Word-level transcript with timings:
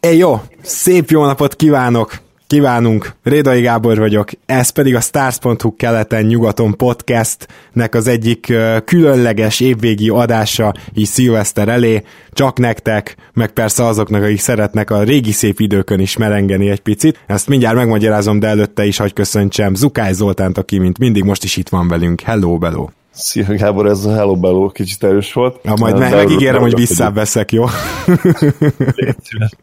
Éj 0.00 0.16
jó, 0.16 0.40
szép 0.62 1.10
jó 1.10 1.24
napot 1.24 1.56
kívánok! 1.56 2.18
Kívánunk, 2.46 3.12
Rédai 3.22 3.60
Gábor 3.60 3.98
vagyok, 3.98 4.30
ez 4.46 4.70
pedig 4.70 4.94
a 4.94 5.00
Stars.hu 5.00 5.76
keleten-nyugaton 5.76 6.76
podcastnek 6.76 7.94
az 7.94 8.06
egyik 8.06 8.52
különleges 8.84 9.60
évvégi 9.60 10.08
adása 10.08 10.74
így 10.94 11.06
szilveszter 11.06 11.68
elé, 11.68 12.02
csak 12.32 12.58
nektek, 12.58 13.16
meg 13.32 13.50
persze 13.50 13.84
azoknak, 13.84 14.22
akik 14.22 14.40
szeretnek 14.40 14.90
a 14.90 15.02
régi 15.02 15.32
szép 15.32 15.60
időkön 15.60 16.00
is 16.00 16.16
merengeni 16.16 16.70
egy 16.70 16.80
picit. 16.80 17.24
Ezt 17.26 17.48
mindjárt 17.48 17.76
megmagyarázom, 17.76 18.38
de 18.38 18.46
előtte 18.46 18.84
is 18.84 18.96
hagy 18.96 19.12
köszöntsem 19.12 19.74
Zukály 19.74 20.12
Zoltánt, 20.12 20.58
aki 20.58 20.78
mint 20.78 20.98
mindig 20.98 21.24
most 21.24 21.44
is 21.44 21.56
itt 21.56 21.68
van 21.68 21.88
velünk. 21.88 22.20
Hello, 22.20 22.58
Beló! 22.58 22.90
Szia 23.18 23.56
Gábor, 23.56 23.86
ez 23.86 24.04
a 24.04 24.14
Hello 24.14 24.36
Bello 24.36 24.68
kicsit 24.68 25.04
erős 25.04 25.32
volt. 25.32 25.60
Ja, 25.62 25.74
majd 25.78 25.98
meg, 25.98 26.14
megígérem, 26.14 26.60
hogy 26.60 26.74
visszaveszek, 26.74 27.52
jó? 27.52 27.64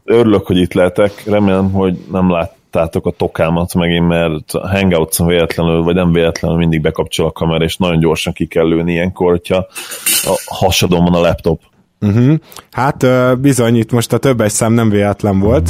Örülök, 0.03 0.45
hogy 0.47 0.57
itt 0.57 0.73
lehetek. 0.73 1.23
Remélem, 1.25 1.71
hogy 1.71 1.97
nem 2.11 2.31
láttátok 2.31 3.05
a 3.05 3.11
tokámat 3.11 3.73
megint, 3.73 4.07
mert 4.07 4.53
a 4.53 4.69
hangouts 4.69 5.17
véletlenül, 5.17 5.83
vagy 5.83 5.95
nem 5.95 6.11
véletlenül 6.11 6.57
mindig 6.57 6.81
bekapcsol 6.81 7.25
a 7.25 7.31
kamera, 7.31 7.63
és 7.63 7.77
nagyon 7.77 7.99
gyorsan 7.99 8.33
ki 8.33 8.45
kell 8.45 8.67
lőni 8.67 8.91
ilyenkor, 8.91 9.29
hogyha 9.29 9.67
a 10.23 10.41
hasadon 10.45 11.03
van 11.03 11.13
a 11.13 11.19
laptop. 11.19 11.61
Uh-huh. 12.01 12.35
Hát 12.71 13.05
bizony, 13.39 13.75
itt 13.75 13.91
most 13.91 14.13
a 14.13 14.17
többes 14.17 14.51
szám 14.51 14.73
nem 14.73 14.89
véletlen 14.89 15.39
volt. 15.39 15.69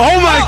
Oh 0.00 0.16
my 0.16 0.43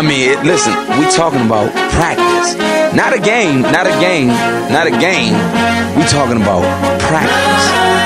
I 0.00 0.02
mean, 0.02 0.30
listen, 0.46 0.72
we 0.98 1.04
talking 1.14 1.44
about 1.44 1.70
practice. 1.92 2.56
Not 2.96 3.12
a 3.12 3.20
game, 3.20 3.60
not 3.60 3.86
a 3.86 3.90
game, 4.00 4.28
not 4.72 4.86
a 4.86 4.90
game. 4.92 5.34
We 5.94 6.04
talking 6.04 6.40
about 6.40 6.64
practice. 7.02 7.99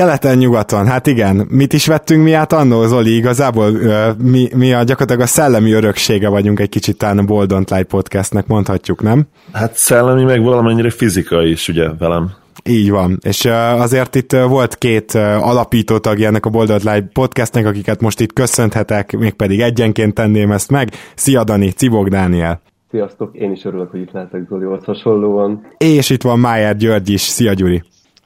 Keleten-nyugaton, 0.00 0.86
hát 0.86 1.06
igen. 1.06 1.46
Mit 1.50 1.72
is 1.72 1.86
vettünk 1.86 2.24
mi 2.24 2.32
át 2.32 2.52
annó, 2.52 2.86
Zoli? 2.86 3.16
Igazából 3.16 3.70
mi, 4.22 4.48
mi 4.54 4.72
a 4.72 4.82
gyakorlatilag 4.82 5.20
a 5.20 5.26
szellemi 5.26 5.72
öröksége 5.72 6.28
vagyunk 6.28 6.60
egy 6.60 6.68
kicsit 6.68 6.96
talán 6.96 7.18
a 7.18 7.22
Bold 7.22 7.50
Don't 7.52 7.70
Lie 7.70 7.82
podcastnek, 7.82 8.46
mondhatjuk, 8.46 9.02
nem? 9.02 9.26
Hát 9.52 9.74
szellemi, 9.74 10.24
meg 10.24 10.42
valamennyire 10.42 10.90
fizikai 10.90 11.50
is, 11.50 11.68
ugye, 11.68 11.88
velem. 11.98 12.30
Így 12.64 12.90
van, 12.90 13.18
és 13.22 13.44
azért 13.78 14.14
itt 14.14 14.32
volt 14.32 14.76
két 14.78 15.14
alapító 15.14 15.98
tagja 15.98 16.26
ennek 16.26 16.46
a 16.46 16.50
Boldog 16.50 16.78
Live 16.78 17.08
podcastnek, 17.12 17.66
akiket 17.66 18.00
most 18.00 18.20
itt 18.20 18.32
köszönhetek, 18.32 19.16
mégpedig 19.16 19.60
egyenként 19.60 20.14
tenném 20.14 20.50
ezt 20.52 20.70
meg. 20.70 20.88
Szia 21.14 21.44
Dani, 21.44 21.70
Cibog 21.70 22.08
Dániel. 22.08 22.60
Sziasztok, 22.90 23.36
én 23.36 23.52
is 23.52 23.64
örülök, 23.64 23.90
hogy 23.90 24.00
itt 24.00 24.12
lehetek 24.12 24.46
Zolihoz 24.48 24.84
hasonlóan. 24.84 25.66
És 25.78 26.10
itt 26.10 26.22
van 26.22 26.38
Májer 26.38 26.76
György 26.76 27.10
is, 27.10 27.20
szia 27.20 27.52
Gyuri. 27.52 27.82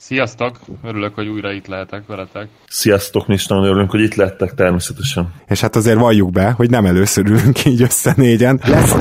Sziasztok! 0.07 0.61
Örülök, 0.83 1.15
hogy 1.15 1.27
újra 1.27 1.53
itt 1.53 1.67
lehetek 1.67 2.07
veletek. 2.07 2.49
Sziasztok, 2.69 3.27
mi 3.27 3.35
is 3.35 3.47
nagyon 3.47 3.65
örülünk, 3.65 3.91
hogy 3.91 4.01
itt 4.01 4.15
lettek 4.15 4.55
természetesen. 4.55 5.33
És 5.49 5.61
hát 5.61 5.77
azért 5.77 5.99
valljuk 5.99 6.33
be, 6.33 6.51
hogy 6.51 6.71
nem 6.71 6.87
először 6.87 7.27
ülünk 7.27 7.65
így 7.65 7.83
össze 7.83 8.13
négyen. 8.17 8.61
Lesz, 8.67 8.95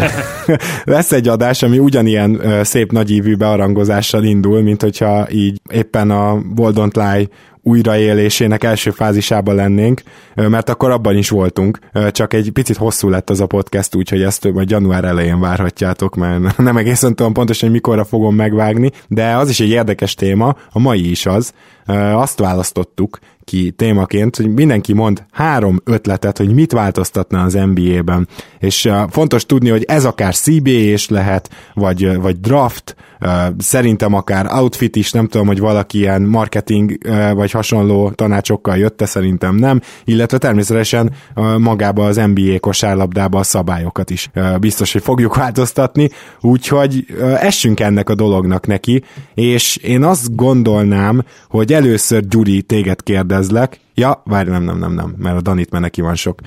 lesz 0.83 1.11
egy 1.11 1.27
adás, 1.27 1.63
ami 1.63 1.79
ugyanilyen 1.79 2.63
szép 2.63 2.91
nagyívű 2.91 3.35
bearangozással 3.35 4.23
indul, 4.23 4.61
mint 4.61 4.81
hogyha 4.81 5.31
így 5.31 5.61
éppen 5.71 6.11
a 6.11 6.41
Boldont 6.53 6.95
Lie 6.95 7.27
újraélésének 7.63 8.63
első 8.63 8.91
fázisában 8.91 9.55
lennénk, 9.55 10.01
mert 10.35 10.69
akkor 10.69 10.91
abban 10.91 11.17
is 11.17 11.29
voltunk, 11.29 11.79
csak 12.11 12.33
egy 12.33 12.51
picit 12.51 12.77
hosszú 12.77 13.09
lett 13.09 13.29
az 13.29 13.39
a 13.39 13.45
podcast, 13.45 13.95
úgyhogy 13.95 14.21
ezt 14.21 14.53
majd 14.53 14.69
január 14.69 15.03
elején 15.03 15.39
várhatjátok, 15.39 16.15
mert 16.15 16.57
nem 16.67 16.77
egészen 16.77 17.15
tudom 17.15 17.33
pontosan, 17.33 17.69
hogy 17.69 17.77
mikorra 17.77 18.05
fogom 18.05 18.35
megvágni, 18.35 18.91
de 19.07 19.35
az 19.35 19.49
is 19.49 19.59
egy 19.59 19.69
érdekes 19.69 20.13
téma, 20.13 20.55
a 20.71 20.79
mai 20.79 21.09
is 21.09 21.25
az, 21.25 21.53
azt 22.13 22.39
választottuk 22.39 23.19
ki 23.43 23.71
témaként, 23.71 24.35
hogy 24.35 24.53
mindenki 24.53 24.93
mond 24.93 25.25
három 25.31 25.81
ötletet, 25.83 26.37
hogy 26.37 26.53
mit 26.53 26.71
változtatna 26.71 27.41
az 27.41 27.53
NBA-ben. 27.53 28.27
És 28.59 28.89
fontos 29.09 29.45
tudni, 29.45 29.69
hogy 29.69 29.83
ez 29.83 30.05
akár 30.05 30.35
CBA 30.35 30.69
is 30.69 31.09
lehet, 31.09 31.49
vagy, 31.73 32.17
vagy 32.17 32.39
draft, 32.39 32.95
szerintem 33.57 34.13
akár 34.13 34.45
outfit 34.53 34.95
is, 34.95 35.11
nem 35.11 35.27
tudom, 35.27 35.47
hogy 35.47 35.59
valaki 35.59 35.97
ilyen 35.97 36.21
marketing 36.21 36.97
vagy 37.33 37.51
hasonló 37.51 38.09
tanácsokkal 38.09 38.77
jött 38.77 39.01
szerintem 39.05 39.55
nem, 39.55 39.81
illetve 40.03 40.37
természetesen 40.37 41.11
magába 41.57 42.05
az 42.05 42.15
NBA 42.15 42.59
kosárlabdába 42.59 43.39
a 43.39 43.43
szabályokat 43.43 44.09
is 44.09 44.29
biztos, 44.59 44.93
hogy 44.93 45.01
fogjuk 45.01 45.35
változtatni, 45.35 46.09
úgyhogy 46.41 47.05
essünk 47.39 47.79
ennek 47.79 48.09
a 48.09 48.15
dolognak 48.15 48.67
neki, 48.67 49.03
és 49.33 49.75
én 49.77 50.03
azt 50.03 50.35
gondolnám, 50.35 51.23
hogy 51.49 51.73
először 51.73 52.27
Gyuri 52.27 52.61
téged 52.61 53.03
kérdezlek. 53.33 53.79
Ja, 53.95 54.21
várj, 54.25 54.49
nem, 54.49 54.63
nem, 54.63 54.77
nem, 54.77 54.93
nem, 54.93 55.15
mert 55.17 55.37
a 55.37 55.41
Danit 55.41 55.71
már 55.71 55.81
neki 55.81 56.01
van 56.01 56.15
sok. 56.15 56.39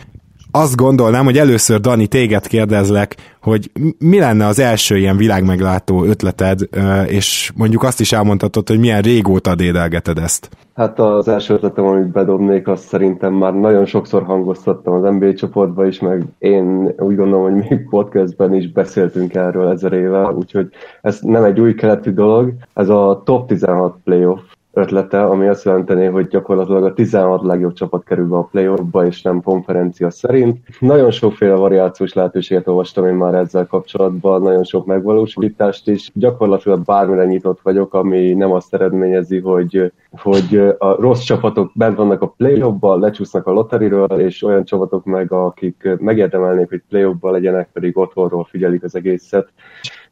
Azt 0.51 0.77
gondolnám, 0.77 1.25
hogy 1.25 1.39
először 1.39 1.81
Dani 1.81 2.07
téged 2.07 2.47
kérdezlek, 2.47 3.17
hogy 3.43 3.71
mi 3.99 4.19
lenne 4.19 4.47
az 4.47 4.59
első 4.59 4.97
ilyen 4.97 5.17
világmeglátó 5.17 6.05
ötleted, 6.05 6.61
és 7.07 7.53
mondjuk 7.57 7.83
azt 7.83 8.01
is 8.01 8.13
elmondhatod, 8.13 8.69
hogy 8.69 8.79
milyen 8.79 9.03
régóta 9.03 9.55
dédelgeted 9.55 10.19
ezt. 10.19 10.49
Hát 10.75 10.99
az 10.99 11.29
első 11.29 11.55
ötletem, 11.55 11.85
amit 11.85 12.13
bedobnék, 12.13 12.69
azt 12.69 12.83
szerintem 12.83 13.33
már 13.33 13.55
nagyon 13.55 13.85
sokszor 13.85 14.23
hangoztattam 14.23 14.95
az 14.95 15.15
NBA 15.15 15.35
csoportba 15.35 15.87
is, 15.87 16.01
meg 16.01 16.25
én 16.39 16.95
úgy 16.99 17.17
gondolom, 17.17 17.53
hogy 17.53 17.65
mi 17.69 17.77
podcastben 17.91 18.55
is 18.55 18.73
beszéltünk 18.73 19.35
erről 19.35 19.69
ezer 19.69 19.93
éve, 19.93 20.31
úgyhogy 20.31 20.69
ez 21.03 21.19
nem 21.21 21.45
egy 21.45 21.61
új 21.61 21.75
keleti 21.75 22.13
dolog, 22.13 22.53
ez 22.75 22.89
a 22.89 23.23
top 23.25 23.49
16 23.49 23.97
playoff 24.05 24.41
ötlete, 24.77 25.25
ami 25.25 25.47
azt 25.47 25.65
jelenteni, 25.65 26.07
hogy 26.07 26.27
gyakorlatilag 26.27 26.85
a 26.85 26.93
16 26.93 27.43
legjobb 27.43 27.73
csapat 27.73 28.05
kerül 28.05 28.29
be 28.29 28.37
a 28.37 28.43
playoffba, 28.43 29.07
és 29.07 29.23
nem 29.23 29.43
konferencia 29.43 30.11
szerint. 30.11 30.59
Nagyon 30.81 31.11
sokféle 31.11 31.55
variációs 31.55 32.13
lehetőséget 32.13 32.69
olvastam 32.69 33.07
én 33.07 33.15
már 33.15 33.35
ezzel 33.35 33.67
kapcsolatban, 33.67 34.43
nagyon 34.43 34.65
sok 34.65 34.87
megvalósítást 34.87 35.89
is. 35.89 36.11
Gyakorlatilag 36.15 36.85
bármire 36.85 37.25
nyitott 37.25 37.61
vagyok, 37.63 37.95
ami 37.95 38.33
nem 38.33 38.53
azt 38.53 38.75
eredményezi, 38.75 39.39
hogy, 39.39 39.93
hogy 40.11 40.75
a 40.79 41.01
rossz 41.01 41.23
csapatok 41.23 41.71
bent 41.75 41.97
vannak 41.97 42.23
a 42.23 42.35
playoffba, 42.37 42.97
lecsúsznak 42.97 43.47
a 43.47 43.53
lotteriről, 43.53 44.21
és 44.21 44.43
olyan 44.43 44.65
csapatok 44.65 45.05
meg, 45.05 45.33
akik 45.33 45.89
megérdemelnék, 45.99 46.69
hogy 46.69 46.83
playoffba 46.89 47.31
legyenek, 47.31 47.69
pedig 47.73 47.99
otthonról 47.99 48.45
figyelik 48.45 48.83
az 48.83 48.97
egészet. 48.97 49.49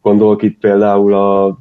Gondolok 0.02 0.42
itt 0.42 0.58
például 0.58 1.14
a 1.14 1.58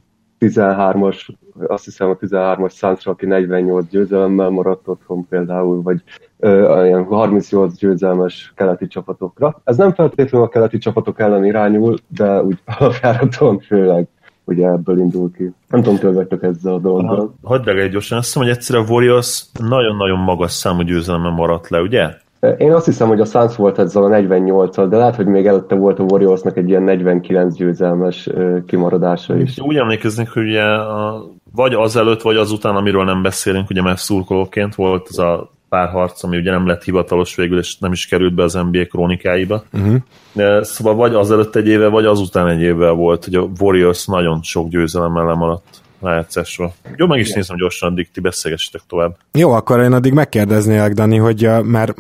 13-as, 0.48 1.28
azt 1.68 1.84
hiszem 1.84 2.10
a 2.10 2.16
13-as 2.16 2.72
Sunsra, 2.72 3.12
aki 3.12 3.26
48 3.26 3.88
győzelemmel 3.90 4.50
maradt 4.50 4.88
otthon 4.88 5.28
például, 5.28 5.82
vagy 5.82 6.02
ö, 6.40 6.86
ilyen 6.86 7.04
38 7.04 7.78
győzelmes 7.78 8.54
keleti 8.56 8.88
csapatokra. 8.88 9.62
Ez 9.64 9.78
nem 9.78 9.94
feltétlenül 9.94 10.48
a 10.48 10.50
keleti 10.50 10.78
csapatok 10.78 11.20
ellen 11.20 11.46
irányul, 11.46 11.98
de 12.08 12.44
úgy 12.44 12.60
alapjáraton 12.80 13.60
főleg 13.60 14.08
ugye 14.46 14.68
ebből 14.68 15.00
indul 15.00 15.32
ki. 15.32 15.54
Nem 15.68 15.82
tudom, 15.82 16.00
tölvettek 16.00 16.44
ezzel 16.44 16.74
a 16.74 16.80
dologgal. 16.80 17.34
Egy 17.66 17.92
gyorsan, 17.92 18.18
azt 18.18 18.28
hiszem, 18.28 18.42
hogy 18.42 18.52
egyszerűen 18.52 18.86
a 18.86 18.92
Warriors 18.92 19.46
nagyon-nagyon 19.60 20.20
magas 20.20 20.52
számú 20.52 20.82
győzelemmel 20.82 21.32
maradt 21.32 21.70
le, 21.70 21.82
ugye? 21.82 22.10
Én 22.58 22.74
azt 22.74 22.86
hiszem, 22.86 23.08
hogy 23.08 23.20
a 23.20 23.26
Suns 23.26 23.56
volt 23.56 23.80
ezzel 23.80 24.04
a 24.04 24.10
48-al, 24.10 24.86
de 24.90 24.98
lehet, 24.98 25.16
hogy 25.16 25.26
még 25.26 25.46
előtte 25.46 25.76
volt 25.76 26.00
a 26.00 26.04
Warriorsnak 26.04 26.58
egy 26.58 26.70
ilyen 26.70 26.84
49 26.84 27.56
győzelmes 27.56 28.30
kimaradása 28.68 29.38
is. 29.38 29.60
Úgy 29.60 29.76
emlékeznek, 29.76 30.30
hogy 30.30 30.44
ugye 30.44 30.64
a, 30.64 31.26
vagy 31.56 31.74
azelőtt, 31.74 32.22
vagy 32.22 32.36
azután, 32.36 32.76
amiről 32.76 33.04
nem 33.04 33.22
beszélünk, 33.22 33.70
ugye 33.70 33.82
mert 33.82 33.98
szurkolóként 33.98 34.76
volt 34.76 35.08
az 35.10 35.20
a 35.20 35.52
pár 35.70 35.90
harc, 35.90 36.24
ami 36.24 36.38
ugye 36.38 36.52
nem 36.52 36.68
lett 36.68 36.84
hivatalos 36.84 37.36
végül, 37.36 37.58
és 37.58 37.78
nem 37.78 37.92
is 37.92 38.08
került 38.08 38.34
be 38.34 38.44
az 38.44 38.54
NBA 38.54 38.86
krónikáiba. 38.86 39.64
Uh-huh. 39.74 39.96
De, 40.34 40.64
szóval 40.64 40.96
vagy 40.96 41.16
azelőtt 41.16 41.56
egy 41.56 41.68
éve, 41.68 41.88
vagy 41.88 42.06
azután 42.06 42.48
egy 42.48 42.62
évvel 42.62 42.92
volt, 42.92 43.24
hogy 43.24 43.36
a 43.36 43.50
Warriors 43.60 44.06
nagyon 44.06 44.42
sok 44.42 44.68
győzelemmel 44.68 45.26
lemaradt. 45.26 45.82
Rájátszásról. 46.04 46.74
Jó, 46.96 47.08
meg 47.08 47.20
is 47.20 47.26
Igen. 47.26 47.38
nézem 47.40 47.58
gyorsan, 47.58 47.92
addig 47.92 48.12
ti 48.12 48.20
beszélgessetek 48.20 48.82
tovább. 48.88 49.16
Jó, 49.32 49.52
akkor 49.52 49.80
én 49.80 49.94
addig 49.94 50.14
megkérdeznélek, 50.14 50.94
Dani, 50.94 51.18
hogy 51.18 51.50
mert 51.64 51.94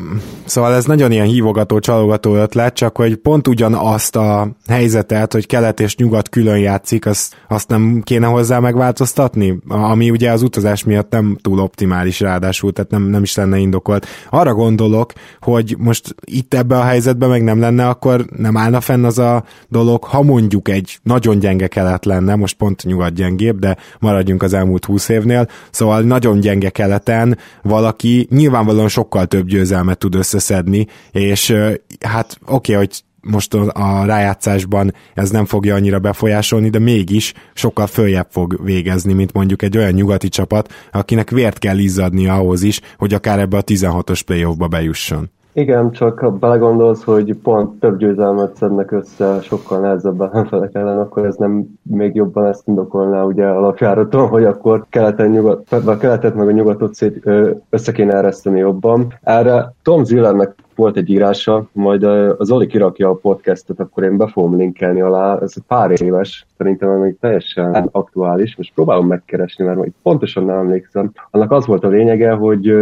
szóval 0.45 0.73
ez 0.73 0.85
nagyon 0.85 1.11
ilyen 1.11 1.25
hívogató, 1.25 1.79
csalogató 1.79 2.35
ötlet, 2.35 2.73
csak 2.73 2.97
hogy 2.97 3.15
pont 3.15 3.47
ugyanazt 3.47 4.15
a 4.15 4.47
helyzetet, 4.67 5.33
hogy 5.33 5.45
kelet 5.45 5.79
és 5.79 5.95
nyugat 5.95 6.29
külön 6.29 6.57
játszik, 6.57 7.05
azt, 7.05 7.35
azt 7.47 7.69
nem 7.69 8.01
kéne 8.03 8.27
hozzá 8.27 8.59
megváltoztatni, 8.59 9.59
ami 9.67 10.09
ugye 10.09 10.31
az 10.31 10.41
utazás 10.41 10.83
miatt 10.83 11.09
nem 11.09 11.38
túl 11.41 11.59
optimális 11.59 12.19
ráadásul, 12.19 12.73
tehát 12.73 12.91
nem, 12.91 13.03
nem 13.03 13.23
is 13.23 13.35
lenne 13.35 13.57
indokolt. 13.57 14.07
Arra 14.29 14.53
gondolok, 14.53 15.13
hogy 15.39 15.75
most 15.77 16.15
itt 16.25 16.53
ebbe 16.53 16.77
a 16.77 16.83
helyzetben 16.83 17.29
meg 17.29 17.44
nem 17.44 17.59
lenne, 17.59 17.88
akkor 17.88 18.25
nem 18.38 18.57
állna 18.57 18.81
fenn 18.81 19.03
az 19.03 19.19
a 19.19 19.44
dolog, 19.69 20.03
ha 20.03 20.21
mondjuk 20.21 20.69
egy 20.69 20.99
nagyon 21.03 21.39
gyenge 21.39 21.67
kelet 21.67 22.06
lenne, 22.06 22.35
most 22.35 22.57
pont 22.57 22.83
nyugat 22.83 23.13
gyengébb, 23.13 23.59
de 23.59 23.77
maradjunk 24.00 24.44
az 24.44 24.54
elmúlt 24.54 24.86
húsz 24.86 25.10
évnél, 25.10 25.50
szóval 25.72 26.01
nagyon 26.01 26.40
gyenge 26.40 26.69
keleten 26.69 27.38
valaki 27.62 28.28
nyilvánvalóan 28.30 28.88
sokkal 28.88 29.25
több 29.25 29.48
győzelmet 29.48 29.98
tud 29.98 30.16
összeszedni, 30.16 30.88
és 31.12 31.56
hát 32.00 32.38
oké, 32.45 32.74
okay, 32.74 32.86
hogy 32.86 33.04
most 33.24 33.54
a 33.54 34.06
rájátszásban 34.06 34.94
ez 35.13 35.30
nem 35.30 35.45
fogja 35.45 35.75
annyira 35.75 36.00
befolyásolni, 36.00 36.69
de 36.69 36.80
mégis 36.80 37.34
sokkal 37.54 37.88
följebb 37.88 38.28
fog 38.30 38.63
végezni, 38.63 39.13
mint 39.13 39.34
mondjuk 39.34 39.62
egy 39.62 39.78
olyan 39.78 39.92
nyugati 39.92 40.30
csapat, 40.30 40.74
akinek 40.92 41.30
vért 41.30 41.57
kell 41.57 41.78
izzadni 41.78 42.28
ahhoz 42.28 42.62
is, 42.63 42.81
hogy 42.98 43.13
akár 43.13 43.40
ebbe 43.40 43.57
a 43.57 43.63
16-os 43.63 44.22
playoffba 44.25 44.68
bejusson. 44.68 45.31
Igen, 45.55 45.91
csak 45.91 46.19
ha 46.19 46.31
belegondolsz, 46.31 47.03
hogy 47.03 47.35
pont 47.35 47.79
több 47.79 47.97
győzelmet 47.97 48.55
szednek 48.55 48.91
össze 48.91 49.41
sokkal 49.41 49.79
nehezebb 49.79 50.21
ellenfelek 50.21 50.75
ellen, 50.75 51.00
akkor 51.00 51.25
ez 51.25 51.35
nem 51.35 51.65
még 51.81 52.15
jobban 52.15 52.45
ezt 52.45 52.67
indokolná 52.67 53.23
ugye 53.23 53.45
alapjáraton, 53.45 54.27
hogy 54.27 54.44
akkor 54.44 54.85
keleten 54.89 55.29
nyugat, 55.29 55.71
a 55.71 55.97
keletet 55.97 56.35
meg 56.35 56.47
a 56.47 56.51
nyugatot 56.51 56.94
szét, 56.94 57.29
össze 57.69 57.91
kéne 57.91 58.13
ereszteni 58.13 58.59
jobban. 58.59 59.13
Erre 59.21 59.73
Tom 59.83 60.03
Zillernek 60.03 60.55
volt 60.75 60.97
egy 60.97 61.09
írása, 61.09 61.65
majd 61.71 62.03
az 62.38 62.51
Oli 62.51 62.67
kirakja 62.67 63.09
a 63.09 63.13
podcastet, 63.13 63.79
akkor 63.79 64.03
én 64.03 64.17
be 64.17 64.27
fogom 64.27 64.57
linkelni 64.57 65.01
alá, 65.01 65.38
ez 65.41 65.53
pár 65.67 65.91
éves, 66.01 66.45
szerintem 66.57 66.89
még 66.89 67.17
teljesen 67.19 67.89
aktuális, 67.91 68.57
most 68.57 68.73
próbálom 68.73 69.07
megkeresni, 69.07 69.65
mert 69.65 69.79
pontosan 70.03 70.45
nem 70.45 70.57
emlékszem. 70.57 71.11
Annak 71.31 71.51
az 71.51 71.65
volt 71.65 71.83
a 71.83 71.88
lényege, 71.88 72.31
hogy 72.31 72.73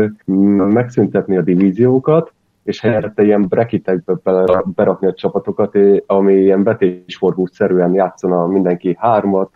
megszüntetni 0.56 1.38
a 1.38 1.42
divíziókat, 1.42 2.32
és 2.64 2.82
helyette 2.82 3.24
ilyen 3.24 3.42
bracketekbe 3.42 4.14
berakni 4.76 5.08
a 5.08 5.14
csapatokat, 5.14 5.78
ami 6.06 6.34
ilyen 6.34 6.64
vetésforgószerűen 6.64 7.94
játszana 7.94 8.48
mindenki 8.48 8.96
hármat, 9.00 9.52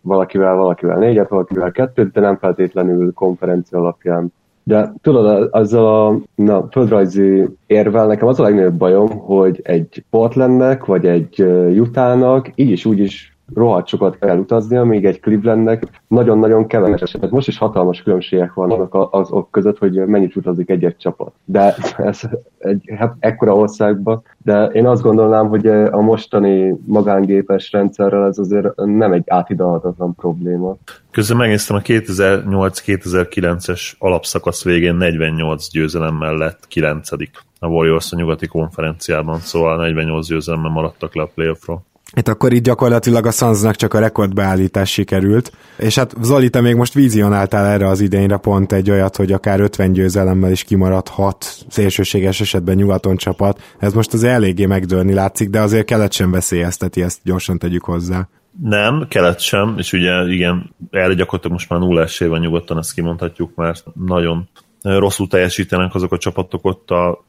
valakivel, 0.00 0.54
valakivel 0.54 0.98
négyet, 0.98 1.28
valakivel 1.28 1.72
kettőt, 1.72 2.12
de 2.12 2.20
nem 2.20 2.36
feltétlenül 2.36 3.12
konferencia 3.12 3.78
alapján. 3.78 4.32
De 4.62 4.92
tudod, 5.00 5.48
azzal 5.50 6.06
a 6.06 6.18
na, 6.34 6.66
földrajzi 6.70 7.48
érvel 7.66 8.06
nekem 8.06 8.28
az 8.28 8.40
a 8.40 8.42
legnagyobb 8.42 8.74
bajom, 8.74 9.08
hogy 9.08 9.60
egy 9.62 10.04
Portlandnek, 10.10 10.84
vagy 10.84 11.06
egy 11.06 11.42
Utahnak 11.80 12.50
így 12.54 12.70
is 12.70 12.84
úgy 12.84 12.98
is 12.98 13.35
rohadt 13.54 13.88
sokat 13.88 14.18
kell 14.18 14.38
utazni, 14.38 14.78
még 14.78 15.04
egy 15.04 15.20
Clevelandnek 15.20 16.02
nagyon-nagyon 16.08 16.66
keveset. 16.66 17.12
Tehát 17.12 17.30
most 17.30 17.48
is 17.48 17.58
hatalmas 17.58 18.02
különbségek 18.02 18.54
vannak 18.54 18.96
azok 19.10 19.50
között, 19.50 19.78
hogy 19.78 20.06
mennyit 20.06 20.36
utazik 20.36 20.70
egy-egy 20.70 20.96
csapat. 20.96 21.32
De 21.44 21.74
ez 21.96 22.20
egy 22.58 22.90
hát 22.98 23.14
ekkora 23.18 23.56
országban, 23.56 24.22
de 24.38 24.64
én 24.64 24.86
azt 24.86 25.02
gondolnám, 25.02 25.48
hogy 25.48 25.66
a 25.66 26.00
mostani 26.00 26.74
magángépes 26.86 27.72
rendszerrel 27.72 28.26
ez 28.26 28.38
azért 28.38 28.74
nem 28.74 29.12
egy 29.12 29.24
átidalhatatlan 29.26 30.14
probléma. 30.14 30.76
Közben 31.10 31.36
megnéztem 31.36 31.76
a 31.76 31.80
2008-2009-es 31.80 33.92
alapszakasz 33.98 34.64
végén 34.64 34.94
48 34.94 35.70
győzelemmel 35.70 36.36
lett 36.36 36.58
9 36.68 37.10
a 37.58 37.66
Warriors 37.66 38.12
a 38.12 38.16
nyugati 38.16 38.46
konferenciában, 38.46 39.38
szóval 39.38 39.76
48 39.76 40.28
győzelemmel 40.28 40.70
maradtak 40.70 41.14
le 41.14 41.22
a 41.22 41.30
playoffról. 41.34 41.84
Itt 42.18 42.28
akkor 42.28 42.52
itt 42.52 42.62
gyakorlatilag 42.62 43.26
a 43.26 43.30
Sunsnak 43.30 43.74
csak 43.74 43.94
a 43.94 43.98
rekordbeállítás 43.98 44.90
sikerült, 44.90 45.52
és 45.78 45.94
hát 45.94 46.14
Zoli, 46.22 46.50
te 46.50 46.60
még 46.60 46.74
most 46.74 46.94
vizionáltál 46.94 47.66
erre 47.66 47.88
az 47.88 48.00
idényre 48.00 48.36
pont 48.36 48.72
egy 48.72 48.90
olyat, 48.90 49.16
hogy 49.16 49.32
akár 49.32 49.60
50 49.60 49.92
győzelemmel 49.92 50.50
is 50.50 50.64
kimaradhat 50.64 51.46
szélsőséges 51.68 52.40
esetben 52.40 52.74
nyugaton 52.76 53.16
csapat. 53.16 53.74
Ez 53.78 53.92
most 53.92 54.12
az 54.12 54.22
eléggé 54.22 54.66
megdőlni 54.66 55.12
látszik, 55.12 55.50
de 55.50 55.60
azért 55.60 55.86
kelet 55.86 56.12
sem 56.12 56.30
veszélyezteti, 56.30 57.02
ezt 57.02 57.20
gyorsan 57.24 57.58
tegyük 57.58 57.84
hozzá. 57.84 58.28
Nem, 58.62 59.06
kelet 59.08 59.40
sem, 59.40 59.74
és 59.78 59.92
ugye 59.92 60.24
igen, 60.26 60.74
erre 60.90 61.14
gyakorlatilag 61.14 61.52
most 61.52 61.68
már 61.68 61.80
nulla 61.80 62.02
esély 62.02 62.28
van 62.28 62.40
nyugodtan, 62.40 62.78
ezt 62.78 62.94
kimondhatjuk, 62.94 63.54
mert 63.54 63.84
nagyon 64.06 64.48
rosszul 64.82 65.26
teljesítenek 65.28 65.94
azok 65.94 66.12
a 66.12 66.18
csapatok 66.18 66.64
ott 66.64 66.90
a 66.90 67.24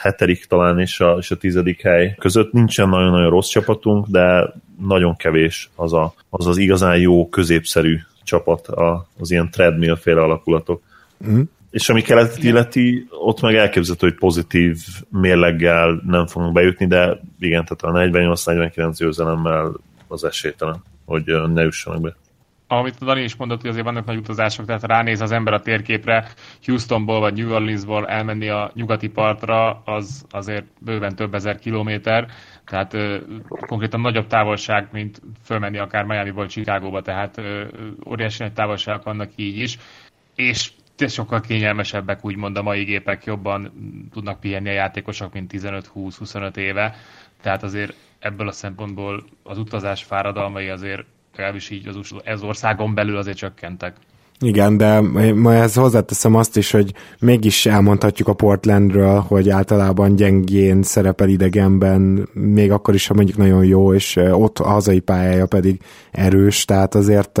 hetedik 0.00 0.44
talán 0.44 0.78
és 0.80 1.00
a, 1.00 1.16
és 1.20 1.30
a 1.30 1.36
tizedik 1.36 1.82
hely 1.82 2.14
között. 2.18 2.52
Nincsen 2.52 2.88
nagyon-nagyon 2.88 3.30
rossz 3.30 3.48
csapatunk, 3.48 4.06
de 4.06 4.54
nagyon 4.86 5.16
kevés 5.16 5.70
az 5.74 5.92
a, 5.92 6.14
az, 6.30 6.46
az 6.46 6.56
igazán 6.56 6.98
jó, 6.98 7.28
középszerű 7.28 7.98
csapat, 8.22 8.66
a, 8.68 9.06
az 9.18 9.30
ilyen 9.30 9.50
treadmill 9.50 9.96
féle 9.96 10.20
alakulatok. 10.20 10.82
Mm. 11.28 11.40
És 11.70 11.88
ami 11.88 12.02
keletet 12.02 12.42
illeti, 12.42 13.06
ott 13.10 13.40
meg 13.40 13.54
elképzelhető, 13.54 14.06
hogy 14.06 14.16
pozitív 14.16 14.78
mérleggel 15.10 16.02
nem 16.06 16.26
fogunk 16.26 16.52
bejutni, 16.52 16.86
de 16.86 17.20
igen, 17.38 17.64
tehát 17.64 17.96
a 17.96 18.00
48-49 18.00 18.94
győzelemmel 18.98 19.76
az 20.08 20.24
esélytelen, 20.24 20.82
hogy 21.04 21.24
ne 21.52 21.62
jussanak 21.62 22.00
be 22.00 22.16
amit 22.66 22.98
Dani 22.98 23.22
is 23.22 23.36
mondott, 23.36 23.60
hogy 23.60 23.70
azért 23.70 23.84
vannak 23.84 24.04
nagy 24.04 24.16
utazások, 24.16 24.66
tehát 24.66 24.82
ránéz 24.82 25.20
az 25.20 25.32
ember 25.32 25.52
a 25.52 25.60
térképre, 25.60 26.28
Houstonból 26.64 27.20
vagy 27.20 27.34
New 27.34 27.52
Orleansból 27.52 28.08
elmenni 28.08 28.48
a 28.48 28.70
nyugati 28.74 29.08
partra, 29.08 29.82
az 29.84 30.26
azért 30.30 30.64
bőven 30.80 31.14
több 31.14 31.34
ezer 31.34 31.58
kilométer, 31.58 32.26
tehát 32.64 32.94
ö, 32.94 33.16
konkrétan 33.66 34.00
nagyobb 34.00 34.26
távolság, 34.26 34.88
mint 34.92 35.20
fölmenni 35.44 35.78
akár 35.78 36.04
Miami-ból 36.04 36.46
Chicagóba, 36.46 37.02
tehát 37.02 37.38
ö, 37.38 37.64
óriási 38.06 38.42
nagy 38.42 38.52
távolságok 38.52 39.02
vannak 39.02 39.30
így 39.36 39.58
is, 39.58 39.78
és 40.34 40.72
sokkal 41.08 41.40
kényelmesebbek, 41.40 42.24
úgymond 42.24 42.56
a 42.56 42.62
mai 42.62 42.84
gépek 42.84 43.24
jobban 43.24 43.72
tudnak 44.12 44.40
pihenni 44.40 44.68
a 44.68 44.72
játékosok, 44.72 45.32
mint 45.32 45.52
15-20-25 45.54 46.56
éve, 46.56 46.94
tehát 47.42 47.62
azért 47.62 47.94
ebből 48.18 48.48
a 48.48 48.52
szempontból 48.52 49.24
az 49.42 49.58
utazás 49.58 50.02
fáradalmai 50.04 50.68
azért 50.68 51.06
legalábbis 51.36 51.70
így 51.70 51.88
az, 51.88 52.14
ez 52.24 52.42
országon 52.42 52.94
belül 52.94 53.16
azért 53.16 53.36
csökkentek. 53.36 53.96
Igen, 54.40 54.76
de 54.76 55.00
ma 55.34 55.54
ezt 55.54 55.76
hozzáteszem 55.76 56.34
azt 56.34 56.56
is, 56.56 56.70
hogy 56.70 56.92
mégis 57.18 57.66
elmondhatjuk 57.66 58.28
a 58.28 58.34
Portlandről, 58.34 59.20
hogy 59.20 59.48
általában 59.48 60.16
gyengén 60.16 60.82
szerepel 60.82 61.28
idegenben, 61.28 62.28
még 62.32 62.72
akkor 62.72 62.94
is, 62.94 63.06
ha 63.06 63.14
mondjuk 63.14 63.36
nagyon 63.36 63.64
jó, 63.64 63.94
és 63.94 64.16
ott 64.16 64.58
a 64.58 64.68
hazai 64.68 65.00
pályája 65.00 65.46
pedig 65.46 65.80
erős, 66.10 66.64
tehát 66.64 66.94
azért 66.94 67.40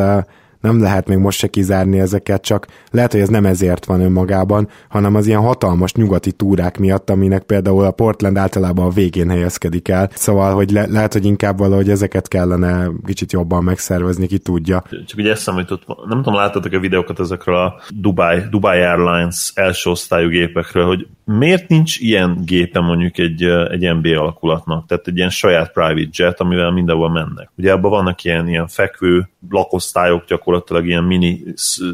nem 0.64 0.80
lehet 0.80 1.08
még 1.08 1.18
most 1.18 1.38
se 1.38 1.46
kizárni 1.46 2.00
ezeket, 2.00 2.42
csak 2.42 2.66
lehet, 2.90 3.12
hogy 3.12 3.20
ez 3.20 3.28
nem 3.28 3.46
ezért 3.46 3.84
van 3.84 4.00
önmagában, 4.00 4.68
hanem 4.88 5.14
az 5.14 5.26
ilyen 5.26 5.40
hatalmas 5.40 5.92
nyugati 5.92 6.32
túrák 6.32 6.78
miatt, 6.78 7.10
aminek 7.10 7.42
például 7.42 7.84
a 7.84 7.90
Portland 7.90 8.36
általában 8.36 8.86
a 8.86 8.90
végén 8.90 9.28
helyezkedik 9.28 9.88
el. 9.88 10.10
Szóval, 10.14 10.54
hogy 10.54 10.70
le- 10.70 10.86
lehet, 10.86 11.12
hogy 11.12 11.24
inkább 11.24 11.58
valahogy 11.58 11.90
ezeket 11.90 12.28
kellene 12.28 12.90
kicsit 13.06 13.32
jobban 13.32 13.64
megszervezni, 13.64 14.26
ki 14.26 14.38
tudja. 14.38 14.82
Csak 15.06 15.18
ugye 15.18 15.30
eszem 15.30 15.58
jutott, 15.58 15.82
nem 16.08 16.22
tudom, 16.22 16.34
láttatok 16.34 16.72
a 16.72 16.78
videókat 16.78 17.20
ezekről 17.20 17.56
a 17.56 17.80
Dubai, 17.94 18.40
Dubai 18.50 18.80
Airlines 18.80 19.52
első 19.54 19.90
osztályú 19.90 20.28
gépekről, 20.28 20.86
hogy 20.86 21.06
miért 21.24 21.68
nincs 21.68 21.98
ilyen 21.98 22.42
gépe 22.44 22.80
mondjuk 22.80 23.18
egy, 23.18 23.42
egy 23.44 23.94
NBA 23.94 24.20
alakulatnak, 24.20 24.86
tehát 24.86 25.06
egy 25.06 25.16
ilyen 25.16 25.30
saját 25.30 25.72
private 25.72 26.08
jet, 26.10 26.40
amivel 26.40 26.70
mindenhol 26.70 27.10
mennek. 27.10 27.50
Ugye 27.56 27.72
abban 27.72 27.90
vannak 27.90 28.24
ilyen, 28.24 28.48
ilyen 28.48 28.66
fekvő 28.66 29.28
lakosztályok, 29.50 30.24
gyakorlatilag 30.26 30.86
ilyen 30.86 31.04
mini 31.04 31.42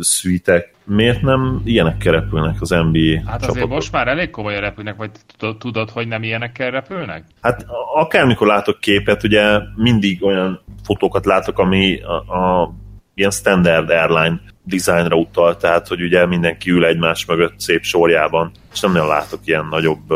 szűtek. 0.01 0.75
Miért 0.85 1.23
nem 1.23 1.61
ilyenekkel 1.65 2.13
repülnek 2.13 2.61
az 2.61 2.69
NBA 2.69 2.79
Hát 2.79 3.25
csapatok? 3.25 3.49
azért 3.49 3.69
most 3.69 3.93
már 3.93 4.09
elég 4.09 4.31
komolyan 4.31 4.61
repülnek, 4.61 4.97
vagy 4.97 5.11
tudod, 5.59 5.91
hogy 5.91 6.09
nem 6.09 6.23
ilyenekkel 6.23 6.71
repülnek? 6.71 7.25
Hát 7.41 7.67
akármikor 7.95 8.47
látok 8.47 8.81
képet, 8.81 9.23
ugye 9.23 9.59
mindig 9.77 10.25
olyan 10.25 10.61
fotókat 10.83 11.25
látok, 11.25 11.59
ami 11.59 12.01
a, 12.01 12.35
a 12.39 12.75
ilyen 13.21 13.31
standard 13.31 13.91
airline 13.91 14.41
designra 14.65 15.17
utal, 15.17 15.57
tehát 15.57 15.89
hogy 15.89 16.03
ugye 16.03 16.27
mindenki 16.27 16.71
ül 16.71 16.85
egymás 16.85 17.25
mögött 17.25 17.61
szép 17.61 17.83
sorjában, 17.83 18.53
és 18.73 18.81
nem 18.81 18.93
nagyon 18.93 19.09
látok 19.09 19.41
ilyen 19.45 19.67
nagyobb 19.67 20.07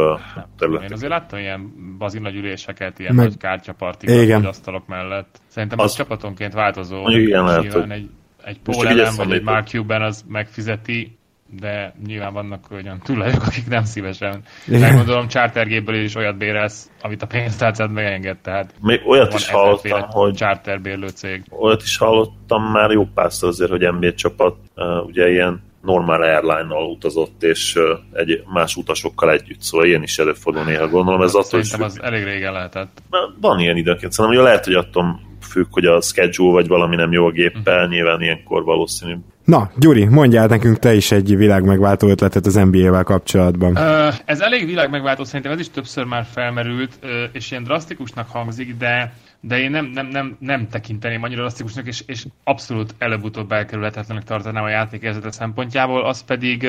területet. 0.59 0.89
Én 0.89 0.95
azért 0.97 1.11
láttam 1.11 1.39
ilyen 1.39 1.73
bazi 1.99 2.19
nagy 2.19 2.35
üléseket, 2.35 2.99
ilyen 2.99 3.15
Meg... 3.15 3.27
nagy 3.27 3.37
kártyapartikat, 3.37 4.45
asztalok 4.45 4.87
mellett. 4.87 5.41
Szerintem 5.47 5.79
az, 5.79 5.85
az 5.85 5.97
csapatonként 5.97 6.53
változó. 6.53 7.09
Igen, 7.09 7.45
lehet, 7.45 7.73
hogy... 7.73 7.91
egy, 7.91 8.09
egy 8.45 8.61
Paul 8.61 8.87
Allen, 8.87 9.15
vagy 9.17 9.33
egy 9.33 9.43
Mark 9.43 9.67
Cuban 9.67 10.03
az 10.03 10.25
megfizeti 10.29 11.19
de 11.61 11.95
nyilván 12.07 12.33
vannak 12.33 12.67
olyan 12.71 13.01
tulajok, 13.05 13.43
akik 13.47 13.69
nem 13.69 13.85
szívesen. 13.85 14.43
Megmondom, 14.67 15.29
chartergéből 15.29 15.95
is 15.95 16.15
olyat 16.15 16.37
bérelsz, 16.37 16.91
amit 17.01 17.23
a 17.23 17.27
pénztárcád 17.27 17.91
megenged, 17.91 18.37
tehát 18.39 18.75
Még 18.81 19.01
olyat 19.07 19.35
is 19.35 19.51
hallottam, 19.51 20.03
hogy 20.09 20.35
charterbérlő 20.35 21.09
cég. 21.09 21.43
Olyat 21.51 21.83
is 21.83 21.97
hallottam 21.97 22.63
már 22.63 22.91
jó 22.91 23.07
párszor 23.15 23.49
azért, 23.49 23.71
hogy 23.71 23.93
NBA 23.93 24.15
csapat 24.15 24.57
uh, 24.77 25.07
ugye 25.07 25.31
ilyen 25.31 25.63
normál 25.83 26.23
airline-nal 26.23 26.85
utazott, 26.85 27.43
és 27.43 27.75
uh, 27.77 27.83
egy 28.13 28.43
más 28.53 28.77
utasokkal 28.77 29.31
együtt, 29.31 29.61
szóval 29.61 29.87
ilyen 29.87 30.03
is 30.03 30.19
előfordul 30.19 30.65
néha, 30.65 30.89
gondolom. 30.89 31.23
Ez 31.23 31.35
attól 31.35 31.63
Szerintem 31.63 31.83
az 31.83 32.03
elég 32.03 32.25
régen 32.25 32.53
lehetett. 32.53 33.03
Van 33.41 33.59
ilyen 33.59 33.77
időnként, 33.77 34.13
szerintem, 34.13 34.41
hogy 34.41 34.51
lehet, 34.51 34.65
hogy 34.65 34.75
attól 34.75 35.21
függ, 35.41 35.67
hogy 35.71 35.85
a 35.85 36.01
schedule 36.01 36.53
vagy 36.53 36.69
valami 36.69 36.97
nem 36.97 37.13
jó 37.13 37.27
a 37.27 37.31
géppel, 37.31 37.87
nyilván 37.87 38.21
ilyenkor 38.21 38.65
valószínű. 38.65 39.17
Na, 39.45 39.71
Gyuri, 39.77 40.05
mondjál 40.05 40.47
nekünk 40.47 40.79
te 40.79 40.95
is 40.95 41.13
egy 41.13 41.37
világmegváltó 41.37 42.09
ötletet 42.09 42.47
az 42.47 42.55
NBA-vel 42.55 43.03
kapcsolatban. 43.03 43.79
Ez 44.25 44.41
elég 44.41 44.67
világmegváltó, 44.67 45.25
szerintem 45.25 45.53
ez 45.53 45.61
is 45.61 45.71
többször 45.71 46.05
már 46.05 46.25
felmerült, 46.25 46.99
és 47.33 47.51
ilyen 47.51 47.63
drasztikusnak 47.63 48.29
hangzik, 48.29 48.77
de 48.77 49.13
de 49.47 49.59
én 49.59 49.71
nem, 49.71 49.87
nem, 49.87 50.07
nem, 50.07 50.37
nem 50.41 50.69
tekinteném 50.69 51.23
annyira 51.23 51.41
drasztikusnak, 51.41 51.87
és, 51.87 52.03
és 52.07 52.27
abszolút 52.45 52.95
előbb-utóbb 52.99 53.53
elkerülhetetlenek 53.53 54.25
tartanám 54.25 54.65
a 54.65 54.69
játékérzete 54.69 55.31
szempontjából, 55.31 56.05
az 56.05 56.25
pedig 56.25 56.69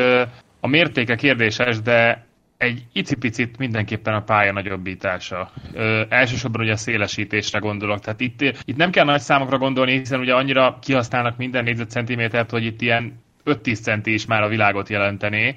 a 0.59 0.67
mértéke 0.67 1.15
kérdéses, 1.15 1.81
de 1.81 2.24
egy 2.57 2.85
icipicit 2.93 3.57
mindenképpen 3.57 4.13
a 4.13 4.23
pálya 4.23 4.51
nagyobbítása. 4.51 5.51
Ö, 5.73 6.03
elsősorban 6.09 6.61
ugye 6.61 6.71
a 6.71 6.77
szélesítésre 6.77 7.59
gondolok. 7.59 7.99
Tehát 7.99 8.19
itt, 8.19 8.41
itt 8.41 8.75
nem 8.75 8.91
kell 8.91 9.05
nagy 9.05 9.19
számokra 9.19 9.57
gondolni, 9.57 9.91
hiszen 9.91 10.19
ugye 10.19 10.33
annyira 10.33 10.77
kihasználnak 10.81 11.37
minden 11.37 11.63
négyzetcentimétert, 11.63 12.49
hogy 12.51 12.65
itt 12.65 12.81
ilyen 12.81 13.23
5-10 13.45 13.81
centi 13.81 14.13
is 14.13 14.25
már 14.25 14.43
a 14.43 14.47
világot 14.47 14.89
jelentené. 14.89 15.55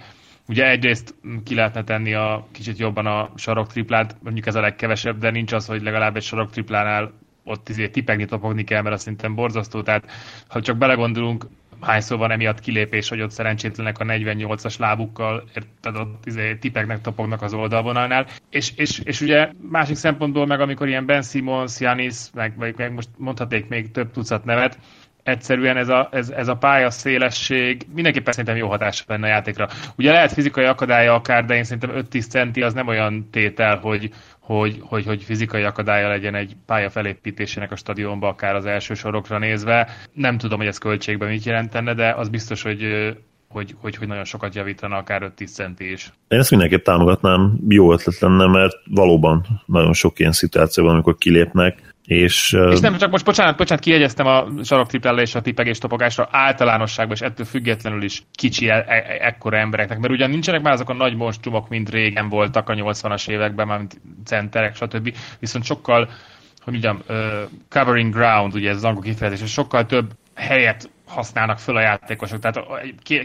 Ugye 0.49 0.69
egyrészt 0.69 1.15
ki 1.45 1.55
lehetne 1.55 1.85
tenni 1.85 2.15
a 2.15 2.47
kicsit 2.53 2.79
jobban 2.79 3.07
a 3.07 3.31
sarok 3.37 3.73
triplát, 3.73 4.17
mondjuk 4.23 4.47
ez 4.47 4.55
a 4.55 4.61
legkevesebb, 4.61 5.19
de 5.19 5.31
nincs 5.31 5.53
az, 5.53 5.67
hogy 5.67 5.83
legalább 5.83 6.17
egy 6.17 6.23
sarok 6.23 6.51
triplánál 6.51 7.13
ott 7.45 7.69
izé 7.69 7.89
tipegni, 7.89 8.25
topogni 8.25 8.65
kell, 8.65 8.83
mert 8.83 8.95
az 8.95 9.03
szerintem 9.03 9.35
borzasztó. 9.35 9.83
Tehát 9.83 10.11
ha 10.49 10.61
csak 10.61 10.77
belegondolunk, 10.77 11.47
hányszor 11.81 12.19
van 12.19 12.31
emiatt 12.31 12.61
kilépés, 12.61 13.09
hogy 13.09 13.21
ott 13.21 13.31
szerencsétlenek 13.31 13.99
a 13.99 14.05
48-as 14.05 14.79
lábukkal, 14.79 15.49
érted, 15.55 15.97
ott 15.97 16.27
izé, 16.27 16.55
tipeknek 16.55 17.01
topognak 17.01 17.43
az 17.43 17.55
oldalvonalnál. 17.55 18.27
És, 18.51 18.73
és, 18.77 19.01
és 19.05 19.21
ugye 19.21 19.49
másik 19.71 19.97
szempontból 19.97 20.47
meg, 20.47 20.61
amikor 20.61 20.89
ilyen 20.89 21.07
Ben 21.07 21.23
Simmons, 21.23 21.81
Janis, 21.81 22.17
meg, 22.35 22.57
meg, 22.59 22.75
meg 22.77 22.93
most 22.93 23.09
mondhatnék 23.17 23.69
még 23.69 23.91
több 23.91 24.11
tucat 24.11 24.45
nevet, 24.45 24.79
egyszerűen 25.29 25.77
ez 25.77 25.89
a, 25.89 26.09
ez, 26.13 26.31
ez 26.31 26.49
a 26.49 26.57
pálya 26.57 26.91
szélesség 26.91 27.87
mindenképpen 27.95 28.33
szerintem 28.33 28.57
jó 28.57 28.69
hatása 28.69 29.05
lenne 29.07 29.27
a 29.27 29.31
játékra. 29.31 29.69
Ugye 29.97 30.13
lehet 30.13 30.33
fizikai 30.33 30.65
akadálya 30.65 31.15
akár, 31.15 31.45
de 31.45 31.55
én 31.55 31.65
szerintem 31.65 32.05
5-10 32.11 32.29
centi 32.29 32.63
az 32.63 32.73
nem 32.73 32.87
olyan 32.87 33.29
tétel, 33.31 33.77
hogy, 33.77 34.11
hogy, 34.49 34.79
hogy, 34.81 35.05
hogy 35.05 35.23
fizikai 35.23 35.63
akadálya 35.63 36.09
legyen 36.09 36.35
egy 36.35 36.57
pálya 36.67 36.91
felépítésének 36.91 37.73
a 37.73 37.77
stadionba, 37.77 38.29
akár 38.29 38.55
az 38.55 38.67
első 38.67 38.95
sorokra 38.95 39.39
nézve. 39.39 39.89
Nem 40.13 40.39
tudom, 40.39 40.59
hogy 40.59 40.67
ez 40.67 40.79
költségben 40.79 41.29
mit 41.29 41.45
jelentene, 41.45 41.95
de 41.95 42.11
az 42.13 42.29
biztos, 42.29 42.63
hogy 42.63 42.83
hogy, 43.49 43.75
hogy, 43.81 43.97
hogy 43.97 44.09
nagyon 44.09 44.25
sokat 44.25 44.55
javítana, 44.55 44.97
akár 44.97 45.33
5-10 45.37 45.53
centi 45.53 45.93
is. 45.93 46.13
Én 46.29 46.39
ezt 46.39 46.51
mindenképp 46.51 46.85
támogatnám, 46.85 47.59
jó 47.69 47.93
ötlet 47.93 48.19
lenne, 48.19 48.47
mert 48.47 48.75
valóban 48.91 49.47
nagyon 49.67 49.93
sok 49.93 50.19
ilyen 50.19 50.33
szituáció 50.33 50.85
van, 50.85 50.93
amikor 50.93 51.17
kilépnek, 51.17 51.95
és, 52.09 52.57
és 52.71 52.81
nem 52.81 52.97
csak 52.97 53.11
most, 53.11 53.25
bocsánat, 53.25 53.57
bocsánat, 53.57 53.85
kiegyeztem 53.85 54.27
a 54.27 54.47
saroktriplelle 54.63 55.21
és 55.21 55.35
a 55.35 55.41
tipegés 55.41 55.79
topogásra 55.79 56.29
általánosságban, 56.31 57.17
és 57.17 57.23
ettől 57.23 57.47
függetlenül 57.47 58.03
is 58.03 58.23
kicsi 58.33 58.69
e- 58.69 58.85
e- 58.87 59.17
ekkora 59.21 59.57
embereknek, 59.57 59.99
mert 59.99 60.13
ugyan 60.13 60.31
nincsenek 60.31 60.63
már 60.63 60.73
azok 60.73 60.89
a 60.89 60.95
nagy 60.95 61.17
monstrumok, 61.17 61.69
mint 61.69 61.91
régen 61.91 62.29
voltak 62.29 62.69
a 62.69 62.75
80-as 62.75 63.29
években, 63.29 63.67
már 63.67 63.79
mint 63.79 64.01
centerek, 64.25 64.77
stb. 64.77 65.15
Viszont 65.39 65.65
sokkal, 65.65 66.09
hogy 66.61 66.73
mondjam, 66.73 67.03
uh, 67.09 67.51
covering 67.69 68.15
ground, 68.15 68.55
ugye 68.55 68.71
ez 68.71 68.77
az 68.77 68.85
angol 68.85 69.03
kifejezés, 69.03 69.43
és 69.43 69.53
sokkal 69.53 69.87
több 69.87 70.11
helyet 70.35 70.91
használnak 71.07 71.59
föl 71.59 71.77
a 71.77 71.81
játékosok. 71.81 72.39
Tehát 72.39 72.65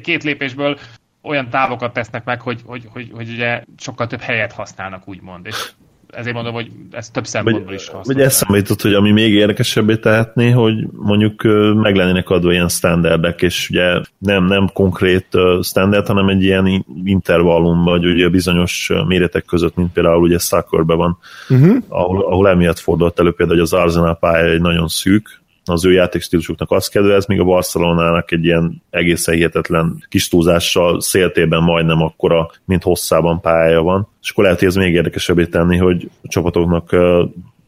két 0.02 0.24
lépésből 0.24 0.80
olyan 1.22 1.50
távokat 1.50 1.94
tesznek 1.94 2.24
meg, 2.24 2.42
hogy, 2.42 2.62
hogy, 2.66 2.88
hogy, 2.92 3.10
hogy 3.14 3.30
ugye 3.30 3.64
sokkal 3.78 4.08
több 4.08 4.22
helyet 4.22 4.52
használnak, 4.52 5.08
úgymond. 5.08 5.46
És 5.46 5.72
ezért 6.16 6.36
mondom, 6.36 6.54
hogy 6.54 6.72
ez 6.92 7.10
több 7.10 7.26
szempontból 7.26 7.74
is 7.74 7.88
hasznos. 7.88 8.16
Vagy 8.16 8.26
eszembe 8.26 8.58
jutott, 8.58 8.82
hogy 8.82 8.94
ami 8.94 9.12
még 9.12 9.34
érdekesebbé 9.34 9.96
tehetné, 9.96 10.50
hogy 10.50 10.88
mondjuk 10.92 11.44
meg 11.76 11.96
lennének 11.96 12.30
adva 12.30 12.52
ilyen 12.52 12.70
standardek, 12.70 13.42
és 13.42 13.70
ugye 13.70 14.02
nem, 14.18 14.46
nem 14.46 14.70
konkrét 14.74 15.28
standard, 15.62 16.08
hanem 16.08 16.28
egy 16.28 16.44
ilyen 16.44 16.86
intervallum, 17.04 17.84
vagy 17.84 18.06
ugye 18.06 18.30
bizonyos 18.30 18.92
méretek 19.08 19.46
között, 19.46 19.76
mint 19.76 19.94
például 19.94 20.22
ugye 20.22 20.38
Szackerben 20.38 20.98
van, 20.98 21.18
uh-huh. 21.50 21.78
ahol, 21.88 22.26
ahol 22.26 22.50
emiatt 22.50 22.80
fordult 22.80 23.20
elő 23.20 23.32
például, 23.32 23.58
hogy 23.60 23.68
az 23.72 23.74
Arsenal 23.74 24.18
pálya 24.18 24.52
egy 24.52 24.62
nagyon 24.62 24.88
szűk, 24.88 25.43
az 25.66 25.86
ő 25.86 25.92
játékstílusuknak 25.92 26.72
azt 26.72 26.92
kedvez, 26.92 27.26
míg 27.26 27.40
a 27.40 27.44
Barcelonának 27.44 28.32
egy 28.32 28.44
ilyen 28.44 28.82
egészen 28.90 29.36
hihetetlen 29.36 30.04
kis 30.10 30.28
túlzással 30.28 31.02
széltében 31.02 31.64
majdnem 31.64 32.02
akkora, 32.02 32.50
mint 32.66 32.84
hosszában 32.84 33.42
pályája 33.42 33.82
van. 33.82 34.08
És 34.22 34.30
akkor 34.30 34.44
lehet, 34.44 34.60
hogy 34.60 34.68
ez 34.68 34.76
még 34.76 34.94
érdekesebbé 34.94 35.46
tenni, 35.46 35.78
hogy 35.78 36.10
a 36.24 36.28
csapatoknak 36.28 36.92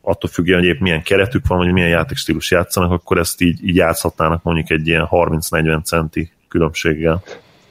attól 0.02 0.30
függően, 0.30 0.60
hogy 0.60 0.68
épp 0.68 0.80
milyen 0.80 1.04
keretük 1.04 1.48
van, 1.48 1.58
vagy 1.58 1.72
milyen 1.72 1.90
játékstílus 1.90 2.52
játszanak, 2.52 2.92
akkor 2.92 3.18
ezt 3.18 3.42
így, 3.42 3.68
így 3.68 3.76
játszhatnának 3.76 4.44
mondjuk 4.44 4.70
egy 4.70 4.88
ilyen 4.88 5.08
30-40 5.12 5.84
centi 5.84 6.32
különbséggel. 6.48 7.24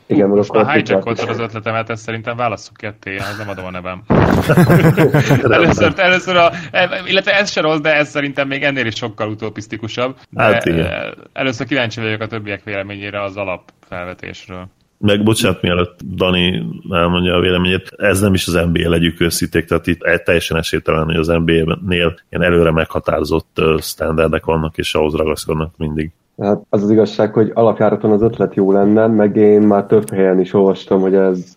Igen, 0.06 0.28
Most 0.28 0.52
már 0.52 0.73
hijackoltad 0.73 1.28
az 1.28 1.38
ötletemet, 1.38 1.90
ezt 1.90 2.02
szerintem 2.02 2.37
válasszuk 2.37 2.76
ketté, 2.76 3.14
ez 3.14 3.37
nem 3.38 3.49
adom 3.49 3.64
a 3.64 3.70
nevem. 3.70 4.02
először, 5.58 5.92
először 5.96 6.37
a, 6.37 6.50
illetve 7.06 7.32
ez 7.32 7.50
se 7.50 7.61
rossz, 7.61 7.80
de 7.80 7.94
ez 7.94 8.08
szerintem 8.08 8.49
még 8.49 8.62
ennél 8.62 8.87
is 8.87 8.94
sokkal 8.94 9.28
utopisztikusabb. 9.28 10.16
De 10.30 10.42
hát 10.42 10.64
igen. 10.64 11.14
Először 11.32 11.66
kíváncsi 11.66 12.00
vagyok 12.00 12.20
a 12.20 12.26
többiek 12.26 12.64
véleményére 12.64 13.23
az 13.23 13.37
alapfelvetésről. 13.37 14.68
Meg 14.99 15.23
bocsánat, 15.23 15.62
mielőtt 15.62 16.00
Dani 16.14 16.62
elmondja 16.90 17.34
a 17.34 17.40
véleményét, 17.40 17.88
ez 17.96 18.20
nem 18.20 18.34
is 18.34 18.46
az 18.46 18.52
NBA 18.52 18.88
legyük 18.88 19.20
őszíték, 19.20 19.64
tehát 19.64 19.87
itt 19.87 20.00
teljesen 20.25 20.56
esélytelen, 20.56 21.04
hogy 21.04 21.16
az 21.16 21.26
NBA-nél 21.26 22.18
ilyen 22.28 22.42
előre 22.42 22.70
meghatározott 22.70 23.61
standardek 23.80 24.44
vannak, 24.44 24.78
és 24.78 24.94
ahhoz 24.94 25.14
ragaszkodnak 25.14 25.76
mindig. 25.76 26.12
Hát 26.38 26.61
az 26.69 26.83
az 26.83 26.91
igazság, 26.91 27.33
hogy 27.33 27.50
alapjáraton 27.55 28.11
az 28.11 28.23
ötlet 28.23 28.55
jó 28.55 28.73
lenne, 28.73 29.07
meg 29.07 29.37
én 29.37 29.61
már 29.61 29.87
több 29.87 30.11
helyen 30.11 30.41
is 30.41 30.53
olvastam, 30.53 31.00
hogy 31.00 31.14
ez 31.14 31.57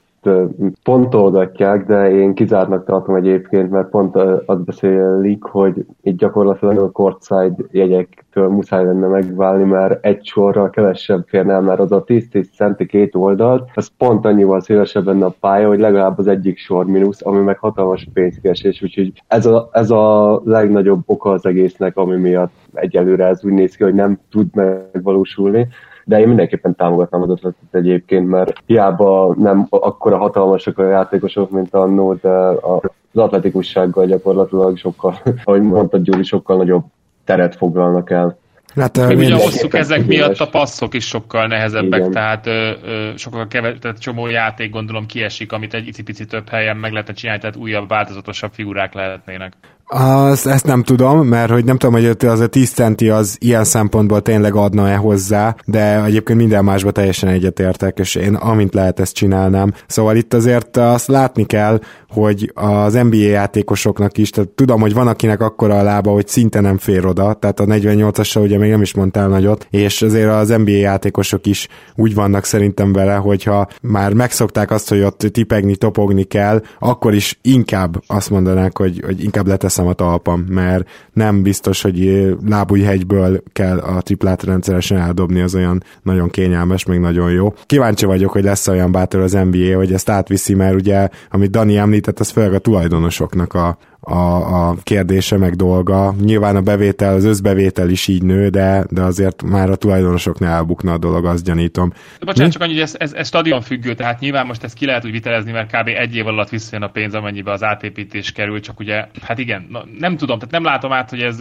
pontolgatják, 0.83 1.85
de 1.85 2.11
én 2.11 2.33
kizártnak 2.33 2.85
tartom 2.85 3.15
egyébként, 3.15 3.69
mert 3.69 3.89
pont 3.89 4.15
azt 4.45 4.63
beszélik, 4.63 5.43
hogy 5.43 5.85
itt 6.01 6.17
gyakorlatilag 6.17 6.77
a 6.77 6.91
courtside 6.91 7.55
jegyektől 7.71 8.47
muszáj 8.47 8.85
lenne 8.85 9.07
megválni, 9.07 9.63
mert 9.63 10.05
egy 10.05 10.25
sorra 10.25 10.69
kevesebb 10.69 11.23
férne 11.27 11.53
el, 11.53 11.61
mert 11.61 11.79
az 11.79 11.91
a 11.91 12.03
10-10 12.03 12.45
centi 12.55 12.85
két 12.85 13.15
oldalt, 13.15 13.69
az 13.73 13.91
pont 13.97 14.25
annyival 14.25 14.61
szélesebb 14.61 15.05
lenne 15.05 15.25
a 15.25 15.35
pálya, 15.39 15.67
hogy 15.67 15.79
legalább 15.79 16.17
az 16.17 16.27
egyik 16.27 16.57
sor 16.57 16.85
mínusz, 16.85 17.25
ami 17.25 17.39
meg 17.39 17.57
hatalmas 17.57 18.07
pénzkeresés, 18.13 18.81
úgyhogy 18.81 19.11
ez 19.27 19.45
a, 19.45 19.69
ez 19.71 19.91
a 19.91 20.41
legnagyobb 20.45 21.01
oka 21.05 21.29
az 21.29 21.45
egésznek, 21.45 21.97
ami 21.97 22.15
miatt 22.15 22.53
egyelőre 22.73 23.25
ez 23.25 23.45
úgy 23.45 23.53
néz 23.53 23.75
ki, 23.75 23.83
hogy 23.83 23.93
nem 23.93 24.19
tud 24.29 24.55
megvalósulni 24.55 25.67
de 26.07 26.19
én 26.19 26.27
mindenképpen 26.27 26.75
támogatnám 26.75 27.21
az 27.21 27.29
ötletet 27.29 27.59
egyébként, 27.71 28.29
mert 28.29 28.53
hiába 28.65 29.35
nem 29.37 29.67
akkora 29.69 30.17
hatalmasak 30.17 30.77
a 30.77 30.89
játékosok, 30.89 31.49
mint 31.49 31.73
annó, 31.73 32.13
de 32.13 32.29
az 32.61 32.81
atletikussággal 33.13 34.05
gyakorlatilag 34.05 34.77
sokkal, 34.77 35.19
ahogy 35.43 35.61
mondta 35.61 35.97
Gyuri, 35.97 36.23
sokkal 36.23 36.57
nagyobb 36.57 36.83
teret 37.23 37.55
foglalnak 37.55 38.09
el. 38.09 38.37
Hát, 38.75 39.07
Még 39.07 39.17
ugye 39.17 39.35
a 39.35 39.37
hosszú 39.37 39.67
ezek 39.71 40.05
miatt 40.05 40.39
a 40.39 40.49
passzok 40.49 40.93
is 40.93 41.07
sokkal 41.07 41.47
nehezebbek, 41.47 41.99
Igen. 41.99 42.11
tehát 42.11 42.47
ö, 42.47 42.71
ö, 42.83 43.09
sokkal 43.15 43.47
keves, 43.47 43.77
tehát 43.79 43.99
csomó 43.99 44.27
játék 44.27 44.71
gondolom 44.71 45.05
kiesik, 45.05 45.51
amit 45.51 45.73
egy 45.73 45.87
icipici 45.87 46.25
több 46.25 46.49
helyen 46.49 46.77
meg 46.77 46.91
lehetne 46.91 47.13
csinálni, 47.13 47.41
tehát 47.41 47.55
újabb, 47.55 47.87
változatosabb 47.87 48.51
figurák 48.53 48.93
lehetnének. 48.93 49.53
Az, 49.89 50.47
ezt 50.47 50.65
nem 50.65 50.83
tudom, 50.83 51.27
mert 51.27 51.51
hogy 51.51 51.65
nem 51.65 51.77
tudom, 51.77 51.95
hogy 51.95 52.25
az 52.25 52.39
a 52.39 52.47
10 52.47 52.71
centi 52.71 53.09
az 53.09 53.37
ilyen 53.39 53.63
szempontból 53.63 54.21
tényleg 54.21 54.55
adna-e 54.55 54.95
hozzá, 54.95 55.55
de 55.65 56.03
egyébként 56.03 56.39
minden 56.39 56.63
másba 56.63 56.91
teljesen 56.91 57.29
egyetértek, 57.29 57.99
és 57.99 58.15
én 58.15 58.35
amint 58.35 58.73
lehet 58.73 58.99
ezt 58.99 59.13
csinálnám. 59.13 59.73
Szóval 59.87 60.15
itt 60.15 60.33
azért 60.33 60.77
azt 60.77 61.07
látni 61.07 61.45
kell, 61.45 61.79
hogy 62.09 62.51
az 62.53 62.93
NBA 62.93 63.15
játékosoknak 63.15 64.17
is, 64.17 64.29
tehát 64.29 64.49
tudom, 64.49 64.81
hogy 64.81 64.93
van 64.93 65.07
akinek 65.07 65.41
akkora 65.41 65.79
a 65.79 65.83
lába, 65.83 66.11
hogy 66.11 66.27
szinte 66.27 66.59
nem 66.59 66.77
fér 66.77 67.05
oda, 67.05 67.33
tehát 67.33 67.59
a 67.59 67.65
48-asra 67.65 68.41
ugye 68.41 68.57
még 68.57 68.69
nem 68.69 68.81
is 68.81 68.93
mondtál 68.93 69.27
nagyot, 69.27 69.67
és 69.69 70.01
azért 70.01 70.29
az 70.29 70.47
NBA 70.47 70.71
játékosok 70.71 71.45
is 71.45 71.67
úgy 71.95 72.13
vannak 72.13 72.45
szerintem 72.45 72.93
vele, 72.93 73.15
hogyha 73.15 73.67
már 73.81 74.13
megszokták 74.13 74.71
azt, 74.71 74.89
hogy 74.89 75.01
ott 75.01 75.17
tipegni, 75.17 75.75
topogni 75.75 76.23
kell, 76.23 76.61
akkor 76.79 77.13
is 77.13 77.39
inkább 77.41 78.01
azt 78.07 78.29
mondanák, 78.29 78.77
hogy, 78.77 79.01
hogy 79.05 79.23
inkább 79.23 79.47
letesz 79.47 79.76
teszem 79.77 79.91
a 79.91 79.93
talpam, 79.93 80.45
mert 80.49 80.89
nem 81.13 81.41
biztos, 81.41 81.81
hogy 81.81 82.27
lábújhegyből 82.45 83.43
kell 83.53 83.77
a 83.77 84.01
triplát 84.01 84.43
rendszeresen 84.43 84.97
eldobni, 84.97 85.41
az 85.41 85.55
olyan 85.55 85.83
nagyon 86.01 86.29
kényelmes, 86.29 86.85
még 86.85 86.99
nagyon 86.99 87.31
jó. 87.31 87.53
Kíváncsi 87.65 88.05
vagyok, 88.05 88.31
hogy 88.31 88.43
lesz 88.43 88.67
olyan 88.67 88.91
bátor 88.91 89.21
az 89.21 89.31
NBA, 89.31 89.75
hogy 89.75 89.93
ezt 89.93 90.09
átviszi, 90.09 90.53
mert 90.53 90.75
ugye, 90.75 91.07
amit 91.29 91.51
Dani 91.51 91.77
említett, 91.77 92.19
az 92.19 92.29
főleg 92.29 92.53
a 92.53 92.59
tulajdonosoknak 92.59 93.53
a, 93.53 93.77
a, 94.09 94.69
a 94.69 94.75
kérdése 94.83 95.37
meg 95.37 95.55
dolga. 95.55 96.13
Nyilván 96.21 96.55
a 96.55 96.61
bevétel, 96.61 97.13
az 97.13 97.23
összbevétel 97.23 97.89
is 97.89 98.07
így 98.07 98.23
nő, 98.23 98.49
de, 98.49 98.85
de 98.89 99.01
azért 99.01 99.43
már 99.43 99.69
a 99.69 99.75
tulajdonosoknál 99.75 100.53
elbukna 100.53 100.93
a 100.93 100.97
dolog, 100.97 101.25
azt 101.25 101.43
gyanítom. 101.43 101.89
De 102.19 102.25
bocsánat, 102.25 102.51
csak 102.51 102.61
annyi, 102.61 102.71
hogy 102.71 102.81
ez, 102.81 102.95
ez, 102.97 103.13
ez 103.13 103.27
stadion 103.27 103.61
függő, 103.61 103.93
tehát 103.93 104.19
nyilván 104.19 104.45
most 104.45 104.63
ezt 104.63 104.75
ki 104.75 104.85
lehet 104.85 105.05
úgy 105.05 105.11
vitelezni, 105.11 105.51
mert 105.51 105.71
kb. 105.71 105.87
egy 105.87 106.15
év 106.15 106.27
alatt 106.27 106.49
visszajön 106.49 106.85
a 106.85 106.87
pénz, 106.87 107.13
amennyibe 107.13 107.51
az 107.51 107.63
átépítés 107.63 108.31
kerül, 108.31 108.59
csak 108.59 108.79
ugye, 108.79 109.05
hát 109.21 109.37
igen, 109.39 109.67
na, 109.69 109.85
nem 109.99 110.17
tudom, 110.17 110.37
tehát 110.37 110.53
nem 110.53 110.63
látom 110.63 110.91
át, 110.91 111.09
hogy 111.09 111.21
ez 111.21 111.37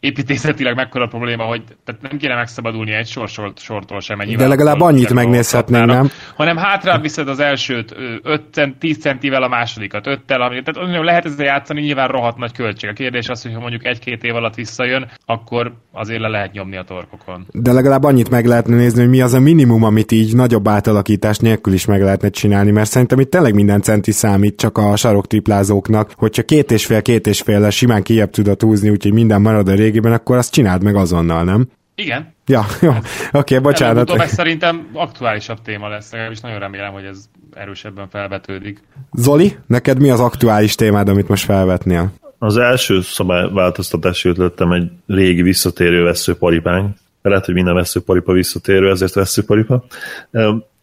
építészetileg 0.00 0.74
mekkora 0.74 1.06
probléma, 1.06 1.44
hogy 1.44 1.62
tehát 1.84 2.02
nem 2.02 2.16
kéne 2.18 2.34
megszabadulni 2.34 2.92
egy 2.92 3.06
sor, 3.06 3.28
sor 3.28 3.52
sortól 3.56 4.00
sem. 4.00 4.18
De 4.36 4.46
legalább 4.46 4.80
annyit 4.80 5.12
megnézhetnénk, 5.12 5.86
nem? 5.86 6.10
Hanem 6.34 6.56
hátra 6.56 6.98
viszed 6.98 7.28
az 7.28 7.40
elsőt 7.40 7.96
5 8.22 8.42
cent, 8.52 8.78
10 8.78 8.98
centivel 8.98 9.42
a 9.42 9.48
másodikat, 9.48 10.04
5-tel, 10.08 10.40
ami, 10.40 10.62
tehát 10.62 11.04
lehet 11.04 11.24
ezzel 11.24 11.46
játszani, 11.46 11.80
nyilván 11.80 12.01
nyilván 12.02 12.20
rohadt 12.20 12.38
nagy 12.38 12.52
költség. 12.52 12.90
A 12.90 12.92
kérdés 12.92 13.28
az, 13.28 13.42
hogy 13.42 13.52
ha 13.52 13.60
mondjuk 13.60 13.86
egy-két 13.86 14.22
év 14.22 14.34
alatt 14.34 14.54
visszajön, 14.54 15.10
akkor 15.26 15.72
azért 15.92 16.20
le 16.20 16.28
lehet 16.28 16.52
nyomni 16.52 16.76
a 16.76 16.82
torkokon. 16.82 17.46
De 17.50 17.72
legalább 17.72 18.04
annyit 18.04 18.30
meg 18.30 18.46
lehetne 18.46 18.76
nézni, 18.76 19.00
hogy 19.00 19.10
mi 19.10 19.20
az 19.20 19.34
a 19.34 19.40
minimum, 19.40 19.82
amit 19.82 20.12
így 20.12 20.34
nagyobb 20.34 20.68
átalakítás 20.68 21.38
nélkül 21.38 21.72
is 21.72 21.86
meg 21.86 22.02
lehetne 22.02 22.28
csinálni, 22.28 22.70
mert 22.70 22.90
szerintem 22.90 23.20
itt 23.20 23.30
tényleg 23.30 23.54
minden 23.54 23.82
centi 23.82 24.12
számít 24.12 24.56
csak 24.56 24.78
a 24.78 24.96
saroktriplázóknak, 24.96 26.12
hogyha 26.16 26.42
két 26.42 26.70
és 26.70 26.86
fél, 26.86 27.02
két 27.02 27.26
és 27.26 27.40
fél 27.40 27.70
simán 27.70 28.02
kijebb 28.02 28.30
tudod 28.30 28.62
húzni, 28.62 28.90
úgyhogy 28.90 29.12
minden 29.12 29.40
marad 29.40 29.68
a 29.68 29.74
régiben, 29.74 30.12
akkor 30.12 30.36
azt 30.36 30.52
csináld 30.52 30.82
meg 30.82 30.96
azonnal, 30.96 31.44
nem? 31.44 31.68
Igen. 31.94 32.34
Ja, 32.46 32.64
jó. 32.80 32.90
Oké, 32.90 33.02
okay, 33.32 33.58
bocsánat. 33.58 34.10
Előbb 34.10 34.26
szerintem 34.26 34.88
aktuálisabb 34.92 35.62
téma 35.62 35.88
lesz, 35.88 36.12
és 36.30 36.40
nagyon 36.40 36.58
remélem, 36.58 36.92
hogy 36.92 37.04
ez 37.04 37.24
erősebben 37.54 38.08
felvetődik. 38.08 38.82
Zoli, 39.12 39.56
neked 39.66 40.00
mi 40.00 40.10
az 40.10 40.20
aktuális 40.20 40.74
témád, 40.74 41.08
amit 41.08 41.28
most 41.28 41.44
felvetnél? 41.44 42.12
Az 42.38 42.56
első 42.56 43.00
szabályváltoztatási 43.00 44.28
ötletem 44.28 44.72
egy 44.72 44.90
régi 45.06 45.42
visszatérő 45.42 46.02
veszőparipánk. 46.02 46.96
Lehet, 47.22 47.44
hogy 47.44 47.54
minden 47.54 47.74
veszőparipa 47.74 48.32
visszatérő, 48.32 48.90
ezért 48.90 49.14
veszőparipa. 49.14 49.84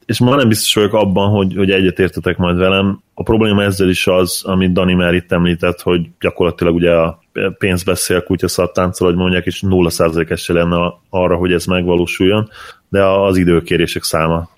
És 0.05 0.19
ma 0.19 0.35
nem 0.35 0.47
biztos 0.47 0.73
vagyok 0.73 0.93
abban, 0.93 1.29
hogy, 1.29 1.55
hogy 1.55 1.71
egyetértetek 1.71 2.37
majd 2.37 2.57
velem. 2.57 3.01
A 3.13 3.23
probléma 3.23 3.63
ezzel 3.63 3.89
is 3.89 4.07
az, 4.07 4.41
amit 4.45 4.73
Dani 4.73 4.93
már 4.93 5.13
itt 5.13 5.31
említett, 5.31 5.81
hogy 5.81 6.09
gyakorlatilag 6.19 6.75
ugye 6.75 6.91
a 6.91 7.19
pénz 7.57 7.83
beszél, 7.83 8.23
kutya 8.23 8.47
szattáncol, 8.47 9.07
hogy 9.07 9.17
mondják, 9.17 9.45
és 9.45 9.63
0% 9.67 10.29
esély 10.29 10.55
lenne 10.55 10.93
arra, 11.09 11.35
hogy 11.35 11.51
ez 11.51 11.65
megvalósuljon, 11.65 12.49
de 12.89 13.03
az 13.03 13.37
időkérések 13.37 14.03
száma 14.03 14.49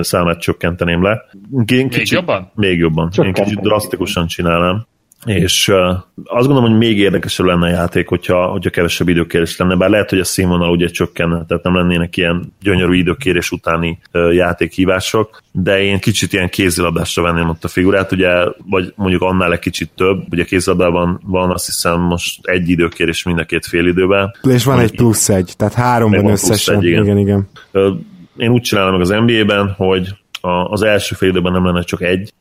számát 0.00 0.40
csökkenteném 0.40 1.02
le. 1.02 1.24
Én 1.66 1.88
kicsit, 1.88 1.96
még 1.96 2.10
jobban? 2.10 2.50
Még 2.54 2.78
jobban. 2.78 3.10
Én 3.22 3.32
kicsit 3.32 3.60
drasztikusan 3.60 4.26
csinálnám. 4.26 4.86
És 5.24 5.68
uh, 5.68 5.76
azt 6.24 6.46
gondolom, 6.46 6.70
hogy 6.70 6.78
még 6.78 6.98
érdekesebb 6.98 7.46
lenne 7.46 7.66
a 7.66 7.70
játék, 7.70 8.08
hogyha, 8.08 8.46
hogyha 8.46 8.70
kevesebb 8.70 9.08
időkérés 9.08 9.56
lenne, 9.56 9.76
bár 9.76 9.90
lehet, 9.90 10.10
hogy 10.10 10.18
a 10.18 10.24
színvonal 10.24 10.70
ugye 10.70 10.88
csökkenne, 10.88 11.44
tehát 11.44 11.62
nem 11.62 11.74
lennének 11.76 12.16
ilyen 12.16 12.52
gyönyörű 12.60 12.96
időkérés 12.96 13.50
utáni 13.50 13.98
uh, 14.12 14.34
játékhívások, 14.34 15.42
de 15.52 15.82
én 15.82 15.98
kicsit 15.98 16.32
ilyen 16.32 16.48
kézilabdásra 16.48 17.22
venném 17.22 17.48
ott 17.48 17.64
a 17.64 17.68
figurát, 17.68 18.12
ugye, 18.12 18.30
vagy 18.70 18.92
mondjuk 18.96 19.22
annál 19.22 19.52
egy 19.52 19.58
kicsit 19.58 19.90
több, 19.96 20.24
ugye 20.30 20.44
kézilabdában 20.44 21.20
van 21.24 21.50
azt 21.50 21.66
hiszem 21.66 22.00
most 22.00 22.38
egy 22.42 22.68
időkérés 22.68 23.22
mind 23.22 23.38
a 23.38 23.44
két 23.44 23.66
fél 23.66 23.86
időben. 23.86 24.34
És 24.42 24.64
van 24.64 24.78
egy 24.78 24.96
plusz 24.96 25.28
egy, 25.28 25.54
tehát 25.56 25.74
három 25.74 26.10
van 26.10 26.26
összesen. 26.26 26.76
Egy, 26.76 26.84
igen. 26.84 27.02
igen, 27.02 27.18
igen. 27.18 27.48
Uh, 27.72 27.96
én 28.36 28.50
úgy 28.50 28.62
csinálom 28.62 28.92
meg 28.92 29.00
az 29.00 29.08
NBA-ben, 29.08 29.74
hogy 29.76 30.08
az 30.68 30.82
első 30.82 31.14
fél 31.14 31.28
időben 31.28 31.52
nem 31.52 31.64
lenne 31.64 31.82
csak 31.82 32.02
egy 32.02 32.32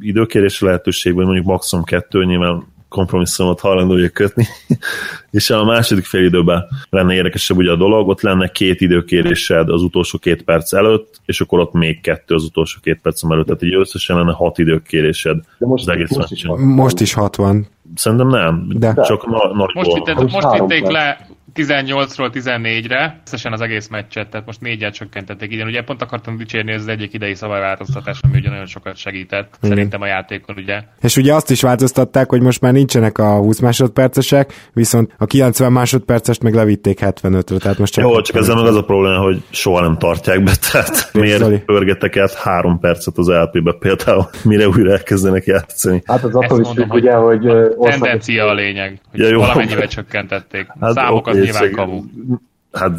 időkérés 0.00 0.60
lehetőség, 0.60 1.14
vagy 1.14 1.24
mondjuk 1.24 1.46
maximum 1.46 1.84
kettő, 1.84 2.24
nyilván 2.24 2.66
kompromisszumot 2.88 3.60
hajlandó 3.60 3.94
vagyok 3.94 4.12
kötni, 4.12 4.46
és 5.30 5.50
a 5.50 5.64
második 5.64 6.04
fél 6.04 6.24
időben 6.24 6.64
lenne 6.90 7.14
érdekesebb 7.14 7.56
ugye 7.56 7.70
a 7.70 7.76
dolog, 7.76 8.08
ott 8.08 8.20
lenne 8.20 8.48
két 8.48 8.80
időkérésed 8.80 9.68
az 9.68 9.82
utolsó 9.82 10.18
két 10.18 10.42
perc 10.42 10.72
előtt, 10.72 11.20
és 11.24 11.40
akkor 11.40 11.58
ott 11.58 11.72
még 11.72 12.00
kettő 12.00 12.34
az 12.34 12.44
utolsó 12.44 12.78
két 12.82 13.00
perc 13.02 13.30
előtt, 13.30 13.46
tehát 13.46 13.62
így 13.62 13.74
összesen 13.74 14.16
lenne 14.16 14.32
hat 14.32 14.58
időkérésed 14.58 15.40
De 15.58 15.66
most, 15.66 15.88
az 15.88 15.94
egész 15.94 16.16
most, 16.16 16.30
is, 16.30 16.44
most 16.56 17.00
is 17.00 17.12
hat 17.12 17.36
van. 17.36 17.66
Szerintem 17.94 18.28
nem, 18.28 18.66
De. 18.68 18.94
csak 19.02 19.26
na, 19.26 19.52
Most, 19.52 19.94
vitték, 19.94 20.14
most 20.14 20.58
vitték 20.58 20.86
le 20.86 21.27
18-ról 21.58 22.30
14-re, 22.32 23.20
összesen 23.24 23.52
az 23.52 23.60
egész 23.60 23.88
meccset, 23.88 24.28
tehát 24.30 24.46
most 24.46 24.60
négyet 24.60 24.94
csökkentették. 24.94 25.52
Igen, 25.52 25.66
ugye 25.66 25.82
pont 25.82 26.02
akartam 26.02 26.36
dicsérni, 26.36 26.72
ez 26.72 26.80
az 26.80 26.88
egyik 26.88 27.12
idei 27.12 27.34
szabályváltoztatás, 27.34 28.18
ami 28.22 28.38
ugye 28.38 28.48
nagyon 28.48 28.66
sokat 28.66 28.96
segített, 28.96 29.56
Igen. 29.60 29.76
szerintem 29.76 30.00
a 30.00 30.06
játékon, 30.06 30.56
ugye. 30.58 30.82
És 31.00 31.16
ugye 31.16 31.34
azt 31.34 31.50
is 31.50 31.62
változtatták, 31.62 32.28
hogy 32.28 32.40
most 32.40 32.60
már 32.60 32.72
nincsenek 32.72 33.18
a 33.18 33.36
20 33.36 33.58
másodpercesek, 33.58 34.68
viszont 34.72 35.14
a 35.18 35.26
90 35.26 35.72
másodpercest 35.72 36.42
meg 36.42 36.54
levitték 36.54 36.98
75-re, 37.02 37.56
tehát 37.56 37.78
most 37.78 37.92
csak... 37.92 38.04
Jó, 38.04 38.20
csak 38.20 38.36
ezzel 38.36 38.54
meg 38.54 38.66
az 38.66 38.76
a 38.76 38.84
probléma, 38.84 39.22
hogy 39.22 39.42
soha 39.50 39.80
nem 39.80 39.98
tartják 39.98 40.42
be, 40.42 40.52
tehát 40.70 41.10
miért 41.12 41.64
pörgetek 41.64 42.16
át 42.16 42.34
három 42.34 42.78
percet 42.78 43.18
az 43.18 43.28
LP-be 43.28 43.76
például, 43.78 44.28
mire 44.44 44.68
újra 44.68 44.90
elkezdenek 44.90 45.44
játszani. 45.44 46.02
Hát 46.04 46.24
az 46.24 46.34
attól 46.34 46.60
is 46.60 46.68
függ, 46.74 46.92
ugye, 46.92 47.12
hogy... 47.12 47.46
A 47.46 47.88
tendencia 47.88 48.46
a 48.46 48.54
lényeg, 48.54 49.00
hogy 49.10 49.20
ja, 49.20 49.28
jó, 49.28 49.38
valamennyivel 49.38 49.86
csökkentették. 49.86 50.66
Hát, 50.80 50.92
Számokat 50.92 51.34
okay, 51.34 51.47
nyilván 51.48 51.72
kamu. 51.72 51.98
Hát 52.72 52.98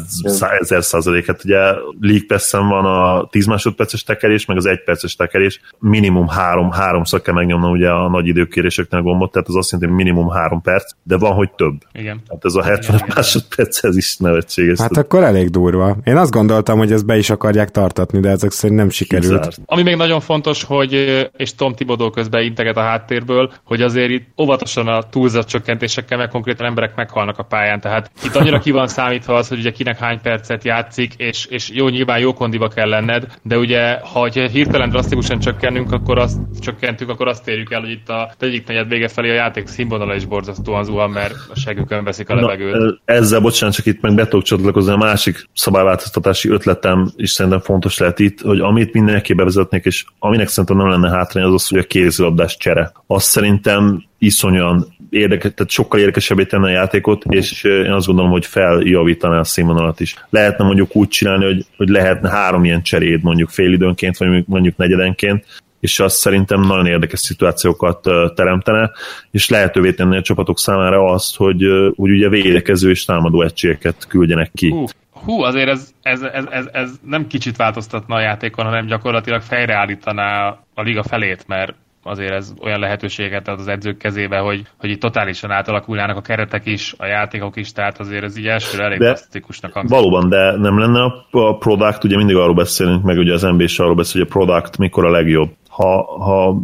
ezer 0.60 0.82
százalék. 0.82 1.26
Hát 1.26 1.44
ugye 1.44 1.58
League 2.00 2.24
pass 2.26 2.52
van 2.52 2.84
a 2.84 3.26
10 3.30 3.46
másodperces 3.46 4.02
tekerés, 4.02 4.44
meg 4.44 4.56
az 4.56 4.66
1 4.66 4.82
perces 4.84 5.16
tekerés. 5.16 5.60
Minimum 5.78 6.28
három, 6.28 6.70
háromszor 6.70 7.20
kell 7.20 7.34
megnyomnom 7.34 7.70
ugye 7.70 7.88
a 7.88 8.08
nagy 8.08 8.26
időkéréseknek 8.26 9.02
gombot, 9.02 9.32
tehát 9.32 9.48
az 9.48 9.56
azt 9.56 9.70
jelenti, 9.70 9.92
hogy 9.92 10.04
minimum 10.04 10.30
három 10.30 10.60
perc, 10.62 10.92
de 11.02 11.16
van, 11.16 11.32
hogy 11.32 11.50
több. 11.50 11.74
Igen. 11.92 12.22
Hát 12.28 12.44
ez 12.44 12.54
a 12.54 12.62
70 12.62 12.96
igen, 12.96 13.08
másodperc, 13.14 13.84
ez 13.84 13.96
is 13.96 14.16
nevetséges. 14.16 14.78
Hát 14.78 14.96
akkor 14.96 15.22
elég 15.22 15.48
durva. 15.48 15.96
Én 16.04 16.16
azt 16.16 16.30
gondoltam, 16.30 16.78
hogy 16.78 16.92
ezt 16.92 17.06
be 17.06 17.16
is 17.16 17.30
akarják 17.30 17.70
tartatni, 17.70 18.20
de 18.20 18.28
ezek 18.28 18.50
szerint 18.50 18.78
nem 18.78 18.90
sikerült. 18.90 19.38
Kizárt. 19.38 19.58
Ami 19.66 19.82
még 19.82 19.96
nagyon 19.96 20.20
fontos, 20.20 20.64
hogy, 20.64 20.92
és 21.36 21.54
Tom 21.54 21.74
Tibodó 21.74 22.10
közben 22.10 22.42
integet 22.42 22.76
a 22.76 22.80
háttérből, 22.80 23.52
hogy 23.64 23.82
azért 23.82 24.10
itt 24.10 24.28
óvatosan 24.40 24.86
a 24.86 25.02
túlzat 25.02 25.48
csökkentésekkel, 25.48 26.18
meg 26.18 26.28
konkrétan 26.28 26.66
emberek 26.66 26.94
meghalnak 26.96 27.38
a 27.38 27.42
pályán. 27.42 27.80
Tehát 27.80 28.10
itt 28.24 28.36
annyira 28.36 28.58
ki 28.58 28.70
van 28.70 28.88
számítva 28.88 29.34
az, 29.34 29.48
hogy 29.48 29.58
ugye 29.58 29.69
kinek 29.72 29.98
hány 29.98 30.20
percet 30.20 30.64
játszik, 30.64 31.14
és, 31.16 31.46
és 31.46 31.70
jó, 31.70 31.88
nyilván 31.88 32.18
jó 32.18 32.32
kondiba 32.32 32.68
kell 32.68 32.88
lenned, 32.88 33.26
de 33.42 33.58
ugye, 33.58 33.98
ha 34.12 34.28
hirtelen 34.30 34.88
drasztikusan 34.88 35.38
csökkennünk, 35.38 35.92
akkor 35.92 36.18
azt 36.18 36.38
csökkentünk, 36.60 37.10
akkor 37.10 37.28
azt 37.28 37.48
érjük 37.48 37.72
el, 37.72 37.80
hogy 37.80 37.90
itt 37.90 38.08
a 38.08 38.30
egyik 38.38 38.66
negyed 38.66 38.88
vége 38.88 39.08
felé 39.08 39.30
a 39.30 39.34
játék 39.34 39.66
színvonala 39.66 40.14
is 40.14 40.24
borzasztóan 40.24 40.84
zuhan, 40.84 41.10
mert 41.10 41.34
a 41.52 41.58
segükön 41.58 42.04
veszik 42.04 42.28
a 42.28 42.34
levegőt. 42.34 42.74
Na, 42.74 43.14
ezzel, 43.14 43.40
bocsánat, 43.40 43.74
csak 43.74 43.86
itt 43.86 44.00
meg 44.00 44.14
be 44.14 44.24
tudok 44.24 44.44
csatlakozni, 44.44 44.92
a 44.92 44.96
másik 44.96 45.48
szabályváltoztatási 45.54 46.48
ötletem 46.48 47.10
is 47.16 47.30
szerintem 47.30 47.60
fontos 47.60 47.98
lehet 47.98 48.18
itt, 48.18 48.40
hogy 48.40 48.60
amit 48.60 48.92
mindenki 48.92 49.32
bevezetnék, 49.32 49.84
és 49.84 50.04
aminek 50.18 50.48
szerintem 50.48 50.76
nem 50.76 50.88
lenne 50.88 51.16
hátrány, 51.16 51.44
az 51.44 51.52
az, 51.52 51.68
hogy 51.68 51.78
a 51.78 51.82
kézilabdás 51.82 52.56
csere. 52.56 52.92
Azt 53.06 53.26
szerintem 53.26 54.08
iszonyan 54.20 54.86
érdekes, 55.10 55.52
tehát 55.54 55.72
sokkal 55.72 56.00
érdekesebbé 56.00 56.44
tenne 56.44 56.66
a 56.66 56.70
játékot, 56.70 57.24
és 57.28 57.64
én 57.64 57.92
azt 57.92 58.06
gondolom, 58.06 58.30
hogy 58.30 58.46
feljavítaná 58.46 59.38
a 59.38 59.44
színvonalat 59.44 60.00
is. 60.00 60.14
Lehetne 60.30 60.64
mondjuk 60.64 60.96
úgy 60.96 61.08
csinálni, 61.08 61.44
hogy, 61.44 61.66
hogy 61.76 61.88
lehetne 61.88 62.30
három 62.30 62.64
ilyen 62.64 62.82
cseréd 62.82 63.22
mondjuk 63.22 63.48
félidőnként, 63.48 64.16
vagy 64.16 64.44
mondjuk 64.46 64.76
negyedenként, 64.76 65.44
és 65.80 66.00
az 66.00 66.14
szerintem 66.14 66.60
nagyon 66.60 66.86
érdekes 66.86 67.20
szituációkat 67.20 68.00
teremtene, 68.34 68.90
és 69.30 69.48
lehetővé 69.48 69.92
tenni 69.92 70.16
a 70.16 70.22
csapatok 70.22 70.58
számára 70.58 71.04
azt, 71.04 71.36
hogy 71.36 71.64
úgy 71.94 72.10
ugye 72.10 72.28
védekező 72.28 72.90
és 72.90 73.04
támadó 73.04 73.42
egységeket 73.42 74.06
küldjenek 74.08 74.50
ki. 74.54 74.70
Hú, 74.70 74.84
hú 75.12 75.42
azért 75.42 75.68
ez, 75.68 75.90
ez, 76.02 76.22
ez, 76.22 76.44
ez, 76.50 76.68
ez 76.72 76.90
nem 77.06 77.26
kicsit 77.26 77.56
változtatna 77.56 78.14
a 78.14 78.20
játékon, 78.20 78.64
hanem 78.64 78.86
gyakorlatilag 78.86 79.40
fejreállítaná 79.40 80.58
a 80.74 80.82
liga 80.82 81.02
felét, 81.02 81.44
mert 81.46 81.74
azért 82.10 82.32
ez 82.32 82.52
olyan 82.60 82.80
lehetőséget 82.80 83.48
ad 83.48 83.58
az 83.58 83.68
edzők 83.68 83.96
kezébe, 83.96 84.38
hogy, 84.38 84.62
hogy 84.76 84.90
itt 84.90 85.00
totálisan 85.00 85.50
átalakulnának 85.50 86.16
a 86.16 86.20
keretek 86.20 86.66
is, 86.66 86.94
a 86.98 87.06
játékok 87.06 87.56
is, 87.56 87.72
tehát 87.72 88.00
azért 88.00 88.24
ez 88.24 88.36
így 88.36 88.46
elsőre 88.46 88.84
elég 88.84 88.98
plastikusnak 88.98 89.72
hangzik. 89.72 89.96
Valóban, 89.96 90.28
de 90.28 90.56
nem 90.56 90.78
lenne 90.78 91.02
a 91.30 91.56
product, 91.56 92.04
ugye 92.04 92.16
mindig 92.16 92.36
arról 92.36 92.54
beszélünk, 92.54 93.02
meg 93.02 93.18
ugye 93.18 93.32
az 93.32 93.42
NBA 93.42 93.62
is 93.62 93.78
arról 93.78 93.94
beszél, 93.94 94.22
hogy 94.22 94.30
a 94.30 94.44
product 94.44 94.78
mikor 94.78 95.04
a 95.06 95.10
legjobb. 95.10 95.50
Ha, 95.68 96.02
ha 96.02 96.60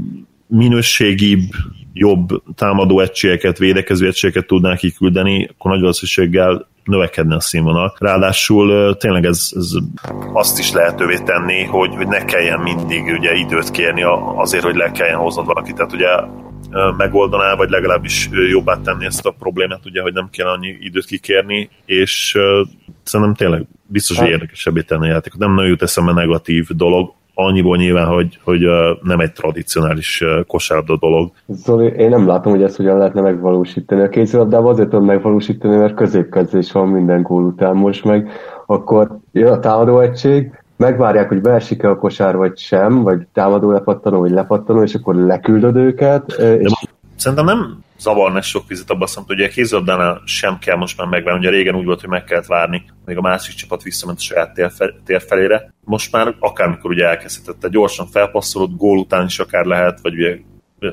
minőségibb, 0.46 1.50
jobb 1.92 2.42
támadó 2.54 3.00
egységeket, 3.00 3.58
védekező 3.58 4.06
egységeket 4.06 4.46
tudnánk 4.46 4.78
kiküldeni, 4.78 5.48
akkor 5.50 5.70
nagy 5.70 5.80
valószínűséggel 5.80 6.66
növekedne 6.86 7.34
a 7.34 7.40
színvonal. 7.40 7.96
Ráadásul 7.98 8.96
tényleg 8.96 9.24
ez, 9.24 9.50
ez 9.54 9.70
azt 10.32 10.58
is 10.58 10.72
lehetővé 10.72 11.18
tenni, 11.24 11.64
hogy, 11.64 11.94
hogy 11.94 12.06
ne 12.06 12.24
kelljen 12.24 12.60
mindig 12.60 13.04
ugye 13.18 13.34
időt 13.34 13.70
kérni 13.70 14.02
azért, 14.36 14.64
hogy 14.64 14.76
le 14.76 14.90
kelljen 14.90 15.18
hoznod 15.18 15.46
valakit. 15.46 15.74
Tehát 15.74 15.92
ugye 15.92 16.08
megoldaná, 16.96 17.54
vagy 17.54 17.70
legalábbis 17.70 18.28
jobbá 18.50 18.76
tenni 18.84 19.04
ezt 19.04 19.26
a 19.26 19.34
problémát, 19.38 19.86
ugye, 19.86 20.02
hogy 20.02 20.12
nem 20.12 20.28
kell 20.30 20.46
annyi 20.46 20.76
időt 20.80 21.04
kikérni, 21.04 21.70
és 21.84 22.38
szerintem 23.02 23.34
tényleg 23.34 23.66
biztos, 23.86 24.16
hogy 24.16 24.26
hát- 24.26 24.34
érdekesebbé 24.34 24.80
tenni 24.80 25.08
a 25.08 25.12
játékot. 25.12 25.40
Nem 25.40 25.54
nagyon 25.54 25.70
jut 25.70 25.82
eszembe 25.82 26.12
negatív 26.12 26.68
dolog, 26.68 27.14
annyiból 27.38 27.76
nyilván, 27.76 28.06
hogy, 28.06 28.38
hogy 28.44 28.60
nem 29.02 29.20
egy 29.20 29.32
tradicionális 29.32 30.24
kosárlabda 30.46 30.96
dolog. 30.96 31.30
Zoli, 31.46 31.86
én 31.86 32.08
nem 32.08 32.26
látom, 32.26 32.52
hogy 32.52 32.62
ezt 32.62 32.76
hogyan 32.76 32.98
lehetne 32.98 33.20
megvalósítani. 33.20 34.02
A 34.02 34.08
kézilabdában 34.08 34.72
azért 34.72 34.88
tudom 34.88 35.04
megvalósítani, 35.04 35.76
mert 35.76 35.94
középkezdés 35.94 36.72
van 36.72 36.88
minden 36.88 37.22
gól 37.22 37.44
után. 37.44 37.76
Most 37.76 38.04
meg 38.04 38.30
akkor 38.66 39.18
jön 39.32 39.52
a 39.52 39.58
támadó 39.58 40.00
egység, 40.00 40.50
megvárják, 40.76 41.28
hogy 41.28 41.40
beesik-e 41.40 41.90
a 41.90 41.96
kosár, 41.96 42.36
vagy 42.36 42.58
sem, 42.58 43.02
vagy 43.02 43.26
támadó 43.32 43.70
lepattanó, 43.70 44.18
vagy 44.18 44.30
lepattanó, 44.30 44.82
és 44.82 44.94
akkor 44.94 45.14
leküldöd 45.14 45.76
őket. 45.76 46.32
És... 46.32 46.72
Szerintem 47.16 47.46
nem 47.46 47.84
zavarna 47.98 48.42
sok 48.42 48.68
vizet 48.68 48.90
abban 48.90 49.06
szempontból, 49.06 49.36
hogy 49.36 49.44
a 49.44 49.54
kézilabdánál 49.54 50.22
sem 50.24 50.58
kell 50.58 50.76
most 50.76 50.98
már 50.98 51.06
megvárni. 51.06 51.40
Ugye 51.40 51.50
régen 51.50 51.74
úgy 51.74 51.84
volt, 51.84 52.00
hogy 52.00 52.08
meg 52.08 52.24
kellett 52.24 52.46
várni, 52.46 52.84
még 53.04 53.16
a 53.16 53.20
másik 53.20 53.54
csapat 53.54 53.82
visszament 53.82 54.18
a 54.18 54.22
saját 54.22 54.60
tér 55.04 55.22
felére. 55.22 55.74
Most 55.84 56.12
már 56.12 56.34
akármikor 56.38 56.90
ugye 56.90 57.06
elkezdhetette, 57.06 57.68
gyorsan 57.68 58.06
felpasszolod, 58.06 58.76
gól 58.76 58.98
után 58.98 59.24
is 59.26 59.38
akár 59.38 59.64
lehet, 59.64 60.00
vagy 60.02 60.14
ugye 60.14 60.38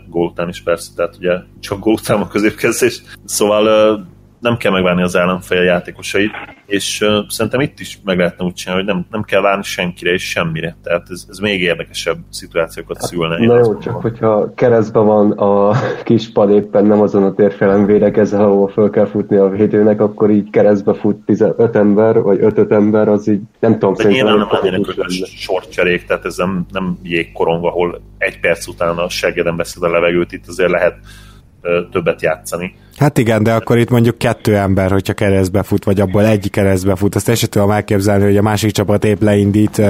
gól 0.10 0.28
után 0.28 0.50
is 0.50 0.62
persze, 0.62 0.92
tehát 0.96 1.16
ugye 1.18 1.34
csak 1.60 1.80
gól 1.80 1.94
után 1.94 2.22
a 2.22 2.28
középkezdés. 2.28 3.02
Szóval 3.26 4.06
nem 4.44 4.58
kell 4.58 4.72
megvárni 4.72 5.02
az 5.02 5.16
ellenfél 5.16 5.62
játékosait, 5.62 6.32
és 6.66 7.02
uh, 7.02 7.10
szerintem 7.28 7.62
itt 7.62 7.80
is 7.80 8.00
meg 8.04 8.18
lehetne 8.18 8.46
úgy 8.46 8.54
csinálni, 8.54 8.84
hogy 8.84 8.94
nem, 8.94 9.06
nem 9.12 9.24
kell 9.24 9.42
várni 9.42 9.64
senkire 9.64 10.12
és 10.12 10.30
semmire. 10.30 10.76
Tehát 10.84 11.08
ez, 11.10 11.26
ez 11.30 11.38
még 11.38 11.62
érdekesebb 11.62 12.18
szituációkat 12.30 12.98
hát, 12.98 13.06
szülne. 13.06 13.46
Na 13.46 13.58
jó, 13.58 13.78
csak 13.78 14.02
hogyha 14.02 14.54
keresztben 14.54 15.06
van 15.06 15.32
a 15.32 15.76
kis 16.04 16.32
pad 16.32 16.50
éppen 16.50 16.86
nem 16.86 17.02
azon 17.02 17.24
a 17.24 17.34
térfelem 17.34 17.86
védekezel, 17.86 18.42
ahol 18.42 18.68
föl 18.68 18.90
kell 18.90 19.06
futni 19.06 19.38
a 19.38 19.50
védőnek, 19.50 20.02
akkor 20.02 20.30
így 20.30 20.50
keresztbe 20.50 20.94
fut 20.94 21.26
15 21.26 21.76
ember, 21.76 22.22
vagy 22.22 22.40
5 22.42 22.72
ember, 22.72 23.08
az 23.08 23.28
így 23.28 23.42
nem 23.60 23.72
tudom, 23.72 23.94
De 23.94 24.04
szerintem 24.04 24.38
nem 24.38 24.48
lennének 24.52 24.88
ötös 24.88 25.34
sortcserék, 25.38 26.06
tehát 26.06 26.26
ez 26.26 26.36
nem, 26.36 26.66
nem 26.72 26.98
jégkorong, 27.04 27.66
ahol 27.66 28.02
egy 28.18 28.40
perc 28.40 28.68
után 28.68 28.98
a 28.98 29.10
seggeden 29.10 29.56
beszél 29.56 29.84
a 29.84 29.90
levegőt, 29.90 30.32
itt 30.32 30.48
azért 30.48 30.72
lehet 30.72 30.96
többet 31.92 32.22
játszani. 32.22 32.76
Hát 32.98 33.18
igen, 33.18 33.44
de 33.44 33.54
akkor 33.54 33.78
itt 33.78 33.90
mondjuk 33.90 34.18
kettő 34.18 34.56
ember, 34.56 34.92
hogyha 34.92 35.14
keresztbe 35.14 35.64
fut, 35.64 35.84
vagy 35.84 36.02
abból 36.02 36.26
egy 36.26 36.50
keresztbe 36.50 36.96
fut, 36.96 37.16
azt 37.16 37.30
is 37.30 37.40
tudom 37.40 37.72
elképzelni, 37.72 38.24
hogy 38.24 38.38
a 38.38 38.42
másik 38.42 38.72
csapat 38.72 39.04
épp 39.04 39.22
leindít, 39.22 39.82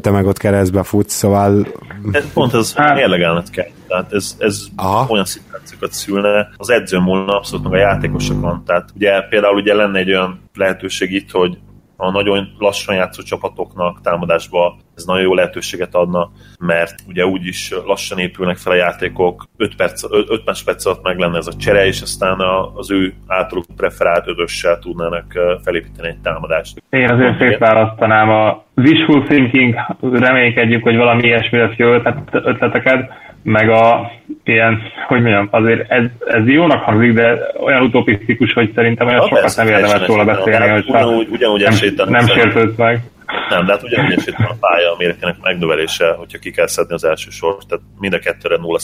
te 0.00 0.10
meg 0.10 0.26
ott 0.26 0.38
keresztbe 0.38 0.82
futsz, 0.82 1.14
szóval... 1.14 1.66
Ez 2.12 2.32
pont 2.32 2.54
ez 2.54 2.74
hát. 2.74 2.94
mérlegelned 2.94 3.50
kell. 3.50 3.68
Tehát 3.88 4.12
ez, 4.12 4.36
ez 4.38 4.66
olyan 5.08 5.24
szituációkat 5.24 5.92
szülne. 5.92 6.48
Az 6.56 6.70
edzőn 6.70 7.02
múlna 7.02 7.36
abszolút 7.36 7.64
meg 7.64 7.72
a 7.72 7.82
játékosokon. 7.82 8.62
Tehát 8.66 8.90
ugye 8.94 9.20
például 9.28 9.56
ugye 9.56 9.74
lenne 9.74 9.98
egy 9.98 10.10
olyan 10.10 10.40
lehetőség 10.54 11.12
itt, 11.12 11.30
hogy 11.30 11.58
a 12.00 12.10
nagyon 12.10 12.48
lassan 12.58 12.94
játszó 12.94 13.22
csapatoknak 13.22 14.00
támadásba 14.00 14.76
ez 14.96 15.04
nagyon 15.04 15.22
jó 15.22 15.34
lehetőséget 15.34 15.94
adna, 15.94 16.30
mert 16.58 16.94
ugye 17.08 17.26
úgyis 17.26 17.74
lassan 17.86 18.18
épülnek 18.18 18.56
fel 18.56 18.72
a 18.72 18.76
játékok, 18.76 19.44
5, 19.56 19.76
perc, 19.76 20.04
5 20.28 20.44
másodperc 20.44 20.86
alatt 20.86 21.02
meg 21.02 21.18
lenne 21.18 21.36
ez 21.36 21.46
a 21.46 21.56
csere, 21.56 21.86
és 21.86 22.00
aztán 22.00 22.38
az 22.74 22.90
ő 22.90 23.14
általuk 23.26 23.64
preferált 23.76 24.26
ödössel 24.26 24.78
tudnának 24.78 25.24
felépíteni 25.64 26.08
egy 26.08 26.20
támadást. 26.22 26.82
Én 26.90 27.10
azért 27.10 27.38
szétválasztanám 27.38 28.28
a 28.28 28.64
wishful 28.76 29.24
thinking, 29.24 29.74
reménykedjük, 30.00 30.82
hogy 30.82 30.96
valami 30.96 31.22
ilyesmi 31.22 31.58
lesz 31.58 31.76
jó 31.76 31.92
ötleteket, 32.32 33.10
meg 33.42 33.70
a 33.70 34.10
ilyen, 34.44 34.82
hogy 35.06 35.20
mondjam, 35.20 35.48
azért 35.50 35.90
ez, 35.90 36.04
ez 36.26 36.46
jónak 36.46 36.82
hangzik, 36.82 37.12
de 37.12 37.38
olyan 37.60 37.82
utopisztikus, 37.82 38.52
hogy 38.52 38.72
szerintem 38.74 39.06
olyan 39.06 39.26
sokat 39.28 39.56
nem 39.56 39.68
érdemes 39.68 40.06
róla 40.06 40.24
beszélni, 40.24 40.68
hogy 40.68 40.84
ugyanúgy, 40.88 41.28
ugyanúgy 41.30 41.92
nem, 41.96 42.08
nem 42.08 42.26
sértődsz 42.26 42.76
meg. 42.76 43.00
Nem, 43.48 43.64
de 43.64 43.72
hát 43.72 43.82
ugyanúgy 43.82 44.12
esélyt 44.12 44.36
van 44.36 44.46
a 44.46 44.56
pálya, 44.60 44.92
a 44.92 44.96
mérekének 44.98 45.36
megnövelése, 45.42 46.14
hogyha 46.18 46.38
ki 46.38 46.50
kell 46.50 46.66
szedni 46.66 46.94
az 46.94 47.04
első 47.04 47.30
sort, 47.30 47.66
tehát 47.68 47.84
mind 48.00 48.12
a 48.12 48.18
kettőre 48.18 48.56
0 48.56 48.78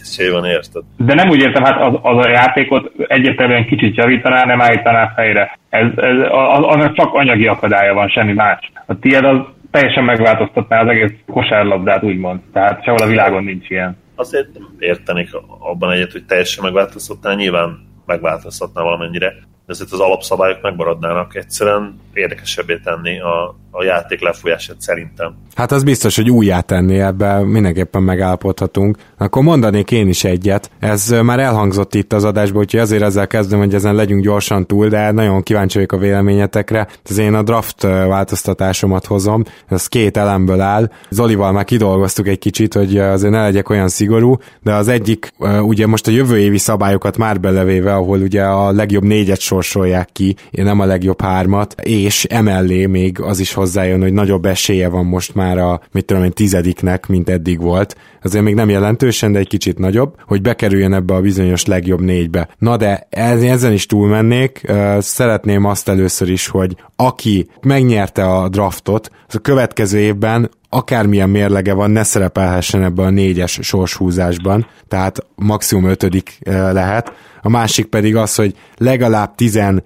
esély 0.00 0.30
van, 0.30 0.44
érted? 0.44 0.82
De 0.96 1.14
nem 1.14 1.28
úgy 1.28 1.40
értem, 1.40 1.64
hát 1.64 1.80
az, 1.80 1.94
az 2.02 2.24
a 2.24 2.28
játékot 2.28 2.92
egyértelműen 3.06 3.66
kicsit 3.66 3.96
javítaná, 3.96 4.44
nem 4.44 4.60
állítaná 4.60 5.12
fejre. 5.14 5.58
Ez, 5.68 5.86
ez, 5.96 6.16
az, 6.30 6.64
az 6.76 6.90
csak 6.92 7.14
anyagi 7.14 7.46
akadálya 7.46 7.94
van, 7.94 8.08
semmi 8.08 8.32
más. 8.32 8.70
A 8.86 8.98
tiéd 8.98 9.24
az 9.24 9.38
teljesen 9.72 10.04
megváltoztatná 10.04 10.80
az 10.80 10.88
egész 10.88 11.12
kosárlabdát, 11.26 12.02
úgymond. 12.02 12.40
Tehát 12.52 12.84
sehol 12.84 13.02
a 13.02 13.06
világon 13.06 13.44
nincs 13.44 13.70
ilyen. 13.70 13.96
Azért 14.14 14.48
értenék 14.78 15.28
abban 15.58 15.92
egyet, 15.92 16.12
hogy 16.12 16.24
teljesen 16.24 16.64
megváltoztatná, 16.64 17.34
nyilván 17.34 17.78
megváltoztatná 18.06 18.82
valamennyire, 18.82 19.28
de 19.66 19.72
ezért 19.72 19.92
az 19.92 20.00
alapszabályok 20.00 20.62
megmaradnának. 20.62 21.34
Egyszerűen 21.34 22.00
érdekesebbé 22.12 22.80
tenni 22.84 23.20
a, 23.20 23.56
a 23.70 23.84
játék 23.84 24.20
lefolyását 24.20 24.80
szerintem. 24.80 25.34
Hát 25.54 25.72
az 25.72 25.84
biztos, 25.84 26.16
hogy 26.16 26.30
újjá 26.30 26.60
tenni, 26.60 27.00
ebben 27.00 27.44
mindenképpen 27.44 28.02
megállapodhatunk. 28.02 28.96
Akkor 29.22 29.42
mondanék 29.42 29.90
én 29.90 30.08
is 30.08 30.24
egyet. 30.24 30.70
Ez 30.78 31.14
már 31.22 31.40
elhangzott 31.40 31.94
itt 31.94 32.12
az 32.12 32.24
adásban, 32.24 32.60
úgyhogy 32.60 32.80
azért 32.80 33.02
ezzel 33.02 33.26
kezdem, 33.26 33.58
hogy 33.58 33.74
ezen 33.74 33.94
legyünk 33.94 34.22
gyorsan 34.22 34.66
túl, 34.66 34.88
de 34.88 35.10
nagyon 35.10 35.42
kíváncsi 35.42 35.74
vagyok 35.74 35.92
a 35.92 35.96
véleményetekre. 35.96 36.88
Ez 37.10 37.18
én 37.18 37.34
a 37.34 37.42
draft 37.42 37.82
változtatásomat 37.82 39.06
hozom, 39.06 39.44
ez 39.68 39.86
két 39.86 40.16
elemből 40.16 40.60
áll. 40.60 40.90
Zolival 41.10 41.52
már 41.52 41.64
kidolgoztuk 41.64 42.28
egy 42.28 42.38
kicsit, 42.38 42.74
hogy 42.74 42.98
azért 42.98 43.32
ne 43.32 43.42
legyek 43.42 43.70
olyan 43.70 43.88
szigorú, 43.88 44.36
de 44.62 44.74
az 44.74 44.88
egyik, 44.88 45.32
ugye 45.62 45.86
most 45.86 46.06
a 46.06 46.10
jövő 46.10 46.38
évi 46.38 46.58
szabályokat 46.58 47.16
már 47.16 47.40
belevéve, 47.40 47.94
ahol 47.94 48.18
ugye 48.18 48.42
a 48.42 48.72
legjobb 48.72 49.04
négyet 49.04 49.40
sorsolják 49.40 50.08
ki, 50.12 50.36
nem 50.50 50.80
a 50.80 50.84
legjobb 50.84 51.20
hármat, 51.20 51.74
és 51.82 52.24
emellé 52.24 52.86
még 52.86 53.20
az 53.20 53.38
is 53.38 53.52
hozzájön, 53.52 54.00
hogy 54.00 54.12
nagyobb 54.12 54.44
esélye 54.44 54.88
van 54.88 55.04
most 55.04 55.34
már 55.34 55.58
a, 55.58 55.80
mit 55.92 56.04
tudom 56.04 56.24
én, 56.24 56.32
tizediknek, 56.32 57.06
mint 57.06 57.28
eddig 57.28 57.60
volt. 57.60 57.96
Azért 58.22 58.44
még 58.44 58.54
nem 58.54 58.68
jelentősen, 58.68 59.32
de 59.32 59.38
egy 59.38 59.48
kicsit 59.48 59.78
nagyobb, 59.78 60.14
hogy 60.26 60.42
bekerüljön 60.42 60.92
ebbe 60.92 61.14
a 61.14 61.20
bizonyos 61.20 61.66
legjobb 61.66 62.00
négybe. 62.00 62.48
Na 62.58 62.76
de 62.76 63.06
ezen 63.10 63.72
is 63.72 63.86
túlmennék, 63.86 64.72
szeretném 64.98 65.64
azt 65.64 65.88
először 65.88 66.30
is, 66.30 66.46
hogy 66.46 66.76
aki 66.96 67.46
megnyerte 67.62 68.24
a 68.24 68.48
draftot, 68.48 69.10
az 69.28 69.34
a 69.34 69.38
következő 69.38 69.98
évben 69.98 70.50
akármilyen 70.68 71.30
mérlege 71.30 71.72
van, 71.72 71.90
ne 71.90 72.02
szerepelhessen 72.02 72.82
ebbe 72.82 73.02
a 73.02 73.10
négyes 73.10 73.58
sorshúzásban, 73.62 74.66
tehát 74.88 75.26
maximum 75.34 75.84
ötödik 75.84 76.38
lehet. 76.72 77.12
A 77.42 77.48
másik 77.48 77.86
pedig 77.86 78.16
az, 78.16 78.34
hogy 78.34 78.54
legalább 78.76 79.34
17 79.34 79.82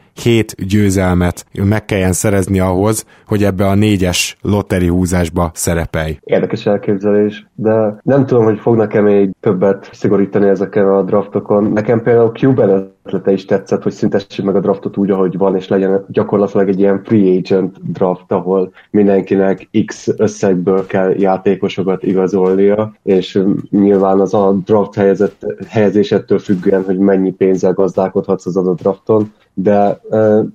győzelmet 0.67 1.47
meg 1.53 1.85
kelljen 1.85 2.13
szerezni 2.13 2.61
ahhoz, 2.61 3.05
hogy 3.27 3.45
ebbe 3.45 3.67
a 3.67 3.75
négyes 3.75 4.37
lotteri 4.41 4.87
húzásba 4.87 5.51
szerepelj. 5.55 6.19
Érdekes 6.21 6.67
elképzelés, 6.67 7.46
de 7.57 8.01
nem 8.03 8.27
tudom, 8.27 8.45
hogy 8.45 8.59
fognak-e 8.59 9.01
még 9.01 9.31
többet 9.41 9.89
szigorítani 9.93 10.49
ezeken 10.49 10.89
a 10.89 11.03
draftokon. 11.03 11.65
Nekem 11.65 12.03
például 12.03 12.33
Cuban 12.33 12.95
ötlete 13.05 13.33
is 13.33 13.45
tetszett, 13.45 13.83
hogy 13.83 13.93
szüntessük 13.93 14.45
meg 14.45 14.57
a 14.57 14.61
draftot 14.61 14.97
úgy, 14.97 15.11
ahogy 15.11 15.37
van, 15.37 15.57
és 15.57 15.69
legyen 15.69 16.05
gyakorlatilag 16.09 16.69
egy 16.69 16.79
ilyen 16.79 17.03
free 17.05 17.37
agent 17.39 17.93
draft, 17.93 18.33
ahol 18.33 18.73
mindenkinek 18.91 19.69
X 19.87 20.09
összegből 20.17 20.87
kell 20.87 21.11
játékosokat 21.19 22.03
igazolnia, 22.03 22.93
és 23.03 23.43
nyilván 23.71 24.21
az 24.21 24.35
a 24.35 24.53
draft 24.65 24.95
helyezett, 24.95 25.47
helyezésettől 25.69 26.39
függően, 26.39 26.85
hogy 26.85 26.99
mennyi 26.99 27.33
pénzzel 27.33 27.73
gazdálkodhatsz 27.73 28.47
az 28.47 28.57
adott 28.57 28.81
drafton, 28.81 29.33
de 29.59 30.01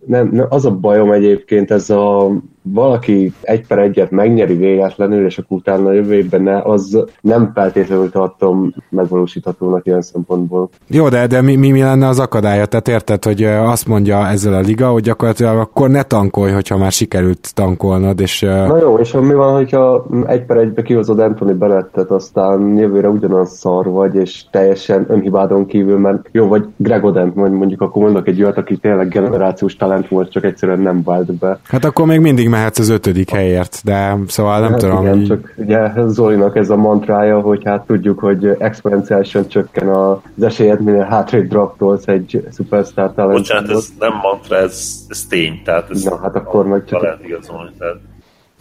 nem, 0.06 0.30
nem, 0.32 0.46
az 0.50 0.66
a 0.66 0.72
bajom 0.72 1.12
egyébként, 1.12 1.72
ez 1.72 1.90
a 1.90 2.32
valaki 2.62 3.34
egy 3.42 3.68
per 3.68 3.80
egyet 3.80 4.12
megnyeri 4.12 4.56
véletlenül, 4.56 5.26
és 5.26 5.38
akkor 5.38 5.58
utána 5.58 5.92
jövő 5.92 6.14
évben 6.14 6.42
ne, 6.42 6.62
az 6.62 7.06
nem 7.22 7.52
feltétlenül 7.54 8.10
tartom 8.10 8.74
megvalósíthatónak 8.90 9.86
ilyen 9.86 10.02
szempontból. 10.02 10.70
Jó, 10.88 11.10
de, 11.10 11.28
de 11.28 11.42
mi, 11.42 11.56
mi, 11.56 11.72
mi 11.72 11.82
lenne 11.82 12.08
az 12.08 12.20
akadálya? 12.20 12.66
Tehát 12.66 12.88
érted, 12.88 13.24
hogy 13.24 13.44
azt 13.44 13.88
mondja 13.88 14.28
ezzel 14.28 14.54
a 14.54 14.60
liga, 14.60 14.88
hogy 14.88 15.04
gyakorlatilag 15.04 15.58
akkor 15.58 15.90
ne 15.90 16.04
tankolj, 16.04 16.52
hogyha 16.52 16.78
már 16.78 16.92
sikerült 16.92 17.52
tankolnod, 17.54 18.20
és... 18.20 18.40
Na 18.42 18.78
jó, 18.78 18.98
és 18.98 19.12
mi 19.12 19.34
van, 19.34 19.54
hogyha 19.54 20.08
egy 20.28 20.46
per 20.46 20.58
egybe 20.58 20.82
kihozod 20.82 21.20
Anthony 21.20 21.58
Bennettet, 21.58 22.12
aztán 22.12 22.78
jövőre 22.78 23.10
ugyanaz 23.10 23.50
szar 23.50 23.86
vagy, 23.86 24.16
és 24.16 24.44
teljesen 24.52 25.06
önhibádon 25.10 25.66
kívül, 25.66 25.98
mert 25.98 26.30
jó, 26.32 26.48
vagy 26.48 26.66
Greg 26.78 27.04
Odent, 27.04 27.36
mondjuk 27.36 27.82
akkor 27.82 28.04
mondok 28.04 28.28
egy 28.28 28.44
olyat, 28.44 28.58
aki 28.58 28.78
tényleg 28.92 29.10
generációs 29.10 29.76
talent 29.76 30.08
volt, 30.08 30.32
csak 30.32 30.44
egyszerűen 30.44 30.80
nem 30.80 31.04
vált 31.04 31.34
be. 31.34 31.60
Hát 31.64 31.86
akkor 31.86 32.06
még 32.06 32.20
mindig 32.20 32.50
mehetsz 32.50 32.80
az 32.80 32.90
ötödik 32.90 33.30
helyért, 33.30 33.82
de 33.84 34.18
szóval 34.28 34.60
nem 34.60 34.72
hát 34.72 34.80
tudom. 34.80 35.02
Igen, 35.02 35.20
így... 35.20 35.28
csak 35.28 35.54
ugye 35.58 35.92
Zolinak 36.08 36.56
ez 36.56 36.70
a 36.70 36.76
mantrája, 36.76 37.40
hogy 37.40 37.62
hát 37.66 37.86
tudjuk, 37.86 38.20
hogy 38.20 38.56
exponenciálisan 38.60 39.48
csökken 39.48 39.88
az 39.88 40.44
esélyed, 40.44 40.82
minél 40.82 41.04
hátrébb 41.04 41.48
draftolsz 41.48 42.08
egy 42.08 42.48
superstar 42.54 43.14
talent. 43.14 43.38
Bocsánat, 43.38 43.70
ez 43.70 43.88
nem 44.00 44.14
mantra, 44.22 44.58
ez, 44.58 45.06
ez 45.08 45.26
tény. 45.30 45.62
Tehát 45.66 45.90
ez 45.90 46.04
Na, 46.04 46.20
hát 46.22 46.36
akkor 46.36 46.68
meg 46.68 46.86
csak... 46.86 47.02
Lehet 47.02 47.26
igazolni, 47.26 47.72
tehát 47.78 48.11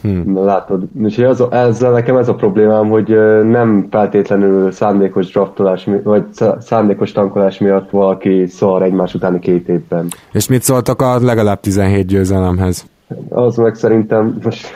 Hmm. 0.03 0.33
Na, 0.33 0.45
látod, 0.45 0.83
és 1.05 1.19
az, 1.19 1.45
ezzel 1.51 1.91
nekem 1.91 2.17
ez 2.17 2.29
a 2.29 2.35
problémám, 2.35 2.89
hogy 2.89 3.09
nem 3.45 3.87
feltétlenül 3.91 4.71
szándékos 4.73 5.33
draftolás, 5.33 5.89
vagy 6.03 6.25
szándékos 6.59 7.13
tankolás 7.13 7.59
miatt 7.59 7.91
valaki 7.91 8.47
szar 8.47 8.83
egymás 8.83 9.15
utáni 9.15 9.39
két 9.39 9.69
évben. 9.69 10.09
És 10.33 10.49
mit 10.49 10.63
szóltak 10.63 11.03
a 11.03 11.19
legalább 11.21 11.61
17 11.61 12.07
győzelemhez? 12.07 12.87
Az 13.29 13.57
meg 13.57 13.75
szerintem 13.75 14.39
most 14.45 14.67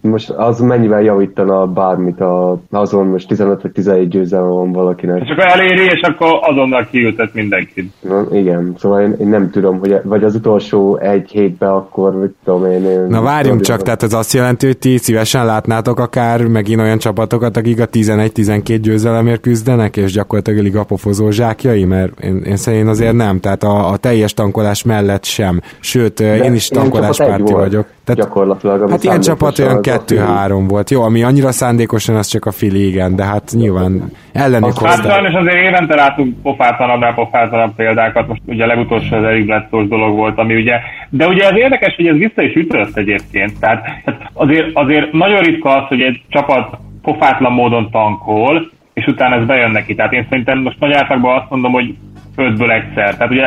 most 0.00 0.30
az 0.30 0.60
mennyivel 0.60 1.02
javítana 1.02 1.66
bármit 1.66 2.20
a, 2.20 2.60
azon 2.70 3.06
most 3.06 3.28
15 3.28 3.62
vagy 3.62 3.72
17 3.72 4.08
győzelem 4.08 4.48
van 4.48 4.72
valakinek. 4.72 5.24
Csak 5.24 5.38
eléri, 5.38 5.84
és 5.84 6.00
akkor 6.00 6.38
azonnal 6.40 6.86
kiültet 6.90 7.34
mindenkit. 7.34 7.92
Na, 8.00 8.26
igen, 8.32 8.74
szóval 8.78 9.00
én, 9.00 9.16
én, 9.20 9.28
nem 9.28 9.50
tudom, 9.50 9.78
hogy 9.78 10.00
vagy 10.04 10.24
az 10.24 10.34
utolsó 10.34 10.96
egy 10.96 11.30
hétben 11.30 11.70
akkor, 11.70 12.20
mit 12.20 12.34
tudom 12.44 12.70
én. 12.70 12.84
én 12.84 13.06
Na 13.08 13.22
várjunk 13.22 13.60
csak, 13.60 13.82
tehát 13.82 14.02
ez 14.02 14.12
azt 14.12 14.32
jelenti, 14.32 14.66
hogy 14.66 14.78
ti 14.78 14.96
szívesen 14.96 15.46
látnátok 15.46 15.98
akár 15.98 16.46
megint 16.46 16.80
olyan 16.80 16.98
csapatokat, 16.98 17.56
akik 17.56 17.80
a 17.80 17.86
11-12 17.86 18.78
győzelemért 18.82 19.40
küzdenek, 19.40 19.96
és 19.96 20.12
gyakorlatilag 20.12 20.62
ligapofozó 20.62 21.30
zsákjai, 21.30 21.84
mert 21.84 22.20
én, 22.20 22.36
én 22.36 22.56
szerint 22.56 22.88
azért 22.88 23.14
nem, 23.14 23.40
tehát 23.40 23.62
a, 23.62 23.90
a 23.90 23.96
teljes 23.96 24.34
tankolás 24.34 24.82
mellett 24.82 25.24
sem. 25.24 25.60
Sőt, 25.80 26.18
De 26.18 26.36
én 26.44 26.54
is 26.54 26.68
tankoláspárti 26.68 27.52
vagyok. 27.52 27.86
Tehát, 28.04 28.20
gyakorlatilag. 28.20 28.90
Hát 28.90 29.04
ilyen 29.04 29.20
csapat 29.20 29.58
olyan 29.58 29.82
kettő-három 29.90 30.66
volt. 30.66 30.90
Jó, 30.90 31.02
ami 31.02 31.22
annyira 31.22 31.52
szándékosan, 31.52 32.16
az 32.16 32.26
csak 32.26 32.44
a 32.44 32.52
Fili, 32.52 32.86
igen, 32.86 33.16
de 33.16 33.24
hát 33.24 33.50
nyilván 33.52 34.12
ellenük 34.32 34.72
hozták. 34.72 34.90
Hát 34.90 35.12
sajnos 35.12 35.34
azért 35.34 35.64
évente 35.64 35.94
látunk 35.94 36.42
pofátlanabb, 36.42 37.14
pofátlanabb 37.14 37.74
példákat. 37.74 38.28
Most 38.28 38.40
ugye 38.46 38.64
a 38.64 38.66
legutolsó 38.66 39.16
az 39.16 39.24
Eric 39.24 39.46
bledsoe 39.46 39.84
dolog 39.84 40.16
volt, 40.16 40.38
ami 40.38 40.54
ugye... 40.54 40.74
De 41.10 41.26
ugye 41.26 41.48
ez 41.48 41.56
érdekes, 41.56 41.94
hogy 41.96 42.06
ez 42.06 42.16
vissza 42.16 42.42
is 42.42 42.54
ütött 42.54 42.96
egyébként. 42.96 43.60
Tehát 43.60 43.86
azért, 44.32 44.70
azért 44.72 45.12
nagyon 45.12 45.40
ritka 45.40 45.70
az, 45.70 45.88
hogy 45.88 46.00
egy 46.00 46.22
csapat 46.28 46.78
pofátlan 47.02 47.52
módon 47.52 47.90
tankol, 47.90 48.70
és 48.94 49.06
utána 49.06 49.36
ez 49.36 49.46
bejön 49.46 49.70
neki. 49.70 49.94
Tehát 49.94 50.12
én 50.12 50.26
szerintem 50.28 50.58
most 50.58 50.80
nagy 50.80 50.92
átlagban 50.92 51.38
azt 51.38 51.50
mondom, 51.50 51.72
hogy 51.72 51.94
ötből 52.38 52.70
egyszer. 52.70 53.16
Tehát 53.16 53.32
ugye, 53.32 53.46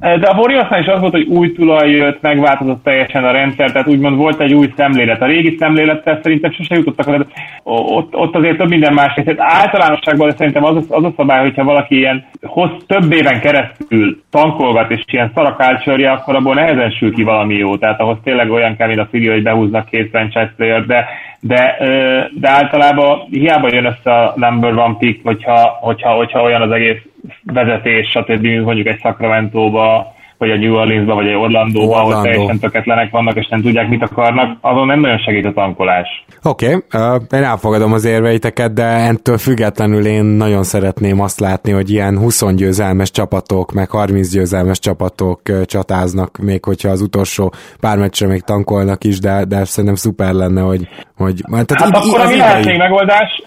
de 0.00 0.26
a 0.26 0.36
Warriorsnál 0.38 0.80
is 0.80 0.86
az 0.86 1.00
volt, 1.00 1.12
hogy 1.12 1.26
új 1.26 1.52
tulaj 1.52 1.90
jött, 1.90 2.20
megváltozott 2.20 2.82
teljesen 2.82 3.24
a 3.24 3.30
rendszer, 3.30 3.72
tehát 3.72 3.88
úgymond 3.88 4.16
volt 4.16 4.40
egy 4.40 4.54
új 4.54 4.72
szemlélet. 4.76 5.22
A 5.22 5.26
régi 5.26 5.56
szemlélettel 5.58 6.20
szerintem 6.22 6.52
sose 6.52 6.74
jutottak, 6.74 7.06
tehát 7.06 7.26
ott, 7.62 8.16
ott 8.16 8.34
azért 8.34 8.56
több 8.56 8.68
minden 8.68 8.94
más. 8.94 9.14
Tehát 9.14 9.36
általánosságban 9.38 10.30
szerintem 10.30 10.64
az, 10.64 10.86
az 10.88 11.04
a 11.04 11.12
szabály, 11.16 11.40
hogyha 11.40 11.64
valaki 11.64 11.96
ilyen 11.96 12.24
hossz, 12.42 12.82
több 12.86 13.12
éven 13.12 13.40
keresztül 13.40 14.22
tankolgat 14.30 14.90
és 14.90 15.02
ilyen 15.06 15.30
szarakácsörje, 15.34 16.10
akkor 16.10 16.34
abból 16.34 16.54
nehezen 16.54 16.90
sül 16.90 17.14
ki 17.14 17.22
valami 17.22 17.54
jó. 17.54 17.76
Tehát 17.76 18.00
ahhoz 18.00 18.16
tényleg 18.24 18.50
olyan 18.50 18.76
kell, 18.76 18.88
mint 18.88 19.00
a 19.00 19.08
Fili, 19.10 19.28
hogy 19.28 19.42
behúznak 19.42 19.88
két 19.88 20.10
franchise 20.10 20.52
player, 20.56 20.86
de 20.86 21.06
de, 21.46 21.76
de 22.34 22.48
általában 22.48 23.26
hiába 23.30 23.68
jön 23.72 23.84
össze 23.84 24.12
a 24.12 24.32
number 24.36 24.72
one 24.72 24.96
pick, 24.98 25.24
hogyha, 25.24 25.78
hogyha, 25.80 26.10
hogyha 26.10 26.42
olyan 26.42 26.62
az 26.62 26.70
egész 26.70 27.02
vezetés, 27.42 28.08
stb. 28.08 28.46
mondjuk 28.46 28.86
egy 28.86 28.98
Sacramento-ba, 28.98 30.13
vagy 30.38 30.50
a 30.50 30.56
New 30.56 30.74
Orleans-ba, 30.74 31.14
vagy 31.14 31.26
egy 31.26 31.34
Orlando-ba, 31.34 31.86
Orlando. 31.86 32.10
ahol 32.10 32.22
teljesen 32.22 32.58
töketlenek 32.58 33.10
vannak, 33.10 33.36
és 33.36 33.48
nem 33.48 33.62
tudják, 33.62 33.88
mit 33.88 34.02
akarnak, 34.02 34.58
azon 34.60 34.86
nem 34.86 35.00
nagyon 35.00 35.18
segít 35.18 35.44
a 35.44 35.52
tankolás. 35.52 36.24
Oké, 36.42 36.74
okay, 36.74 37.18
én 37.38 37.44
elfogadom 37.44 37.92
az 37.92 38.04
érveiteket, 38.04 38.72
de 38.72 38.84
ettől 38.84 39.38
függetlenül 39.38 40.06
én 40.06 40.24
nagyon 40.24 40.62
szeretném 40.62 41.20
azt 41.20 41.40
látni, 41.40 41.72
hogy 41.72 41.90
ilyen 41.90 42.18
20 42.18 42.54
győzelmes 42.54 43.10
csapatok, 43.10 43.72
meg 43.72 43.90
30 43.90 44.32
győzelmes 44.32 44.78
csapatok 44.78 45.40
csatáznak, 45.66 46.38
még 46.38 46.64
hogyha 46.64 46.88
az 46.88 47.00
utolsó 47.00 47.52
pár 47.80 47.98
meccsre 47.98 48.26
még 48.26 48.40
tankolnak 48.40 49.04
is, 49.04 49.18
de, 49.18 49.44
de 49.44 49.64
szerintem 49.64 49.94
szuper 49.94 50.32
lenne, 50.32 50.60
hogy... 50.60 50.88
hogy 51.16 51.40
tehát 51.50 51.94
hát 51.94 52.04
így, 52.04 52.14
akkor 52.14 52.26
a 52.26 52.58
mi 52.64 52.76
megoldás, 52.76 53.42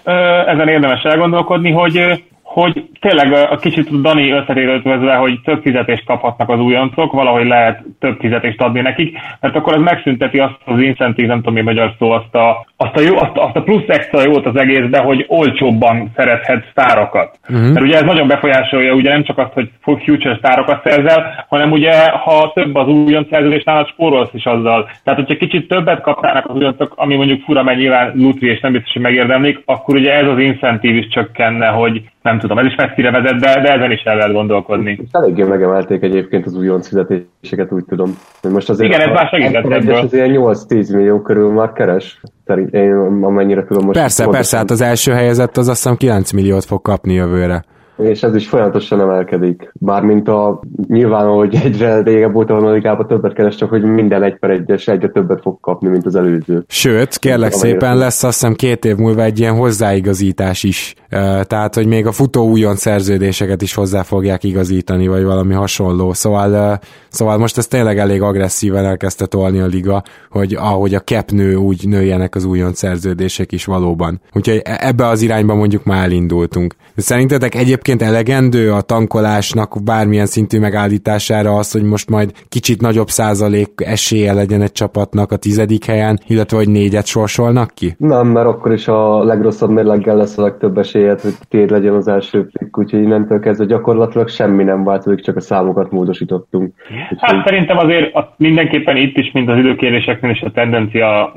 ezen 0.47 0.67
érdemes 0.67 1.03
elgondolkodni, 1.03 1.71
hogy 1.71 2.23
hogy 2.61 2.89
tényleg 2.99 3.33
a 3.33 3.55
kicsit 3.55 4.01
Dani 4.01 4.31
ötletére 4.31 4.73
ötvözve, 4.73 5.15
hogy 5.15 5.39
több 5.43 5.61
fizetést 5.61 6.05
kaphatnak 6.05 6.49
az 6.49 6.59
újoncok, 6.59 7.11
valahogy 7.11 7.47
lehet 7.47 7.83
több 7.99 8.17
fizetést 8.19 8.61
adni 8.61 8.81
nekik, 8.81 9.17
mert 9.39 9.55
akkor 9.55 9.73
ez 9.73 9.81
megszünteti 9.81 10.39
azt 10.39 10.57
az 10.65 10.79
incentív, 10.79 11.27
nem 11.27 11.37
tudom 11.37 11.53
mi 11.53 11.61
magyar 11.61 11.93
szó, 11.99 12.11
azt 12.11 12.35
a, 12.35 12.65
azt 12.77 12.95
a, 12.95 13.01
jó, 13.01 13.17
azt, 13.17 13.37
azt 13.37 13.55
a 13.55 13.61
plusz 13.61 13.87
extra 13.87 14.21
jót 14.21 14.45
az 14.45 14.55
egészben, 14.55 15.03
hogy 15.03 15.25
olcsóbban 15.27 16.11
szerezhet 16.15 16.67
sztárokat. 16.71 17.39
Uh-huh. 17.49 17.73
Mert 17.73 17.85
ugye 17.85 17.95
ez 17.95 18.03
nagyon 18.03 18.27
befolyásolja 18.27 18.93
ugye 18.93 19.09
nem 19.09 19.23
csak 19.23 19.37
azt, 19.37 19.53
hogy 19.53 19.69
future 19.81 20.37
sztárokat 20.37 20.81
szerzel, 20.83 21.45
hanem 21.49 21.71
ugye 21.71 22.09
ha 22.09 22.51
több 22.53 22.75
az 22.75 22.87
újonc 22.87 23.27
szerződés 23.29 23.63
nálad 23.63 23.87
spórolsz 23.87 24.33
is 24.33 24.45
azzal. 24.45 24.89
Tehát, 25.03 25.19
hogyha 25.19 25.45
kicsit 25.45 25.67
többet 25.67 26.01
kapnának 26.01 26.49
az 26.49 26.55
újoncok, 26.55 26.93
ami 26.95 27.15
mondjuk 27.15 27.43
fura, 27.43 27.63
mert 27.63 27.77
nyilván 27.77 28.11
lutri 28.15 28.49
és 28.49 28.59
nem 28.59 28.71
biztos, 28.71 28.93
hogy 28.93 29.01
megérdemlik, 29.01 29.61
akkor 29.65 29.95
ugye 29.95 30.13
ez 30.13 30.27
az 30.27 30.39
incentív 30.39 30.95
is 30.95 31.07
csökkenne, 31.07 31.67
hogy 31.67 32.01
nem 32.27 32.39
tudom, 32.39 32.57
ez 32.57 32.65
is 32.65 32.75
messzire 32.75 33.11
vezet, 33.11 33.39
de, 33.39 33.61
de 33.61 33.73
ezen 33.73 33.91
is 33.91 34.01
el 34.03 34.15
lehet 34.15 34.33
gondolkodni. 34.33 35.07
Eléggé 35.11 35.43
megemelték 35.43 36.01
egyébként 36.03 36.45
az 36.45 36.55
újonc 36.55 36.87
fizetéseket, 36.87 37.71
úgy 37.71 37.83
tudom. 37.85 38.17
Most 38.51 38.69
azért 38.69 38.93
Igen, 38.93 39.01
ez 39.01 39.13
már 39.13 39.27
segített 39.27 39.71
ebből. 39.71 39.95
Az 39.95 40.13
ilyen 40.13 40.31
8-10 40.33 40.93
millió 40.93 41.21
körül 41.21 41.51
már 41.51 41.71
keres. 41.71 42.21
Szerint 42.45 42.73
én 42.73 42.93
amennyire 43.21 43.63
tudom 43.65 43.85
most. 43.85 43.99
Persze, 43.99 44.27
persze, 44.27 44.57
hát 44.57 44.71
az 44.71 44.81
első 44.81 45.11
helyezett 45.11 45.57
az 45.57 45.67
azt 45.67 45.83
hiszem 45.83 45.97
9 45.97 46.31
milliót 46.31 46.65
fog 46.65 46.81
kapni 46.81 47.13
jövőre 47.13 47.63
és 47.97 48.23
ez 48.23 48.35
is 48.35 48.47
folyamatosan 48.47 49.01
emelkedik. 49.01 49.71
Bármint 49.73 50.27
a 50.27 50.59
nyilván, 50.87 51.27
hogy 51.27 51.55
egyre 51.63 52.01
régebb 52.01 52.35
óta 52.35 52.53
van 52.53 52.65
a 52.65 52.71
ligában 52.71 53.07
többet 53.07 53.33
keres, 53.33 53.55
csak 53.55 53.69
hogy 53.69 53.83
minden 53.83 54.23
egy 54.23 54.39
per 54.39 54.49
egyes 54.49 54.87
egyre 54.87 55.09
többet 55.09 55.41
fog 55.41 55.59
kapni, 55.59 55.89
mint 55.89 56.05
az 56.05 56.15
előző. 56.15 56.63
Sőt, 56.67 57.17
kérlek 57.17 57.51
szépen 57.51 57.97
lesz 57.97 58.23
azt 58.23 58.39
hiszem 58.39 58.53
két 58.53 58.85
év 58.85 58.95
múlva 58.95 59.23
egy 59.23 59.39
ilyen 59.39 59.55
hozzáigazítás 59.55 60.63
is. 60.63 60.93
Tehát, 61.09 61.75
hogy 61.75 61.85
még 61.85 62.05
a 62.05 62.11
futó 62.11 62.49
újon 62.49 62.75
szerződéseket 62.75 63.61
is 63.61 63.73
hozzá 63.73 64.03
fogják 64.03 64.43
igazítani, 64.43 65.07
vagy 65.07 65.23
valami 65.23 65.53
hasonló. 65.53 66.13
Szóval, 66.13 66.79
szóval 67.09 67.37
most 67.37 67.57
ez 67.57 67.67
tényleg 67.67 67.99
elég 67.99 68.21
agresszíven 68.21 68.85
elkezdte 68.85 69.25
tolni 69.25 69.59
a 69.59 69.65
liga, 69.65 70.03
hogy 70.29 70.53
ahogy 70.53 70.93
a 70.93 70.99
cap 70.99 71.31
nő, 71.31 71.55
úgy 71.55 71.87
nőjenek 71.87 72.35
az 72.35 72.43
újon 72.43 72.73
szerződések 72.73 73.51
is 73.51 73.65
valóban. 73.65 74.21
Úgyhogy 74.33 74.61
e-, 74.63 74.79
ebbe 74.81 75.07
az 75.07 75.21
irányba 75.21 75.55
mondjuk 75.55 75.83
már 75.83 76.03
elindultunk. 76.03 76.75
De 76.95 77.01
szerintetek 77.01 77.55
egyébként 77.55 78.01
elegendő 78.01 78.71
a 78.71 78.81
tankolásnak 78.81 79.83
bármilyen 79.83 80.25
szintű 80.25 80.59
megállítására 80.59 81.55
az, 81.57 81.71
hogy 81.71 81.83
most 81.83 82.09
majd 82.09 82.31
kicsit 82.49 82.81
nagyobb 82.81 83.09
százalék 83.09 83.71
esélye 83.85 84.33
legyen 84.33 84.61
egy 84.61 84.71
csapatnak 84.71 85.31
a 85.31 85.35
tizedik 85.35 85.85
helyen, 85.85 86.19
illetve 86.27 86.57
hogy 86.57 86.69
négyet 86.69 87.05
sorsolnak 87.05 87.71
ki? 87.73 87.95
Nem, 87.97 88.27
mert 88.27 88.47
akkor 88.47 88.73
is 88.73 88.87
a 88.87 89.23
legrosszabb 89.23 89.69
mérleggel 89.69 90.15
lesz 90.15 90.37
a 90.37 90.41
legtöbb 90.41 90.77
esélyed, 90.97 91.19
hogy 91.19 91.33
tér 91.49 91.69
legyen 91.69 91.93
az 91.93 92.07
első 92.07 92.47
pick, 92.59 92.77
úgyhogy 92.77 93.01
innentől 93.01 93.39
kezdve 93.39 93.65
gyakorlatilag 93.65 94.29
semmi 94.29 94.63
nem 94.63 94.83
változik, 94.83 95.23
csak 95.23 95.35
a 95.35 95.39
számokat 95.39 95.91
módosítottunk. 95.91 96.73
Úgyhogy... 96.91 97.17
Hát 97.19 97.45
szerintem 97.45 97.77
azért 97.77 98.17
mindenképpen 98.37 98.97
itt 98.97 99.17
is, 99.17 99.31
mint 99.31 99.49
az 99.49 99.57
időkéréseknél 99.57 100.31
is 100.31 100.41
a 100.41 100.51
tendencia 100.51 101.33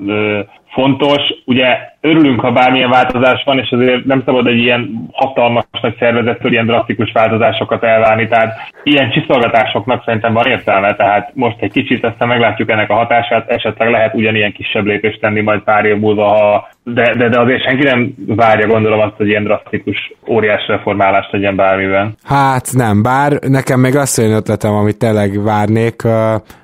fontos. 0.71 1.23
Ugye 1.45 1.79
örülünk, 2.01 2.41
ha 2.41 2.53
bármilyen 2.53 2.91
változás 2.91 3.43
van, 3.45 3.59
és 3.59 3.71
azért 3.71 4.05
nem 4.05 4.23
szabad 4.25 4.47
egy 4.47 4.59
ilyen 4.59 5.09
hatalmas 5.13 5.65
nagy 5.83 5.97
szervezettől 5.99 6.53
ilyen 6.53 6.67
drasztikus 6.67 7.13
változásokat 7.13 7.85
elvárni, 7.85 8.29
tehát 8.29 8.55
ilyen 8.83 9.11
csiszolgatásoknak 9.11 10.03
szerintem 10.05 10.33
van 10.33 10.47
értelme, 10.47 10.95
tehát 10.95 11.31
most 11.35 11.57
egy 11.61 11.73
kicsit 11.73 12.05
aztán 12.05 12.29
meglátjuk 12.29 12.71
ennek 12.71 12.91
a 12.91 12.95
hatását, 12.95 13.51
esetleg 13.51 13.91
lehet 13.91 14.15
ugyanilyen 14.15 14.53
kisebb 14.53 14.85
lépést 14.85 15.21
tenni 15.21 15.41
majd 15.41 15.61
pár 15.61 15.85
év 15.85 15.97
múlva, 15.97 16.25
ha, 16.25 16.69
de, 16.85 17.15
de, 17.15 17.29
de 17.29 17.41
azért 17.41 17.63
senki 17.63 17.85
nem 17.85 18.15
várja 18.27 18.67
gondolom 18.67 19.01
azt, 19.01 19.17
hogy 19.17 19.29
ilyen 19.29 19.45
drasztikus 19.45 20.13
óriás 20.29 20.67
reformálást 20.67 21.33
legyen 21.33 21.57
bármiben. 21.57 22.15
Hát 22.25 22.73
nem, 22.73 23.03
bár 23.03 23.33
nekem 23.49 23.81
meg 23.81 23.95
azt 23.95 24.19
jön 24.19 24.33
ötletem, 24.33 24.73
amit 24.73 24.99
tényleg 24.99 25.43
várnék. 25.43 26.03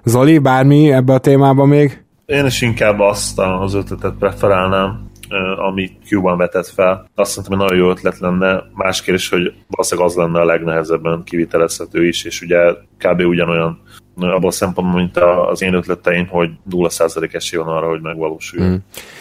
Zoli, 0.04 0.38
bármi 0.38 0.92
ebbe 0.92 1.12
a 1.12 1.18
témában 1.18 1.68
még? 1.68 2.05
Én 2.26 2.46
is 2.46 2.62
inkább 2.62 3.00
azt 3.00 3.38
az 3.38 3.74
ötletet 3.74 4.14
preferálnám, 4.18 5.10
ami 5.56 5.90
Q-ban 6.10 6.36
vetett 6.36 6.66
fel. 6.66 7.08
Azt 7.14 7.30
szerintem, 7.30 7.58
hogy 7.58 7.68
nagyon 7.68 7.84
jó 7.84 7.90
ötlet 7.90 8.18
lenne. 8.18 8.62
Más 8.74 9.02
kérdés, 9.02 9.28
hogy 9.28 9.54
valószínűleg 9.68 10.10
az 10.10 10.16
lenne 10.16 10.40
a 10.40 10.44
legnehezebben 10.44 11.22
kivitelezhető 11.24 12.06
is, 12.06 12.24
és 12.24 12.40
ugye 12.40 12.58
kb. 12.98 13.20
ugyanolyan 13.20 13.80
abban 14.16 14.44
a 14.44 14.50
szempontból, 14.50 15.00
mint 15.00 15.16
az 15.50 15.62
én 15.62 15.74
ötleteim, 15.74 16.26
hogy 16.26 16.50
0% 16.70 17.34
esély 17.34 17.60
van 17.60 17.76
arra, 17.76 17.88
hogy 17.88 18.00
megvalósuljon. 18.00 18.70
Mm. 18.70 18.76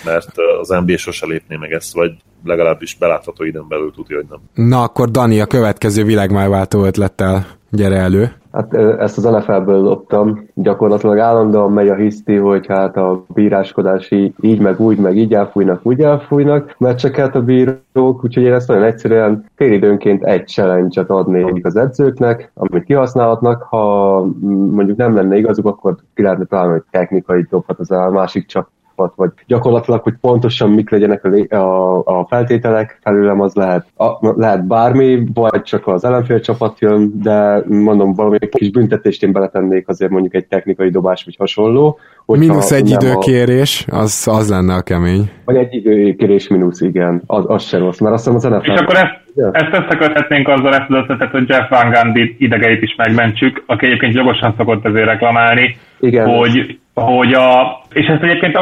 Mert 0.06 0.32
az 0.62 0.70
NBA 0.70 0.98
sose 0.98 1.26
lépné 1.26 1.56
meg 1.56 1.72
ezt, 1.72 1.94
vagy 1.94 2.12
legalábbis 2.44 2.96
belátható 2.96 3.44
időn 3.44 3.68
belül 3.68 3.92
tudja, 3.96 4.16
hogy 4.16 4.26
nem. 4.30 4.68
Na 4.68 4.82
akkor 4.82 5.10
Dani 5.12 5.42
a 5.42 5.46
következő 5.46 6.04
világmájváltó 6.04 6.86
ötlettel 6.86 7.48
gyere 7.76 7.98
elő. 7.98 8.32
Hát 8.52 8.74
ezt 8.74 9.18
az 9.18 9.24
NFL-ből 9.24 9.82
loptam. 9.82 10.48
Gyakorlatilag 10.54 11.20
állandóan 11.20 11.72
megy 11.72 11.88
a 11.88 11.96
hiszti, 11.96 12.36
hogy 12.36 12.68
hát 12.68 12.98
a 12.98 13.24
bíráskodási 13.34 14.34
így 14.40 14.60
meg 14.60 14.80
úgy, 14.80 14.98
meg 14.98 15.18
így 15.18 15.34
elfújnak, 15.34 15.80
úgy 15.84 16.02
elfújnak 16.02 16.76
meccseket 16.78 17.36
a 17.36 17.42
bírók, 17.42 18.24
úgyhogy 18.24 18.44
én 18.44 18.54
ezt 18.54 18.68
nagyon 18.68 18.84
egyszerűen 18.84 19.46
félidőnként 19.56 20.24
egy 20.24 20.48
challenge-et 20.48 21.10
adnék 21.10 21.66
az 21.66 21.76
edzőknek, 21.76 22.52
amit 22.54 22.84
kihasználhatnak. 22.84 23.62
Ha 23.62 24.20
mondjuk 24.72 24.98
nem 24.98 25.16
lenne 25.16 25.38
igazuk, 25.38 25.66
akkor 25.66 25.96
ki 26.14 26.22
lehetne 26.22 26.46
találni, 26.46 26.72
hogy 26.72 26.84
technikai 26.92 27.48
dobhat 27.50 27.80
az 27.80 27.92
a 27.92 28.10
másik 28.10 28.46
csak 28.46 28.70
csapat, 28.96 29.14
vagy 29.16 29.30
gyakorlatilag, 29.48 30.02
hogy 30.02 30.14
pontosan 30.22 30.70
mik 30.70 30.90
legyenek 30.90 31.24
a, 31.24 31.56
a, 31.56 31.98
a 32.06 32.26
feltételek, 32.30 33.00
felőlem 33.02 33.42
az 33.42 33.54
lehet, 33.54 33.86
a, 33.98 34.40
lehet 34.40 34.68
bármi, 34.68 35.24
vagy 35.34 35.62
csak 35.62 35.88
az 35.88 36.06
ellenfél 36.06 36.40
csapat 36.40 36.80
jön, 36.80 37.12
de 37.22 37.64
mondom, 37.68 38.14
valami 38.14 38.38
kis 38.50 38.72
büntetést 38.72 39.24
én 39.24 39.32
beletennék 39.32 39.88
azért 39.88 40.12
mondjuk 40.12 40.34
egy 40.34 40.46
technikai 40.46 40.90
dobás, 40.90 41.24
vagy 41.24 41.36
hasonló. 41.38 42.00
Minusz 42.26 42.72
egy 42.72 42.90
időkérés, 42.90 43.86
a... 43.90 43.96
az, 43.96 44.28
az 44.32 44.50
lenne 44.50 44.74
a 44.74 44.82
kemény. 44.82 45.30
Vagy 45.46 45.56
egy 45.56 45.74
időkérés 45.74 46.48
mínusz, 46.48 46.82
igen, 46.82 47.22
az, 47.26 47.44
az 47.48 47.64
se 47.64 47.78
rossz, 47.78 48.00
mert 48.00 48.14
azt 48.14 48.24
hiszem 48.24 48.54
az 48.54 48.58
NFL... 48.58 48.72
És 48.72 48.80
akkor 48.80 48.96
ezt, 48.96 49.22
ja. 49.36 49.50
ezt 49.52 49.84
összeköthetnénk 49.84 50.48
azzal 50.48 50.74
ezt 50.74 50.90
az 50.90 50.96
ötletet, 50.96 51.32
hogy 51.32 51.50
Jeff 51.50 51.70
Van 51.70 51.92
Gundy 51.92 52.36
idegeit 52.40 52.82
is 52.82 52.96
megmentsük, 52.96 53.64
aki 53.66 53.86
egyébként 53.86 54.14
jogosan 54.14 54.54
szokott 54.58 54.86
ezért 54.86 55.06
reklamálni, 55.06 55.78
igen. 56.00 56.28
hogy, 56.28 56.80
hogy 56.96 57.34
a, 57.34 57.82
és 57.94 58.08
ezt 58.08 58.24
egyébként 58.24 58.58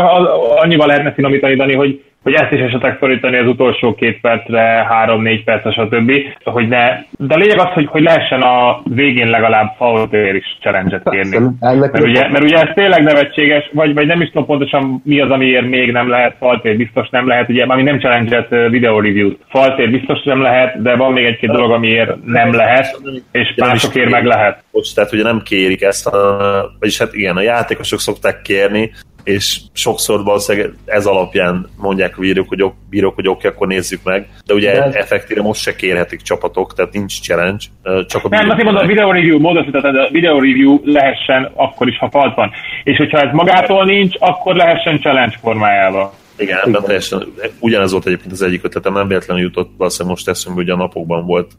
annyival 0.56 0.88
lehetne 0.88 1.14
finomítani, 1.14 1.74
hogy 1.74 2.04
hogy 2.24 2.34
ezt 2.34 2.52
is 2.52 2.60
esetleg 2.60 2.98
szorítani 3.00 3.38
az 3.38 3.48
utolsó 3.48 3.96
két 3.96 4.22
percre, 4.22 4.86
három-négy 4.90 5.44
percre, 5.44 5.72
stb. 5.72 6.12
Hogy 6.44 6.68
ne, 6.68 6.88
de 7.12 7.34
a 7.34 7.38
lényeg 7.38 7.60
az, 7.60 7.74
hogy, 7.74 7.86
hogy 7.86 8.02
lehessen 8.02 8.42
a 8.42 8.82
végén 8.84 9.30
legalább 9.30 9.74
faultér 9.78 10.36
is 10.36 10.58
challenge-et 10.62 11.10
kérni. 11.10 11.38
Mert 11.60 12.00
ugye, 12.00 12.30
mert 12.30 12.44
ugye 12.44 12.58
ez 12.58 12.74
tényleg 12.74 13.04
nevetséges, 13.04 13.70
vagy, 13.74 13.94
vagy 13.94 14.08
nem 14.08 14.22
is 14.22 14.28
tudom 14.28 14.46
pontosan 14.46 15.02
mi 15.04 15.20
az, 15.20 15.30
amiért 15.30 15.70
még 15.70 15.92
nem 15.92 16.10
lehet 16.10 16.36
faltér, 16.40 16.78
biztos 16.78 17.10
nem 17.10 17.28
lehet, 17.28 17.50
ugye, 17.50 17.64
ami 17.64 17.84
nem 17.84 18.00
challenge-et 18.00 18.50
video 18.70 19.00
review 19.00 19.32
Faltér 19.50 19.92
biztos 19.92 20.24
nem 20.24 20.42
lehet, 20.42 20.82
de 20.82 20.96
van 20.96 21.14
még 21.14 21.26
egy-két 21.26 21.50
dolog, 21.50 21.72
amiért 21.72 22.26
nem 22.26 22.54
lehet, 22.54 23.02
és 23.32 23.54
másokért 23.58 24.10
meg 24.10 24.26
lehet. 24.26 24.64
Bocs, 24.72 24.94
tehát 24.94 25.14
ugye 25.14 25.24
nem 25.24 25.42
kérik 25.46 25.82
ezt, 25.82 26.08
a, 26.08 26.38
vagyis 26.80 26.98
hát 26.98 27.14
igen, 27.14 27.36
a 27.36 27.42
játékosok 27.42 28.00
szokták 28.00 28.42
kérni, 28.42 28.92
és 29.24 29.60
sokszor 29.74 30.24
valószínűleg 30.24 30.74
ez 30.86 31.06
alapján 31.06 31.70
mondják 31.78 32.18
a 32.18 32.20
bírók, 32.20 32.48
hogy, 32.48 32.62
ok, 32.62 32.74
bírók, 32.90 33.16
hogy 33.16 33.28
oké, 33.28 33.48
akkor 33.48 33.68
nézzük 33.68 34.00
meg, 34.04 34.28
de 34.46 34.54
ugye 34.54 34.74
de 34.74 35.00
effektíve 35.00 35.42
most 35.42 35.62
se 35.62 35.76
kérhetik 35.76 36.22
csapatok, 36.22 36.74
tehát 36.74 36.94
nincs 36.94 37.22
challenge, 37.22 37.64
csak 38.08 38.24
a 38.24 38.28
Nem, 38.30 38.50
azért 38.50 38.64
mondom, 38.64 38.84
a 38.84 38.88
video 38.88 39.12
review 39.12 39.40
módosított, 39.40 39.84
a 39.84 40.10
video 40.12 40.34
review 40.34 40.80
lehessen 40.84 41.52
akkor 41.54 41.88
is, 41.88 41.98
ha 41.98 42.10
falt 42.10 42.36
van. 42.36 42.52
És 42.84 42.98
hogyha 42.98 43.20
ez 43.20 43.34
magától 43.34 43.86
nincs, 43.86 44.16
akkor 44.20 44.56
lehessen 44.56 45.00
challenge 45.00 45.38
formájában. 45.42 46.10
Igen, 46.38 46.58
ebben 46.66 46.84
teljesen, 46.84 47.24
ugyanez 47.60 47.92
volt 47.92 48.06
egyébként 48.06 48.32
az 48.32 48.42
egyik 48.42 48.64
ötletem, 48.64 48.94
nem 48.94 49.08
véletlenül 49.08 49.44
jutott, 49.44 49.72
valószínűleg 49.78 50.16
most 50.16 50.28
eszembe, 50.28 50.60
hogy 50.60 50.70
a 50.70 50.76
napokban 50.76 51.26
volt 51.26 51.52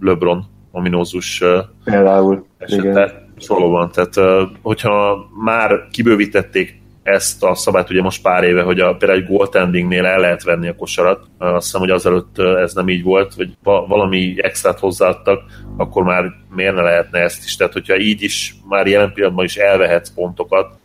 LeBron 0.00 0.44
ominózus 0.70 1.42
Például, 1.84 2.46
esete, 2.58 3.22
Valóban, 3.48 3.90
tehát 3.90 4.44
hogyha 4.62 5.26
már 5.44 5.70
kibővítették 5.90 6.81
ezt 7.02 7.44
a 7.44 7.54
szabályt 7.54 7.90
ugye 7.90 8.02
most 8.02 8.22
pár 8.22 8.44
éve, 8.44 8.62
hogy 8.62 8.80
a, 8.80 8.94
például 8.94 9.20
egy 9.20 9.26
goaltendingnél 9.26 10.06
el 10.06 10.20
lehet 10.20 10.42
venni 10.42 10.68
a 10.68 10.74
kosarat. 10.74 11.26
Azt 11.38 11.64
hiszem, 11.64 11.80
hogy 11.80 11.90
azelőtt 11.90 12.38
ez 12.38 12.74
nem 12.74 12.88
így 12.88 13.02
volt, 13.02 13.34
vagy 13.34 13.56
valami 13.62 14.34
extrát 14.36 14.78
hozzáadtak, 14.78 15.42
akkor 15.76 16.02
már 16.02 16.24
miért 16.54 16.74
ne 16.74 16.82
lehetne 16.82 17.18
ezt 17.18 17.44
is. 17.44 17.56
Tehát, 17.56 17.72
hogyha 17.72 17.98
így 17.98 18.22
is 18.22 18.54
már 18.68 18.86
jelen 18.86 19.12
pillanatban 19.12 19.44
is 19.44 19.56
elvehetsz 19.56 20.14
pontokat, 20.14 20.78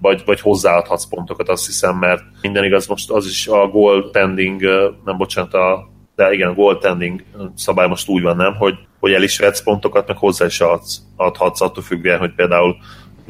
vagy, 0.00 0.22
vagy 0.24 0.40
hozzáadhatsz 0.40 1.08
pontokat, 1.08 1.48
azt 1.48 1.66
hiszem, 1.66 1.96
mert 1.96 2.22
minden 2.42 2.64
igaz, 2.64 2.86
most 2.86 3.10
az 3.10 3.26
is 3.26 3.46
a 3.46 3.68
goaltending, 3.68 4.60
nem 5.04 5.16
bocsánat, 5.16 5.54
a 5.54 5.88
de 6.20 6.32
igen, 6.32 6.48
a 6.48 6.54
goaltending 6.54 7.22
szabály 7.54 7.88
most 7.88 8.08
úgy 8.08 8.22
van, 8.22 8.36
nem, 8.36 8.54
hogy, 8.54 8.74
hogy 9.00 9.12
el 9.12 9.22
is 9.22 9.38
vetsz 9.38 9.62
pontokat, 9.62 10.06
meg 10.06 10.16
hozzá 10.16 10.46
is 10.46 10.60
adhatsz, 11.16 11.60
attól 11.60 11.82
függően, 11.82 12.18
hogy 12.18 12.34
például 12.34 12.76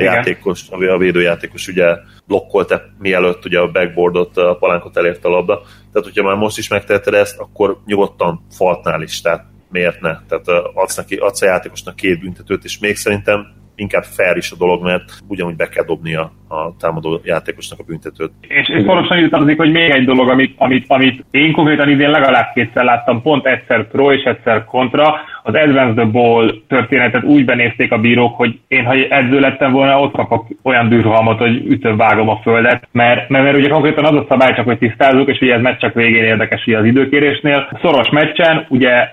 a 0.01 0.13
játékos, 0.13 0.63
a 0.71 0.99
védőjátékos 0.99 1.69
ugye 1.69 1.97
blokkolta 2.27 2.83
mielőtt 2.99 3.45
ugye 3.45 3.59
a 3.59 3.71
backboardot, 3.71 4.37
a 4.37 4.57
palánkot 4.57 4.97
elért 4.97 5.25
a 5.25 5.29
labda. 5.29 5.55
Tehát, 5.93 6.09
hogyha 6.09 6.23
már 6.23 6.37
most 6.37 6.59
is 6.59 6.69
megteheted 6.69 7.15
ezt, 7.15 7.39
akkor 7.39 7.81
nyugodtan 7.87 8.47
faltnál 8.51 9.03
is, 9.03 9.21
tehát 9.21 9.45
miért 9.71 10.01
ne? 10.01 10.17
Tehát 10.29 10.65
adsz, 10.75 10.97
neki, 10.97 11.17
adsz 11.17 11.43
a 11.43 11.47
játékosnak 11.47 11.97
két 11.97 12.21
büntetőt, 12.21 12.65
és 12.65 12.79
még 12.79 12.97
szerintem 12.97 13.59
inkább 13.81 14.03
fair 14.03 14.37
is 14.37 14.51
a 14.51 14.57
dolog, 14.57 14.83
mert 14.83 15.05
ugyanúgy 15.29 15.57
be 15.57 15.69
kell 15.69 15.85
dobni 15.85 16.15
a, 16.15 16.33
a 16.49 16.77
támadó 16.79 17.21
játékosnak 17.25 17.79
a 17.79 17.83
büntetőt. 17.83 18.33
És, 18.41 18.69
és 18.69 18.83
szorosan 18.85 19.19
ide 19.19 19.55
hogy 19.57 19.73
még 19.73 19.91
egy 19.91 20.05
dolog, 20.05 20.29
amit, 20.29 20.55
amit, 20.59 20.85
amit 20.89 21.25
én 21.31 21.53
konkrétan 21.53 21.89
idén 21.89 22.11
legalább 22.11 22.53
kétszer 22.55 22.85
láttam, 22.85 23.23
pont 23.23 23.47
egyszer 23.47 23.89
pro 23.89 24.13
és 24.13 24.23
egyszer 24.23 24.65
kontra, 24.65 25.15
az 25.55 25.63
Advanced 25.63 25.95
the 25.95 26.05
Ball 26.05 26.51
történetet 26.69 27.25
úgy 27.25 27.45
benézték 27.45 27.93
a 27.93 27.99
bírók, 27.99 28.37
hogy 28.37 28.59
én, 28.69 28.85
ha 28.85 28.93
edző 28.93 29.41
lettem 29.41 29.73
volna, 29.73 30.01
ott 30.01 30.13
kapok 30.13 30.47
olyan 30.63 30.89
dűrhalmat, 30.89 31.39
hogy 31.39 31.67
ütöm, 31.67 31.97
vágom 31.97 32.29
a 32.29 32.41
földet, 32.43 32.89
mert, 32.93 33.29
mert, 33.29 33.45
mert 33.45 33.57
ugye 33.57 33.69
konkrétan 33.69 34.05
az 34.05 34.15
a 34.15 34.27
szabály, 34.29 34.55
csak 34.55 34.65
hogy 34.65 34.79
tisztázzuk, 34.79 35.29
és 35.29 35.41
ugye 35.41 35.55
ez 35.55 35.63
meccs 35.63 35.85
végén 35.95 36.25
érdekes 36.25 36.67
az 36.67 36.85
időkérésnél. 36.85 37.69
Szoros 37.83 38.09
meccsen 38.11 38.67
ugye 38.69 39.09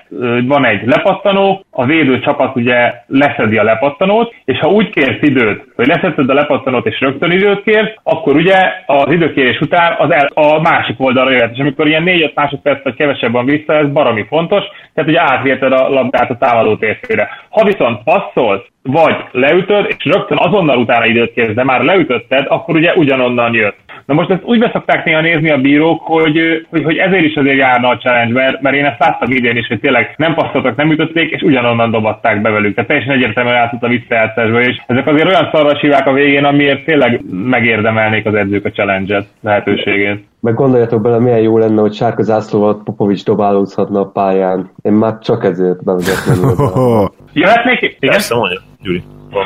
van 0.47 0.65
egy 0.65 0.85
lepattanó, 0.85 1.65
a 1.71 1.85
védő 1.85 2.19
csapat 2.19 2.55
ugye 2.55 2.93
leszedi 3.07 3.57
a 3.57 3.63
lepattanót, 3.63 4.33
és 4.45 4.59
ha 4.59 4.71
úgy 4.71 4.89
kérsz 4.89 5.21
időt, 5.21 5.65
hogy 5.75 5.87
leszedted 5.87 6.29
a 6.29 6.33
lepattanót 6.33 6.85
és 6.85 6.99
rögtön 6.99 7.31
időt 7.31 7.63
kérsz, 7.63 7.93
akkor 8.03 8.35
ugye 8.35 8.57
az 8.85 9.11
időkérés 9.11 9.59
után 9.59 9.95
az 9.97 10.11
el, 10.11 10.29
a 10.33 10.61
másik 10.61 10.99
oldalra 10.99 11.31
jöhet, 11.31 11.53
és 11.53 11.59
amikor 11.59 11.87
ilyen 11.87 12.03
4-5 12.05 12.33
másodperc 12.33 12.83
vagy 12.83 12.95
kevesebb 12.95 13.31
van 13.31 13.45
vissza, 13.45 13.73
ez 13.73 13.91
baromi 13.91 14.25
fontos, 14.29 14.63
tehát 14.93 15.09
ugye 15.09 15.21
átvérted 15.21 15.71
a 15.71 15.89
labdát 15.89 16.26
a 16.29 16.37
támadó 16.37 16.77
térfére. 16.77 17.29
Ha 17.49 17.63
viszont 17.63 18.03
passzolsz, 18.03 18.65
vagy 18.87 19.15
leütöd, 19.31 19.85
és 19.97 20.05
rögtön 20.05 20.37
azonnal 20.37 20.77
utána 20.77 21.05
időt 21.05 21.33
kérsz, 21.33 21.53
de 21.53 21.63
már 21.63 21.81
leütötted, 21.81 22.45
akkor 22.49 22.75
ugye 22.75 22.93
ugyanonnan 22.95 23.53
jött. 23.53 23.77
Na 24.05 24.13
most 24.13 24.29
ezt 24.29 24.43
úgy 24.43 24.59
beszokták 24.59 25.05
néha 25.05 25.21
nézni 25.21 25.49
a 25.49 25.57
bírók, 25.57 26.01
hogy, 26.01 26.65
hogy, 26.69 26.83
hogy 26.83 26.97
ezért 26.97 27.23
is 27.23 27.35
azért 27.35 27.57
járna 27.57 27.87
a 27.87 27.97
challenge, 27.97 28.33
mert, 28.33 28.61
mert 28.61 28.75
én 28.75 28.85
ezt 28.85 28.99
láttam 28.99 29.31
idén 29.31 29.57
is, 29.57 29.67
hogy 29.67 29.79
tényleg 29.79 30.13
nem 30.17 30.33
passzoltak, 30.33 30.75
nem 30.75 30.91
ütötték, 30.91 31.31
és 31.31 31.41
ugyanonnan 31.41 31.91
dobatták 31.91 32.41
be 32.41 32.49
velük. 32.49 32.73
Tehát 32.73 32.89
teljesen 32.89 33.13
egyértelműen 33.13 33.55
átszult 33.55 33.83
a 33.83 33.87
visszajátszásba, 33.87 34.61
és 34.61 34.81
ezek 34.87 35.07
azért 35.07 35.27
olyan 35.27 35.49
szarvasívák 35.51 36.07
a 36.07 36.13
végén, 36.13 36.43
amiért 36.43 36.85
tényleg 36.85 37.21
megérdemelnék 37.31 38.25
az 38.25 38.33
edzők 38.33 38.65
a 38.65 38.69
challenge-et, 38.69 39.25
lehetőségét. 39.41 40.25
Meg 40.39 40.53
gondoljatok 40.53 41.01
bele, 41.01 41.19
milyen 41.19 41.41
jó 41.41 41.57
lenne, 41.57 41.81
hogy 41.81 41.93
sárga 41.93 42.23
zászlóval 42.23 42.81
Popovics 42.83 43.25
dobálózhatna 43.25 43.99
a 43.99 44.05
pályán. 44.05 44.71
Én 44.81 44.93
már 44.93 45.19
csak 45.19 45.43
ezért 45.43 45.83
bevezetném. 45.83 46.49
Jöhetnék? 47.33 47.81
Igen? 47.81 47.97
Persze, 47.99 48.35
mondja, 48.35 48.59
Gyuri. 48.87 49.03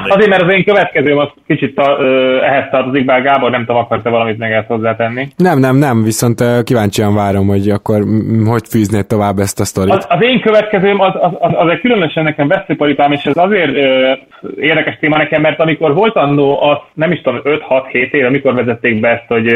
Azért, 0.08 0.30
mert 0.30 0.42
az 0.42 0.54
én 0.54 0.64
következőm 0.64 1.18
az 1.18 1.28
kicsit 1.48 1.76
ta, 1.76 1.98
ö, 2.00 2.38
ehhez 2.42 2.70
tartozik, 2.72 3.06
bár 3.06 3.22
Gábor 3.22 3.52
nem 3.52 3.66
tudom, 3.66 3.82
akarta 3.82 4.10
valamit 4.10 4.38
meg 4.38 4.52
ezt 4.52 4.68
hozzátenni. 4.68 5.28
Nem, 5.38 5.60
nem, 5.60 5.76
nem, 5.76 6.04
viszont 6.04 6.64
kíváncsian 6.64 7.16
várom, 7.16 7.48
hogy 7.48 7.70
akkor 7.70 8.04
hogy 8.46 8.68
fűznéd 8.70 9.08
tovább 9.08 9.38
ezt 9.38 9.60
a 9.60 9.66
sztorit. 9.66 9.94
Az, 9.94 10.06
az 10.10 10.22
én 10.22 10.42
következőm 10.42 11.00
az, 11.00 11.14
az, 11.14 11.32
az, 11.40 11.52
az 11.56 11.70
egy 11.70 11.80
különösen 11.80 12.24
nekem 12.24 12.48
veszőparipám, 12.48 13.12
és 13.12 13.26
ez 13.26 13.38
azért 13.38 13.76
ö, 13.76 14.12
érdekes 14.60 14.98
téma 15.00 15.18
nekem, 15.18 15.42
mert 15.42 15.60
amikor 15.60 15.94
volt 15.94 16.16
annó, 16.16 16.62
az 16.62 16.78
nem 16.94 17.12
is 17.12 17.22
tudom, 17.22 17.42
5-6-7 17.44 18.12
éve, 18.12 18.28
amikor 18.28 18.54
vezették 18.54 19.00
be 19.00 19.10
ezt, 19.10 19.28
hogy 19.28 19.56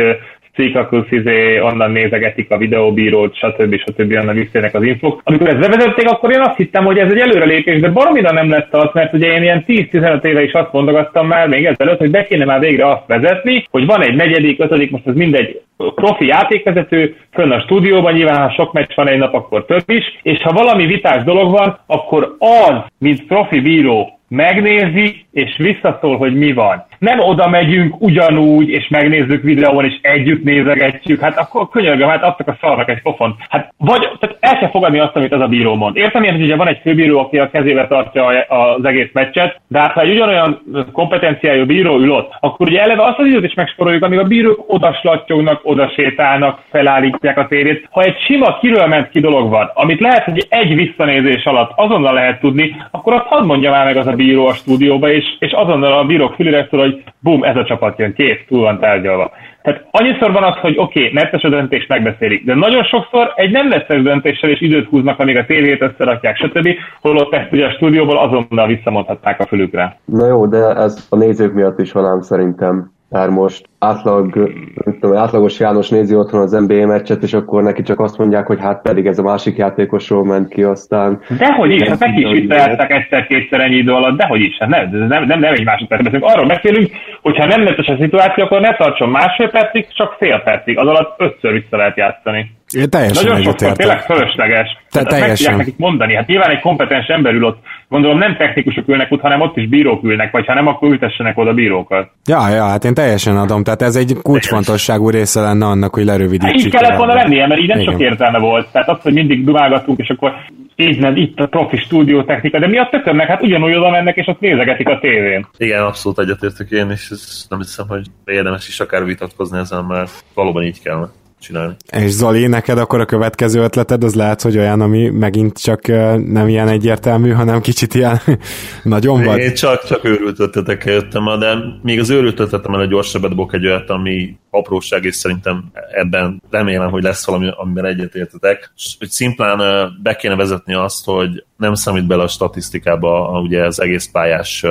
Cikakusz 0.55 1.11
izé, 1.11 1.59
onnan 1.59 1.91
nézegetik 1.91 2.51
a 2.51 2.57
videóbírót, 2.57 3.35
stb. 3.35 3.79
stb. 3.79 4.11
onnan 4.21 4.35
visszajönnek 4.35 4.75
az 4.75 4.83
infok. 4.83 5.21
Amikor 5.23 5.47
ezt 5.47 5.59
bevezették, 5.59 6.09
akkor 6.09 6.31
én 6.31 6.39
azt 6.39 6.57
hittem, 6.57 6.85
hogy 6.85 6.97
ez 6.97 7.11
egy 7.11 7.19
előrelépés, 7.19 7.79
de 7.79 7.89
baromira 7.89 8.31
nem 8.31 8.49
lett 8.49 8.73
az, 8.73 8.89
mert 8.93 9.13
ugye 9.13 9.27
én 9.27 9.41
ilyen 9.41 9.63
10-15 9.67 10.23
éve 10.23 10.43
is 10.43 10.51
azt 10.51 10.71
mondogattam 10.71 11.27
már 11.27 11.47
még 11.47 11.65
ezelőtt, 11.65 11.99
hogy 11.99 12.11
be 12.11 12.25
kéne 12.25 12.45
már 12.45 12.59
végre 12.59 12.89
azt 12.89 13.07
vezetni, 13.07 13.67
hogy 13.71 13.85
van 13.85 14.03
egy 14.03 14.15
negyedik, 14.15 14.59
ötödik, 14.59 14.91
most 14.91 15.07
ez 15.07 15.15
mindegy 15.15 15.61
profi 15.77 16.25
játékvezető, 16.25 17.15
fönn 17.31 17.51
a 17.51 17.59
stúdióban, 17.59 18.13
nyilván 18.13 18.41
ha 18.41 18.53
sok 18.53 18.73
meccs 18.73 18.95
van 18.95 19.07
egy 19.07 19.17
nap, 19.17 19.33
akkor 19.33 19.65
több 19.65 19.89
is, 19.89 20.19
és 20.21 20.41
ha 20.41 20.51
valami 20.51 20.85
vitás 20.85 21.23
dolog 21.23 21.51
van, 21.51 21.79
akkor 21.85 22.35
az, 22.39 22.75
mint 22.97 23.25
profi 23.25 23.59
bíró 23.59 24.14
megnézi, 24.27 25.25
és 25.31 25.57
visszaszól, 25.57 26.17
hogy 26.17 26.35
mi 26.35 26.53
van. 26.53 26.85
Nem 26.99 27.19
oda 27.19 27.49
megyünk 27.49 28.01
ugyanúgy, 28.01 28.69
és 28.69 28.87
megnézzük 28.87 29.43
videón, 29.43 29.85
és 29.85 29.97
együtt 30.01 30.43
nézegetjük, 30.43 31.19
hát 31.19 31.37
akkor 31.37 31.69
könyörgöm, 31.69 32.09
hát 32.09 32.23
adtak 32.23 32.47
a 32.47 32.57
szarnak 32.61 32.89
egy 32.89 33.01
pofont. 33.01 33.35
Hát 33.49 33.73
vagy, 33.77 34.09
tehát 34.19 34.37
el 34.39 34.57
kell 34.57 34.69
fogadni 34.69 34.99
azt, 34.99 35.15
amit 35.15 35.33
az 35.33 35.41
a 35.41 35.47
bíró 35.47 35.75
mond. 35.75 35.95
Értem 35.95 36.23
én, 36.23 36.31
hogy 36.31 36.41
ugye 36.41 36.55
van 36.55 36.67
egy 36.67 36.79
főbíró, 36.81 37.19
aki 37.19 37.37
a 37.37 37.49
kezébe 37.49 37.87
tartja 37.87 38.25
az 38.47 38.85
egész 38.85 39.09
meccset, 39.13 39.61
de 39.67 39.79
hát 39.79 39.91
ha 39.91 40.01
egy 40.01 40.09
ugyanolyan 40.09 40.61
kompetenciájú 40.91 41.65
bíró 41.65 41.97
ül 41.99 42.11
ott, 42.11 42.31
akkor 42.39 42.67
ugye 42.67 42.81
eleve 42.81 43.03
azt 43.03 43.19
az 43.19 43.25
időt 43.25 43.43
is 43.43 43.53
megsporoljuk, 43.53 44.03
amíg 44.03 44.19
a 44.19 44.23
bírók 44.23 44.63
odaslattyognak, 44.67 45.59
oda 45.63 45.91
sétálnak, 45.95 46.59
felállítják 46.69 47.37
a 47.37 47.47
térét. 47.47 47.87
Ha 47.91 48.01
egy 48.01 48.19
sima 48.19 48.57
kiről 48.57 48.87
ment 48.87 49.09
ki 49.09 49.19
dolog 49.19 49.49
van, 49.49 49.71
amit 49.73 49.99
lehet, 49.99 50.23
hogy 50.23 50.45
egy 50.49 50.75
visszanézés 50.75 51.45
alatt 51.45 51.71
azonnal 51.75 52.13
lehet 52.13 52.39
tudni, 52.39 52.75
akkor 52.91 53.13
azt 53.13 53.25
hadd 53.25 53.45
mondja 53.45 53.71
már 53.71 53.85
meg 53.85 53.97
az 53.97 54.07
a 54.07 54.14
bíró 54.15 54.45
a 54.45 54.53
stúdióba, 54.53 55.11
és, 55.11 55.23
és 55.39 55.51
azonnal 55.51 55.97
a 55.97 56.05
bírók 56.05 56.33
fülére 56.33 56.67
szól, 56.69 56.79
hogy 56.79 57.03
bum, 57.19 57.43
ez 57.43 57.55
a 57.55 57.65
csapat 57.65 57.99
jön, 57.99 58.13
kész, 58.13 58.39
túl 58.47 58.61
van 58.61 58.79
tárgyalva. 58.79 59.31
Tehát 59.61 59.87
annyiszor 59.91 60.31
van 60.31 60.43
az, 60.43 60.55
hogy 60.55 60.77
oké, 60.77 60.99
okay, 60.99 61.13
netes 61.13 61.43
a 61.43 61.49
döntést 61.49 61.87
megbeszélik, 61.87 62.45
de 62.45 62.55
nagyon 62.55 62.83
sokszor 62.83 63.33
egy 63.35 63.51
nem 63.51 63.67
netes 63.67 64.01
döntéssel 64.01 64.49
is 64.49 64.61
időt 64.61 64.87
húznak, 64.87 65.19
amíg 65.19 65.37
a 65.37 65.45
tévét 65.45 65.81
összerakják, 65.81 66.35
stb. 66.35 66.69
Holott 67.01 67.33
ezt 67.33 67.51
ugye 67.51 67.65
a 67.65 67.71
stúdióból 67.71 68.17
azonnal 68.17 68.67
visszamondhatták 68.67 69.39
a 69.39 69.45
fülükre. 69.45 69.99
Na 70.05 70.27
jó, 70.27 70.45
de 70.45 70.57
ez 70.57 71.07
a 71.09 71.15
nézők 71.15 71.53
miatt 71.53 71.79
is 71.79 71.91
van 71.91 72.05
ám 72.05 72.21
szerintem. 72.21 72.93
Már 73.09 73.29
most 73.29 73.65
átlag, 73.85 74.51
tudom, 74.99 75.17
átlagos 75.17 75.59
János 75.59 75.89
nézi 75.89 76.15
otthon 76.15 76.41
az 76.41 76.51
NBA 76.51 76.85
meccset, 76.85 77.23
és 77.23 77.33
akkor 77.33 77.63
neki 77.63 77.81
csak 77.81 77.99
azt 77.99 78.17
mondják, 78.17 78.47
hogy 78.47 78.59
hát 78.61 78.81
pedig 78.81 79.05
ez 79.05 79.19
a 79.19 79.23
másik 79.23 79.57
játékosról 79.57 80.25
ment 80.25 80.47
ki 80.49 80.63
aztán. 80.63 81.21
Dehogy 81.37 81.71
is, 81.71 81.87
hát 81.87 81.99
neki 81.99 82.21
is 82.21 82.39
visszajátszák 82.39 82.91
egyszer-kétszer 82.91 83.59
ennyi 83.59 83.75
idő 83.75 83.91
alatt, 83.91 84.17
dehogy 84.17 84.41
is, 84.41 84.57
hát 84.59 84.69
nem, 84.69 84.89
nem, 85.07 85.23
nem, 85.23 85.39
nem 85.39 85.53
egy 85.53 85.65
másodperc 85.65 86.03
beszélünk. 86.03 86.31
Arról 86.31 86.47
beszélünk, 86.47 86.91
hogyha 87.21 87.45
nem 87.45 87.63
lett 87.63 87.77
a 87.77 87.97
szituáció, 87.99 88.43
akkor 88.43 88.61
ne 88.61 88.75
tartson 88.75 89.09
másfél 89.09 89.49
percig, 89.49 89.87
csak 89.93 90.15
fél 90.17 90.41
percig, 90.43 90.77
az 90.77 90.87
alatt 90.87 91.15
ötször 91.17 91.51
vissza 91.51 91.77
lehet 91.77 91.97
játszani. 91.97 92.51
Én 92.73 92.89
teljesen 92.89 93.23
Nagyon 93.23 93.43
sokszor 93.43 93.71
tényleg 93.71 94.01
fölösleges. 94.01 94.77
Te, 94.91 94.99
hát 94.99 95.07
teljesen. 95.07 95.49
Meg 95.49 95.65
nekik 95.65 95.77
mondani. 95.77 96.15
Hát 96.15 96.27
nyilván 96.27 96.49
egy 96.49 96.59
kompetens 96.59 97.07
ember 97.07 97.33
ül 97.33 97.43
ott, 97.43 97.59
gondolom 97.89 98.17
nem 98.17 98.37
technikusok 98.37 98.87
ülnek 98.87 99.11
ott, 99.11 99.21
hanem 99.21 99.41
ott 99.41 99.57
is 99.57 99.67
bírók 99.67 100.03
ülnek, 100.03 100.31
vagy 100.31 100.45
ha 100.45 100.53
nem, 100.53 100.67
akkor 100.67 100.89
ültessenek 100.89 101.37
oda 101.37 101.53
bírókat. 101.53 102.09
Ja, 102.25 102.49
ja, 102.49 102.63
hát 102.63 102.83
én 102.83 102.93
teljesen 102.93 103.37
adom. 103.37 103.63
Tehát 103.63 103.74
ez 103.81 103.95
egy 103.95 104.15
kulcsfontosságú 104.21 105.09
része 105.09 105.41
lenne 105.41 105.65
annak, 105.65 105.93
hogy 105.93 106.05
lerövidítsük. 106.05 106.65
Így 106.65 106.69
kellett 106.69 106.97
volna 106.97 107.13
lennie, 107.13 107.47
mert 107.47 107.61
így 107.61 107.67
nem 107.67 107.79
Igen. 107.79 107.91
sok 107.91 108.01
értelme 108.01 108.39
volt. 108.39 108.67
Tehát 108.71 108.89
az, 108.89 109.01
hogy 109.01 109.13
mindig 109.13 109.45
dumálgatunk, 109.45 109.99
és 109.99 110.09
akkor 110.09 110.33
így, 110.75 111.17
itt 111.17 111.39
a 111.39 111.47
profi 111.47 111.77
stúdió 111.77 112.23
technika, 112.23 112.59
de 112.59 112.67
mi 112.67 112.77
a 112.77 112.87
tökönnek? 112.91 113.27
Hát 113.27 113.41
ugyanúgy 113.41 113.73
oda 113.73 113.89
mennek, 113.89 114.15
és 114.15 114.27
ott 114.27 114.39
nézegetik 114.39 114.87
a 114.87 114.99
tévén. 114.99 115.47
Igen, 115.57 115.81
abszolút 115.81 116.19
egyetértek 116.19 116.69
én, 116.69 116.89
és 116.89 117.07
ez 117.09 117.45
nem 117.49 117.59
hiszem, 117.59 117.87
hogy 117.87 118.05
érdemes 118.25 118.67
is 118.67 118.79
akár 118.79 119.05
vitatkozni 119.05 119.57
ezen, 119.57 119.83
mert 119.83 120.23
valóban 120.33 120.63
így 120.63 120.81
kellene 120.81 121.07
csinálni. 121.45 121.75
És 121.91 122.11
Zoli, 122.11 122.47
neked 122.47 122.77
akkor 122.77 122.99
a 122.99 123.05
következő 123.05 123.61
ötleted 123.61 124.03
az 124.03 124.15
lehet, 124.15 124.41
hogy 124.41 124.57
olyan, 124.57 124.81
ami 124.81 125.09
megint 125.09 125.61
csak 125.61 125.87
nem 126.27 126.47
ilyen 126.47 126.67
egyértelmű, 126.67 127.31
hanem 127.31 127.61
kicsit 127.61 127.93
ilyen 127.93 128.21
nagyon 128.83 129.23
vad. 129.23 129.37
Én 129.37 129.53
csak, 129.53 129.85
csak 129.85 130.05
őrült 130.05 130.39
ötletekkel 130.39 130.93
jöttem, 130.93 131.39
de 131.39 131.55
még 131.81 131.99
az 131.99 132.09
őrült 132.09 132.39
ötletemben 132.39 132.89
gyorsabbat 132.89 133.29
dobok 133.29 133.53
egy 133.53 133.65
olyat, 133.65 133.89
ami 133.89 134.37
apróság, 134.49 135.03
és 135.03 135.15
szerintem 135.15 135.63
ebben 135.91 136.41
remélem, 136.49 136.89
hogy 136.89 137.03
lesz 137.03 137.25
valami, 137.25 137.49
amiben 137.55 137.85
egyetértetek. 137.85 138.73
Hogy 138.99 139.09
szimplán 139.09 139.91
be 140.03 140.15
kéne 140.15 140.35
vezetni 140.35 140.73
azt, 140.73 141.05
hogy 141.05 141.43
nem 141.57 141.73
számít 141.73 142.07
bele 142.07 142.23
a 142.23 142.27
statisztikába 142.27 143.39
ugye 143.41 143.65
az 143.65 143.81
egész 143.81 144.09
pályás 144.11 144.65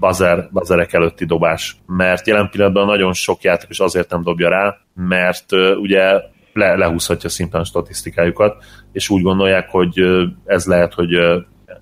buzzer, 0.00 0.48
buzzerek 0.50 0.92
előtti 0.92 1.24
dobás, 1.24 1.76
mert 1.86 2.26
jelen 2.26 2.48
pillanatban 2.50 2.86
nagyon 2.86 3.12
sok 3.12 3.42
játékos 3.42 3.80
azért 3.80 4.10
nem 4.10 4.22
dobja 4.22 4.48
rá, 4.48 4.76
mert 4.94 5.52
ugye 5.80 6.20
le, 6.52 6.76
lehúzhatja 6.76 7.28
szimplán 7.28 7.64
statisztikájukat, 7.64 8.64
és 8.92 9.08
úgy 9.08 9.22
gondolják, 9.22 9.70
hogy 9.70 10.00
ez 10.44 10.66
lehet, 10.66 10.94
hogy 10.94 11.16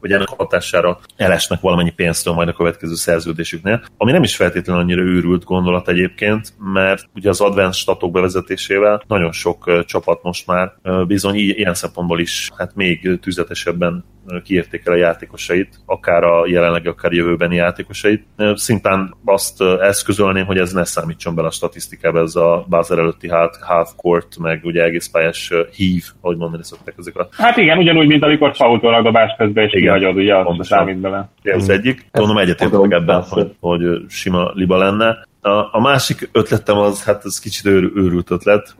hogy 0.01 0.13
ennek 0.13 0.29
hatására 0.29 0.99
elesnek 1.17 1.61
valamennyi 1.61 1.91
pénztől 1.91 2.35
majd 2.35 2.49
a 2.49 2.53
következő 2.53 2.95
szerződésüknél, 2.95 3.85
ami 3.97 4.13
nem 4.13 4.23
is 4.23 4.37
feltétlenül 4.37 4.83
annyira 4.83 5.03
őrült 5.03 5.45
gondolat 5.45 5.89
egyébként, 5.89 6.53
mert 6.59 7.05
ugye 7.15 7.29
az 7.29 7.41
advanced 7.41 7.75
statok 7.81 8.13
bevezetésével 8.13 9.03
nagyon 9.07 9.33
sok 9.33 9.85
csapat 9.85 10.23
most 10.23 10.47
már 10.47 10.73
bizony 11.07 11.35
ilyen 11.35 11.75
szempontból 11.75 12.21
is 12.21 12.51
hát 12.57 12.75
még 12.75 13.19
tüzetesebben 13.21 14.05
kiértékel 14.45 14.93
a 14.93 14.97
játékosait, 14.97 15.81
akár 15.87 16.25
a 16.25 16.47
jelenlegi, 16.47 16.89
akár 16.89 17.13
jövőbeni 17.13 17.55
játékosait. 17.55 18.27
Szintán 18.55 19.15
azt 19.25 19.63
eszközölném, 19.81 20.47
hogy 20.47 20.59
ez 20.59 20.73
ne 20.73 20.85
számítson 20.85 21.35
bele 21.35 21.49
a 21.49 21.51
statisztikába, 21.51 22.21
ez 22.21 22.37
a 22.37 22.65
bázar 22.69 22.99
előtti 22.99 23.29
half, 23.29 23.57
half 23.61 23.91
court, 23.97 24.39
meg 24.39 24.61
ugye 24.65 24.83
egész 24.83 25.09
pályás 25.09 25.53
hív, 25.77 26.05
ahogy 26.21 26.37
mondani 26.37 26.65
szokták 26.65 26.95
ezek 26.99 27.17
a... 27.17 27.29
Hát 27.31 27.57
igen, 27.57 27.79
ugyanúgy, 27.79 28.07
mint 28.07 28.23
amikor 28.23 28.57
faultól 28.57 28.95
a 28.95 29.03
dobás 29.03 29.35
közben, 29.39 29.65
és 29.65 29.71
kihagyod, 29.71 30.17
ugye, 30.17 30.37
az 30.37 30.67
számít 30.67 30.99
bele. 30.99 31.31
Ez 31.43 31.69
egyik. 31.69 32.07
Tudom, 32.11 32.39
egyetértek 32.39 32.91
ebben, 32.91 33.23
hogy, 33.23 33.55
hogy 33.61 33.83
sima 34.09 34.51
liba 34.55 34.77
lenne. 34.77 35.29
A, 35.41 35.51
a 35.51 35.81
másik 35.81 36.29
ötletem 36.33 36.77
az, 36.77 37.05
hát 37.05 37.25
ez 37.25 37.39
kicsit 37.39 37.67
őr, 37.67 37.91
őrült 37.95 38.31
ötlet. 38.31 38.77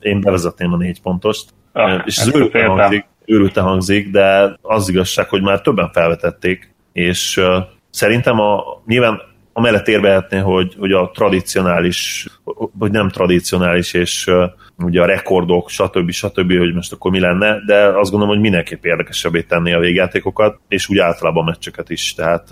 Én 0.00 0.20
bevezetném 0.20 0.72
a 0.72 0.76
négy 0.76 1.02
pontost. 1.02 1.50
Ah, 1.72 2.02
és 2.04 2.18
ez 2.18 2.34
őrült 2.34 2.52
hangzik, 2.52 3.04
őrülten 3.30 3.64
hangzik, 3.64 4.10
de 4.10 4.56
az 4.62 4.88
igazság, 4.88 5.28
hogy 5.28 5.42
már 5.42 5.60
többen 5.60 5.90
felvetették, 5.92 6.74
és 6.92 7.36
uh, 7.36 7.56
szerintem 7.90 8.40
a, 8.40 8.62
nyilván 8.86 9.20
amellett 9.52 9.88
érbehetné, 9.88 10.38
hogy, 10.38 10.74
hogy 10.78 10.92
a 10.92 11.10
tradicionális, 11.14 12.26
vagy 12.72 12.90
nem 12.90 13.08
tradicionális, 13.08 13.92
és 13.92 14.26
uh, 14.26 14.44
ugye 14.82 15.02
a 15.02 15.06
rekordok, 15.06 15.70
stb. 15.70 16.10
stb., 16.10 16.58
hogy 16.58 16.74
most 16.74 16.92
akkor 16.92 17.10
mi 17.10 17.20
lenne, 17.20 17.56
de 17.66 17.84
azt 17.84 18.10
gondolom, 18.10 18.28
hogy 18.28 18.40
mindenképp 18.40 18.84
érdekesebbé 18.84 19.42
tenni 19.42 19.72
a 19.72 19.78
végjátékokat, 19.78 20.60
és 20.68 20.88
úgy 20.88 20.98
általában 20.98 21.42
a 21.42 21.46
meccseket 21.46 21.90
is. 21.90 22.14
Tehát 22.14 22.48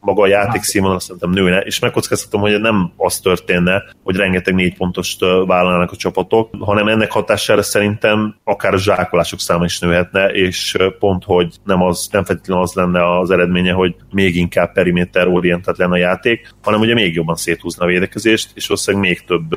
maga 0.00 0.22
a 0.22 0.26
játék 0.26 0.62
színvonal 0.62 1.00
szerintem 1.00 1.30
nőne, 1.30 1.58
és 1.58 1.78
megkockáztatom, 1.78 2.40
hogy 2.40 2.60
nem 2.60 2.92
az 2.96 3.20
történne, 3.20 3.82
hogy 4.02 4.16
rengeteg 4.16 4.54
négy 4.54 4.76
pontost 4.76 5.20
vállalnak 5.46 5.92
a 5.92 5.96
csapatok, 5.96 6.50
hanem 6.60 6.88
ennek 6.88 7.10
hatására 7.10 7.62
szerintem 7.62 8.36
akár 8.44 8.74
a 8.74 8.78
zsákolások 8.78 9.40
száma 9.40 9.64
is 9.64 9.78
nőhetne, 9.78 10.26
és 10.26 10.76
pont, 10.98 11.24
hogy 11.24 11.54
nem, 11.64 11.82
az, 11.82 12.08
nem 12.12 12.24
feltétlenül 12.24 12.62
az 12.62 12.72
lenne 12.72 13.18
az 13.18 13.30
eredménye, 13.30 13.72
hogy 13.72 13.94
még 14.10 14.36
inkább 14.36 14.72
periméter 14.72 15.28
orientált 15.28 15.78
lenne 15.78 15.92
a 15.92 15.96
játék, 15.96 16.48
hanem 16.62 16.80
ugye 16.80 16.94
még 16.94 17.14
jobban 17.14 17.36
széthúzna 17.36 17.84
a 17.84 17.88
védekezést, 17.88 18.50
és 18.54 18.66
valószínűleg 18.66 19.06
még 19.08 19.24
több 19.24 19.48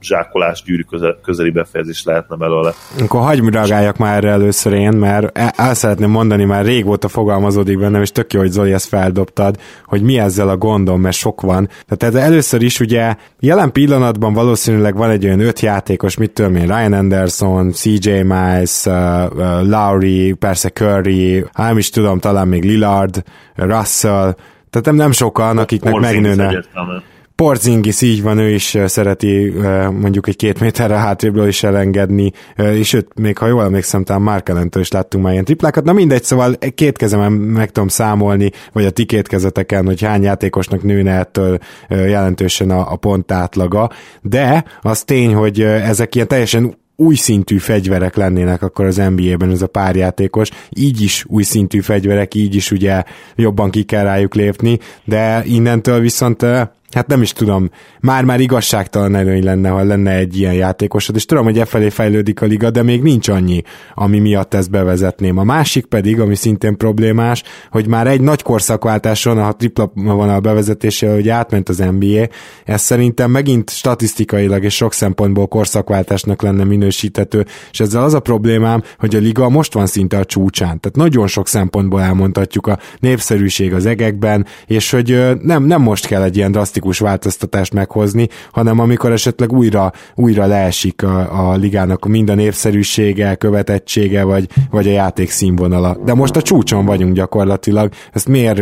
zsákolás 0.00 0.62
gyűrű 0.62 0.82
közel, 0.82 1.20
közeli 1.22 1.50
befejezés 1.66 2.04
lehetne 2.04 2.36
belőle. 2.36 2.72
Akkor 3.00 3.20
hagyd 3.20 3.54
reagáljak 3.54 3.96
már 3.96 4.16
erre 4.16 4.30
először 4.30 4.72
én, 4.72 4.92
mert 4.92 5.38
el 5.56 5.74
szeretném 5.74 6.10
mondani, 6.10 6.44
már 6.44 6.64
régóta 6.64 7.08
fogalmazódik 7.08 7.78
bennem, 7.78 8.02
és 8.02 8.12
tök 8.12 8.32
jó, 8.32 8.40
hogy 8.40 8.50
Zoli 8.50 8.72
ezt 8.72 8.88
feldobtad, 8.88 9.56
hogy 9.84 10.02
mi 10.02 10.18
ezzel 10.18 10.48
a 10.48 10.56
gondom, 10.56 11.00
mert 11.00 11.16
sok 11.16 11.40
van. 11.40 11.68
Tehát 11.86 12.14
ez 12.14 12.22
először 12.22 12.62
is 12.62 12.80
ugye 12.80 13.14
jelen 13.40 13.72
pillanatban 13.72 14.32
valószínűleg 14.32 14.96
van 14.96 15.10
egy 15.10 15.24
olyan 15.24 15.40
öt 15.40 15.60
játékos, 15.60 16.16
mit 16.16 16.30
tudom 16.30 16.56
én, 16.56 16.66
Ryan 16.66 16.92
Anderson, 16.92 17.70
CJ 17.70 18.10
Miles, 18.10 18.84
uh, 18.84 18.92
uh, 19.34 19.68
Lowry, 19.68 20.32
persze 20.32 20.68
Curry, 20.68 21.44
hát 21.52 21.78
is 21.78 21.90
tudom, 21.90 22.18
talán 22.18 22.48
még 22.48 22.64
Lillard, 22.64 23.22
Russell, 23.54 24.34
tehát 24.70 24.86
nem, 24.86 24.94
nem 24.94 25.12
sokan, 25.12 25.58
akiknek 25.58 25.94
megnőne. 25.94 26.46
Egyértelmű. 26.46 26.96
Porzingis 27.36 28.00
így 28.00 28.22
van, 28.22 28.38
ő 28.38 28.50
is 28.50 28.76
szereti 28.86 29.54
mondjuk 29.90 30.28
egy 30.28 30.36
két 30.36 30.60
méterre 30.60 30.94
hátrébről 30.94 31.48
is 31.48 31.62
elengedni, 31.62 32.32
és 32.56 32.92
őt 32.92 33.08
még 33.14 33.38
ha 33.38 33.46
jól 33.46 33.62
emlékszem, 33.62 34.04
talán 34.04 34.22
Mark 34.22 34.48
Ellentől 34.48 34.82
is 34.82 34.90
láttunk 34.90 35.24
már 35.24 35.32
ilyen 35.32 35.44
triplákat. 35.44 35.84
Na 35.84 35.92
mindegy, 35.92 36.22
szóval 36.22 36.58
két 36.74 36.96
kezemen 36.96 37.32
meg 37.32 37.70
tudom 37.70 37.88
számolni, 37.88 38.50
vagy 38.72 38.84
a 38.84 38.90
ti 38.90 39.04
két 39.04 39.28
kezeteken, 39.28 39.86
hogy 39.86 40.02
hány 40.02 40.22
játékosnak 40.22 40.82
nőne 40.82 41.18
ettől 41.18 41.58
jelentősen 41.88 42.70
a, 42.70 42.92
a 42.92 42.96
pont 42.96 43.32
átlaga, 43.32 43.90
de 44.22 44.64
az 44.80 45.02
tény, 45.02 45.34
hogy 45.34 45.60
ezek 45.60 46.14
ilyen 46.14 46.28
teljesen 46.28 46.76
új 46.96 47.14
szintű 47.14 47.58
fegyverek 47.58 48.16
lennének 48.16 48.62
akkor 48.62 48.84
az 48.84 48.96
NBA-ben 48.96 49.50
ez 49.50 49.62
a 49.62 49.66
párjátékos, 49.66 50.50
így 50.70 51.02
is 51.02 51.24
új 51.28 51.42
szintű 51.42 51.80
fegyverek, 51.80 52.34
így 52.34 52.54
is 52.54 52.70
ugye 52.70 53.02
jobban 53.34 53.70
ki 53.70 53.82
kell 53.82 54.04
rájuk 54.04 54.34
lépni, 54.34 54.78
de 55.04 55.42
innentől 55.44 56.00
viszont 56.00 56.46
hát 56.90 57.06
nem 57.06 57.22
is 57.22 57.32
tudom, 57.32 57.70
már-már 58.00 58.40
igazságtalan 58.40 59.14
előny 59.14 59.44
lenne, 59.44 59.68
ha 59.68 59.82
lenne 59.82 60.10
egy 60.10 60.38
ilyen 60.38 60.54
játékosod, 60.54 61.16
és 61.16 61.24
tudom, 61.24 61.44
hogy 61.44 61.58
e 61.58 61.64
felé 61.64 61.88
fejlődik 61.88 62.42
a 62.42 62.46
liga, 62.46 62.70
de 62.70 62.82
még 62.82 63.02
nincs 63.02 63.28
annyi, 63.28 63.62
ami 63.94 64.18
miatt 64.18 64.54
ezt 64.54 64.70
bevezetném. 64.70 65.38
A 65.38 65.44
másik 65.44 65.86
pedig, 65.86 66.20
ami 66.20 66.34
szintén 66.34 66.76
problémás, 66.76 67.42
hogy 67.70 67.86
már 67.86 68.06
egy 68.06 68.20
nagy 68.20 68.42
korszakváltáson, 68.42 69.38
a 69.38 69.52
tripla 69.52 69.90
vonal 69.94 70.40
bevezetésével, 70.40 71.14
hogy 71.14 71.28
átment 71.28 71.68
az 71.68 71.78
NBA, 71.78 72.28
ez 72.64 72.80
szerintem 72.80 73.30
megint 73.30 73.70
statisztikailag 73.70 74.64
és 74.64 74.74
sok 74.74 74.92
szempontból 74.92 75.46
korszakváltásnak 75.46 76.42
lenne 76.42 76.64
minősítető, 76.64 77.46
és 77.70 77.80
ezzel 77.80 78.02
az 78.02 78.14
a 78.14 78.20
problémám, 78.20 78.82
hogy 78.98 79.14
a 79.14 79.18
liga 79.18 79.48
most 79.48 79.72
van 79.72 79.86
szinte 79.86 80.18
a 80.18 80.24
csúcsán. 80.24 80.80
Tehát 80.80 80.96
nagyon 80.96 81.26
sok 81.26 81.48
szempontból 81.48 82.02
elmondhatjuk 82.02 82.66
a 82.66 82.78
népszerűség 82.98 83.74
az 83.74 83.86
egekben, 83.86 84.46
és 84.66 84.90
hogy 84.90 85.36
nem, 85.42 85.62
nem 85.64 85.82
most 85.82 86.06
kell 86.06 86.22
egy 86.22 86.36
ilyen 86.36 86.52
drasztikus 86.52 86.75
drasztikus 86.76 86.98
változtatást 87.08 87.74
meghozni, 87.74 88.26
hanem 88.52 88.78
amikor 88.80 89.12
esetleg 89.12 89.52
újra, 89.52 89.90
újra 90.14 90.46
leesik 90.46 91.02
a, 91.02 91.50
a 91.50 91.56
ligának 91.56 92.06
mind 92.06 92.28
a 92.30 92.34
népszerűsége, 92.34 93.34
követettsége, 93.34 94.24
vagy, 94.24 94.44
vagy 94.70 94.86
a 94.86 94.90
játék 94.90 95.28
színvonala. 95.28 95.96
De 96.04 96.14
most 96.14 96.36
a 96.36 96.42
csúcson 96.42 96.84
vagyunk 96.84 97.14
gyakorlatilag, 97.14 97.88
ezt 98.12 98.28
miért, 98.28 98.60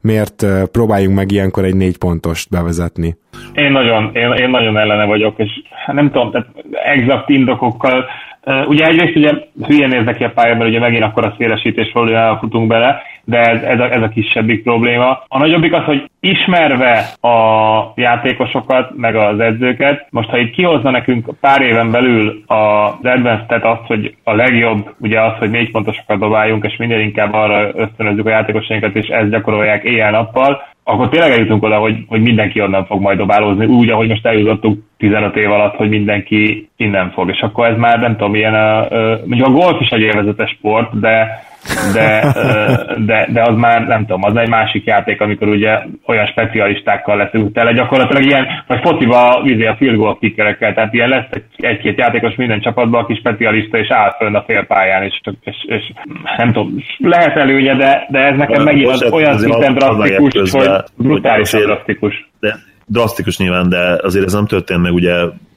miért 0.00 0.46
próbáljunk 0.72 1.16
meg 1.16 1.30
ilyenkor 1.32 1.64
egy 1.64 1.76
négy 1.76 1.98
pontost 1.98 2.50
bevezetni? 2.50 3.16
Én 3.54 3.72
nagyon, 3.72 4.10
én, 4.14 4.32
én 4.32 4.50
nagyon 4.50 4.78
ellene 4.78 5.04
vagyok, 5.04 5.34
és 5.38 5.50
nem 5.86 6.10
tudom, 6.10 6.30
tehát 6.30 6.48
exakt 6.84 7.28
indokokkal 7.28 8.04
ugye 8.66 8.86
egyrészt 8.86 9.16
ugye 9.16 9.32
hülyén 9.66 9.88
néznek 9.88 10.16
ki 10.16 10.24
a 10.24 10.30
pályán, 10.30 10.56
mert 10.56 10.70
ugye 10.70 10.78
megint 10.78 11.02
akkor 11.02 11.24
a 11.24 11.34
szélesítés 11.38 11.92
valójában 11.92 12.28
elfutunk 12.28 12.66
bele, 12.66 13.02
de 13.24 13.38
ez, 13.38 13.62
ez, 13.62 13.80
a, 13.80 13.92
ez 13.92 14.02
a 14.02 14.08
kisebbik 14.08 14.62
probléma. 14.62 15.22
A 15.28 15.38
nagyobbik 15.38 15.72
az, 15.72 15.84
hogy 15.84 16.10
ismerve 16.20 16.98
a 17.20 17.38
játékosokat, 17.94 18.96
meg 18.96 19.16
az 19.16 19.40
edzőket, 19.40 20.06
most 20.10 20.28
ha 20.28 20.38
itt 20.38 20.52
kihozna 20.52 20.90
nekünk 20.90 21.30
pár 21.40 21.62
éven 21.62 21.90
belül 21.90 22.42
az 22.46 22.92
advanced 23.02 23.64
azt, 23.64 23.86
hogy 23.86 24.14
a 24.24 24.34
legjobb 24.34 24.94
ugye 24.98 25.20
az, 25.20 25.32
hogy 25.38 25.50
négy 25.50 25.70
pontosokat 25.70 26.18
dobáljunk, 26.18 26.64
és 26.64 26.76
minél 26.76 27.00
inkább 27.00 27.32
arra 27.32 27.70
ösztönözzük 27.74 28.26
a 28.26 28.30
játékosainkat, 28.30 28.94
és 28.94 29.06
ezt 29.06 29.30
gyakorolják 29.30 29.84
éjjel-nappal, 29.84 30.62
akkor 30.90 31.08
tényleg 31.08 31.30
eljutunk 31.30 31.62
oda, 31.62 31.78
hogy, 31.78 32.04
hogy 32.06 32.20
mindenki 32.20 32.60
onnan 32.60 32.86
fog 32.86 33.00
majd 33.00 33.18
dobálózni, 33.18 33.64
úgy, 33.64 33.88
ahogy 33.88 34.08
most 34.08 34.26
eljutottunk 34.26 34.78
15 34.98 35.36
év 35.36 35.50
alatt, 35.50 35.74
hogy 35.74 35.88
mindenki 35.88 36.68
innen 36.76 37.10
fog. 37.10 37.28
És 37.28 37.40
akkor 37.40 37.66
ez 37.66 37.76
már 37.76 38.00
nem 38.00 38.16
tudom, 38.16 38.34
ilyen, 38.34 38.54
a, 38.54 38.88
mondjuk 39.24 39.46
a 39.46 39.50
golf 39.50 39.80
is 39.80 39.88
egy 39.88 40.00
élvezetes 40.00 40.50
sport, 40.50 41.00
de 41.00 41.44
de, 41.92 42.34
de, 43.06 43.28
de 43.32 43.42
az 43.42 43.56
már 43.56 43.86
nem 43.86 44.00
tudom, 44.00 44.24
az 44.24 44.36
egy 44.36 44.48
másik 44.48 44.84
játék, 44.84 45.20
amikor 45.20 45.48
ugye 45.48 45.78
olyan 46.06 46.26
specialistákkal 46.26 47.16
leszünk 47.16 47.52
tele, 47.52 47.72
gyakorlatilag 47.72 48.24
ilyen, 48.24 48.46
vagy 48.66 48.80
fociba 48.82 49.40
vizé 49.42 49.66
a 49.66 49.76
field 49.76 49.96
goal 49.96 50.18
kickerekkel, 50.18 50.74
tehát 50.74 50.94
ilyen 50.94 51.08
lesz 51.08 51.28
egy-két 51.56 51.98
játékos 51.98 52.34
minden 52.34 52.60
csapatban, 52.60 53.02
aki 53.02 53.14
specialista, 53.14 53.78
és 53.78 53.90
áll 53.90 54.14
fönn 54.18 54.34
a 54.34 54.42
félpályán, 54.46 55.02
és, 55.02 55.20
és, 55.40 55.56
és 55.66 55.92
nem 56.36 56.52
tudom, 56.52 56.84
lehet 56.98 57.36
előnye, 57.36 57.74
de, 57.74 58.06
de 58.10 58.18
ez 58.18 58.36
nekem 58.36 58.62
megint 58.62 58.90
az 58.90 59.12
olyan 59.12 59.38
szinten 59.38 59.74
drasztikus, 59.74 60.50
hogy 60.50 60.68
brutálisan 60.96 61.60
drasztikus. 61.60 62.30
De 62.40 62.54
drasztikus 62.86 63.38
nyilván, 63.38 63.68
de 63.68 63.98
azért 64.02 64.24
ez 64.24 64.32
nem 64.32 64.46
történt 64.46 64.82
meg 64.82 64.92
ugye 64.92 65.12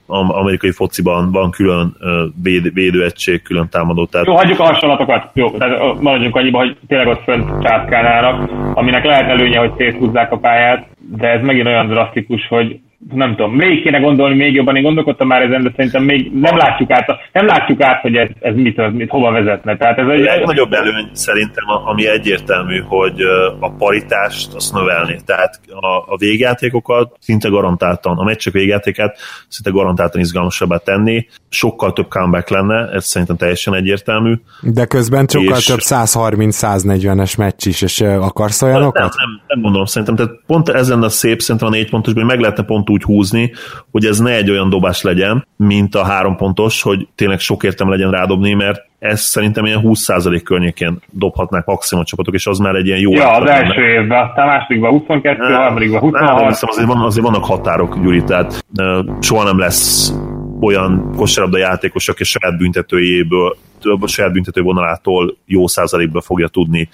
amerikai 0.06 0.72
fociban 0.72 1.32
van 1.32 1.52
külön 1.52 1.96
véd, 2.44 2.74
védőegység, 2.74 3.42
külön 3.42 3.70
támadó. 3.70 4.06
Tehát... 4.06 4.28
Jó, 4.28 4.36
hagyjuk 4.36 4.60
a 4.60 4.64
hasonlatokat. 4.64 5.30
Jó, 5.34 5.50
tehát 5.58 6.02
maradjunk 6.02 6.36
annyiba, 6.36 6.58
hogy 6.58 6.78
tényleg 6.88 7.08
ott 7.08 7.24
fönt 7.24 7.64
császkálnának, 7.64 8.50
aminek 8.74 9.04
lehet 9.06 9.30
előnye, 9.30 9.60
hogy 9.60 9.72
széthúzzák 9.78 10.32
a 10.32 10.38
pályát, 10.38 10.88
de 11.12 11.28
ez 11.28 11.42
megint 11.42 11.68
olyan 11.68 11.88
drasztikus, 11.88 12.48
hogy 12.48 12.80
nem 13.12 13.36
tudom, 13.36 13.56
még 13.56 13.84
kéne 13.84 14.00
gondolni 14.00 14.36
még 14.36 14.54
jobban, 14.54 14.76
én 14.76 14.84
gondolkodtam 14.84 15.28
már 15.28 15.42
ezen, 15.42 15.64
de 15.64 15.72
szerintem 15.76 16.04
még 16.04 16.32
nem 16.34 16.58
látjuk 16.58 16.92
át, 16.92 17.06
nem 17.32 17.46
látjuk 17.46 17.82
át 17.82 18.02
hogy 18.02 18.16
ez, 18.16 18.30
ez 18.40 18.56
mit, 18.56 18.92
mit, 18.94 19.10
hova 19.10 19.32
vezetne. 19.32 19.78
Tehát 19.78 19.98
ez 19.98 20.08
egy, 20.08 20.26
egy 20.26 20.46
nagyobb 20.46 20.74
előny 20.74 21.10
szerintem, 21.12 21.64
ami 21.86 22.08
egyértelmű, 22.08 22.80
hogy 22.88 23.22
a 23.60 23.72
paritást 23.72 24.54
azt 24.54 24.74
növelni. 24.74 25.18
Tehát 25.26 25.60
a, 25.68 26.14
a 26.14 26.18
végjátékokat 26.18 27.18
szinte 27.20 27.50
garantáltan, 27.50 28.18
a 28.18 28.24
meccsek 28.24 28.54
végjátékát 28.54 29.18
szinte 29.48 29.70
garantáltan 29.70 30.22
izgalmasabbá 30.22 30.78
tenni. 30.78 31.28
Sokkal 31.50 31.94
több 31.94 32.08
comeback 32.08 32.50
lenne, 32.50 32.90
ez 32.94 33.06
szerintem 33.06 33.38
teljesen 33.38 33.74
egyértelmű. 33.74 34.34
De 34.62 34.86
közben 34.86 35.26
sokkal 35.28 35.58
és... 35.58 35.66
több 35.66 35.80
130-140-es 35.82 37.38
meccs 37.38 37.66
is, 37.66 37.82
és 37.82 38.02
akarsz 38.02 38.62
olyanokat? 38.62 39.02
Nem, 39.02 39.10
nem, 39.18 39.42
nem 39.48 39.62
gondolom, 39.62 39.86
szerintem. 39.86 40.16
Tehát 40.16 40.32
pont 40.48 40.70
ezen 40.70 40.93
a 41.02 41.10
szép, 41.10 41.42
szerintem 41.42 41.70
a 41.70 41.72
négy 41.72 41.90
pontos, 41.90 42.14
hogy 42.14 42.24
meg 42.26 42.40
lehetne 42.40 42.64
pont 42.64 42.90
úgy 42.90 43.04
húzni, 43.04 43.52
hogy 43.92 44.06
ez 44.06 44.20
ne 44.20 44.32
egy 44.32 44.50
olyan 44.50 44.70
dobás 44.70 45.02
legyen, 45.02 45.48
mint 45.56 45.96
a 45.96 46.04
három 46.04 46.36
pontos, 46.36 46.82
hogy 46.82 47.08
tényleg 47.16 47.40
sok 47.40 47.64
értem 47.64 47.90
legyen 47.90 48.12
rádobni, 48.12 48.54
mert 48.54 48.82
ez 49.00 49.22
szerintem 49.22 49.66
ilyen 49.66 49.82
20% 49.84 50.42
környékén 50.44 51.00
dobhatnák 51.12 51.66
maximum 51.66 52.04
csapatok, 52.04 52.34
és 52.34 52.48
az 52.48 52.58
már 52.58 52.76
egy 52.76 52.88
ilyen 52.88 53.00
jó 53.00 53.12
Ja, 53.14 53.32
az 53.32 53.50
első 53.50 53.82
lenne. 53.82 54.02
évben, 54.02 54.26
aztán 54.28 54.48
másodikban 54.48 54.92
22, 54.92 55.44
a 55.44 55.58
harmadikban 55.58 56.00
26. 56.00 56.40
Nem, 56.40 56.48
hiszem, 56.48 56.70
azért, 56.72 56.88
van, 56.88 57.02
azért 57.02 57.26
vannak 57.26 57.46
határok, 57.46 58.00
Gyuri, 58.02 58.24
tehát 58.24 58.66
uh, 58.78 59.06
soha 59.22 59.44
nem 59.44 59.60
lesz 59.60 60.14
olyan 60.62 61.14
kosárlabda 61.16 61.58
játékos, 61.58 62.10
aki 62.10 62.24
saját 62.24 62.58
büntetőjéből 62.58 63.58
a 64.02 64.08
saját 64.08 64.32
büntető 64.32 64.62
vonalától 64.62 65.38
jó 65.46 65.68
százalékba 65.68 66.22
fogja 66.22 66.48
tudni 66.48 66.90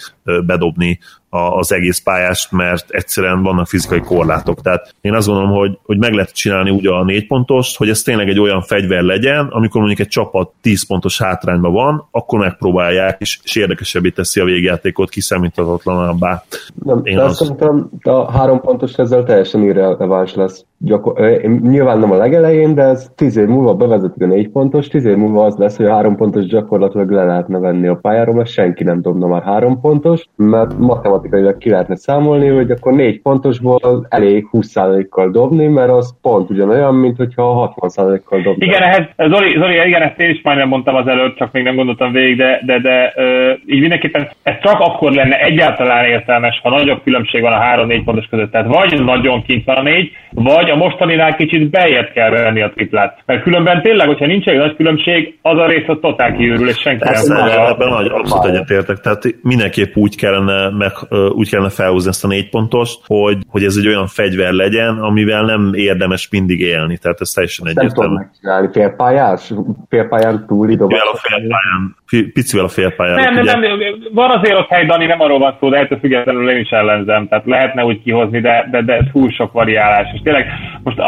bedobni 0.45 1.00
az 1.30 1.73
egész 1.73 1.99
pályást, 1.99 2.51
mert 2.51 2.89
egyszerűen 2.89 3.43
vannak 3.43 3.67
fizikai 3.67 3.99
korlátok. 3.99 4.61
Tehát 4.61 4.93
én 5.01 5.13
azt 5.13 5.27
gondolom, 5.27 5.51
hogy, 5.51 5.77
hogy 5.84 5.97
meg 5.97 6.13
lehet 6.13 6.34
csinálni 6.34 6.69
úgy 6.69 6.88
a 6.88 7.03
négy 7.03 7.27
pontost, 7.27 7.77
hogy 7.77 7.89
ez 7.89 8.01
tényleg 8.01 8.30
egy 8.30 8.39
olyan 8.39 8.61
fegyver 8.61 9.01
legyen, 9.01 9.47
amikor 9.49 9.80
mondjuk 9.80 9.99
egy 9.99 10.07
csapat 10.07 10.51
10 10.61 10.88
pontos 10.88 11.21
hátrányban 11.21 11.73
van, 11.73 12.07
akkor 12.11 12.39
megpróbálják, 12.39 13.15
és, 13.19 13.39
és 13.43 13.55
érdekesebbé 13.55 14.09
teszi 14.09 14.39
a 14.39 14.43
végjátékot, 14.43 15.09
kiszámíthatatlanabbá. 15.09 16.43
Nem, 16.84 17.01
én 17.03 17.19
azt... 17.19 17.36
szerintem 17.36 17.89
a 18.01 18.32
három 18.32 18.61
pontos 18.61 18.93
ezzel 18.93 19.23
teljesen 19.23 19.63
irreleváns 19.63 20.36
lesz. 20.36 20.65
Gyakor- 20.77 21.19
nyilván 21.61 21.99
nem 21.99 22.11
a 22.11 22.15
legelején, 22.15 22.75
de 22.75 22.82
ez 22.82 23.11
tíz 23.15 23.38
év 23.38 23.47
múlva 23.47 23.73
bevezetik 23.73 24.23
a 24.23 24.25
négy 24.25 24.49
pontos, 24.49 24.88
tíz 24.88 25.05
év 25.05 25.15
múlva 25.15 25.45
az 25.45 25.55
lesz, 25.55 25.77
hogy 25.77 25.86
a 25.86 25.93
három 25.93 26.15
pontos 26.15 26.45
gyakorlatilag 26.45 27.11
le 27.11 27.23
lehetne 27.23 27.59
venni 27.59 27.88
a 27.88 27.99
pályáról, 28.01 28.36
mert 28.36 28.49
senki 28.49 28.84
nem 28.84 29.01
dobna 29.01 29.27
már 29.27 29.43
három 29.43 29.82
pontos, 29.82 30.25
mert 30.36 30.77
matematikailag 30.77 31.18
ki 31.57 31.70
lehetne 31.70 31.95
számolni, 31.95 32.47
hogy 32.47 32.72
akkor 32.72 32.93
négy 32.93 33.22
pontosból 33.22 34.05
elég 34.09 34.47
20%-kal 34.51 35.32
dobni, 35.32 35.67
mert 35.67 35.89
az 35.89 36.15
pont 36.22 36.49
ugyanolyan, 36.49 36.95
mint 36.95 37.17
hogyha 37.17 37.74
60%-kal 37.80 38.41
dobni. 38.41 38.65
Igen, 38.65 38.82
ehhez, 38.82 39.05
Zoli, 39.17 39.55
Zoli, 39.57 39.88
igen, 39.88 40.01
ezt 40.01 40.20
én 40.20 40.30
is 40.30 40.41
majdnem 40.43 40.67
mondtam 40.67 40.95
az 40.95 41.07
előtt, 41.07 41.38
csak 41.38 41.51
még 41.51 41.63
nem 41.63 41.76
gondoltam 41.76 42.11
végig, 42.11 42.38
de, 42.38 42.61
de, 42.65 42.80
de 42.80 43.13
ö, 43.15 43.51
így 43.65 43.80
mindenképpen 43.80 44.30
ez 44.43 44.55
csak 44.61 44.80
akkor 44.80 45.11
lenne 45.11 45.39
egyáltalán 45.39 46.05
értelmes, 46.05 46.59
ha 46.63 46.70
nagyobb 46.70 47.03
különbség 47.03 47.41
van 47.41 47.53
a 47.53 47.59
három-négy 47.59 48.03
pontos 48.03 48.26
között. 48.30 48.51
Tehát 48.51 48.67
vagy 48.67 49.03
nagyon 49.03 49.43
kint 49.43 49.65
van 49.65 49.76
a 49.76 49.82
négy, 49.82 50.11
vagy 50.32 50.70
a 50.70 50.76
mostaninál 50.76 51.36
kicsit 51.36 51.70
bejebb 51.70 52.11
kell 52.13 52.30
venni 52.30 52.61
a 52.61 52.72
triplát. 52.76 53.22
Mert 53.26 53.43
különben 53.43 53.82
tényleg, 53.82 54.07
hogyha 54.07 54.26
nincs 54.26 54.45
egy 54.45 54.57
nagy 54.57 54.76
különbség, 54.76 55.38
az 55.41 55.57
a 55.57 55.67
rész 55.67 55.88
a 55.88 55.99
totál 55.99 56.36
kiürül, 56.36 56.70
és 56.70 56.78
senki 56.78 57.03
Persze, 57.03 57.34
nem 57.34 57.43
fogja. 57.43 57.67
Ebben 57.67 57.89
nagy, 57.89 58.07
abszolút 58.07 58.45
egyetértek. 58.45 58.97
Tehát 58.97 59.24
mindenképp 59.41 59.95
úgy 59.95 60.15
kellene, 60.15 60.70
meg, 60.78 60.91
úgy 61.10 61.49
kellene 61.49 61.70
felhúzni 61.70 62.10
ezt 62.10 62.24
a 62.24 62.28
négy 62.28 62.49
pontost, 62.49 62.99
hogy, 63.05 63.38
hogy 63.47 63.64
ez 63.64 63.76
egy 63.76 63.88
olyan 63.88 64.07
fegyver 64.07 64.51
legyen, 64.51 64.97
amivel 64.97 65.43
nem 65.43 65.74
érdemes 65.74 66.30
mindig 66.30 66.60
élni. 66.60 66.97
Tehát 66.97 67.22
ez 67.22 67.30
teljesen 67.30 67.68
egyértelmű. 67.68 67.93
Nem 67.93 68.03
tudom 68.03 68.14
megcsinálni. 68.14 68.70
Félpályás? 68.72 69.53
Félpályán 69.89 70.45
túli 70.47 70.76
dobás? 70.76 70.99
a 71.14 71.18
félpályán, 71.18 71.95
picivel 72.34 72.66
a 72.66 72.70
félpályán. 72.70 73.34
Nem, 73.34 73.43
nem, 73.43 73.60
nem, 73.60 73.80
van 74.14 74.30
azért 74.30 74.57
ott 74.57 74.70
hely, 74.70 74.86
Dani, 74.86 75.05
nem 75.05 75.22
arról 75.22 75.39
van 75.39 75.55
szó, 75.60 75.70
de 75.70 75.78
ettől 75.78 75.99
függetlenül 75.99 76.49
én 76.49 76.60
is 76.60 76.70
ellenzem. 76.70 77.28
Tehát 77.28 77.45
lehetne 77.45 77.86
úgy 77.86 78.03
kihozni, 78.03 78.39
de, 78.39 78.68
de, 78.72 78.82
de 78.82 79.03
túl 79.12 79.30
sok 79.30 79.51
variálás. 79.51 80.07
És 80.14 80.20
tényleg 80.24 80.45
most 80.84 80.99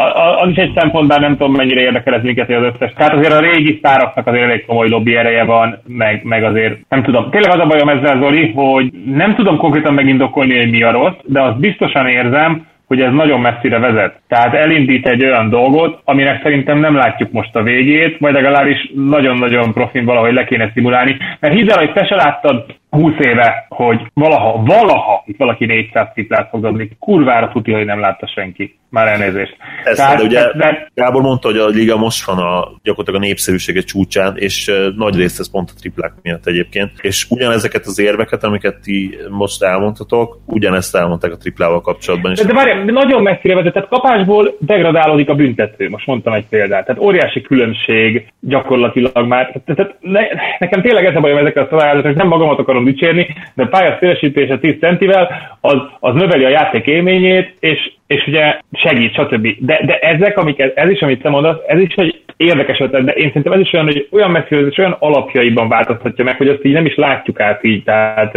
az 0.42 0.48
is 0.48 0.56
egy 0.56 0.72
szempont, 0.74 1.08
bár 1.08 1.20
nem 1.20 1.36
tudom 1.36 1.52
mennyire 1.52 1.80
érdekel 1.80 2.14
ez 2.14 2.22
minket, 2.22 2.46
hogy 2.46 2.54
az 2.54 2.72
összes. 2.74 2.92
Tehát 2.96 3.14
azért 3.14 3.32
a 3.32 3.40
régi 3.40 3.76
sztároknak 3.78 4.26
azért 4.26 4.44
elég 4.44 4.64
komoly 4.66 4.88
lobby 4.88 5.16
ereje 5.16 5.44
van, 5.44 5.78
meg, 5.86 6.20
meg 6.24 6.44
azért 6.44 6.78
nem 6.88 7.02
tudom. 7.02 7.30
Tényleg 7.30 7.52
az 7.52 7.58
a 7.58 7.66
bajom 7.66 7.88
ezzel, 7.88 8.18
Zoli, 8.20 8.52
hogy 8.54 8.90
nem 9.14 9.34
tudom 9.34 9.56
konkrétan 9.56 9.94
megindokolni, 9.94 10.56
hogy 10.56 10.70
mi 10.70 10.82
a 10.82 10.90
rossz, 10.90 11.16
de 11.24 11.42
azt 11.42 11.58
biztosan 11.58 12.06
érzem, 12.06 12.66
hogy 12.92 13.00
ez 13.00 13.12
nagyon 13.12 13.40
messzire 13.40 13.78
vezet. 13.78 14.20
Tehát 14.28 14.54
elindít 14.54 15.06
egy 15.06 15.24
olyan 15.24 15.48
dolgot, 15.48 16.00
aminek 16.04 16.42
szerintem 16.42 16.78
nem 16.78 16.94
látjuk 16.94 17.32
most 17.32 17.56
a 17.56 17.62
végét, 17.62 18.20
majd 18.20 18.34
legalábbis 18.34 18.90
nagyon-nagyon 18.94 19.72
profin 19.72 20.04
valahogy 20.04 20.32
le 20.32 20.44
kéne 20.44 20.70
szimulálni. 20.74 21.16
Mert 21.40 21.54
hidd 21.54 21.70
el, 21.70 21.78
hogy 21.78 21.92
te 21.92 22.06
se 22.06 22.14
láttad 22.14 22.64
20 22.96 23.14
éve, 23.18 23.66
hogy 23.68 24.00
valaha, 24.14 24.62
valaha 24.62 25.22
itt 25.26 25.38
valaki 25.38 25.66
400 25.66 26.08
triplát 26.12 26.48
fog 26.48 26.62
dobni. 26.62 26.90
Kurvára 26.98 27.48
tuti, 27.48 27.72
hogy 27.72 27.84
nem 27.84 28.00
látta 28.00 28.26
senki. 28.26 28.80
Már 28.92 29.08
elnézést. 29.08 29.56
Ez, 29.84 29.96
Tehát, 29.96 30.16
de 30.16 30.22
ugye 30.22 30.40
de... 30.56 30.90
Gábor 30.94 31.22
mondta, 31.22 31.48
hogy 31.48 31.56
a 31.56 31.66
liga 31.66 31.96
most 31.96 32.24
van 32.24 32.38
a, 32.38 32.68
gyakorlatilag 32.82 33.22
a 33.22 33.24
népszerűsége 33.24 33.80
csúcsán, 33.80 34.36
és 34.36 34.72
nagy 34.96 35.16
részt 35.16 35.40
ez 35.40 35.50
pont 35.50 35.70
a 35.70 35.78
triplák 35.80 36.12
miatt 36.22 36.46
egyébként. 36.46 36.90
És 37.00 37.26
ugyanezeket 37.30 37.86
az 37.86 37.98
érveket, 37.98 38.44
amiket 38.44 38.80
ti 38.82 39.16
most 39.28 39.62
elmondhatok, 39.62 40.38
ugyanezt 40.46 40.96
elmondták 40.96 41.32
a 41.32 41.36
triplával 41.36 41.80
kapcsolatban 41.80 42.32
is. 42.32 42.38
De, 42.38 42.44
de 42.44 42.52
várj, 42.52 42.90
nagyon 42.90 43.22
messzire 43.22 43.54
vezet, 43.54 43.72
tehát 43.72 43.88
kapásból 43.88 44.56
degradálódik 44.60 45.28
a 45.28 45.34
büntető. 45.34 45.88
Most 45.88 46.06
mondtam 46.06 46.32
egy 46.32 46.46
példát. 46.48 46.86
Tehát 46.86 47.02
óriási 47.02 47.40
különbség 47.40 48.32
gyakorlatilag 48.40 49.26
már. 49.26 49.62
Tehát, 49.64 49.96
ne, 50.00 50.20
nekem 50.58 50.82
tényleg 50.82 51.04
ez 51.04 51.16
a 51.16 51.20
bajom 51.20 51.38
ezekkel 51.38 51.62
a 51.62 51.68
szabályozatok, 51.70 52.14
nem 52.14 52.28
magamat 52.28 52.58
akarom 52.58 52.81
akarom 52.82 52.84
dicsérni, 52.84 53.34
de 53.54 53.66
pálya 53.66 53.96
szélesítése 54.00 54.58
10 54.58 54.74
centivel, 54.80 55.28
az, 55.60 55.78
az 56.00 56.14
növeli 56.14 56.44
a 56.44 56.48
játék 56.48 56.86
élményét, 56.86 57.54
és, 57.60 57.92
és 58.06 58.26
ugye 58.26 58.58
segít, 58.72 59.14
stb. 59.14 59.48
De, 59.58 59.80
de 59.84 59.98
ezek, 59.98 60.38
amik, 60.38 60.58
ez 60.74 60.90
is, 60.90 61.00
amit 61.00 61.22
te 61.22 61.28
mondasz, 61.28 61.56
ez 61.66 61.80
is 61.80 61.94
egy 61.94 62.22
érdekes 62.36 62.80
ötlet, 62.80 63.04
de 63.04 63.12
én 63.12 63.26
szerintem 63.26 63.52
ez 63.52 63.60
is 63.60 63.72
olyan, 63.72 63.86
hogy 63.86 64.08
olyan 64.10 64.30
messzire, 64.30 64.60
és 64.60 64.78
olyan 64.78 64.96
alapjaiban 64.98 65.68
változtatja 65.68 66.24
meg, 66.24 66.36
hogy 66.36 66.48
azt 66.48 66.64
így 66.64 66.72
nem 66.72 66.86
is 66.86 66.94
látjuk 66.94 67.40
át 67.40 67.64
így, 67.64 67.84
tehát 67.84 68.36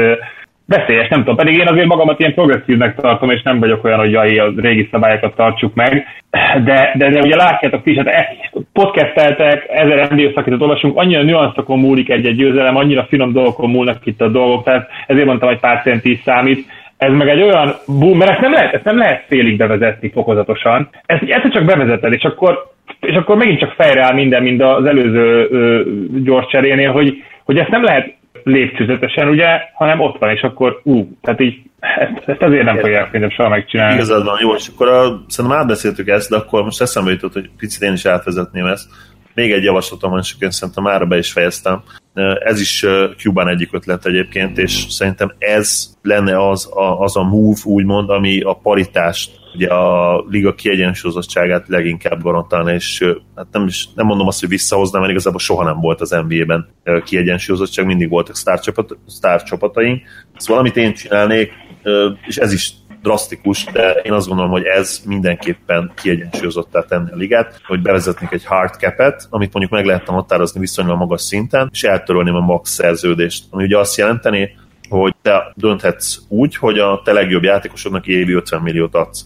veszélyes, 0.67 1.07
nem 1.07 1.19
tudom, 1.19 1.35
pedig 1.35 1.57
én 1.57 1.67
azért 1.67 1.87
magamat 1.87 2.19
ilyen 2.19 2.33
progresszívnek 2.33 2.95
tartom, 2.95 3.29
és 3.29 3.41
nem 3.41 3.59
vagyok 3.59 3.83
olyan, 3.83 3.99
hogy 3.99 4.11
jaj, 4.11 4.39
a 4.39 4.51
régi 4.55 4.87
szabályokat 4.91 5.35
tartsuk 5.35 5.73
meg, 5.73 6.05
de, 6.63 6.91
de, 6.95 7.09
de 7.09 7.19
ugye 7.19 7.35
látjátok 7.35 7.83
ti 7.83 7.91
is, 7.91 7.97
hát 7.97 8.35
podcasteltek, 8.73 9.65
ezer 9.69 10.11
NBA 10.11 10.31
szakítót 10.33 10.61
olvasunk, 10.61 10.97
annyira 10.97 11.21
nüanszokon 11.21 11.79
múlik 11.79 12.09
egy-egy 12.09 12.35
győzelem, 12.35 12.75
annyira 12.75 13.05
finom 13.09 13.33
dolgokon 13.33 13.69
múlnak 13.69 14.05
itt 14.05 14.21
a 14.21 14.27
dolgok, 14.27 14.63
tehát 14.63 14.89
ezért 15.07 15.25
mondtam, 15.25 15.49
hogy 15.49 15.59
pár 15.59 15.81
cent 15.81 16.05
is 16.05 16.21
számít, 16.25 16.65
ez 16.97 17.11
meg 17.11 17.29
egy 17.29 17.41
olyan 17.41 17.75
boom, 17.99 18.17
mert 18.17 18.31
ezt 18.31 18.41
nem 18.41 18.51
lehet, 18.51 18.73
ezt 18.73 18.83
nem 18.83 18.97
lehet 18.97 19.23
félig 19.27 19.57
bevezetni 19.57 20.09
fokozatosan. 20.09 20.89
Ezt 21.05 21.21
egyszer 21.21 21.51
csak 21.51 21.65
bevezeted, 21.65 22.13
és 22.13 22.23
akkor, 22.23 22.71
és 22.99 23.15
akkor 23.15 23.35
megint 23.37 23.59
csak 23.59 23.71
fejre 23.77 24.03
áll 24.03 24.13
minden, 24.13 24.43
mind 24.43 24.61
az 24.61 24.85
előző 24.85 25.47
ö, 25.51 25.81
gyors 26.23 26.47
cserénél, 26.47 26.91
hogy, 26.91 27.23
hogy 27.43 27.57
ezt 27.57 27.69
nem 27.69 27.83
lehet 27.83 28.14
lépcsőzetesen, 28.45 29.29
ugye, 29.29 29.47
hanem 29.73 29.99
ott 29.99 30.19
van, 30.19 30.29
és 30.29 30.41
akkor 30.41 30.81
ú, 30.83 31.17
tehát 31.21 31.39
így 31.39 31.61
ezt, 31.79 32.23
ezt 32.25 32.41
azért 32.41 32.63
nem 32.63 32.77
fogják 32.77 33.05
szerintem 33.05 33.29
soha 33.29 33.49
megcsinálni. 33.49 33.93
Igazad 33.93 34.25
van, 34.25 34.37
jó, 34.41 34.53
és 34.55 34.67
akkor 34.73 34.87
a, 34.87 35.23
szerintem 35.27 35.59
átbeszéltük 35.59 36.07
ezt, 36.07 36.29
de 36.29 36.35
akkor 36.35 36.63
most 36.63 36.81
eszembe 36.81 37.11
jutott, 37.11 37.33
hogy 37.33 37.49
picit 37.57 37.81
én 37.81 37.93
is 37.93 38.05
átvezetném 38.05 38.65
ezt, 38.65 38.89
még 39.35 39.51
egy 39.51 39.63
javaslatom 39.63 40.09
van, 40.11 40.19
és 40.19 40.35
szerintem 40.49 40.83
már 40.83 41.07
be 41.07 41.17
is 41.17 41.31
fejeztem. 41.31 41.83
Ez 42.39 42.59
is 42.59 42.85
Cuban 43.17 43.47
egyik 43.47 43.69
ötlet 43.73 44.05
egyébként, 44.05 44.57
és 44.57 44.85
szerintem 44.89 45.33
ez 45.37 45.85
lenne 46.01 46.49
az 46.49 46.69
a, 46.71 46.99
az 46.99 47.17
a 47.17 47.23
move, 47.23 47.59
úgymond, 47.63 48.09
ami 48.09 48.41
a 48.41 48.53
paritást 48.53 49.31
ugye 49.55 49.67
a 49.67 50.23
liga 50.29 50.55
kiegyensúlyozottságát 50.55 51.67
leginkább 51.67 52.21
garantálna, 52.21 52.73
és 52.73 53.03
hát 53.35 53.47
nem, 53.51 53.67
is, 53.67 53.89
nem 53.95 54.05
mondom 54.05 54.27
azt, 54.27 54.39
hogy 54.39 54.49
visszahoznám, 54.49 55.01
mert 55.01 55.13
igazából 55.13 55.39
soha 55.39 55.63
nem 55.63 55.79
volt 55.79 56.01
az 56.01 56.09
NBA-ben 56.09 56.67
kiegyensúlyozottság, 57.03 57.85
mindig 57.85 58.09
voltak 58.09 58.35
sztár, 58.35 58.59
csapat, 58.59 58.97
sztár 59.07 59.43
csapataink. 59.43 60.03
Szóval 60.37 60.61
amit 60.61 60.77
én 60.77 60.93
csinálnék, 60.93 61.51
és 62.27 62.37
ez 62.37 62.53
is 62.53 62.73
drasztikus, 63.05 63.65
de 63.73 63.91
én 63.91 64.11
azt 64.11 64.27
gondolom, 64.27 64.51
hogy 64.51 64.63
ez 64.63 65.01
mindenképpen 65.05 65.91
kiegyensúlyozottá 65.95 66.81
tenni 66.81 67.11
a 67.11 67.15
ligát, 67.15 67.61
hogy 67.65 67.81
bevezetnék 67.81 68.31
egy 68.31 68.45
hard 68.45 68.73
cap-et, 68.73 69.27
amit 69.29 69.53
mondjuk 69.53 69.73
meg 69.73 69.85
lehetne 69.85 70.13
határozni 70.13 70.59
viszonylag 70.59 70.97
magas 70.97 71.21
szinten, 71.21 71.69
és 71.71 71.83
eltörölném 71.83 72.35
a 72.35 72.39
max 72.39 72.69
szerződést, 72.69 73.43
ami 73.49 73.63
ugye 73.63 73.77
azt 73.77 73.97
jelenteni, 73.97 74.55
hogy 74.89 75.15
te 75.21 75.53
dönthetsz 75.55 76.17
úgy, 76.27 76.55
hogy 76.55 76.79
a 76.79 77.01
te 77.03 77.11
legjobb 77.11 77.43
játékosodnak 77.43 78.07
évi 78.07 78.33
50 78.33 78.61
milliót 78.61 78.95
adsz. 78.95 79.25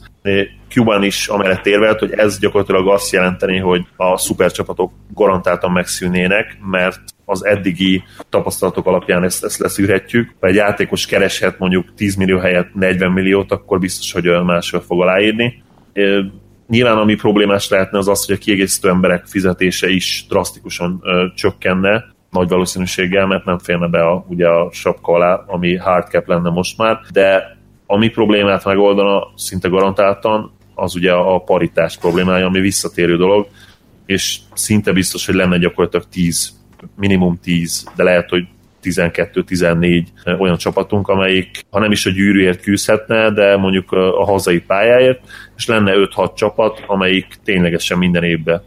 Cuban 0.69 1.03
is 1.03 1.27
amellett 1.27 1.65
érvelt, 1.65 1.99
hogy 1.99 2.11
ez 2.11 2.39
gyakorlatilag 2.39 2.87
azt 2.87 3.11
jelenteni, 3.11 3.57
hogy 3.57 3.85
a 3.95 4.17
szupercsapatok 4.17 4.91
garantáltan 5.13 5.71
megszűnének, 5.71 6.57
mert 6.71 6.99
az 7.25 7.45
eddigi 7.45 8.03
tapasztalatok 8.29 8.85
alapján 8.85 9.23
ezt, 9.23 9.43
ezt 9.43 9.59
leszűrhetjük. 9.59 10.35
Ha 10.39 10.47
egy 10.47 10.55
játékos 10.55 11.05
kereshet 11.05 11.59
mondjuk 11.59 11.93
10 11.95 12.15
millió 12.15 12.37
helyett 12.37 12.73
40 12.73 13.11
milliót, 13.11 13.51
akkor 13.51 13.79
biztos, 13.79 14.11
hogy 14.11 14.43
máshol 14.43 14.81
fog 14.81 15.01
aláírni. 15.01 15.63
Nyilván 16.67 16.97
ami 16.97 17.15
problémás 17.15 17.69
lehetne 17.69 17.97
az 17.97 18.07
az, 18.07 18.25
hogy 18.25 18.35
a 18.35 18.39
kiegészítő 18.39 18.89
emberek 18.89 19.25
fizetése 19.25 19.89
is 19.89 20.25
drasztikusan 20.29 20.99
ö, 21.03 21.25
csökkenne, 21.35 22.05
nagy 22.29 22.49
valószínűséggel, 22.49 23.25
mert 23.25 23.45
nem 23.45 23.57
félne 23.57 23.87
be 23.87 24.07
a, 24.07 24.25
ugye 24.27 24.47
a 24.47 24.69
sapka 24.71 25.13
alá, 25.13 25.43
ami 25.47 25.75
hard 25.75 26.07
cap 26.07 26.27
lenne 26.27 26.49
most 26.49 26.77
már, 26.77 26.99
de 27.11 27.57
ami 27.91 28.09
problémát 28.09 28.65
megoldana 28.65 29.27
szinte 29.35 29.67
garantáltan, 29.67 30.51
az 30.75 30.95
ugye 30.95 31.11
a 31.11 31.39
paritás 31.39 31.97
problémája, 31.97 32.45
ami 32.45 32.59
visszatérő 32.59 33.17
dolog, 33.17 33.47
és 34.05 34.37
szinte 34.53 34.91
biztos, 34.91 35.25
hogy 35.25 35.35
lenne 35.35 35.57
gyakorlatilag 35.57 36.05
10, 36.11 36.53
minimum 36.95 37.39
10, 37.43 37.87
de 37.95 38.03
lehet, 38.03 38.29
hogy 38.29 38.47
12-14 38.83 40.03
olyan 40.39 40.57
csapatunk, 40.57 41.07
amelyik, 41.07 41.65
ha 41.69 41.79
nem 41.79 41.91
is 41.91 42.05
a 42.05 42.09
gyűrűért 42.09 42.61
küzdhetne, 42.61 43.31
de 43.31 43.57
mondjuk 43.57 43.91
a 43.91 44.25
hazai 44.25 44.59
pályáért, 44.59 45.21
és 45.57 45.65
lenne 45.65 45.93
5-6 45.95 46.35
csapat, 46.35 46.83
amelyik 46.87 47.27
ténylegesen 47.43 47.97
minden 47.97 48.23
évben 48.23 48.63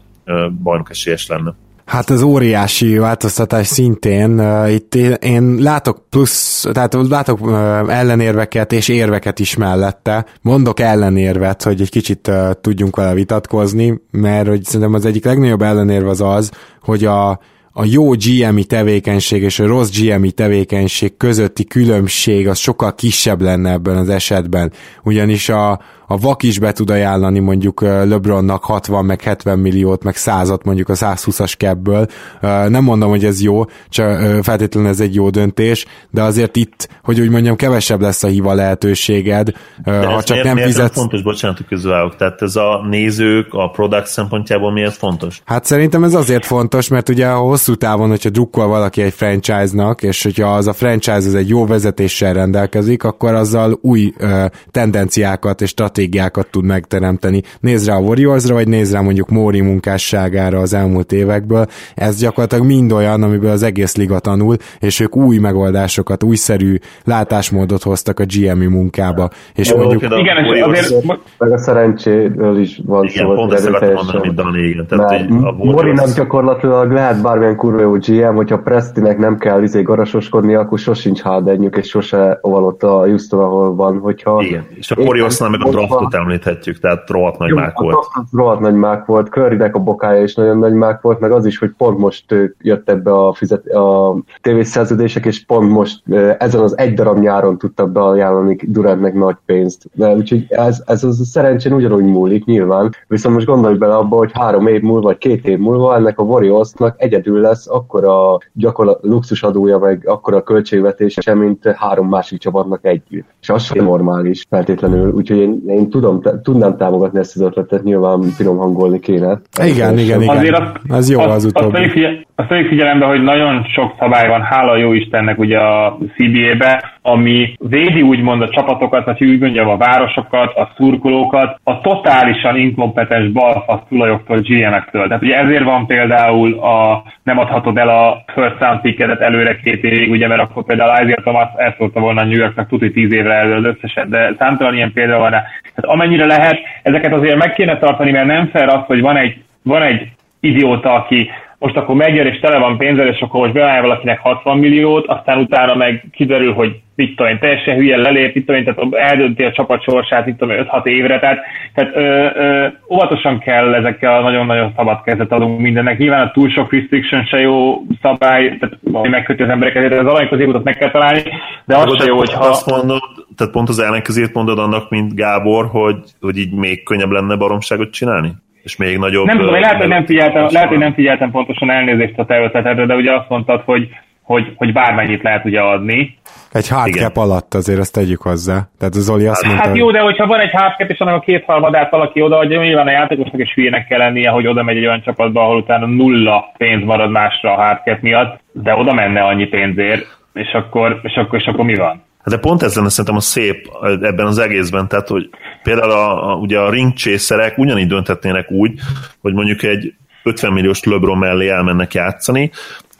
bajnok 0.63 0.89
esélyes 0.89 1.27
lenne. 1.27 1.53
Hát 1.93 2.09
az 2.09 2.21
óriási 2.21 2.97
változtatás 2.97 3.67
szintén, 3.67 4.41
itt 4.69 4.95
én, 5.19 5.57
látok 5.59 6.09
plusz, 6.09 6.67
tehát 6.71 6.97
látok 7.09 7.39
ellenérveket 7.87 8.71
és 8.71 8.87
érveket 8.87 9.39
is 9.39 9.55
mellette. 9.55 10.25
Mondok 10.41 10.79
ellenérvet, 10.79 11.63
hogy 11.63 11.81
egy 11.81 11.89
kicsit 11.89 12.31
tudjunk 12.61 12.95
vele 12.95 13.13
vitatkozni, 13.13 14.01
mert 14.11 14.47
hogy 14.47 14.63
szerintem 14.63 14.93
az 14.93 15.05
egyik 15.05 15.25
legnagyobb 15.25 15.61
ellenérve 15.61 16.09
az 16.09 16.21
az, 16.21 16.51
hogy 16.81 17.05
a, 17.05 17.29
a 17.71 17.85
jó 17.85 18.09
GMI 18.09 18.63
tevékenység 18.63 19.43
és 19.43 19.59
a 19.59 19.67
rossz 19.67 19.89
GMI 19.99 20.31
tevékenység 20.31 21.17
közötti 21.17 21.65
különbség 21.65 22.47
az 22.47 22.57
sokkal 22.57 22.95
kisebb 22.95 23.41
lenne 23.41 23.71
ebben 23.71 23.97
az 23.97 24.09
esetben, 24.09 24.71
ugyanis 25.03 25.49
a, 25.49 25.79
a 26.07 26.17
vak 26.17 26.43
is 26.43 26.59
be 26.59 26.71
tud 26.71 26.89
ajánlani 26.89 27.39
mondjuk 27.39 27.81
LeBronnak 27.81 28.63
60 28.63 29.05
meg 29.05 29.21
70 29.21 29.59
milliót, 29.59 30.03
meg 30.03 30.15
100 30.15 30.53
mondjuk 30.63 30.89
a 30.89 30.93
120-as 30.93 31.53
kebből. 31.57 32.07
Nem 32.41 32.83
mondom, 32.83 33.09
hogy 33.09 33.25
ez 33.25 33.41
jó, 33.41 33.65
csak 33.89 34.19
feltétlenül 34.43 34.89
ez 34.89 34.99
egy 34.99 35.15
jó 35.15 35.29
döntés, 35.29 35.85
de 36.09 36.21
azért 36.21 36.55
itt, 36.55 36.89
hogy 37.03 37.19
úgy 37.19 37.29
mondjam, 37.29 37.55
kevesebb 37.55 38.01
lesz 38.01 38.23
a 38.23 38.27
hiva 38.27 38.53
lehetőséged, 38.53 39.51
de 39.83 40.05
ha 40.05 40.23
csak 40.23 40.29
miért, 40.29 40.43
nem 40.43 40.55
miért 40.55 40.69
fizetsz. 40.69 40.95
fontos, 40.95 41.21
bocsánat, 41.21 41.57
hogy 41.57 41.65
közvállok, 41.65 42.15
tehát 42.15 42.41
ez 42.41 42.55
a 42.55 42.85
nézők, 42.89 43.53
a 43.53 43.69
product 43.69 44.07
szempontjából 44.07 44.71
miért 44.71 44.95
fontos? 44.95 45.41
Hát 45.45 45.65
szerintem 45.65 46.03
ez 46.03 46.13
azért 46.13 46.45
fontos, 46.45 46.87
mert 46.87 47.09
ugye 47.09 47.27
a 47.27 47.37
hosszú 47.37 47.75
távon, 47.75 48.09
hogyha 48.09 48.29
drukkol 48.29 48.67
valaki 48.67 49.01
egy 49.01 49.13
franchise-nak, 49.13 50.03
és 50.03 50.23
hogyha 50.23 50.55
az 50.55 50.67
a 50.67 50.73
franchise 50.73 51.13
az 51.13 51.35
egy 51.35 51.49
jó 51.49 51.65
vezetéssel 51.65 52.33
rendelkezik, 52.33 53.03
akkor 53.03 53.33
azzal 53.33 53.77
új 53.81 54.13
uh, 54.19 54.45
tendenciákat 54.71 55.61
és 55.61 55.69
stratégiákat 55.69 55.92
stratégiákat 55.93 56.47
tud 56.51 56.65
megteremteni. 56.65 57.41
Nézd 57.59 57.87
rá 57.87 57.95
a 57.95 57.99
Warriorsra, 57.99 58.53
vagy 58.53 58.67
nézd 58.67 58.93
rá 58.93 59.01
mondjuk 59.01 59.29
Móri 59.29 59.61
munkásságára 59.61 60.59
az 60.59 60.73
elmúlt 60.73 61.11
évekből. 61.11 61.65
Ez 61.95 62.19
gyakorlatilag 62.19 62.65
mind 62.65 62.91
olyan, 62.91 63.23
amiből 63.23 63.51
az 63.51 63.63
egész 63.63 63.95
liga 63.95 64.19
tanul, 64.19 64.55
és 64.79 64.99
ők 64.99 65.15
új 65.15 65.37
megoldásokat, 65.37 66.23
újszerű 66.23 66.75
látásmódot 67.03 67.83
hoztak 67.83 68.19
a 68.19 68.23
GMI 68.25 68.65
munkába. 68.65 69.29
És 69.55 69.69
Jó, 69.69 69.77
mondjuk... 69.77 70.01
Igen, 70.01 70.45
és 70.45 70.61
azért... 70.61 71.05
Meg 71.37 71.51
a 71.51 71.57
szerencséről 71.57 72.59
is 72.59 72.81
van 72.85 73.03
igen, 73.03 73.25
szó. 73.25 73.33
Pont 73.33 73.53
ezt 73.53 73.69
mondani, 73.69 74.19
mint 74.21 74.35
Dani, 74.35 74.67
igen. 74.67 74.87
Tehát, 74.87 75.29
Morinak 75.57 76.13
gyakorlatilag 76.15 76.91
lehet 76.91 77.21
bármilyen 77.21 77.55
kurva 77.55 77.81
jó 77.81 77.91
GM, 77.91 78.35
hogyha 78.35 78.57
Prestinek 78.57 79.17
nem 79.17 79.37
kell 79.37 79.63
izé 79.63 79.81
garasoskodni, 79.81 80.55
akkor 80.55 80.79
sosincs 80.79 81.21
hádenyük, 81.21 81.75
és 81.77 81.87
sose 81.87 82.39
ott 82.41 82.83
a 82.83 82.97
Houston, 83.05 83.39
ahol 83.39 83.75
van. 83.75 83.99
Hogyha 83.99 84.41
igen, 84.41 84.65
és 84.75 84.91
a 84.91 85.01
Warriorsnál 85.01 85.49
meg 85.49 85.59
a 85.63 85.82
draftot 85.87 86.13
említhetjük, 86.13 86.79
tehát 86.79 87.09
rohadt 87.09 87.37
nagy 87.37 87.49
Jó, 87.49 87.55
mák 87.55 87.79
volt. 87.79 88.05
Rohadt 88.31 88.59
nagy 88.59 88.75
mák 88.75 89.05
volt, 89.05 89.29
Currynek 89.29 89.75
a 89.75 89.79
bokája 89.79 90.23
is 90.23 90.35
nagyon 90.35 90.57
nagy 90.57 90.73
mák 90.73 91.01
volt, 91.01 91.19
meg 91.19 91.31
az 91.31 91.45
is, 91.45 91.57
hogy 91.57 91.71
pont 91.77 91.97
most 91.97 92.25
jött 92.61 92.89
ebbe 92.89 93.11
a, 93.11 93.33
fizet, 93.33 93.67
a 93.67 94.15
tévészerződések, 94.41 95.25
és 95.25 95.45
pont 95.45 95.69
most 95.69 96.01
ezen 96.37 96.61
az 96.61 96.77
egy 96.77 96.93
darab 96.93 97.17
nyáron 97.17 97.57
tudtak 97.57 97.91
beajánlani 97.91 98.57
Durantnek 98.61 99.13
nagy 99.13 99.37
pénzt. 99.45 99.89
De 99.93 100.13
úgyhogy 100.15 100.45
ez, 100.49 100.83
ez 100.85 101.03
az 101.03 101.27
szerencsén 101.27 101.73
ugyanúgy 101.73 102.05
múlik 102.05 102.45
nyilván, 102.45 102.91
viszont 103.07 103.35
most 103.35 103.47
gondolj 103.47 103.77
bele 103.77 103.95
abba, 103.95 104.17
hogy 104.17 104.31
három 104.33 104.67
év 104.67 104.81
múlva, 104.81 105.01
vagy 105.03 105.17
két 105.17 105.47
év 105.47 105.57
múlva 105.57 105.95
ennek 105.95 106.19
a 106.19 106.23
Warriorsnak 106.23 106.95
egyedül 106.97 107.39
lesz 107.39 107.67
akkor 107.69 108.05
a 108.05 108.37
gyakorlat 108.53 108.99
luxusadója, 109.01 109.77
meg 109.77 110.07
akkor 110.07 110.33
a 110.33 110.43
költségvetése, 110.43 111.33
mint 111.33 111.67
három 111.67 112.09
másik 112.09 112.39
csapatnak 112.39 112.85
együtt. 112.85 113.27
És 113.41 113.49
az 113.49 113.63
sem 113.63 113.85
normális 113.85 114.45
feltétlenül, 114.49 115.11
úgyhogy 115.11 115.37
én, 115.37 115.61
én 115.73 115.83
én 115.83 115.89
tudom, 115.89 116.21
tudnám 116.43 116.77
támogatni 116.77 117.19
ezt 117.19 117.35
az 117.35 117.41
ötletet, 117.41 117.83
nyilván 117.83 118.21
finom 118.21 118.57
hangolni 118.57 118.99
kéne. 118.99 119.41
Igen, 119.63 119.97
igen, 119.97 120.21
igen. 120.21 120.37
Azért 120.37 120.57
azt, 120.57 120.71
az 120.87 121.09
jó 121.09 121.19
az, 121.19 121.35
az 121.35 121.45
utóbbi. 121.45 121.77
Azt, 121.77 122.17
azt 122.35 122.49
vegyük 122.49 122.67
figyelembe, 122.67 123.05
hogy 123.05 123.23
nagyon 123.23 123.65
sok 123.73 123.95
szabály 123.99 124.27
van, 124.27 124.41
hála 124.41 124.75
jó 124.75 124.93
Istennek 124.93 125.39
ugye 125.39 125.59
a 125.59 125.97
CBA-be, 126.15 126.91
ami 127.01 127.53
védi 127.59 128.01
úgymond 128.01 128.41
a 128.41 128.49
csapatokat, 128.49 129.05
vagy 129.05 129.23
úgy 129.23 129.39
mondjam 129.39 129.67
a 129.67 129.77
városokat, 129.77 130.55
a 130.57 130.71
szurkolókat, 130.75 131.59
a 131.63 131.81
totálisan 131.81 132.57
inkompetens 132.57 133.31
balfasz 133.31 133.81
tulajoktól, 133.89 134.39
GM-ektől. 134.39 135.07
Tehát 135.07 135.23
ugye 135.23 135.37
ezért 135.37 135.63
van 135.63 135.85
például 135.85 136.59
a 136.59 137.03
nem 137.23 137.37
adhatod 137.37 137.77
el 137.77 137.89
a 137.89 138.23
first 138.33 138.59
round 138.59 138.81
ticketet 138.81 139.21
előre 139.21 139.55
két 139.63 139.83
évig, 139.83 140.11
ugye, 140.11 140.27
mert 140.27 140.41
akkor 140.41 140.63
például 140.63 141.01
Isaiah 141.01 141.21
Thomas 141.21 141.47
elszólta 141.55 141.99
volna 141.99 142.21
a 142.21 142.25
New 142.25 142.39
Yorknak 142.39 142.67
tudni 142.67 142.91
tíz 142.91 143.13
évre 143.13 143.33
elő 143.33 143.55
az 143.55 143.63
összeset, 143.65 144.09
de 144.09 144.35
számtalan 144.37 144.75
ilyen 144.75 144.93
példa 144.93 145.17
van 145.17 145.29
rá. 145.29 145.43
Tehát 145.75 145.95
amennyire 145.95 146.25
lehet, 146.25 146.59
ezeket 146.83 147.13
azért 147.13 147.37
meg 147.37 147.53
kéne 147.53 147.77
tartani, 147.77 148.11
mert 148.11 148.25
nem 148.25 148.47
fair 148.47 148.67
az, 148.67 148.85
hogy 148.85 149.01
van 149.01 149.17
egy, 149.17 149.43
van 149.63 149.81
egy 149.81 150.07
idióta, 150.39 150.93
aki 150.93 151.29
most 151.63 151.77
akkor 151.77 151.95
megjön 151.95 152.25
és 152.25 152.39
tele 152.39 152.57
van 152.57 152.77
pénzzel, 152.77 153.07
és 153.07 153.19
akkor 153.19 153.39
most 153.39 153.53
beállja 153.53 153.81
valakinek 153.81 154.19
60 154.19 154.57
milliót, 154.57 155.07
aztán 155.07 155.39
utána 155.39 155.75
meg 155.75 156.05
kiderül, 156.11 156.53
hogy 156.53 156.79
mit 156.95 157.15
tudom 157.15 157.31
én, 157.31 157.39
teljesen 157.39 157.75
hülyen 157.75 157.99
lelép, 157.99 158.33
mit 158.33 158.45
tudom 158.45 158.61
én, 158.61 158.73
tehát 158.73 158.93
eldönti 159.11 159.43
a 159.43 159.51
csapat 159.51 159.83
sorsát, 159.83 160.25
mit 160.25 160.35
tudom 160.35 160.55
én, 160.55 160.65
5-6 160.69 160.85
évre, 160.85 161.19
tehát, 161.19 161.39
tehát 161.73 161.95
ö, 161.95 162.29
ö, 162.41 162.67
óvatosan 162.89 163.39
kell 163.39 163.73
ezekkel 163.73 164.17
a 164.17 164.21
nagyon-nagyon 164.21 164.73
szabad 164.75 165.01
kezet 165.03 165.31
adunk 165.31 165.59
mindennek. 165.59 165.97
Nyilván 165.97 166.27
a 166.27 166.31
túl 166.31 166.49
sok 166.49 166.71
restriction 166.71 167.25
se 167.25 167.39
jó 167.39 167.81
szabály, 168.01 168.57
tehát 168.57 168.77
ami 168.91 169.09
megköti 169.09 169.43
az 169.43 169.49
embereket, 169.49 169.99
az 169.99 170.13
arany 170.13 170.27
középutat 170.27 170.63
meg 170.63 170.77
kell 170.77 170.91
találni, 170.91 171.21
de 171.65 171.77
az 171.77 171.97
se 171.97 172.05
jó, 172.07 172.17
hogyha... 172.17 172.45
Azt 172.45 172.69
mondod, 172.69 173.01
tehát 173.37 173.53
pont 173.53 173.69
az 173.69 173.79
ellenkezőjét 173.79 174.33
mondod 174.33 174.59
annak, 174.59 174.89
mint 174.89 175.15
Gábor, 175.15 175.65
hogy, 175.71 175.97
hogy 176.19 176.37
így 176.37 176.53
még 176.53 176.83
könnyebb 176.83 177.11
lenne 177.11 177.35
baromságot 177.35 177.91
csinálni? 177.91 178.31
És 178.63 178.75
még 178.75 178.97
nagyobb... 178.97 179.25
Nem 179.25 179.37
tudom, 179.37 179.59
lehet, 179.59 179.77
hogy 179.77 179.87
nem 179.87 180.05
figyeltem, 180.05 180.47
lehet, 180.51 180.69
hogy 180.69 180.77
nem 180.77 180.93
figyeltem 180.93 181.31
pontosan 181.31 181.71
elnézést 181.71 182.17
a 182.17 182.25
te 182.25 182.73
de 182.85 182.95
ugye 182.95 183.13
azt 183.13 183.29
mondtad, 183.29 183.61
hogy, 183.65 183.89
hogy, 184.21 184.53
hogy 184.55 184.73
bármennyit 184.73 185.23
lehet 185.23 185.45
ugye 185.45 185.61
adni. 185.61 186.17
Egy 186.51 186.67
hardcap 186.69 187.17
alatt 187.17 187.53
azért 187.53 187.79
ezt 187.79 187.93
tegyük 187.93 188.21
hozzá. 188.21 188.67
Tehát 188.79 188.93
Zoli 188.93 189.25
azt 189.25 189.45
mondta, 189.45 189.67
Hát 189.67 189.77
jó, 189.77 189.91
de 189.91 189.99
hogyha 189.99 190.27
van 190.27 190.39
egy 190.39 190.51
hardcap, 190.51 190.89
és 190.89 190.99
annak 190.99 191.15
a 191.15 191.19
két 191.19 191.43
harmadát 191.45 191.91
valaki 191.91 192.21
odaadja, 192.21 192.61
nyilván 192.61 192.87
a 192.87 192.91
játékosnak 192.91 193.41
is 193.41 193.53
hülyének 193.53 193.87
kell 193.87 193.97
lennie, 193.97 194.29
hogy 194.29 194.47
oda 194.47 194.63
megy 194.63 194.77
egy 194.77 194.85
olyan 194.85 195.01
csapatba, 195.01 195.41
ahol 195.41 195.57
utána 195.57 195.85
nulla 195.85 196.51
pénz 196.57 196.83
marad 196.83 197.11
másra 197.11 197.51
a 197.51 197.61
hardcap 197.61 198.01
miatt, 198.01 198.39
de 198.51 198.75
oda 198.75 198.93
menne 198.93 199.21
annyi 199.21 199.45
pénzért, 199.45 200.05
és 200.33 200.51
akkor, 200.53 200.99
és 201.03 201.15
akkor, 201.15 201.39
és 201.39 201.45
akkor 201.45 201.65
mi 201.65 201.75
van? 201.75 202.03
Hát 202.23 202.33
de 202.33 202.37
pont 202.37 202.63
ez 202.63 202.75
lenne 202.75 202.89
szerintem 202.89 203.15
a 203.15 203.19
szép 203.19 203.69
ebben 203.81 204.25
az 204.25 204.37
egészben, 204.37 204.87
tehát 204.87 205.07
hogy 205.07 205.29
például 205.63 205.91
a, 205.91 206.31
a, 206.31 206.35
ugye 206.35 206.59
a 206.59 206.69
ringcsészerek 206.69 207.57
ugyanígy 207.57 207.87
dönthetnének 207.87 208.51
úgy, 208.51 208.79
hogy 209.21 209.33
mondjuk 209.33 209.63
egy 209.63 209.93
50 210.23 210.53
milliós 210.53 210.83
LeBron 210.83 211.17
mellé 211.17 211.49
elmennek 211.49 211.93
játszani, 211.93 212.51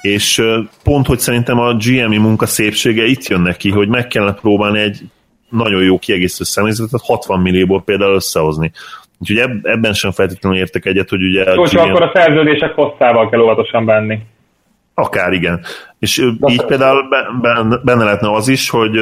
és 0.01 0.41
pont, 0.83 1.07
hogy 1.07 1.19
szerintem 1.19 1.59
a 1.59 1.73
GMI 1.73 2.17
munka 2.17 2.45
szépsége 2.45 3.05
itt 3.05 3.27
jön 3.27 3.41
neki, 3.41 3.69
hogy 3.69 3.87
meg 3.87 4.07
kellene 4.07 4.33
próbálni 4.33 4.79
egy 4.79 5.01
nagyon 5.49 5.83
jó 5.83 5.99
kiegészítő 5.99 6.43
személyzetet 6.43 7.01
60 7.03 7.39
millióból 7.39 7.83
például 7.83 8.15
összehozni. 8.15 8.71
Úgyhogy 9.19 9.49
ebben 9.63 9.93
sem 9.93 10.11
feltétlenül 10.11 10.59
értek 10.59 10.85
egyet, 10.85 11.09
hogy 11.09 11.23
ugye... 11.23 11.53
Jó, 11.53 11.63
GM... 11.63 11.77
akkor 11.77 12.01
a 12.01 12.11
szerződések 12.13 12.73
hosszával 12.73 13.29
kell 13.29 13.39
óvatosan 13.39 13.85
benni. 13.85 14.19
Akár 14.93 15.33
igen. 15.33 15.65
És 15.99 16.29
De 16.39 16.51
így 16.51 16.65
például 16.65 17.03
benne 17.83 18.03
lehetne 18.03 18.31
az 18.31 18.47
is, 18.47 18.69
hogy 18.69 18.99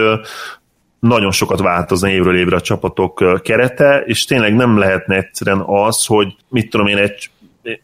nagyon 0.99 1.31
sokat 1.31 1.59
változna 1.59 2.09
évről 2.09 2.37
évre 2.37 2.55
a 2.55 2.61
csapatok 2.61 3.41
kerete, 3.43 4.03
és 4.05 4.25
tényleg 4.25 4.55
nem 4.55 4.77
lehetne 4.77 5.15
egyszerűen 5.15 5.63
az, 5.65 6.05
hogy 6.05 6.35
mit 6.49 6.69
tudom 6.69 6.87
én, 6.87 6.97
egy 6.97 7.29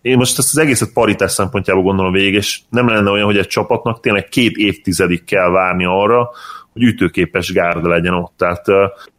én 0.01 0.17
most 0.17 0.37
ezt 0.37 0.49
az 0.51 0.57
egészet 0.57 0.93
paritás 0.93 1.31
szempontjából 1.31 1.83
gondolom 1.83 2.11
végig, 2.11 2.33
és 2.33 2.59
nem 2.69 2.87
lenne 2.87 3.09
olyan, 3.09 3.25
hogy 3.25 3.37
egy 3.37 3.47
csapatnak 3.47 3.99
tényleg 3.99 4.27
két 4.27 4.55
évtizedig 4.55 5.23
kell 5.23 5.49
várni 5.49 5.85
arra, 5.85 6.29
hogy 6.73 6.81
ütőképes 6.81 7.51
gárda 7.51 7.89
legyen 7.89 8.13
ott. 8.13 8.33
Tehát 8.37 8.65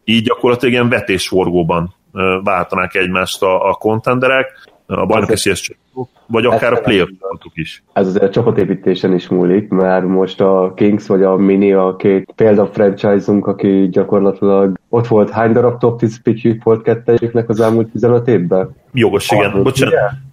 így 0.05 0.23
gyakorlatilag 0.23 0.75
ilyen 0.75 0.89
vetésforgóban 0.89 1.95
váltanák 2.43 2.95
egymást 2.95 3.43
a, 3.43 3.69
a 3.69 3.73
kontenderek, 3.73 4.69
a 4.87 5.07
bajnokesélyes 5.07 5.71
csapatok, 6.05 6.27
vagy 6.27 6.45
akár 6.45 6.73
a 6.73 6.81
playoff 6.81 7.09
csapatok 7.21 7.53
is. 7.55 7.83
Ez 7.93 8.07
azért 8.07 8.23
a 8.23 8.31
csapatépítésen 8.31 9.15
is 9.15 9.29
múlik, 9.29 9.69
mert 9.69 10.07
most 10.07 10.41
a 10.41 10.73
Kings 10.77 11.07
vagy 11.07 11.23
a 11.23 11.37
Mini 11.37 11.73
a 11.73 11.97
két 11.97 12.33
példa 12.37 12.67
franchise-unk, 12.67 13.47
aki 13.47 13.89
gyakorlatilag 13.89 14.79
ott 14.89 15.07
volt 15.07 15.31
hány 15.31 15.53
darab 15.53 15.79
top 15.79 15.99
10 15.99 16.23
pickjük 16.23 16.63
volt 16.63 16.83
kettejüknek 16.83 17.49
az 17.49 17.61
elmúlt 17.61 17.91
15 17.91 18.29
évben? 18.29 18.77
Jogos, 18.93 19.31
igen. 19.31 19.63
Bocsánat. 19.63 19.93
Igen, 19.93 20.28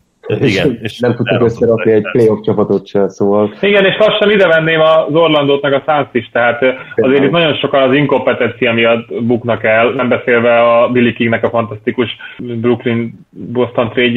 és 0.82 1.00
nem 1.00 1.16
tudtuk 1.16 1.44
összerakni 1.44 1.92
egy 1.92 2.08
playoff 2.12 2.40
csapatot 2.44 2.88
se, 2.88 3.10
szóval... 3.10 3.54
Igen, 3.62 3.86
és 3.86 3.98
lassan 3.98 4.32
ide 4.32 4.48
venném 4.48 4.80
az 4.80 5.16
Orlandót 5.16 5.62
meg 5.62 5.74
a 5.74 5.84
Suns 5.86 6.08
is, 6.12 6.30
tehát 6.32 6.62
azért 6.96 7.24
itt 7.24 7.32
nagyon 7.32 7.56
sokan 7.56 7.82
az 7.82 7.96
inkompetencia 7.96 8.74
miatt 8.74 9.24
buknak 9.24 9.64
el, 9.64 9.90
nem 9.90 10.10
beszélve 10.10 10.62
a 10.62 10.90
Billy 10.90 11.14
Kingnek 11.14 11.44
a 11.44 11.50
fantasztikus 11.50 12.16
Brooklyn-Boston 12.38 13.90
trade 13.90 14.14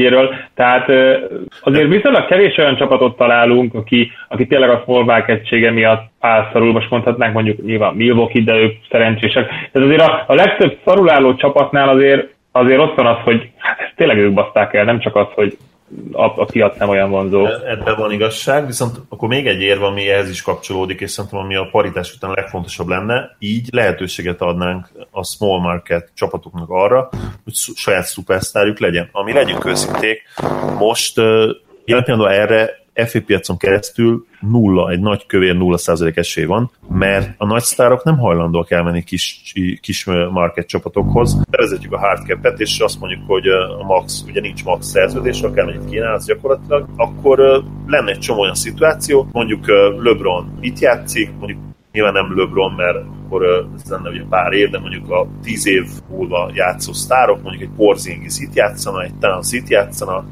tehát 0.55 0.89
azért 1.63 1.89
viszonylag 1.89 2.27
kevés 2.27 2.57
olyan 2.57 2.77
csapatot 2.77 3.17
találunk, 3.17 3.75
aki, 3.75 4.11
aki 4.29 4.47
tényleg 4.47 4.71
a 4.71 4.83
small 4.85 5.23
egysége 5.27 5.71
miatt 5.71 6.11
álszarul, 6.21 6.73
most 6.73 6.91
mondhatnánk 6.91 7.35
mondjuk 7.35 7.65
nyilván 7.65 7.95
Milwaukee, 7.95 8.43
de 8.43 8.55
ők 8.55 8.73
szerencsések. 8.91 9.47
Tehát 9.47 9.89
azért 9.89 10.01
a, 10.01 10.25
a 10.27 10.35
legtöbb 10.35 10.79
szaruláló 10.85 11.35
csapatnál 11.35 11.89
azért 11.89 12.37
azért 12.53 12.81
ott 12.81 12.97
van 12.97 13.07
az, 13.07 13.19
hogy 13.25 13.51
hát 13.57 13.81
ezt 13.81 13.93
tényleg 13.97 14.19
ők 14.19 14.33
baszták 14.33 14.75
el, 14.75 14.85
nem 14.85 15.01
csak 15.01 15.17
az, 15.17 15.27
hogy 15.35 15.57
a, 16.13 16.41
a 16.41 16.45
piac 16.45 16.79
nem 16.79 16.89
olyan 16.89 17.11
vonzó. 17.11 17.47
Ebben 17.47 17.97
van 17.97 18.13
igazság, 18.13 18.67
viszont 18.67 19.01
akkor 19.09 19.29
még 19.29 19.47
egy 19.47 19.61
érve, 19.61 19.87
ami 19.87 20.09
ehhez 20.09 20.31
is 20.31 20.43
kapcsolódik, 20.43 21.01
és 21.01 21.11
szerintem 21.11 21.41
ami 21.41 21.57
a 21.57 21.69
paritás 21.71 22.15
után 22.15 22.31
legfontosabb 22.31 22.89
lenne, 22.89 23.37
így 23.39 23.69
lehetőséget 23.73 24.41
adnánk 24.41 24.89
a 25.11 25.25
small 25.25 25.61
market 25.61 26.11
csapatoknak 26.15 26.71
arra, 26.71 27.09
hogy 27.45 27.55
saját 27.55 28.05
szupersztárjuk 28.05 28.79
legyen. 28.79 29.09
Ami 29.13 29.33
legyünk 29.33 29.65
őszinték, 29.65 30.23
most 30.79 31.17
jelen 31.85 32.05
pillanatban 32.05 32.33
erre 32.33 32.87
FA 33.07 33.21
piacon 33.27 33.57
keresztül 33.57 34.27
nulla, 34.41 34.91
egy 34.91 35.01
nagy 35.01 35.27
kövér 35.27 35.57
nulla 35.57 35.77
százalék 35.77 36.17
esély 36.17 36.45
van, 36.45 36.71
mert 36.89 37.35
a 37.37 37.47
nagy 37.47 37.63
sztárok 37.63 38.05
nem 38.05 38.19
hajlandóak 38.19 38.71
elmenni 38.71 39.03
kis, 39.03 39.53
kis 39.81 40.05
market 40.31 40.67
csapatokhoz. 40.67 41.41
Bevezetjük 41.51 41.93
a 41.93 41.99
hardcap-et, 41.99 42.61
és 42.61 42.79
azt 42.79 43.01
mondjuk, 43.01 43.23
hogy 43.27 43.47
a 43.81 43.85
max, 43.85 44.25
ugye 44.27 44.41
nincs 44.41 44.65
max 44.65 44.87
szerződés, 44.87 45.43
akármennyit 45.43 45.91
kínálsz 45.91 46.27
gyakorlatilag, 46.27 46.89
akkor 46.97 47.63
lenne 47.87 48.11
egy 48.11 48.19
csomó 48.19 48.41
olyan 48.41 48.55
szituáció, 48.55 49.29
mondjuk 49.33 49.67
LeBron 50.03 50.59
itt 50.61 50.79
játszik, 50.79 51.31
mondjuk 51.39 51.61
nyilván 51.93 52.13
nem 52.13 52.39
LeBron, 52.39 52.73
mert 52.73 52.97
akkor 53.29 53.71
ez 53.77 53.91
lenne 53.91 54.09
ugye 54.09 54.23
pár 54.29 54.53
év, 54.53 54.71
de 54.71 54.79
mondjuk 54.79 55.11
a 55.11 55.27
tíz 55.43 55.67
év 55.67 55.85
múlva 56.11 56.51
játszó 56.55 56.93
sztárok, 56.93 57.43
mondjuk 57.43 57.63
egy 57.63 57.77
Porzingis 57.77 58.39
itt 58.39 58.55
játszana, 58.55 59.03
egy 59.03 59.15
Towns 59.21 59.53
itt 59.53 59.69
játszana, 59.69 60.25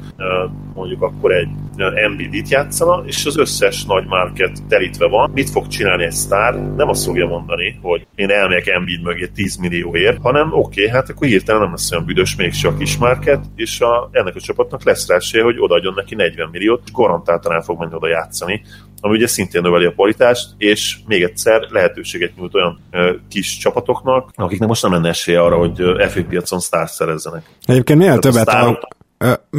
mondjuk 0.73 1.01
akkor 1.01 1.31
egy 1.31 1.49
Embiid 1.77 2.33
itt 2.33 2.47
játszana, 2.47 3.03
és 3.05 3.25
az 3.25 3.37
összes 3.37 3.85
nagy 3.85 4.05
market 4.05 4.67
telítve 4.67 5.07
van. 5.07 5.31
Mit 5.33 5.49
fog 5.49 5.67
csinálni 5.67 6.03
egy 6.03 6.11
sztár? 6.11 6.75
Nem 6.75 6.89
azt 6.89 7.05
fogja 7.05 7.27
mondani, 7.27 7.79
hogy 7.81 8.07
én 8.15 8.29
elmegyek 8.29 8.67
Embiid 8.67 9.01
mögé 9.01 9.27
10 9.27 9.55
millióért, 9.55 10.21
hanem 10.21 10.47
oké, 10.51 10.81
okay, 10.81 10.93
hát 10.93 11.09
akkor 11.09 11.27
hirtelen 11.27 11.61
nem 11.61 11.71
lesz 11.71 11.91
olyan 11.91 12.05
büdös 12.05 12.35
még 12.35 12.53
a 12.63 12.77
kis 12.77 12.97
market, 12.97 13.45
és 13.55 13.81
a, 13.81 14.09
ennek 14.11 14.35
a 14.35 14.39
csapatnak 14.39 14.83
lesz 14.83 15.07
rá 15.07 15.15
esélye, 15.15 15.43
hogy 15.43 15.59
odaadjon 15.59 15.93
neki 15.95 16.15
40 16.15 16.49
milliót, 16.51 16.81
és 16.85 16.91
garantáltan 16.91 17.51
el 17.51 17.61
fog 17.61 17.79
menni 17.79 17.93
oda 17.93 18.07
játszani, 18.07 18.61
ami 18.99 19.15
ugye 19.17 19.27
szintén 19.27 19.61
növeli 19.61 19.85
a 19.85 19.93
paritást, 19.95 20.49
és 20.57 20.97
még 21.07 21.23
egyszer 21.23 21.67
lehetőséget 21.69 22.31
nyújt 22.35 22.55
olyan 22.55 22.79
ö, 22.91 23.13
kis 23.29 23.57
csapatoknak, 23.57 24.29
akiknek 24.35 24.67
most 24.67 24.81
nem 24.81 24.91
lenne 24.91 25.09
esélye 25.09 25.41
arra, 25.41 25.57
hogy 25.57 25.81
FA 26.09 26.23
piacon 26.29 26.59
sztárt 26.59 26.93
szerezzenek. 26.93 27.43
Egyébként 27.65 27.99
minél 27.99 28.19
többet, 28.19 28.41
sztárok 28.41 28.87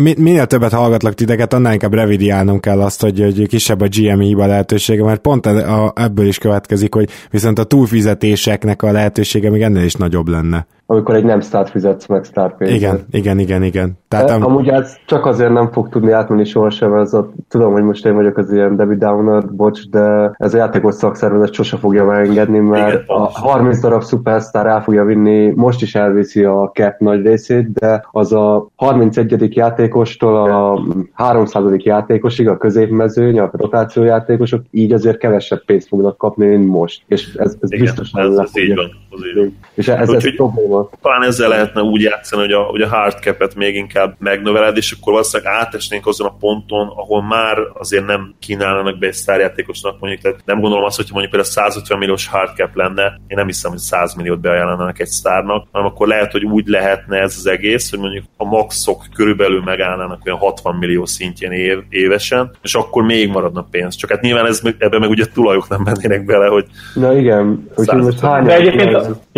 minél 0.00 0.46
többet 0.46 0.72
hallgatlak 0.72 1.14
titeket, 1.14 1.52
annál 1.52 1.72
inkább 1.72 1.94
revidiálnom 1.94 2.60
kell 2.60 2.80
azt, 2.80 3.00
hogy, 3.00 3.20
hogy 3.20 3.46
kisebb 3.48 3.80
a 3.80 3.88
GMI 3.88 4.26
hiba 4.26 4.46
lehetősége, 4.46 5.04
mert 5.04 5.20
pont 5.20 5.46
a, 5.46 5.92
ebből 5.96 6.26
is 6.26 6.38
következik, 6.38 6.94
hogy 6.94 7.10
viszont 7.30 7.58
a 7.58 7.64
túlfizetéseknek 7.64 8.82
a 8.82 8.92
lehetősége 8.92 9.50
még 9.50 9.62
ennél 9.62 9.84
is 9.84 9.94
nagyobb 9.94 10.28
lenne 10.28 10.66
amikor 10.90 11.14
egy 11.14 11.24
nem 11.24 11.40
start 11.40 11.70
fizetsz 11.70 12.06
meg 12.06 12.24
start 12.24 12.56
pénzet. 12.56 12.76
Igen, 12.76 13.04
igen, 13.10 13.38
igen, 13.38 13.62
igen. 13.62 13.98
Tehát, 14.08 14.30
am- 14.30 14.44
amúgy 14.44 14.68
ez 14.68 14.96
csak 15.06 15.26
azért 15.26 15.52
nem 15.52 15.70
fog 15.72 15.88
tudni 15.88 16.12
átmenni 16.12 16.44
sohasem, 16.44 16.94
ez 16.94 17.14
a, 17.14 17.30
tudom, 17.48 17.72
hogy 17.72 17.82
most 17.82 18.06
én 18.06 18.14
vagyok 18.14 18.36
az 18.36 18.52
ilyen 18.52 18.76
David 18.76 18.98
Downer, 18.98 19.54
bocs, 19.54 19.88
de 19.88 20.30
ez 20.38 20.54
a 20.54 20.56
játékos 20.56 20.94
szakszervezet 20.94 21.52
sose 21.52 21.76
fogja 21.76 22.04
megengedni, 22.04 22.58
mert 22.58 22.92
igen, 22.92 23.04
a 23.06 23.38
30 23.40 23.80
darab 23.80 24.04
superstar 24.04 24.66
el 24.66 24.82
fogja 24.82 25.04
vinni, 25.04 25.52
most 25.54 25.82
is 25.82 25.94
elviszi 25.94 26.44
a 26.44 26.70
cap 26.74 26.98
nagy 26.98 27.26
részét, 27.26 27.72
de 27.72 28.06
az 28.10 28.32
a 28.32 28.68
31. 28.76 29.56
játékostól 29.56 30.36
a 30.36 30.82
300. 31.12 31.64
játékosig 31.76 32.48
a 32.48 32.56
középmezőny, 32.56 33.38
a 33.38 33.50
rotációjátékosok 33.52 34.62
így 34.70 34.92
azért 34.92 35.18
kevesebb 35.18 35.64
pénzt 35.64 35.88
fognak 35.88 36.18
kapni, 36.18 36.46
mint 36.46 36.66
most. 36.66 37.02
És 37.06 37.34
ez, 37.34 37.56
ez 37.60 37.72
igen, 37.72 37.84
biztosan 37.84 38.20
ez, 38.20 38.36
ez 38.36 38.50
így 38.58 38.74
van. 38.74 38.90
Az 39.10 39.20
így 39.26 39.34
van. 39.36 39.56
És 39.74 39.88
ez, 39.88 40.08
ez, 40.08 40.24
ez 40.24 40.34
probléma 40.36 40.77
volt. 40.78 40.98
Talán 41.02 41.22
ezzel 41.22 41.48
lehetne 41.48 41.82
úgy 41.82 42.00
játszani, 42.00 42.42
hogy 42.42 42.52
a, 42.52 42.62
hogy 42.62 42.82
a 42.82 42.88
hard 42.88 43.18
cap-et 43.20 43.54
még 43.54 43.74
inkább 43.74 44.14
megnöveled, 44.18 44.76
és 44.76 44.92
akkor 44.92 45.12
valószínűleg 45.12 45.52
átesnénk 45.52 46.06
azon 46.06 46.26
a 46.26 46.36
ponton, 46.40 46.86
ahol 46.96 47.22
már 47.22 47.58
azért 47.74 48.06
nem 48.06 48.34
kínálnának 48.38 48.98
be 48.98 49.06
egy 49.06 49.12
sztárjátékosnak 49.12 50.00
mondjuk, 50.00 50.22
tehát 50.22 50.40
nem 50.44 50.60
gondolom 50.60 50.84
azt, 50.84 50.96
hogy 50.96 51.06
mondjuk 51.10 51.30
például 51.30 51.52
150 51.52 51.98
milliós 51.98 52.28
hard 52.28 52.56
cap 52.56 52.76
lenne, 52.76 53.02
én 53.02 53.36
nem 53.36 53.46
hiszem, 53.46 53.70
hogy 53.70 53.80
100 53.80 54.14
milliót 54.14 54.40
beajánlanának 54.40 55.00
egy 55.00 55.06
sztárnak, 55.06 55.66
hanem 55.72 55.86
akkor 55.86 56.06
lehet, 56.06 56.32
hogy 56.32 56.44
úgy 56.44 56.66
lehetne 56.66 57.18
ez 57.18 57.34
az 57.38 57.46
egész, 57.46 57.90
hogy 57.90 57.98
mondjuk 57.98 58.24
a 58.36 58.44
maxok 58.44 59.04
körülbelül 59.14 59.62
megállnának 59.62 60.22
olyan 60.26 60.38
60 60.38 60.74
millió 60.74 61.06
szintjén 61.06 61.52
év, 61.52 61.78
évesen, 61.88 62.50
és 62.62 62.74
akkor 62.74 63.02
még 63.02 63.28
maradna 63.28 63.66
pénz. 63.70 63.94
Csak 63.94 64.10
hát 64.10 64.20
nyilván 64.20 64.46
ez, 64.46 64.60
ebben 64.78 65.00
meg 65.00 65.10
ugye 65.10 65.24
tulajok 65.26 65.68
nem 65.68 65.80
mennének 65.84 66.24
bele, 66.24 66.46
hogy 66.46 66.66
Na 66.94 67.16
igen, 67.16 67.68
úgyhogy 67.76 68.02
most 68.02 68.20
hány, 68.20 68.46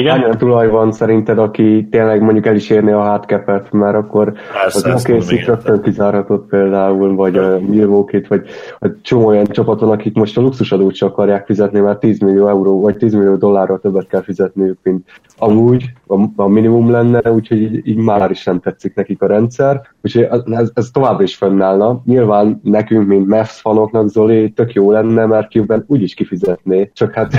hány 0.06 0.36
tulaj 0.38 0.68
van 0.68 0.92
szerintem 0.92 1.29
szerinted, 1.30 1.38
aki 1.38 1.88
tényleg 1.90 2.22
mondjuk 2.22 2.46
el 2.46 2.54
is 2.54 2.70
érné 2.70 2.92
a 2.92 3.00
hardcap-et, 3.00 3.72
mert 3.72 3.94
akkor 3.94 4.32
Persze, 4.62 4.92
az 4.92 5.10
okész 5.10 5.44
rögtön 5.46 5.82
kizárhatott 5.82 6.48
például, 6.48 7.14
vagy 7.14 7.36
a 7.36 7.60
Milwaukee-t, 7.60 8.28
vagy 8.28 8.42
a 8.78 8.88
csomó 9.02 9.26
olyan 9.26 9.46
csapaton, 9.46 9.90
akik 9.90 10.14
most 10.14 10.38
a 10.38 10.40
luxusadót 10.40 10.94
csak 10.94 11.08
akarják 11.08 11.46
fizetni, 11.46 11.80
mert 11.80 12.00
10 12.00 12.20
millió 12.20 12.48
euró, 12.48 12.80
vagy 12.80 12.96
10 12.96 13.14
millió 13.14 13.36
dollárral 13.36 13.78
többet 13.78 14.06
kell 14.06 14.22
fizetniük, 14.22 14.78
mint 14.82 15.08
amúgy 15.38 15.84
a, 16.06 16.14
a 16.36 16.48
minimum 16.48 16.90
lenne, 16.90 17.32
úgyhogy 17.32 17.62
így, 17.62 17.88
így 17.88 17.96
már 17.96 18.30
is 18.30 18.44
nem 18.44 18.60
tetszik 18.60 18.94
nekik 18.94 19.22
a 19.22 19.26
rendszer. 19.26 19.80
Úgyhogy 20.02 20.28
ez, 20.50 20.70
ez 20.74 20.90
továbbra 20.92 21.22
is 21.22 21.36
fönnállna. 21.36 22.02
Nyilván 22.04 22.60
nekünk, 22.64 23.06
mint 23.06 23.26
Mavs 23.26 23.60
fanoknak, 23.60 24.08
Zoli, 24.08 24.50
tök 24.50 24.72
jó 24.72 24.90
lenne, 24.90 25.26
mert 25.26 25.50
Cuban 25.50 25.84
úgyis 25.86 26.14
kifizetné. 26.14 26.90
Csak 26.94 27.14
hát 27.14 27.32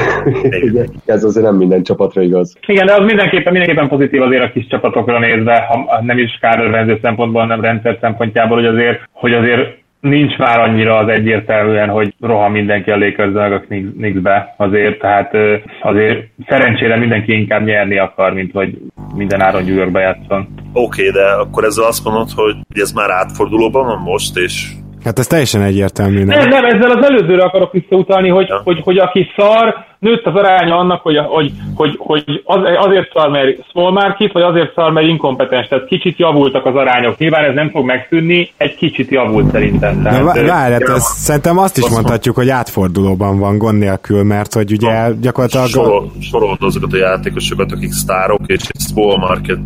ez 1.05 1.23
azért 1.23 1.45
nem 1.45 1.55
minden 1.55 1.83
csapatra 1.83 2.21
igaz. 2.21 2.55
Igen, 2.67 2.85
de 2.85 2.93
az 2.93 3.05
mindenképpen, 3.05 3.51
mindenképpen 3.53 3.80
pozitív 3.87 4.21
azért 4.21 4.43
a 4.43 4.51
kis 4.51 4.67
csapatokra 4.67 5.19
nézve, 5.19 5.65
ha 5.69 6.01
nem 6.01 6.17
is 6.17 6.37
kárörvendő 6.41 6.99
szempontból, 7.01 7.41
hanem 7.41 7.61
rendszer 7.61 7.97
szempontjából, 8.01 8.57
hogy 8.57 8.65
azért, 8.65 9.01
hogy 9.11 9.33
azért 9.33 9.79
nincs 9.99 10.37
már 10.37 10.59
annyira 10.59 10.97
az 10.97 11.07
egyértelműen, 11.07 11.89
hogy 11.89 12.13
rohan 12.19 12.51
mindenki 12.51 12.91
a 12.91 12.97
lakers 12.97 13.33
meg 13.33 13.53
a 13.53 13.59
Knicksbe 13.59 14.53
azért, 14.57 14.99
tehát 14.99 15.33
azért 15.81 16.27
szerencsére 16.47 16.97
mindenki 16.97 17.33
inkább 17.33 17.65
nyerni 17.65 17.97
akar, 17.97 18.33
mint 18.33 18.51
hogy 18.51 18.77
minden 19.15 19.41
áron 19.41 19.63
New 19.63 19.75
Yorkba 19.75 19.99
játszon. 19.99 20.47
Oké, 20.73 21.09
okay, 21.09 21.21
de 21.21 21.31
akkor 21.31 21.63
ezzel 21.63 21.85
azt 21.85 22.03
mondod, 22.03 22.29
hogy 22.35 22.55
ez 22.69 22.91
már 22.91 23.09
átfordulóban 23.09 23.85
van 23.85 24.01
most, 24.01 24.37
és 24.37 24.71
Hát 25.03 25.19
ez 25.19 25.27
teljesen 25.27 25.61
egyértelmű. 25.61 26.23
Nem, 26.23 26.49
nem, 26.49 26.65
ezzel 26.65 26.91
az 26.91 27.05
előzőre 27.05 27.43
akarok 27.43 27.71
visszautalni, 27.71 28.29
hogy, 28.29 28.47
ja. 28.47 28.61
hogy, 28.63 28.81
hogy 28.83 28.97
aki 28.97 29.27
szar, 29.35 29.85
nőtt 29.99 30.25
az 30.25 30.35
aránya 30.35 30.77
annak, 30.77 31.01
hogy, 31.01 31.17
hogy, 31.17 31.51
hogy, 31.75 31.95
hogy 31.97 32.41
az, 32.45 32.59
azért 32.85 33.11
szar, 33.13 33.29
mert 33.29 33.57
small 33.69 33.91
market, 33.91 34.31
vagy 34.31 34.41
azért 34.41 34.73
szar, 34.73 34.91
mert 34.91 35.07
inkompetens. 35.07 35.67
Tehát 35.67 35.85
kicsit 35.85 36.17
javultak 36.17 36.65
az 36.65 36.75
arányok. 36.75 37.17
Nyilván 37.17 37.43
ez 37.43 37.53
nem 37.53 37.69
fog 37.69 37.85
megszűnni, 37.85 38.51
egy 38.57 38.75
kicsit 38.75 39.09
javult 39.09 39.51
szerintem. 39.51 40.01
Tehát, 40.01 40.23
Na, 40.23 40.45
várj, 40.45 40.71
hát 40.71 40.81
ezt, 40.81 41.17
szerintem 41.17 41.57
azt 41.57 41.77
is 41.77 41.89
mondhatjuk, 41.89 42.35
hogy 42.35 42.49
átfordulóban 42.49 43.39
van 43.39 43.57
gond 43.57 43.77
nélkül, 43.77 44.23
mert 44.23 44.53
hogy 44.53 44.71
ugye 44.71 45.09
gyakorlatilag... 45.21 45.67
Sorol, 45.67 46.11
sorolod 46.21 46.57
azokat 46.59 46.93
a 46.93 46.97
játékosokat, 46.97 47.71
akik 47.71 47.91
sztárok, 47.91 48.39
és 48.45 48.61
egy 48.61 48.81
small 48.89 49.17
market 49.17 49.59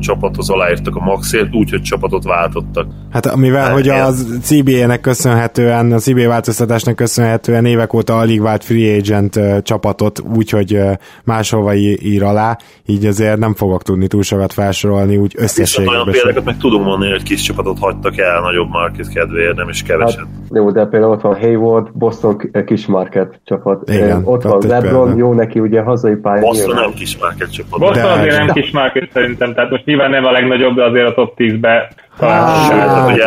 csapathoz 0.00 0.50
aláírtak 0.50 0.96
a 0.96 1.00
maxért, 1.00 1.54
úgyhogy 1.54 1.82
csapatot 1.82 2.24
váltottak. 2.24 2.86
Hát 3.10 3.36
mivel, 3.36 3.62
hát, 3.64 3.72
hogy 3.72 3.88
a 3.88 4.10
CBA-nek 4.42 5.00
köszönhetően, 5.00 5.92
a 5.92 5.98
CBA 5.98 6.28
változtatásnak 6.28 6.96
köszönhetően 6.96 7.64
évek 7.64 7.94
óta 7.94 8.18
alig 8.18 8.42
vált 8.42 8.64
free 8.64 8.96
agent 8.96 9.40
csapatot, 9.62 10.22
úgyhogy 10.36 10.80
máshova 11.24 11.74
ír 11.74 12.22
alá, 12.22 12.58
így 12.86 13.04
azért 13.04 13.38
nem 13.38 13.54
fogok 13.54 13.82
tudni 13.82 14.06
túl 14.06 14.22
sokat 14.22 14.52
felsorolni, 14.52 15.16
úgy 15.16 15.34
összességében. 15.36 15.94
Olyan 15.94 16.10
példákat 16.10 16.44
meg 16.44 16.56
tudunk 16.56 16.84
mondani, 16.84 17.10
hogy 17.10 17.22
kis 17.22 17.42
csapatot 17.42 17.78
hagytak 17.78 18.18
el 18.18 18.40
nagyobb 18.40 18.68
market 18.68 19.12
kedvéért, 19.12 19.56
nem 19.56 19.68
is 19.68 19.82
keveset. 19.82 20.18
Hát, 20.18 20.28
jó, 20.50 20.70
de 20.70 20.86
például 20.86 21.12
ott 21.12 21.20
van 21.20 21.36
Hayward, 21.36 21.92
Boston 21.92 22.40
kis 22.66 22.86
market 22.86 23.40
csapat. 23.44 23.90
Igen, 23.90 24.20
ott 24.24 24.42
van 24.42 24.62
LeBron, 24.66 25.16
jó 25.16 25.32
neki 25.32 25.60
ugye 25.60 25.80
hazai 25.80 26.14
pályán. 26.14 26.42
Boston 26.42 26.74
nem 26.74 26.92
kis 26.92 27.18
market 27.18 27.52
csapat. 27.52 27.80
Boston 27.80 28.10
azért 28.10 28.38
nem 28.38 28.52
kis 28.52 28.70
market 28.70 29.10
szerintem, 29.12 29.54
tehát 29.54 29.67
most 29.70 29.84
nyilván 29.84 30.10
nem 30.10 30.24
a 30.24 30.30
legnagyobb, 30.30 30.76
de 30.76 30.84
azért 30.84 31.06
a 31.06 31.14
top 31.14 31.34
10-be 31.36 31.90
talán. 32.18 32.44
Hát, 32.44 33.10
ugye 33.10 33.24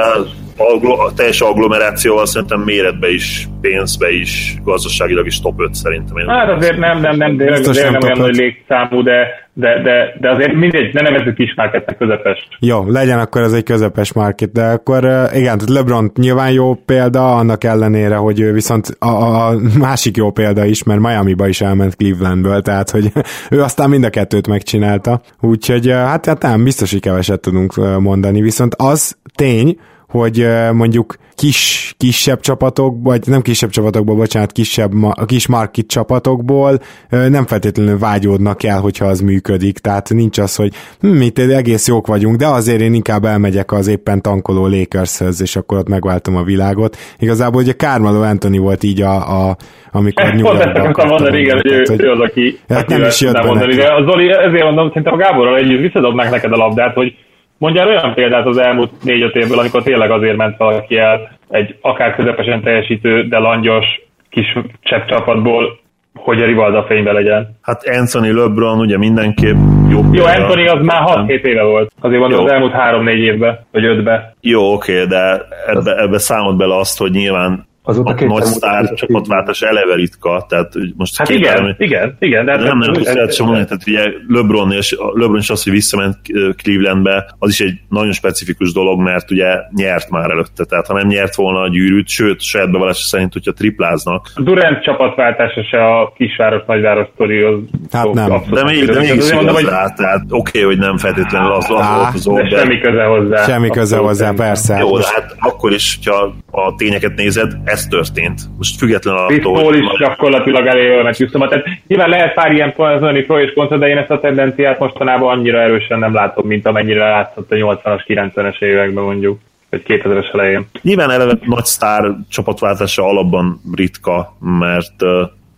a 1.08 1.14
teljes 1.16 1.42
agglomerációval 1.42 2.26
szerintem 2.26 2.60
méretbe 2.60 3.10
is, 3.10 3.48
pénzbe 3.62 4.12
is, 4.12 4.56
gazdaságilag 4.64 5.26
is 5.26 5.42
top 5.42 5.62
5 5.62 5.74
szerintem. 5.74 6.18
Én 6.18 6.28
hát 6.28 6.50
azért 6.50 6.78
nem, 6.78 7.00
nem, 7.00 7.18
nem, 7.18 7.38
de 7.38 7.50
nem, 7.50 7.62
nem, 7.62 7.92
nem 7.92 8.02
olyan 8.04 8.18
nagy 8.18 8.36
légszámú, 8.36 9.04
de, 9.04 9.28
de, 9.54 9.82
de, 9.84 10.16
de 10.20 10.32
azért 10.32 10.54
mindegy, 10.54 10.94
ne 10.94 11.02
nevezzük 11.02 11.36
kis 11.36 11.54
marketnek 11.56 11.98
közepes. 11.98 12.48
Jó, 12.60 12.90
legyen 12.90 13.20
akkor 13.20 13.42
ez 13.42 13.54
egy 13.54 13.64
közepes 13.64 14.14
market, 14.14 14.52
de 14.52 14.64
akkor 14.64 15.30
igen, 15.34 15.60
LeBron 15.68 16.12
nyilván 16.16 16.52
jó 16.52 16.74
példa, 16.74 17.36
annak 17.36 17.64
ellenére, 17.64 18.16
hogy 18.16 18.40
ő 18.40 18.54
viszont 18.54 18.96
a, 19.00 19.08
a 19.08 19.54
másik 19.80 20.18
jó 20.18 20.32
példa 20.32 20.66
is, 20.66 20.84
mert 20.84 21.00
Miami-ba 21.00 21.48
is 21.48 21.62
elment 21.62 21.96
Clevelandből, 21.96 22.62
tehát 22.62 22.90
hogy 22.90 23.12
ő 23.52 23.62
aztán 23.62 23.90
mind 23.90 24.04
a 24.04 24.10
kettőt 24.10 24.48
megcsinálta, 24.48 25.22
úgyhogy 25.42 25.90
hát, 25.90 26.26
hát 26.26 26.42
nem, 26.42 26.64
biztos, 26.64 26.92
hogy 26.92 27.02
keveset 27.02 27.42
tudunk 27.42 28.00
mondani, 28.00 28.42
viszont 28.42 28.76
az 28.78 29.18
tény, 29.36 29.78
hogy 30.12 30.48
mondjuk 30.74 31.16
kis, 31.36 31.94
kisebb 31.98 32.40
csapatok, 32.40 32.96
vagy 33.04 33.22
nem 33.26 33.42
kisebb 33.42 33.70
csapatokból, 33.70 34.16
bocsánat, 34.16 34.52
kisebb, 34.52 34.92
kis 35.26 35.48
market 35.48 35.88
csapatokból 35.88 36.80
nem 37.10 37.46
feltétlenül 37.46 37.98
vágyódnak 37.98 38.64
el, 38.64 38.80
hogyha 38.80 39.06
az 39.06 39.20
működik, 39.20 39.78
tehát 39.78 40.10
nincs 40.10 40.38
az, 40.38 40.56
hogy 40.56 40.74
hm, 41.00 41.08
mi 41.08 41.32
egész 41.36 41.88
jók 41.88 42.08
vagyunk, 42.08 42.36
de 42.36 42.48
azért 42.48 42.82
én 42.82 42.94
inkább 42.94 43.26
elmegyek 43.26 43.72
az 43.72 43.88
éppen 43.88 44.22
tankoló 44.22 44.68
Lakershez, 44.68 45.42
és 45.42 45.56
akkor 45.56 45.78
ott 45.78 45.90
megváltom 45.90 46.36
a 46.36 46.44
világot. 46.44 46.98
Igazából 47.20 47.62
ugye 47.62 47.74
Carmelo 47.74 48.22
Anthony 48.22 48.60
volt 48.60 48.84
így 48.84 49.02
a, 49.02 49.48
a 49.50 49.56
amikor 49.92 50.36
Yorkba 50.38 50.72
akartam 50.72 51.08
mondani, 51.08 51.40
igen, 51.40 51.56
hogy 51.56 51.72
ő, 51.72 51.84
ő 51.98 52.12
az, 52.12 52.20
aki, 52.20 52.60
hát 52.70 52.88
nem 52.88 53.02
is 53.02 53.22
jött 53.22 53.44
mondani, 53.44 53.76
de 53.76 53.94
az 53.94 54.06
Zoli, 54.06 54.30
ezért 54.32 54.64
mondom, 54.64 54.88
szerintem 54.88 55.14
a 55.14 55.18
Gáborral 55.18 55.58
együtt 55.58 55.82
visszadobnák 55.82 56.30
neked 56.30 56.52
a 56.52 56.56
labdát, 56.56 56.94
hogy 56.94 57.16
Mondjál 57.62 57.88
olyan 57.88 58.14
példát 58.14 58.46
az 58.46 58.58
elmúlt 58.58 58.92
négy-öt 59.04 59.36
évből, 59.36 59.60
amikor 59.60 59.84
tényleg 59.84 60.12
azért 60.12 60.36
ment 60.36 60.58
valaki 60.58 60.98
el 60.98 61.38
egy 61.50 61.76
akár 61.82 62.16
közepesen 62.16 62.62
teljesítő, 62.62 63.28
de 63.28 63.38
langyos 63.38 63.86
kis 64.30 64.58
csepp 64.82 65.08
csapatból, 65.08 65.80
hogy 66.14 66.42
a 66.42 66.46
Rivalda 66.46 66.84
fénybe 66.84 67.12
legyen. 67.12 67.58
Hát 67.62 67.82
Anthony 67.84 68.34
LeBron 68.34 68.80
ugye 68.80 68.98
mindenképp 68.98 69.56
jó. 69.90 70.00
Jó, 70.12 70.26
Anthony 70.26 70.68
az 70.68 70.86
már 70.86 71.02
6-7 71.06 71.44
éve 71.44 71.64
volt. 71.64 71.92
Azért 72.00 72.20
mondom 72.20 72.46
az 72.46 72.52
elmúlt 72.52 72.74
3-4 72.76 73.10
évben, 73.10 73.60
vagy 73.72 73.84
5-be. 73.86 74.36
Jó, 74.42 74.74
oké, 74.74 75.06
de 75.06 75.42
ebbe, 75.66 75.96
ebbe 75.96 76.18
számolt 76.18 76.58
bele 76.58 76.76
azt, 76.76 77.00
hogy 77.00 77.12
nyilván 77.12 77.68
Azóta 77.84 78.14
a 78.14 78.26
nagy 78.26 78.44
sztár 78.44 78.94
csapatváltás 78.94 79.62
eleve 79.62 79.96
ritka, 79.96 80.46
tehát 80.50 80.74
most 80.98 81.18
hát 81.18 81.30
igen, 81.30 81.54
elemi, 81.54 81.76
igen, 81.78 82.16
igen, 82.20 82.46
de 82.46 82.56
nem, 82.56 82.78
nem, 82.78 82.78
nem 82.78 83.02
lehet 83.04 83.36
sem 83.36 83.46
mondani, 83.46 83.68
tehát 83.68 83.88
ugye 83.88 84.12
LeBron, 84.28 84.72
és, 84.72 84.96
LeBron 85.14 85.38
is 85.38 85.50
az, 85.50 85.64
hogy 85.64 85.74
visszament 85.74 86.18
Clevelandbe, 86.64 87.36
az 87.40 87.50
is 87.50 87.60
egy 87.60 87.74
nagyon 87.90 88.12
specifikus 88.12 88.74
dolog, 88.74 89.00
mert 89.00 89.32
ugye 89.32 89.46
nyert 89.76 90.10
már 90.10 90.30
előtte, 90.30 90.66
tehát 90.66 90.88
ha 90.88 90.94
nem 90.94 91.08
nyert 91.08 91.36
volna 91.36 91.60
a 91.60 91.70
gyűrűt, 91.70 92.08
sőt, 92.08 92.42
saját 92.42 92.72
bevallása 92.72 93.04
szerint, 93.04 93.34
hogyha 93.34 93.54
tripláznak. 93.54 94.32
A 94.36 94.42
Durant 94.42 94.84
csapatváltása 94.84 95.64
se 95.64 95.86
a 95.86 96.14
kisváros, 96.18 96.64
nagyváros 96.68 97.08
sztori, 97.14 97.42
az 97.42 97.60
hát 97.92 98.14
nem. 98.14 98.30
De 98.52 98.64
még, 98.64 98.86
de 98.86 99.00
mégis 99.00 99.32
igaz 99.32 99.54
hogy... 99.54 99.66
rá, 99.66 99.94
tehát 99.96 100.22
oké, 100.30 100.60
okay, 100.60 100.62
hogy 100.62 100.78
nem 100.78 100.98
feltétlenül 100.98 101.52
az, 101.52 101.70
az 101.70 102.26
volt 102.26 102.42
az 102.42 102.50
de 102.50 102.58
semmi 102.58 102.80
köze 102.80 103.04
hozzá. 103.04 103.44
Semmi 103.44 103.70
köze 103.70 103.98
hozzá, 103.98 104.32
persze. 104.32 104.78
Jó, 104.78 104.98
de 104.98 105.06
hát 105.14 105.36
akkor 105.40 105.72
is, 105.72 106.00
hogyha 106.04 106.34
a 106.52 106.76
tényeket 106.76 107.16
nézed, 107.16 107.52
ez 107.72 107.86
történt. 107.86 108.42
Most 108.58 108.78
független 108.78 109.16
a 109.16 109.26
Paul 109.42 109.76
is 109.76 109.86
gyakorlatilag 110.00 110.78
jól 110.78 111.04
megjutott. 111.04 111.50
Tehát 111.50 111.66
nyilván 111.88 112.10
lehet 112.10 112.34
pár 112.34 112.52
ilyen 112.52 112.74
mondani 112.78 113.22
pro 113.22 113.40
és 113.40 113.54
kontra, 113.54 113.78
de 113.78 113.88
én 113.88 113.98
ezt 113.98 114.10
a 114.10 114.20
tendenciát 114.20 114.80
mostanában 114.80 115.38
annyira 115.38 115.62
erősen 115.62 116.00
nem 116.00 116.14
látom, 116.14 116.48
mint 116.48 116.66
amennyire 116.66 117.10
látszott 117.10 117.52
a 117.52 117.56
80-as, 117.56 118.02
90-es 118.08 118.62
években 118.62 119.04
mondjuk 119.04 119.40
vagy 119.70 119.84
2000-es 119.88 120.34
elején. 120.34 120.66
Nyilván 120.82 121.10
eleve 121.10 121.38
nagy 121.46 121.66
sztár 121.66 122.16
csapatváltása 122.30 123.04
alapban 123.04 123.62
ritka, 123.76 124.38
mert 124.40 124.96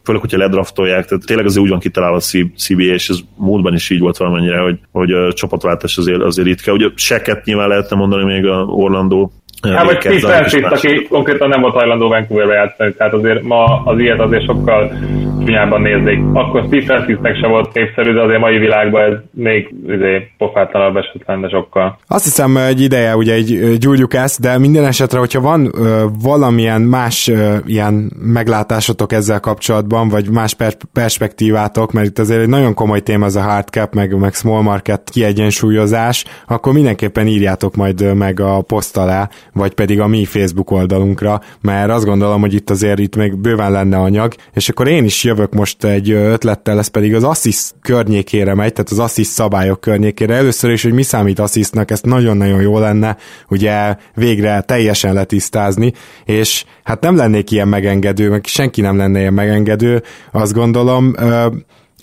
főleg, 0.04 0.22
hogyha 0.22 0.38
ledraftolják, 0.38 1.06
tehát 1.06 1.26
tényleg 1.26 1.46
azért 1.46 1.64
úgy 1.64 1.70
van 1.70 1.80
kitalálva 1.80 2.16
a 2.16 2.48
CBA, 2.56 2.94
és 2.94 3.10
ez 3.10 3.20
múltban 3.36 3.74
is 3.74 3.90
így 3.90 4.00
volt 4.00 4.18
valamennyire, 4.18 4.60
hogy, 4.60 4.80
hogy 4.92 5.12
a 5.12 5.34
csapatváltás 5.34 5.98
azért, 5.98 6.22
azért 6.22 6.48
ritka. 6.48 6.72
Ugye 6.72 6.88
seket 6.96 7.46
nyilván 7.46 7.68
lehetne 7.68 7.96
mondani 7.96 8.24
még 8.24 8.46
a 8.46 8.64
Orlando 8.64 9.30
Hát 9.72 9.86
vagy 9.86 10.00
Steve 10.00 10.20
Francis, 10.20 10.62
aki 10.62 11.08
konkrétan 11.10 11.50
nem 11.50 11.62
volt 11.62 11.74
hajlandó 11.74 12.08
Vancouverbe 12.08 12.54
játszani, 12.54 12.94
tehát 12.94 13.14
azért 13.14 13.42
ma 13.42 13.82
az 13.86 14.00
ilyet 14.00 14.20
azért 14.20 14.46
sokkal 14.46 14.92
csúnyában 15.46 15.82
néznék. 15.82 16.20
Akkor 16.34 16.64
Steve 16.66 16.84
Francisnek 16.86 17.36
se 17.42 17.48
volt 17.48 17.74
népszerű, 17.74 18.14
de 18.14 18.22
azért 18.22 18.40
mai 18.40 18.58
világban 18.58 19.02
ez 19.02 19.18
még 19.32 19.76
izé, 19.88 20.32
pofátlanabb 20.38 20.96
eset 20.96 21.24
lenne 21.26 21.50
sokkal. 21.50 21.98
Azt 22.08 22.24
hiszem 22.24 22.58
egy 22.58 22.82
ideje 22.82 23.16
ugye 23.16 23.34
egy 23.34 23.78
gyújtjuk 23.78 24.14
ezt, 24.14 24.40
de 24.42 24.58
minden 24.58 24.86
esetre, 24.86 25.20
hogyha 25.20 25.42
van 25.42 25.72
ö, 25.74 26.06
valamilyen 26.24 26.82
más 26.82 27.28
ö, 27.28 27.56
ilyen 27.66 28.12
meglátásotok 28.20 29.12
ezzel 29.12 29.40
kapcsolatban, 29.40 30.10
vagy 30.10 30.30
más 30.30 30.54
per- 30.54 30.88
perspektívátok, 30.94 31.92
mert 31.92 32.08
itt 32.08 32.20
azért 32.20 32.42
egy 32.42 32.50
nagyon 32.50 32.74
komoly 32.74 33.00
téma 33.00 33.26
az 33.26 33.36
a 33.36 33.42
hard 33.42 33.68
cap, 33.68 33.94
meg, 33.94 34.20
meg 34.20 34.34
small 34.34 34.62
market 34.62 35.10
kiegyensúlyozás, 35.12 36.26
akkor 36.48 36.74
mindenképpen 36.74 37.28
írjátok 37.28 37.76
majd 37.76 38.16
meg 38.18 38.40
a 38.40 38.62
poszt 38.62 38.98
alá, 38.98 39.30
vagy 39.54 39.74
pedig 39.74 40.00
a 40.00 40.08
mi 40.08 40.26
Facebook 40.26 40.72
oldalunkra, 40.72 41.42
mert 41.62 41.90
azt 41.90 42.06
gondolom, 42.06 42.42
hogy 42.42 42.54
itt 42.54 42.70
azért 42.70 43.00
itt 43.00 43.16
még 43.16 43.36
bőven 43.36 43.72
lenne 43.72 43.98
anyag, 43.98 44.34
és 44.54 44.70
akkor 44.70 44.88
én 44.88 45.04
is 45.04 45.24
jövök 45.24 45.54
most 45.54 45.84
egy 45.84 46.12
ötlettel, 46.12 46.78
ez 46.78 46.88
pedig 46.88 47.16
az 47.16 47.24
assist 47.24 47.76
környékére 47.82 48.54
megy, 48.54 48.74
tehát 48.74 48.92
az 48.92 49.00
assist 49.00 49.32
szabályok 49.32 49.82
környékére. 49.82 50.36
Először 50.36 50.72
is, 50.72 50.84
hogy 50.84 50.94
mi 50.94 51.04
számít 51.04 51.40
assistnak, 51.40 51.92
ezt 51.92 52.06
nagyon-nagyon 52.06 52.62
jó 52.62 52.80
lenne, 52.80 53.18
ugye 53.50 53.96
végre 54.16 54.62
teljesen 54.62 55.14
letisztázni, 55.14 55.94
és 56.26 56.66
hát 56.84 57.02
nem 57.02 57.16
lennék 57.16 57.52
ilyen 57.52 57.68
megengedő, 57.68 58.30
meg 58.30 58.46
senki 58.46 58.82
nem 58.82 58.98
lenne 58.98 59.20
ilyen 59.20 59.34
megengedő, 59.34 60.04
azt 60.32 60.54
gondolom, 60.54 61.16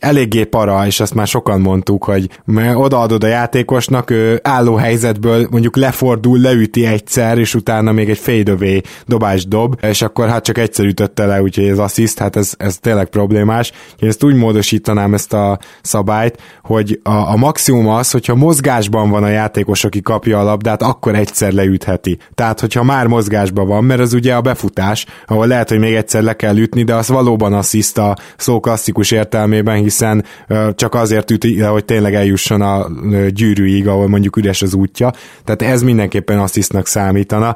eléggé 0.01 0.45
para, 0.45 0.87
és 0.87 1.01
azt 1.01 1.15
már 1.15 1.27
sokan 1.27 1.61
mondtuk, 1.61 2.05
hogy 2.05 2.29
odaadod 2.75 3.25
a 3.25 3.27
játékosnak, 3.27 4.11
ő 4.11 4.41
álló 4.43 4.75
helyzetből 4.75 5.47
mondjuk 5.51 5.77
lefordul, 5.77 6.39
leüti 6.39 6.87
egyszer, 6.87 7.39
és 7.39 7.55
utána 7.55 7.93
még 7.93 8.11
egy 8.11 8.19
fadeaway 8.19 8.81
dobás 9.07 9.47
dob, 9.47 9.77
és 9.83 10.03
akkor 10.03 10.29
hát 10.29 10.45
csak 10.45 10.59
egyszer 10.59 10.85
ütötte 10.85 11.27
le, 11.27 11.43
úgyhogy 11.43 11.69
ez 11.69 11.79
assziszt, 11.79 12.19
hát 12.19 12.37
ez, 12.37 12.53
ez 12.57 12.79
tényleg 12.79 13.09
problémás. 13.09 13.73
Én 13.99 14.09
ezt 14.09 14.25
úgy 14.25 14.35
módosítanám 14.35 15.15
ezt 15.15 15.33
a 15.33 15.59
szabályt, 15.83 16.43
hogy 16.63 17.01
a, 17.03 17.11
a 17.11 17.37
maximum 17.37 17.89
az, 17.89 18.11
hogyha 18.11 18.35
mozgásban 18.35 19.11
van 19.11 19.23
a 19.23 19.29
játékos, 19.29 19.85
aki 19.85 20.01
kapja 20.01 20.39
a 20.39 20.43
labdát, 20.43 20.83
akkor 20.83 21.15
egyszer 21.15 21.53
leütheti. 21.53 22.19
Tehát, 22.35 22.61
hogyha 22.61 22.83
már 22.83 23.07
mozgásban 23.07 23.67
van, 23.67 23.85
mert 23.85 24.01
az 24.01 24.13
ugye 24.13 24.35
a 24.35 24.41
befutás, 24.41 25.07
ahol 25.27 25.47
lehet, 25.47 25.69
hogy 25.69 25.79
még 25.79 25.95
egyszer 25.95 26.23
le 26.23 26.37
kell 26.37 26.57
ütni, 26.57 26.83
de 26.83 26.95
az 26.95 27.09
valóban 27.09 27.53
assziszt 27.53 27.99
a 27.99 28.17
szó 28.37 28.61
klasszikus 28.61 29.11
értelmében, 29.11 29.77
hiszen 29.91 30.25
csak 30.75 30.95
azért 30.95 31.31
üti, 31.31 31.61
hogy 31.61 31.85
tényleg 31.85 32.15
eljusson 32.15 32.61
a 32.61 32.87
gyűrűig, 33.29 33.89
ahol 33.89 34.09
mondjuk 34.09 34.37
üres 34.37 34.63
az 34.63 34.75
útja. 34.75 35.11
Tehát 35.45 35.75
ez 35.75 35.83
mindenképpen 35.83 36.39
asszisztnak 36.39 36.87
számítana. 36.87 37.55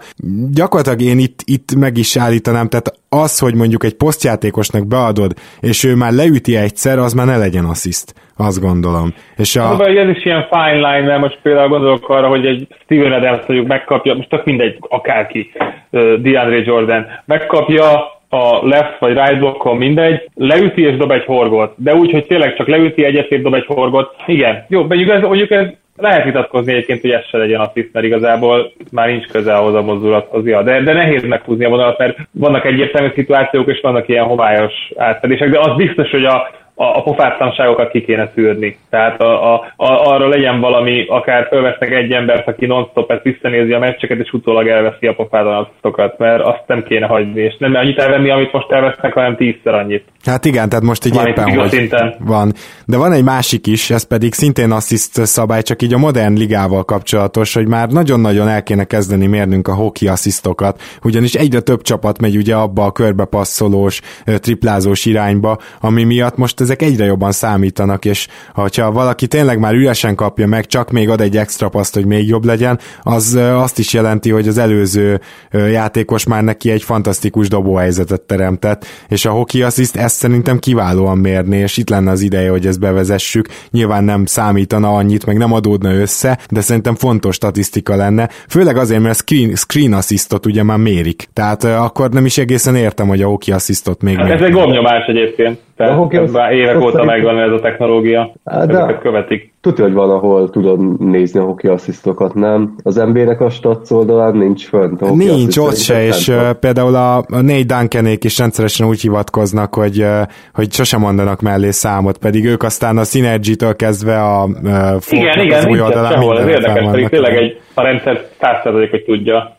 Gyakorlatilag 0.53 1.01
én 1.01 1.19
itt, 1.19 1.41
itt 1.45 1.75
meg 1.79 1.97
is 1.97 2.17
állítanám, 2.17 2.69
tehát 2.69 2.93
az, 3.09 3.39
hogy 3.39 3.55
mondjuk 3.55 3.85
egy 3.85 3.95
posztjátékosnak 3.95 4.87
beadod, 4.87 5.33
és 5.61 5.85
ő 5.85 5.95
már 5.95 6.13
leüti 6.13 6.57
egyszer, 6.57 6.99
az 6.99 7.13
már 7.13 7.27
ne 7.27 7.37
legyen 7.37 7.65
assziszt, 7.65 8.15
azt 8.37 8.61
gondolom. 8.61 9.15
És 9.37 9.57
a... 9.57 9.61
Szóval 9.61 9.99
ez 9.99 10.17
is 10.17 10.25
ilyen 10.25 10.47
fine 10.51 10.73
line, 10.73 11.07
mert 11.07 11.21
most 11.21 11.39
például 11.43 11.69
gondolok 11.69 12.09
arra, 12.09 12.29
hogy 12.29 12.47
egy 12.47 12.67
Steven 12.85 13.13
Adams 13.13 13.47
mondjuk 13.47 13.69
megkapja, 13.69 14.15
most 14.15 14.29
tök 14.29 14.45
mindegy, 14.45 14.77
akárki, 14.81 15.51
uh, 15.91 16.15
DeAndre 16.15 16.59
Jordan, 16.59 17.07
megkapja 17.25 18.14
a 18.35 18.67
left 18.67 18.99
vagy 18.99 19.13
right 19.13 19.39
blokkon 19.39 19.77
mindegy, 19.77 20.29
leüti 20.35 20.83
és 20.83 20.97
dob 20.97 21.11
egy 21.11 21.25
horgot. 21.25 21.75
De 21.77 21.95
úgy, 21.95 22.11
hogy 22.11 22.27
tényleg 22.27 22.57
csak 22.57 22.67
leüti 22.67 23.05
egyet, 23.05 23.43
dob 23.43 23.55
egy 23.55 23.67
horgot. 23.67 24.15
Igen, 24.27 24.65
jó, 24.69 24.85
mondjuk 24.85 25.11
ez, 25.11 25.21
mondjuk 25.21 25.51
ez 25.51 25.67
lehet 25.97 26.25
vitatkozni 26.25 26.73
egyébként, 26.73 27.01
hogy 27.01 27.11
ez 27.11 27.25
se 27.29 27.39
legyen 27.39 27.61
assist, 27.61 27.89
mert 27.93 28.07
igazából 28.07 28.73
már 28.93 29.09
nincs 29.09 29.27
köze 29.27 29.55
ahhoz 29.55 29.75
a 29.75 29.83
mozdulathoz. 29.83 30.47
Ja, 30.47 30.63
de, 30.63 30.81
de 30.81 30.93
nehéz 30.93 31.23
meghúzni 31.23 31.65
a 31.65 31.69
vonalat, 31.69 31.99
mert 31.99 32.19
vannak 32.31 32.65
egyértelmű 32.65 33.11
szituációk, 33.15 33.69
és 33.69 33.81
vannak 33.81 34.09
ilyen 34.09 34.25
homályos 34.25 34.73
átfedések, 34.97 35.51
de 35.51 35.59
az 35.59 35.77
biztos, 35.77 36.11
hogy 36.11 36.25
a, 36.25 36.51
a, 36.75 36.85
a 36.85 37.03
pofátlanságokat 37.03 37.91
ki 37.91 38.05
kéne 38.05 38.31
szűrni. 38.35 38.79
Tehát 38.91 39.21
a, 39.21 39.55
a, 39.55 39.73
a, 39.77 40.13
arra 40.13 40.29
legyen 40.29 40.61
valami, 40.61 41.07
akár 41.09 41.47
felvesznek 41.49 41.91
egy 41.91 42.13
embert, 42.13 42.49
aki 42.49 42.67
non-stop 42.67 43.11
ezt 43.11 43.23
visszanézi 43.23 43.73
a 43.73 43.79
meccseket, 43.79 44.19
és 44.19 44.33
utólag 44.33 44.69
elveszi 44.69 45.07
a 45.07 45.15
pofátlanatokat, 45.15 46.19
mert 46.19 46.43
azt 46.43 46.65
nem 46.67 46.83
kéne 46.83 47.07
hagyni, 47.07 47.41
és 47.41 47.57
nem 47.59 47.75
annyit 47.75 47.99
elvenni, 47.99 48.31
amit 48.31 48.53
most 48.53 48.73
elvesznek, 48.73 49.13
hanem 49.13 49.37
tízszer 49.37 49.75
annyit. 49.75 50.05
Hát 50.25 50.45
igen, 50.45 50.69
tehát 50.69 50.85
most 50.85 51.05
így 51.05 51.15
van 51.15 51.27
éppen, 51.27 51.59
hogy 51.59 51.71
szinten. 51.71 52.15
van. 52.19 52.55
De 52.85 52.97
van 52.97 53.13
egy 53.13 53.25
másik 53.25 53.67
is, 53.67 53.91
ez 53.91 54.03
pedig 54.03 54.35
szintén 54.35 54.71
assziszt 54.71 55.27
szabály, 55.27 55.63
csak 55.63 55.83
így 55.83 55.95
a 55.95 55.99
modern 55.99 56.35
ligával 56.35 56.85
kapcsolatos, 56.85 57.55
hogy 57.55 57.69
már 57.69 57.89
nagyon-nagyon 57.89 58.49
el 58.49 58.63
kéne 58.63 58.85
kezdeni 58.85 59.27
mérnünk 59.27 59.69
a 59.69 59.75
hoki 59.75 60.09
asszisztokat, 60.09 60.83
ugyanis 61.03 61.35
egyre 61.35 61.61
több 61.61 61.83
csapat 61.83 62.21
megy 62.21 62.37
ugye 62.37 62.55
abba 62.55 62.85
a 62.85 62.93
körbepasszolós, 62.93 64.01
triplázós 64.25 65.05
irányba, 65.05 65.59
ami 65.81 66.05
miatt 66.05 66.37
most 66.37 66.61
ezek 66.61 66.83
egyre 66.83 67.05
jobban 67.05 67.33
számítanak, 67.33 68.05
és 68.05 68.27
ha 68.53 68.93
valaki 68.93 69.27
tényleg 69.27 69.59
már 69.59 69.75
üresen 69.75 70.15
kapja 70.15 70.47
meg, 70.47 70.67
csak 70.67 70.91
még 70.91 71.09
ad 71.09 71.21
egy 71.21 71.37
extra 71.37 71.69
paszt, 71.69 71.95
hogy 71.95 72.07
még 72.07 72.29
jobb 72.29 72.45
legyen, 72.45 72.79
az 73.03 73.35
azt 73.35 73.79
is 73.79 73.93
jelenti, 73.93 74.31
hogy 74.31 74.49
az 74.49 74.59
előző 74.59 75.21
játékos 75.51 76.25
már 76.25 76.43
neki 76.43 76.71
egy 76.71 76.83
fantasztikus 76.83 77.49
dobóhelyzetet 77.49 78.21
teremtett, 78.21 78.87
és 79.09 79.25
a 79.25 79.31
hoki 79.31 79.63
assziszt 79.63 79.97
ezt 79.97 80.14
szerintem 80.15 80.59
kiválóan 80.59 81.19
mérni, 81.19 81.57
és 81.57 81.77
itt 81.77 81.89
lenne 81.89 82.11
az 82.11 82.21
ideje, 82.21 82.51
hogy 82.51 82.67
ezt 82.67 82.81
bevezessük. 82.81 83.47
Nyilván 83.71 84.05
nem 84.05 84.25
számítana 84.27 84.89
annyit, 84.89 85.27
meg 85.27 85.37
nem 85.37 85.53
adódna 85.53 85.93
össze, 85.95 86.39
de 86.51 86.61
szerintem 86.61 86.95
fontos 86.95 87.35
statisztika 87.35 87.97
lenne, 87.97 88.29
főleg 88.49 88.77
azért, 88.77 89.03
mert 89.03 89.17
screen, 89.17 89.55
screen 89.55 89.93
assistot 89.93 90.47
ugye 90.47 90.63
már 90.63 90.79
mérik. 90.79 91.29
Tehát 91.33 91.65
akkor 91.65 92.11
nem 92.11 92.25
is 92.25 92.39
egészen 92.39 92.77
értem, 92.77 93.09
hogy 93.09 93.23
a 93.23 93.27
hoki 93.27 93.53
assistot 93.53 94.03
még 94.03 94.17
hát 94.17 94.31
Ez 94.31 94.41
egy 94.41 94.53
gomnyomás 94.53 95.07
egyébként. 95.07 95.59
Tehát 95.77 95.93
a 95.93 95.97
hockey 95.97 96.31
már 96.33 96.53
évek 96.53 96.81
óta 96.81 97.05
megvan 97.05 97.39
ez 97.39 97.51
a 97.51 97.61
technológia, 97.61 98.33
de 98.45 98.53
ezeket 98.55 99.01
követik. 99.01 99.53
Tudja, 99.61 99.85
hogy 99.85 99.93
valahol 99.93 100.51
tudod 100.51 101.01
nézni 101.01 101.41
a 101.41 101.45
hockey 101.45 101.71
asszisztokat, 101.71 102.35
nem? 102.35 102.75
Az 102.83 102.95
NBA-nek 102.95 103.41
a 103.41 103.51
stats 103.51 103.91
oldalán 103.91 104.37
nincs 104.37 104.69
fönt. 104.69 105.03
A 105.03 105.15
nincs 105.15 105.57
ott 105.57 105.77
se, 105.77 106.05
és 106.05 106.29
uh, 106.29 106.51
például 106.51 106.95
a, 106.95 107.17
a 107.17 107.41
négy 107.41 107.67
Duncanék 107.67 108.25
is 108.25 108.39
rendszeresen 108.39 108.87
úgy 108.87 109.01
hivatkoznak, 109.01 109.75
hogy, 109.75 110.01
uh, 110.01 110.23
hogy 110.53 110.73
sosem 110.73 111.01
mondanak 111.01 111.41
mellé 111.41 111.71
számot, 111.71 112.19
pedig 112.19 112.45
ők 112.45 112.63
aztán 112.63 112.97
a 112.97 113.05
Synergy-től 113.05 113.77
kezdve 113.77 114.23
a 114.23 114.45
uh, 114.45 114.73
igen, 115.11 115.41
igen, 115.41 115.59
az 115.59 115.67
új 115.67 115.81
oldalán 115.81 116.13
sehol, 116.13 116.39
ez 116.39 116.47
érdekes, 116.47 116.91
pedig 116.91 117.09
tényleg 117.09 117.37
egy, 117.37 117.61
a 117.75 117.83
rendszer 117.83 118.25
százszerzalék, 118.41 118.91
hogy 118.91 119.05
tudja. 119.05 119.54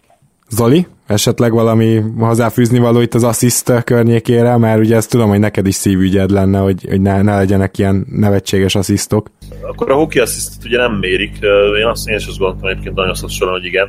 Zoli, 0.49 0.87
esetleg 1.07 1.51
valami 1.51 2.01
hozzáfűzni 2.17 2.79
való 2.79 2.99
itt 2.99 3.13
az 3.13 3.23
assist 3.23 3.83
környékére, 3.83 4.57
mert 4.57 4.79
ugye 4.79 4.95
ezt 4.95 5.09
tudom, 5.09 5.29
hogy 5.29 5.39
neked 5.39 5.67
is 5.67 5.75
szívügyed 5.75 6.29
lenne, 6.29 6.59
hogy, 6.59 6.85
hogy 6.89 7.01
ne, 7.01 7.21
ne 7.21 7.35
legyenek 7.35 7.77
ilyen 7.77 8.05
nevetséges 8.09 8.75
asszisztok. 8.75 9.31
Akkor 9.61 9.91
a 9.91 9.95
hockey 9.95 10.21
asszisztot 10.21 10.65
ugye 10.65 10.77
nem 10.77 10.93
mérik, 10.93 11.37
én 11.79 11.85
azt 11.85 12.07
én 12.07 12.15
is 12.15 12.27
azt 12.27 12.37
gondoltam 12.37 12.69
egyébként 12.69 12.95
nagyon 12.95 13.13
során, 13.13 13.53
hogy 13.53 13.65
igen, 13.65 13.87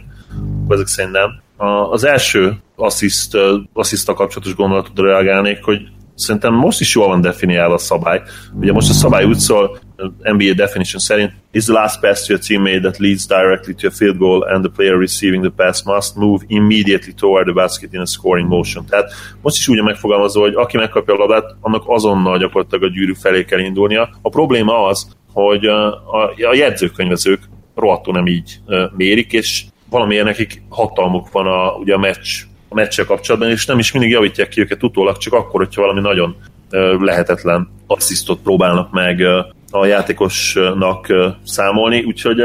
ezek 0.68 0.86
szerint 0.86 1.14
nem. 1.14 1.30
Az 1.90 2.04
első 2.04 2.56
assziszt, 2.76 3.36
assziszta 3.72 4.14
kapcsolatos 4.14 4.54
gondolatodra 4.54 5.10
reagálnék, 5.10 5.64
hogy 5.64 5.80
Szerintem 6.16 6.54
most 6.54 6.80
is 6.80 6.94
jól 6.94 7.06
van 7.06 7.20
definiálva 7.20 7.74
a 7.74 7.78
szabály. 7.78 8.22
Ugye 8.60 8.72
most 8.72 8.90
a 8.90 8.92
szabály 8.92 9.24
úgy 9.24 9.38
szól, 9.38 9.78
NBA 10.22 10.52
definition 10.54 11.00
szerint, 11.00 11.32
is 11.52 11.64
the 11.64 11.72
last 11.72 12.00
pass 12.00 12.26
to 12.26 12.34
a 12.34 12.38
teammate 12.38 12.80
that 12.80 12.98
leads 12.98 13.26
directly 13.26 13.74
to 13.74 13.86
a 13.86 13.90
field 13.90 14.18
goal 14.18 14.42
and 14.42 14.64
the 14.64 14.72
player 14.76 14.98
receiving 14.98 15.42
the 15.42 15.52
pass 15.64 15.82
must 15.82 16.16
move 16.16 16.44
immediately 16.46 17.12
toward 17.12 17.44
the 17.46 17.54
basket 17.54 17.92
in 17.92 18.00
a 18.00 18.06
scoring 18.06 18.48
motion. 18.48 18.84
Tehát 18.86 19.10
most 19.42 19.56
is 19.56 19.68
úgy 19.68 19.82
megfogalmazva, 19.82 20.40
hogy 20.40 20.54
aki 20.54 20.76
megkapja 20.76 21.14
a 21.14 21.16
labdát, 21.16 21.56
annak 21.60 21.82
azonnal 21.86 22.38
gyakorlatilag 22.38 22.84
a 22.84 22.94
gyűrű 22.94 23.12
felé 23.12 23.44
kell 23.44 23.58
indulnia. 23.58 24.08
A 24.22 24.28
probléma 24.28 24.86
az, 24.86 25.06
hogy 25.32 25.66
a, 25.66 25.86
a 26.46 26.54
jegyzőkönyvezők 26.54 27.40
rohadtul 27.74 28.12
nem 28.12 28.26
így 28.26 28.60
mérik, 28.96 29.32
és 29.32 29.64
valamilyen 29.90 30.24
nekik 30.24 30.62
hatalmuk 30.68 31.32
van 31.32 31.46
a, 31.46 31.70
ugye 31.70 31.94
a 31.94 31.98
meccs 31.98 32.44
a 32.68 32.74
meccsel 32.74 33.04
kapcsolatban, 33.04 33.50
és 33.50 33.66
nem 33.66 33.78
is 33.78 33.92
mindig 33.92 34.10
javítják 34.10 34.48
ki 34.48 34.60
őket 34.60 34.82
utólag, 34.82 35.16
csak 35.16 35.32
akkor, 35.32 35.60
hogyha 35.60 35.80
valami 35.80 36.00
nagyon 36.00 36.36
lehetetlen 36.98 37.68
asszisztot 37.86 38.40
próbálnak 38.40 38.90
meg 38.90 39.20
a 39.70 39.86
játékosnak 39.86 41.12
számolni, 41.44 42.02
úgyhogy 42.02 42.42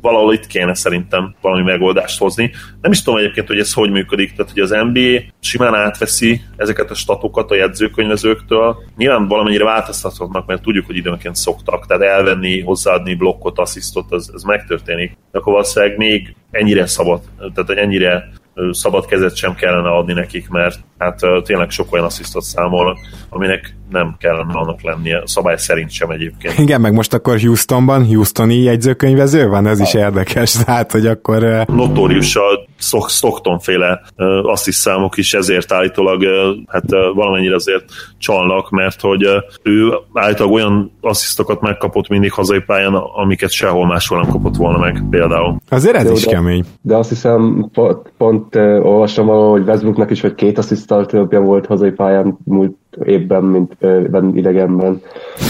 valahol 0.00 0.32
itt 0.32 0.46
kéne 0.46 0.74
szerintem 0.74 1.34
valami 1.40 1.62
megoldást 1.62 2.18
hozni. 2.18 2.50
Nem 2.80 2.92
is 2.92 3.02
tudom 3.02 3.18
egyébként, 3.18 3.46
hogy 3.46 3.58
ez 3.58 3.72
hogy 3.72 3.90
működik, 3.90 4.32
tehát 4.32 4.52
hogy 4.52 4.62
az 4.62 4.70
NBA 4.70 5.20
simán 5.40 5.74
átveszi 5.74 6.40
ezeket 6.56 6.90
a 6.90 6.94
statokat 6.94 7.50
a 7.50 7.54
jegyzőkönyvezőktől. 7.54 8.76
Nyilván 8.96 9.28
valamennyire 9.28 9.64
változtathatnak, 9.64 10.46
mert 10.46 10.62
tudjuk, 10.62 10.86
hogy 10.86 10.96
időnként 10.96 11.36
szoktak, 11.36 11.86
tehát 11.86 12.02
elvenni, 12.02 12.60
hozzáadni 12.60 13.14
blokkot, 13.14 13.58
asszisztot, 13.58 14.12
ez, 14.12 14.30
ez 14.34 14.42
megtörténik. 14.42 15.16
De 15.32 15.38
akkor 15.38 15.52
valószínűleg 15.52 15.96
még 15.96 16.34
ennyire 16.50 16.86
szabad, 16.86 17.20
tehát 17.54 17.70
ennyire 17.70 18.32
szabad 18.70 19.06
kezet 19.06 19.36
sem 19.36 19.54
kellene 19.54 19.88
adni 19.88 20.12
nekik, 20.12 20.48
mert 20.48 20.78
hát 20.98 21.20
tényleg 21.42 21.70
sok 21.70 21.92
olyan 21.92 22.04
asszisztot 22.04 22.42
számolnak, 22.42 22.98
aminek 23.34 23.74
nem 23.90 24.14
kellene 24.18 24.52
annak 24.52 24.82
lennie, 24.82 25.22
szabály 25.24 25.56
szerint 25.56 25.90
sem 25.90 26.10
egyébként. 26.10 26.58
Igen, 26.58 26.80
meg 26.80 26.92
most 26.92 27.14
akkor 27.14 27.40
Houstonban 27.40 28.06
Houstoni 28.06 28.54
jegyzőkönyvező 28.54 29.48
van, 29.48 29.66
ez 29.66 29.80
is 29.80 29.94
érdekes, 29.94 30.52
tehát 30.52 30.92
hogy 30.96 31.06
akkor... 31.06 31.64
Notórius 31.66 32.36
a 32.36 32.66
Stockton 33.08 33.58
féle 33.58 34.00
assziszt 34.42 34.80
számok 34.80 35.16
is 35.16 35.34
ezért 35.34 35.72
állítólag 35.72 36.22
hát 36.66 36.90
valamennyire 37.14 37.54
azért 37.54 37.84
csalnak, 38.18 38.70
mert 38.70 39.00
hogy 39.00 39.22
ő 39.62 39.92
állítólag 40.12 40.52
olyan 40.52 40.92
asszisztokat 41.00 41.60
megkapott 41.60 42.08
mindig 42.08 42.32
hazai 42.32 42.60
pályán, 42.60 42.94
amiket 42.94 43.50
sehol 43.50 43.86
máshol 43.86 44.20
nem 44.20 44.30
kapott 44.30 44.56
volna 44.56 44.78
meg 44.78 45.04
például. 45.10 45.56
Azért 45.68 45.96
ez 45.96 46.06
Jó, 46.06 46.12
is 46.12 46.24
de, 46.24 46.32
kemény. 46.32 46.64
De 46.82 46.96
azt 46.96 47.08
hiszem 47.08 47.68
pont, 47.72 48.12
pont 48.18 48.56
olvastam 48.56 49.26
valahol, 49.26 49.50
hogy 49.50 49.66
Westbrooknak 49.66 50.10
is, 50.10 50.20
hogy 50.20 50.34
két 50.34 50.58
asszisztal 50.58 51.06
többje 51.06 51.38
volt 51.38 51.66
hazai 51.66 51.90
pályán 51.90 52.38
múlt 52.44 52.76
évben, 53.04 53.44
mint 53.44 53.76
ben 54.10 54.36
idegenben. 54.36 55.00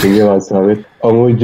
Nyilván 0.02 0.40
számít. 0.40 0.86
Amúgy, 1.00 1.42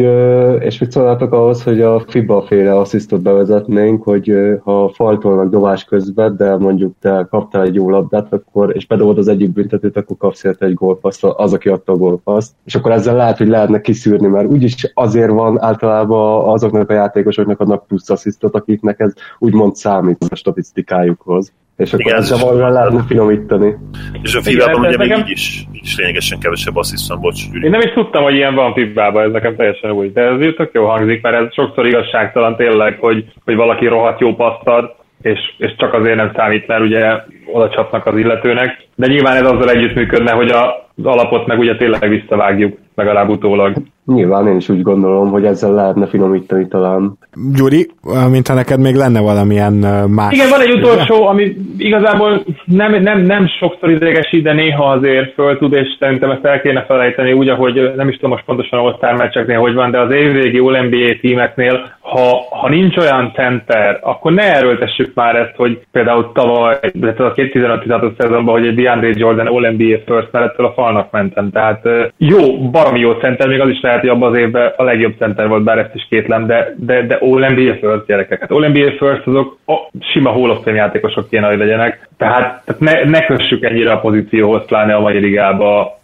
és 0.61 0.79
mit 0.79 0.91
szólnátok 0.91 1.33
ahhoz, 1.33 1.63
hogy 1.63 1.81
a 1.81 2.05
FIBA 2.07 2.43
féle 2.43 2.79
asszisztot 2.79 3.21
bevezetnénk, 3.21 4.03
hogy 4.03 4.33
ha 4.63 4.91
faltolnak 4.95 5.51
dobás 5.51 5.85
közben, 5.85 6.37
de 6.37 6.57
mondjuk 6.57 6.95
te 7.01 7.27
kaptál 7.31 7.63
egy 7.63 7.75
jó 7.75 7.91
labdát, 7.91 8.33
akkor, 8.33 8.77
és 8.77 8.87
bedobod 8.87 9.19
az 9.19 9.29
egyik 9.29 9.53
büntetőt, 9.53 9.97
akkor 9.97 10.17
kapsz 10.17 10.45
érte 10.45 10.67
egy 10.67 10.75
gólpaszt, 10.75 11.25
az, 11.25 11.53
aki 11.53 11.69
adta 11.69 11.93
a 11.93 11.97
gólpaszt. 11.97 12.53
És 12.65 12.75
akkor 12.75 12.91
ezzel 12.91 13.17
lehet, 13.17 13.39
hogy 13.39 13.49
lehetne 13.49 13.81
kiszűrni, 13.81 14.27
mert 14.27 14.49
úgyis 14.49 14.91
azért 14.95 15.31
van 15.31 15.61
általában 15.63 16.49
azoknak 16.49 16.91
a 16.91 16.95
játékosoknak 16.95 17.61
adnak 17.61 17.87
plusz 17.87 18.11
asszisztot, 18.11 18.55
akiknek 18.55 19.01
ez 19.01 19.13
úgymond 19.39 19.77
számít 19.77 20.25
a 20.29 20.35
statisztikájukhoz. 20.35 21.53
És 21.79 21.93
akkor 21.93 22.07
Igen, 22.07 22.17
ezzel 22.17 22.39
valamivel 22.39 22.73
lehetne 22.73 23.03
finomítani. 23.07 23.75
És 24.23 24.35
a 24.35 24.41
FIBA-ban 24.41 24.81
ugye 24.81 24.97
még 24.97 25.17
így 25.19 25.31
is, 25.31 25.65
így 25.73 25.85
is 25.85 25.97
lényegesen 25.99 26.39
kevesebb 26.39 26.77
asszisztán, 26.77 27.21
bocs, 27.21 27.51
Gyuri. 27.51 27.65
Én 27.65 27.71
nem 27.71 27.81
is 27.81 27.93
tudtam, 27.93 28.23
hogy 28.23 28.35
ilyen 28.35 28.55
van 28.55 28.73
FIBA-ban, 28.73 29.25
ez 29.25 29.33
nekem 29.33 29.57
teljesen 29.57 29.91
új. 29.91 30.11
De 30.13 30.23
ez 30.23 30.55
tök 30.57 30.71
jó 30.73 30.85
hangzik, 30.87 31.23
mert 31.23 31.37
ez 31.37 31.55
sokszor 31.55 31.87
igazságtalan 31.87 32.57
tényleg, 32.57 32.99
hogy, 33.01 33.25
hogy 33.45 33.55
valaki 33.55 33.87
rohadt 33.87 34.21
jó 34.21 34.35
pasztad, 34.35 34.95
és, 35.23 35.39
és 35.59 35.75
csak 35.77 35.95
azért 35.95 36.17
nem 36.17 36.33
számít, 36.37 36.67
mert 36.67 36.83
ugye 36.83 37.23
oda 37.53 37.71
csapnak 37.71 38.07
az 38.07 38.17
illetőnek. 38.17 38.87
De 38.95 39.07
nyilván 39.07 39.37
ez 39.37 39.51
azzal 39.51 39.71
együttműködne, 39.71 40.33
hogy 40.33 40.51
a, 40.51 40.89
az 40.97 41.05
alapot 41.05 41.47
meg 41.47 41.59
ugye 41.59 41.77
tényleg 41.77 42.09
visszavágjuk. 42.09 42.79
Legalább 42.99 43.29
utólag. 43.29 43.73
Nyilván 44.07 44.47
én 44.47 44.57
is 44.57 44.69
úgy 44.69 44.83
gondolom, 44.83 45.31
hogy 45.31 45.45
ezzel 45.45 45.73
lehetne 45.73 46.07
finomítani 46.07 46.69
talán. 46.69 47.19
Gyuri, 47.55 47.91
mintha 48.31 48.55
neked 48.55 48.81
még 48.81 48.95
lenne 48.95 49.21
valamilyen 49.21 49.73
más... 50.09 50.33
Igen, 50.33 50.49
van 50.49 50.61
egy 50.61 50.73
utolsó, 50.73 51.27
ami 51.27 51.57
igazából 51.79 52.43
nem, 52.65 53.03
nem, 53.03 53.21
nem 53.21 53.47
sokszor 53.59 53.91
idegesít, 53.91 54.43
de 54.43 54.53
néha 54.53 54.85
azért 54.85 55.33
föl 55.33 55.59
tud, 55.59 55.73
és 55.73 55.97
szerintem 55.99 56.31
ezt 56.31 56.45
el 56.45 56.61
kéne 56.61 56.85
felejteni 56.85 57.33
úgy, 57.33 57.49
ahogy 57.49 57.93
nem 57.97 58.09
is 58.09 58.15
tudom 58.15 58.31
most 58.31 58.45
pontosan 58.45 58.79
all 58.79 59.17
meccseknél 59.17 59.59
hogy 59.59 59.75
van, 59.75 59.91
de 59.91 60.01
az 60.01 60.15
évvégi 60.15 60.59
All-NBA 60.59 61.19
tímeknél, 61.21 61.97
ha, 62.01 62.47
ha 62.51 62.69
nincs 62.69 62.97
olyan 62.97 63.33
center, 63.35 63.99
akkor 64.03 64.33
ne 64.33 64.55
erőltessük 64.55 65.15
már 65.15 65.37
ezt, 65.37 65.57
hogy 65.57 65.81
például 65.93 66.31
tavaly, 66.35 66.79
illetve 66.93 67.25
a 67.25 67.33
2015-16 67.33 68.19
szezonban, 68.19 68.55
hogy 68.55 68.67
egy 68.67 68.75
DeAndre 68.75 69.11
Jordan 69.15 69.47
All-NBA 69.47 69.99
first 70.07 70.29
mellettől 70.33 70.67
a 70.67 70.73
falnak 70.73 71.11
mentem. 71.11 71.51
Tehát 71.51 71.89
jó, 72.17 72.71
baromi 72.89 73.07
jó 73.07 73.13
center, 73.13 73.49
még 73.49 73.61
az 73.61 73.69
is 73.69 73.81
lehet, 73.81 74.01
hogy 74.01 74.09
abban 74.09 74.31
az 74.31 74.39
évben 74.39 74.73
a 74.77 74.83
legjobb 74.83 75.15
center 75.19 75.49
volt, 75.49 75.63
bár 75.63 75.79
ezt 75.79 75.95
is 75.95 76.07
kétlem, 76.09 76.47
de, 76.47 76.75
de, 76.77 77.07
de 77.07 77.15
All-NBA 77.15 77.75
First 77.81 78.07
gyerekek. 78.07 78.41
Hát 78.41 78.51
All-NBA 78.51 78.91
First 78.99 79.27
azok 79.27 79.59
a 79.67 79.75
sima 80.13 80.31
Hall 80.31 80.51
of 80.51 80.63
Fame 80.63 80.77
játékosok 80.77 81.29
kéne, 81.29 81.47
hogy 81.47 81.59
legyenek. 81.59 82.09
Tehát, 82.17 82.63
tehát 82.65 82.81
ne, 82.81 83.11
ne 83.11 83.27
kössük 83.27 83.63
ennyire 83.63 83.93
a 83.93 84.01
pozícióhoz, 84.01 84.63
pláne 84.67 84.95
a 84.95 85.01
mai 85.01 85.19
ligába 85.19 86.01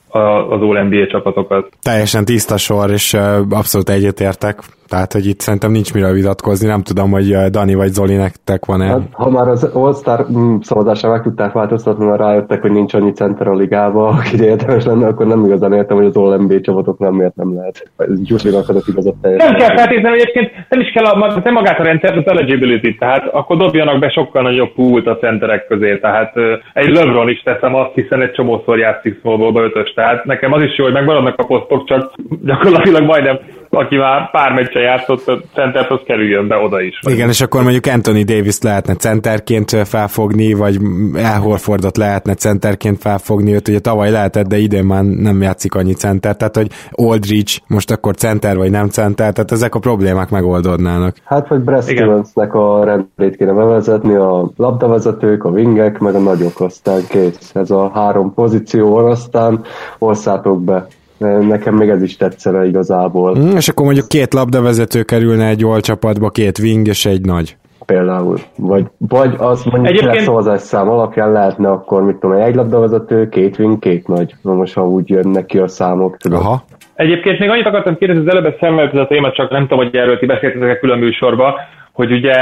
az 0.49 0.61
All-NBA 0.61 1.07
csapatokat. 1.07 1.69
Teljesen 1.83 2.25
tiszta 2.25 2.57
sor, 2.57 2.91
és 2.91 3.15
abszolút 3.51 3.89
egyetértek. 3.89 4.59
Tehát, 4.95 5.13
hogy 5.13 5.27
itt 5.27 5.41
szerintem 5.41 5.71
nincs 5.71 5.95
miről 5.95 6.13
vitatkozni, 6.13 6.67
nem 6.67 6.83
tudom, 6.83 7.11
hogy 7.11 7.35
Dani 7.51 7.75
vagy 7.75 7.93
Zoli 7.93 8.15
nektek 8.15 8.65
van-e. 8.65 8.87
Hát, 8.87 9.01
ha 9.13 9.31
már 9.31 9.49
az 9.49 9.65
All-Star 9.65 10.27
mm, 10.33 10.57
szavazásra 10.61 11.11
meg 11.11 11.23
tudták 11.23 11.53
változtatni, 11.53 12.05
mert 12.05 12.21
rájöttek, 12.21 12.61
hogy 12.61 12.71
nincs 12.71 12.95
annyi 12.95 13.13
center 13.13 13.49
a 13.49 13.55
ligába, 13.55 14.09
aki 14.09 14.43
érdemes 14.43 14.85
lenne, 14.85 15.07
akkor 15.07 15.27
nem 15.27 15.45
igazán 15.45 15.73
értem, 15.73 15.97
hogy 15.97 16.07
az 16.07 16.17
All-NBA 16.17 16.61
csapatok 16.61 16.99
nem 16.99 17.15
miért 17.15 17.35
nem 17.35 17.55
lehet. 17.55 17.91
Gyurcsinak 18.23 18.69
adott 18.69 18.87
igazat 18.87 19.15
teljesen. 19.23 19.51
Nem 19.51 19.59
kell 19.59 19.77
feltétlenül 19.77 20.19
egyébként, 20.19 20.51
nem 20.69 20.81
is 20.81 20.93
kell 20.93 21.05
a, 21.05 21.41
nem 21.45 21.53
magát 21.53 21.79
a 21.79 21.83
rendszert, 21.83 22.17
az 22.17 22.33
eligibility, 22.33 22.99
tehát 22.99 23.29
akkor 23.33 23.57
dobjanak 23.57 23.99
be 23.99 24.11
sokkal 24.11 24.43
nagyobb 24.43 24.73
pult 24.75 25.07
a 25.07 25.17
centerek 25.17 25.67
közé, 25.67 25.99
tehát 25.99 26.35
egy 26.73 26.89
LeBron 26.89 27.29
is 27.29 27.43
teszem 27.43 27.75
azt, 27.75 27.95
hiszen 27.95 28.23
egy 28.23 28.33
csomószor 28.33 28.79
játszik 28.79 29.19
small 29.21 29.55
ötös, 29.55 29.93
tehát 29.95 30.25
nekem 30.25 30.53
az 30.53 30.63
is 30.63 30.79
jó, 30.79 30.85
hogy 30.85 30.95
megmaradnak 30.95 31.39
a 31.39 31.45
posztok, 31.45 31.85
csak 31.85 32.13
gyakorlatilag 32.43 33.03
majdnem 33.03 33.39
aki 33.75 33.97
már 33.97 34.31
pár 34.31 34.53
meccse 34.53 34.81
játszott, 34.81 35.29
a 35.29 35.41
centert, 35.55 35.91
az 35.91 36.01
kerüljön 36.07 36.49
be 36.49 36.57
oda 36.57 36.81
is. 36.81 36.99
Igen, 37.09 37.29
és 37.29 37.41
akkor 37.41 37.63
mondjuk 37.63 37.87
Anthony 37.87 38.25
Davis 38.25 38.61
lehetne 38.61 38.95
centerként 38.95 39.71
felfogni, 39.71 40.53
vagy 40.53 40.77
El 41.17 41.41
Horfordot 41.41 41.97
lehetne 41.97 42.35
centerként 42.35 43.01
felfogni, 43.01 43.55
őt 43.55 43.69
ugye 43.69 43.79
tavaly 43.79 44.11
lehetett, 44.11 44.47
de 44.47 44.57
idén 44.57 44.85
már 44.85 45.03
nem 45.03 45.43
játszik 45.43 45.75
annyi 45.75 45.93
center, 45.93 46.37
tehát 46.37 46.57
hogy 46.57 46.69
Aldridge 46.91 47.53
most 47.67 47.91
akkor 47.91 48.15
center 48.15 48.57
vagy 48.57 48.71
nem 48.71 48.89
center, 48.89 49.33
tehát 49.33 49.53
ezek 49.53 49.75
a 49.75 49.79
problémák 49.79 50.31
megoldódnának. 50.31 51.17
Hát, 51.25 51.49
vagy 51.49 51.61
Brad 51.61 51.83
Stevensnek 51.83 52.55
a 52.55 52.85
rendét 52.85 53.37
kéne 53.37 53.53
bevezetni, 53.53 54.15
a 54.15 54.51
labdavezetők, 54.57 55.45
a 55.45 55.49
wingek, 55.49 55.99
meg 55.99 56.15
a 56.15 56.19
nagyok, 56.19 56.61
aztán 56.61 57.01
kész. 57.09 57.51
Ez 57.55 57.71
a 57.71 57.91
három 57.95 58.35
pozíció 58.35 58.91
van, 58.91 59.11
aztán 59.11 59.65
osszátok 59.99 60.63
be 60.63 60.87
nekem 61.19 61.75
még 61.75 61.89
ez 61.89 62.03
is 62.03 62.17
tetszene 62.17 62.67
igazából. 62.67 63.39
Mm, 63.39 63.57
és 63.57 63.69
akkor 63.69 63.85
mondjuk 63.85 64.09
két 64.09 64.35
labdavezető 64.35 65.03
kerülne 65.03 65.47
egy 65.49 65.61
jól 65.61 65.81
csapatba, 65.81 66.31
két 66.31 66.59
wing 66.59 66.87
és 66.87 67.07
egy 67.07 67.25
nagy. 67.25 67.57
Például. 67.87 68.39
Vagy, 68.57 68.85
vagy 68.99 69.35
az 69.39 69.65
mondjuk 69.65 69.87
Egyébként... 69.87 70.25
szavazás 70.25 70.61
szám 70.61 70.89
alapján 70.89 71.33
lehetne 71.33 71.71
akkor, 71.71 72.03
mit 72.03 72.17
tudom, 72.17 72.41
egy 72.41 72.55
labdavezető, 72.55 73.29
két 73.29 73.59
wing, 73.59 73.79
két 73.79 74.09
nagy. 74.09 74.35
Na 74.43 74.55
most, 74.55 74.75
ha 74.75 74.89
úgy 74.89 75.09
jönnek 75.09 75.47
ki 75.47 75.59
a 75.59 75.69
számok, 75.69 76.17
tudod. 76.17 76.41
Aha. 76.41 76.65
Egyébként 76.95 77.39
még 77.39 77.49
annyit 77.49 77.67
akartam 77.67 77.97
kérdezni, 77.97 78.27
az 78.29 78.35
előbb 78.35 78.57
szemlelt 78.61 78.93
ez 78.95 79.01
a 79.01 79.07
téma, 79.07 79.33
csak 79.33 79.51
nem 79.51 79.63
tudom, 79.63 79.85
hogy 79.85 79.97
erről 79.97 80.19
ti 80.19 80.27
beszéltetek 80.27 80.77
a 80.77 80.79
külön 80.79 80.99
műsorba, 80.99 81.55
hogy 81.93 82.13
ugye 82.13 82.35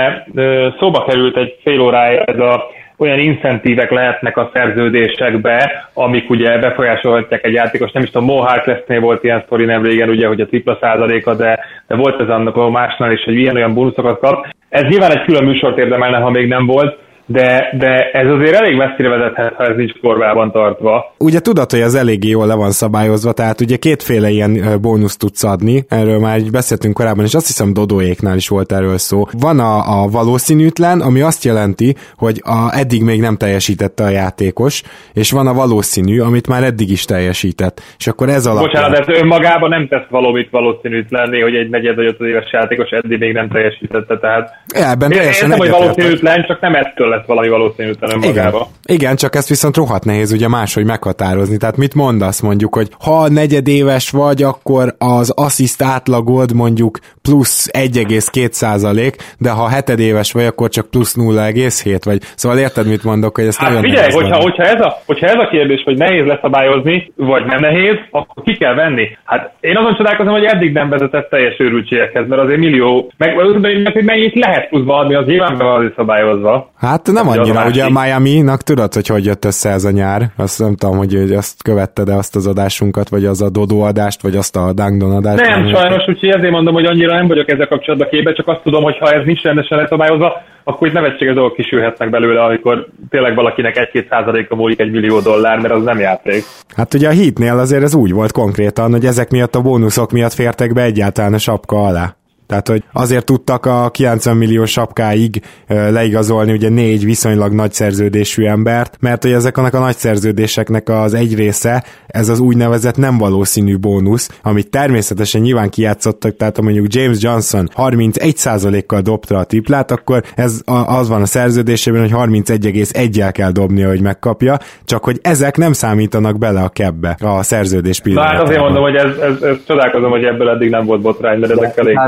szóba 0.78 1.04
került 1.04 1.36
egy 1.36 1.58
fél 1.62 1.80
órája 1.80 2.22
ez 2.22 2.38
a 2.38 2.62
olyan 3.02 3.18
incentívek 3.18 3.90
lehetnek 3.90 4.36
a 4.36 4.50
szerződésekbe, 4.52 5.88
amik 5.94 6.30
ugye 6.30 6.58
befolyásolhatják 6.58 7.44
egy 7.44 7.52
játékos. 7.52 7.92
Nem 7.92 8.02
is 8.02 8.10
tudom, 8.10 8.26
Mo 8.26 8.36
Harklessnél 8.36 9.00
volt 9.00 9.24
ilyen 9.24 9.42
sztori 9.46 9.64
nem 9.64 9.84
régen, 9.84 10.08
ugye, 10.08 10.26
hogy 10.26 10.40
a 10.40 10.46
tripla 10.46 10.78
százaléka, 10.80 11.34
de, 11.34 11.58
de 11.86 11.94
volt 11.94 12.20
ez 12.20 12.28
annak 12.28 12.56
a 12.56 12.70
másnál 12.70 13.12
is, 13.12 13.24
hogy 13.24 13.34
ilyen 13.34 13.56
olyan 13.56 13.74
bónuszokat 13.74 14.18
kap. 14.18 14.46
Ez 14.68 14.82
nyilván 14.82 15.10
egy 15.10 15.24
külön 15.24 15.44
műsort 15.44 15.78
érdemelne, 15.78 16.18
ha 16.18 16.30
még 16.30 16.48
nem 16.48 16.66
volt, 16.66 16.98
de, 17.26 17.74
de 17.78 18.10
ez 18.12 18.26
azért 18.26 18.54
elég 18.54 18.76
messzire 18.76 19.08
vezethet, 19.08 19.54
ha 19.54 19.64
ez 19.64 19.76
nincs 19.76 19.98
formában 20.00 20.50
tartva. 20.50 21.14
Ugye 21.18 21.40
tudod, 21.40 21.70
hogy 21.70 21.80
ez 21.80 21.94
eléggé 21.94 22.28
jól 22.28 22.46
le 22.46 22.54
van 22.54 22.70
szabályozva, 22.70 23.32
tehát 23.32 23.60
ugye 23.60 23.76
kétféle 23.76 24.28
ilyen 24.28 24.80
bónuszt 24.80 25.18
tudsz 25.18 25.44
adni, 25.44 25.84
erről 25.88 26.18
már 26.18 26.38
így 26.38 26.50
beszéltünk 26.50 26.94
korábban, 26.94 27.24
és 27.24 27.34
azt 27.34 27.46
hiszem 27.46 27.72
Dodóéknál 27.72 28.36
is 28.36 28.48
volt 28.48 28.72
erről 28.72 28.98
szó. 28.98 29.22
Van 29.40 29.58
a, 29.60 30.02
a 30.02 30.08
valószínűtlen, 30.08 31.00
ami 31.00 31.20
azt 31.20 31.44
jelenti, 31.44 31.94
hogy 32.16 32.40
a, 32.44 32.78
eddig 32.78 33.02
még 33.02 33.20
nem 33.20 33.36
teljesítette 33.36 34.04
a 34.04 34.08
játékos, 34.08 34.82
és 35.14 35.30
van 35.30 35.46
a 35.46 35.54
valószínű, 35.54 36.20
amit 36.20 36.48
már 36.48 36.62
eddig 36.62 36.90
is 36.90 37.04
teljesített. 37.04 37.80
És 37.98 38.06
akkor 38.06 38.28
ez 38.28 38.46
alapján... 38.46 38.70
Bocsánat, 38.70 39.08
ez 39.08 39.20
önmagában 39.22 39.68
nem 39.68 39.88
tesz 39.88 40.08
valamit 40.10 40.50
valószínűtlenné, 40.50 41.40
hogy 41.40 41.54
egy 41.54 41.70
negyed 41.70 41.94
vagy 41.94 42.06
öt 42.06 42.20
éves 42.20 42.52
játékos 42.52 42.90
eddig 42.90 43.18
még 43.18 43.32
nem 43.32 43.48
teljesítette, 43.48 44.18
tehát... 44.18 44.50
Ebben 44.74 45.10
teljesen 45.10 45.50
Értem, 45.50 45.66
hogy 45.66 45.80
valószínűtlen, 45.80 46.44
csak 46.46 46.60
nem 46.60 46.74
ettől 46.74 47.11
lesz 47.12 47.26
valami 47.26 47.48
valószínűtlen 47.48 48.22
Igen. 48.22 48.54
Igen, 48.84 49.16
csak 49.16 49.34
ezt 49.34 49.48
viszont 49.48 49.76
rohadt 49.76 50.04
nehéz 50.04 50.32
ugye 50.32 50.48
máshogy 50.48 50.84
meghatározni. 50.84 51.56
Tehát 51.56 51.76
mit 51.76 51.94
mondasz 51.94 52.40
mondjuk, 52.40 52.74
hogy 52.74 52.88
ha 53.04 53.28
negyedéves 53.28 54.10
vagy, 54.10 54.42
akkor 54.42 54.94
az 54.98 55.32
assziszt 55.36 55.82
átlagod 55.82 56.54
mondjuk 56.54 56.98
plusz 57.22 57.70
1,2 57.72 58.50
százalék, 58.50 59.16
de 59.38 59.50
ha 59.50 59.68
hetedéves 59.68 60.32
vagy, 60.32 60.44
akkor 60.44 60.68
csak 60.68 60.90
plusz 60.90 61.16
0,7 61.18 62.00
vagy. 62.04 62.18
Szóval 62.34 62.58
érted, 62.58 62.86
mit 62.86 63.04
mondok, 63.04 63.36
hogy 63.36 63.46
ezt 63.46 63.58
hát 63.58 63.68
nagyon 63.68 63.84
figyelj, 63.84 64.12
hogyha, 64.12 64.40
hogyha, 64.40 64.62
ez 64.62 64.80
a, 64.80 64.96
hogyha 65.06 65.26
ez 65.26 65.38
a 65.38 65.48
kérdés, 65.50 65.82
hogy 65.84 65.96
nehéz 65.96 66.26
leszabályozni, 66.26 67.12
vagy 67.16 67.44
nem 67.44 67.60
nehéz, 67.60 67.96
akkor 68.10 68.42
ki 68.44 68.56
kell 68.56 68.74
venni. 68.74 69.16
Hát 69.24 69.52
én 69.60 69.76
azon 69.76 69.96
csodálkozom, 69.96 70.32
hogy 70.32 70.44
eddig 70.44 70.72
nem 70.72 70.88
vezetett 70.88 71.28
teljes 71.30 71.56
őrültségekhez, 71.58 72.28
mert 72.28 72.42
azért 72.42 72.58
millió, 72.58 73.10
meg, 73.16 73.36
meg 73.82 73.92
hogy 73.92 74.04
mennyit 74.04 74.34
lehet 74.34 74.68
pluszba 74.68 74.98
adni, 74.98 75.14
az 75.14 75.26
nyilván 75.26 75.58
be 75.58 75.92
szabályozva. 75.96 76.70
Hát 76.78 77.01
nem 77.06 77.28
annyira, 77.28 77.66
ugye 77.66 77.84
a 77.84 78.00
Miami-nak 78.00 78.62
tudod, 78.62 78.94
hogy 78.94 79.06
hogy 79.06 79.24
jött 79.24 79.44
össze 79.44 79.70
ez 79.70 79.84
a 79.84 79.90
nyár? 79.90 80.22
Azt 80.36 80.58
nem 80.58 80.76
tudom, 80.76 80.96
hogy 80.96 81.32
azt 81.32 81.62
követted 81.62 82.10
de 82.12 82.18
azt 82.18 82.36
az 82.36 82.46
adásunkat, 82.46 83.08
vagy 83.08 83.24
az 83.24 83.42
a 83.42 83.50
Dodo 83.50 83.78
adást, 83.78 84.22
vagy 84.22 84.36
azt 84.36 84.56
a 84.56 84.72
Dangdon 84.72 85.10
adást. 85.16 85.40
Nem, 85.40 85.62
nem 85.62 85.74
sajnos, 85.74 86.08
úgyhogy 86.08 86.28
ezért 86.28 86.52
mondom, 86.52 86.74
hogy 86.74 86.84
annyira 86.84 87.14
nem 87.14 87.26
vagyok 87.26 87.50
ezzel 87.50 87.68
kapcsolatban 87.68 88.08
képbe, 88.08 88.32
csak 88.32 88.48
azt 88.48 88.62
tudom, 88.62 88.82
hogy 88.82 88.98
ha 88.98 89.10
ez 89.10 89.24
nincs 89.24 89.42
rendesen 89.42 89.78
leszabályozva, 89.78 90.42
akkor 90.64 90.88
itt 90.88 90.94
nevetséges 90.94 91.34
dolgok 91.34 91.54
kisülhetnek 91.54 92.10
belőle, 92.10 92.42
amikor 92.42 92.86
tényleg 93.10 93.34
valakinek 93.34 93.76
egy-két 93.76 94.08
százaléka 94.08 94.56
múlik 94.56 94.80
egy 94.80 94.90
millió 94.90 95.20
dollár, 95.20 95.58
mert 95.58 95.74
az 95.74 95.82
nem 95.82 95.98
játék. 95.98 96.44
Hát 96.76 96.94
ugye 96.94 97.08
a 97.08 97.12
hitnél 97.12 97.58
azért 97.58 97.82
ez 97.82 97.94
úgy 97.94 98.12
volt 98.12 98.32
konkrétan, 98.32 98.90
hogy 98.90 99.04
ezek 99.04 99.30
miatt 99.30 99.54
a 99.54 99.60
bónuszok 99.60 100.10
miatt 100.10 100.32
fértek 100.32 100.72
be 100.72 100.82
egyáltalán 100.82 101.32
a 101.32 101.38
sapka 101.38 101.76
alá. 101.76 102.14
Tehát, 102.52 102.68
hogy 102.68 102.82
azért 102.92 103.24
tudtak 103.24 103.66
a 103.66 103.90
90 103.90 104.36
millió 104.36 104.64
sapkáig 104.64 105.42
leigazolni 105.66 106.52
ugye 106.52 106.68
négy 106.68 107.04
viszonylag 107.04 107.52
nagy 107.52 107.72
szerződésű 107.72 108.44
embert, 108.44 108.96
mert 109.00 109.22
hogy 109.22 109.32
ezeknek 109.32 109.74
a 109.74 109.78
nagy 109.78 109.96
szerződéseknek 109.96 110.88
az 110.88 111.14
egy 111.14 111.34
része, 111.34 111.84
ez 112.06 112.28
az 112.28 112.40
úgynevezett 112.40 112.96
nem 112.96 113.18
valószínű 113.18 113.76
bónusz, 113.76 114.38
amit 114.42 114.70
természetesen 114.70 115.40
nyilván 115.40 115.70
kijátszottak, 115.70 116.36
tehát 116.36 116.56
ha 116.56 116.62
mondjuk 116.62 116.94
James 116.94 117.22
Johnson 117.22 117.68
31%-kal 117.76 119.00
dobta 119.00 119.38
a 119.38 119.44
triplát, 119.44 119.90
akkor 119.90 120.22
ez 120.34 120.60
az 120.86 121.08
van 121.08 121.22
a 121.22 121.26
szerződésében, 121.26 122.00
hogy 122.00 122.30
31,1-el 122.30 123.30
kell 123.32 123.50
dobnia, 123.50 123.88
hogy 123.88 124.00
megkapja, 124.00 124.56
csak 124.84 125.04
hogy 125.04 125.18
ezek 125.22 125.56
nem 125.56 125.72
számítanak 125.72 126.38
bele 126.38 126.60
a 126.60 126.68
kebbe 126.68 127.16
a 127.20 127.42
szerződés 127.42 128.00
pillanatában. 128.00 128.38
Hát 128.38 128.48
azért 128.48 128.62
mondom, 128.62 128.82
hogy 128.82 128.94
ez, 128.94 129.16
ez, 129.16 129.42
ez 129.42 129.56
csodálkozom, 129.66 130.10
hogy 130.10 130.24
ebből 130.24 130.48
eddig 130.48 130.70
nem 130.70 130.84
volt 130.84 131.00
botrány, 131.00 131.38
mert 131.38 131.52
ezek 131.52 131.76
elég 131.76 131.98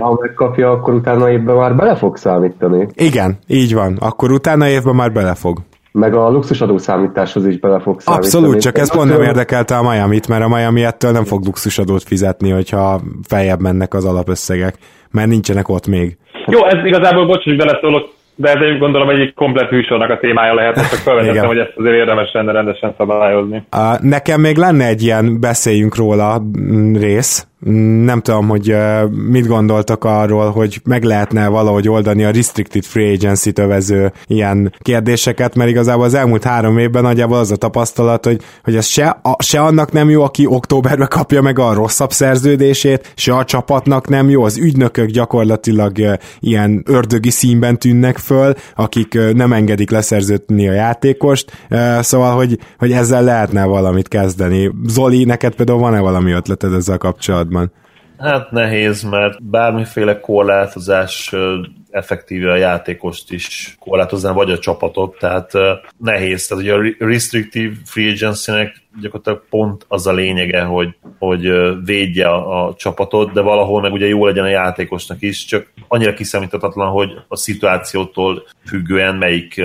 ha 0.00 0.18
megkapja, 0.20 0.70
akkor 0.70 0.94
utána 0.94 1.30
évben 1.30 1.56
már 1.56 1.76
bele 1.76 1.96
fog 1.96 2.16
számítani. 2.16 2.86
Igen, 2.94 3.38
így 3.46 3.74
van. 3.74 3.96
Akkor 4.00 4.30
utána 4.30 4.68
évben 4.68 4.94
már 4.94 5.12
bele 5.12 5.34
fog 5.34 5.58
meg 5.92 6.14
a 6.14 6.30
luxusadó 6.30 6.78
számításhoz 6.78 7.46
is 7.46 7.58
bele 7.58 7.80
fog 7.80 8.00
számítani. 8.00 8.26
Abszolút, 8.26 8.60
csak 8.60 8.78
ez 8.78 8.96
pont 8.96 9.10
nem 9.10 9.22
érdekelte 9.22 9.76
a 9.76 9.90
Miami-t, 9.90 10.28
mert 10.28 10.44
a 10.44 10.48
Miami 10.48 10.84
ettől 10.84 11.10
nem 11.10 11.24
fog 11.24 11.44
luxusadót 11.44 12.02
fizetni, 12.02 12.50
hogyha 12.50 13.00
feljebb 13.28 13.60
mennek 13.60 13.94
az 13.94 14.04
alapösszegek, 14.04 14.74
mert 15.10 15.28
nincsenek 15.28 15.68
ott 15.68 15.86
még. 15.86 16.16
Jó, 16.46 16.64
ez 16.66 16.84
igazából, 16.84 17.26
bocs, 17.26 17.44
hogy 17.44 17.56
beleszólok, 17.56 18.08
de 18.34 18.48
ez 18.52 18.62
én 18.62 18.78
gondolom 18.78 19.08
egy 19.08 19.34
komplet 19.34 19.70
műsornak 19.70 20.10
a 20.10 20.18
témája 20.18 20.54
lehet, 20.54 20.74
csak 20.74 20.84
felvetettem, 20.84 21.46
hogy 21.46 21.58
ezt 21.58 21.72
azért 21.76 21.96
érdemes 21.96 22.32
lenne 22.32 22.52
rendesen 22.52 22.94
szabályozni. 22.96 23.62
Uh, 23.76 24.00
nekem 24.00 24.40
még 24.40 24.56
lenne 24.56 24.86
egy 24.86 25.02
ilyen 25.02 25.40
beszéljünk 25.40 25.96
róla 25.96 26.42
rész, 26.92 27.46
nem 27.60 28.20
tudom, 28.20 28.48
hogy 28.48 28.76
mit 29.10 29.46
gondoltak 29.46 30.04
arról, 30.04 30.50
hogy 30.50 30.80
meg 30.84 31.02
lehetne 31.02 31.48
valahogy 31.48 31.88
oldani 31.88 32.24
a 32.24 32.30
restricted 32.30 32.84
free 32.84 33.12
agency 33.12 33.50
övező 33.54 34.12
ilyen 34.26 34.74
kérdéseket, 34.78 35.54
mert 35.54 35.70
igazából 35.70 36.04
az 36.04 36.14
elmúlt 36.14 36.44
három 36.44 36.78
évben 36.78 37.02
nagyjából 37.02 37.38
az 37.38 37.50
a 37.50 37.56
tapasztalat, 37.56 38.24
hogy, 38.24 38.40
hogy 38.64 38.76
ez 38.76 38.86
se, 38.86 39.18
a, 39.22 39.42
se 39.42 39.60
annak 39.60 39.92
nem 39.92 40.10
jó, 40.10 40.22
aki 40.22 40.46
októberben 40.46 41.08
kapja 41.08 41.42
meg 41.42 41.58
a 41.58 41.72
rosszabb 41.72 42.12
szerződését, 42.12 43.12
se 43.16 43.34
a 43.34 43.44
csapatnak 43.44 44.08
nem 44.08 44.30
jó, 44.30 44.44
az 44.44 44.56
ügynökök 44.56 45.08
gyakorlatilag 45.08 46.18
ilyen 46.40 46.82
ördögi 46.86 47.30
színben 47.30 47.78
tűnnek 47.78 48.18
föl, 48.18 48.54
akik 48.74 49.18
nem 49.34 49.52
engedik 49.52 49.90
leszerződni 49.90 50.68
a 50.68 50.72
játékost, 50.72 51.68
szóval, 52.00 52.36
hogy, 52.36 52.58
hogy 52.78 52.92
ezzel 52.92 53.22
lehetne 53.22 53.64
valamit 53.64 54.08
kezdeni. 54.08 54.70
Zoli, 54.86 55.24
neked 55.24 55.54
például 55.54 55.78
van-e 55.78 56.00
valami 56.00 56.32
ötleted 56.32 56.72
ezzel 56.72 56.98
kapcsolatban? 56.98 57.47
Kapcsolatban? 57.48 57.72
Hát 58.18 58.50
nehéz, 58.50 59.02
mert 59.02 59.42
bármiféle 59.42 60.20
korlátozás 60.20 61.34
effektíve 61.90 62.52
a 62.52 62.56
játékost 62.56 63.32
is 63.32 63.76
korlátozná, 63.78 64.32
vagy 64.32 64.50
a 64.50 64.58
csapatot, 64.58 65.18
tehát 65.18 65.52
nehéz. 65.96 66.46
Tehát 66.46 66.64
ugye 66.64 66.74
a 66.74 66.94
restrictive 66.98 67.74
free 67.84 68.10
agency-nek 68.10 68.82
gyakorlatilag 69.00 69.48
pont 69.50 69.84
az 69.88 70.06
a 70.06 70.12
lényege, 70.12 70.62
hogy, 70.62 70.96
hogy 71.18 71.52
védje 71.84 72.28
a, 72.28 72.66
a 72.66 72.74
csapatot, 72.74 73.32
de 73.32 73.40
valahol 73.40 73.80
meg 73.80 73.92
ugye 73.92 74.06
jó 74.06 74.26
legyen 74.26 74.44
a 74.44 74.48
játékosnak 74.48 75.22
is, 75.22 75.44
csak 75.44 75.72
annyira 75.88 76.14
kiszámíthatatlan, 76.14 76.90
hogy 76.90 77.10
a 77.28 77.36
szituációtól 77.36 78.42
függően 78.66 79.16
melyik 79.16 79.62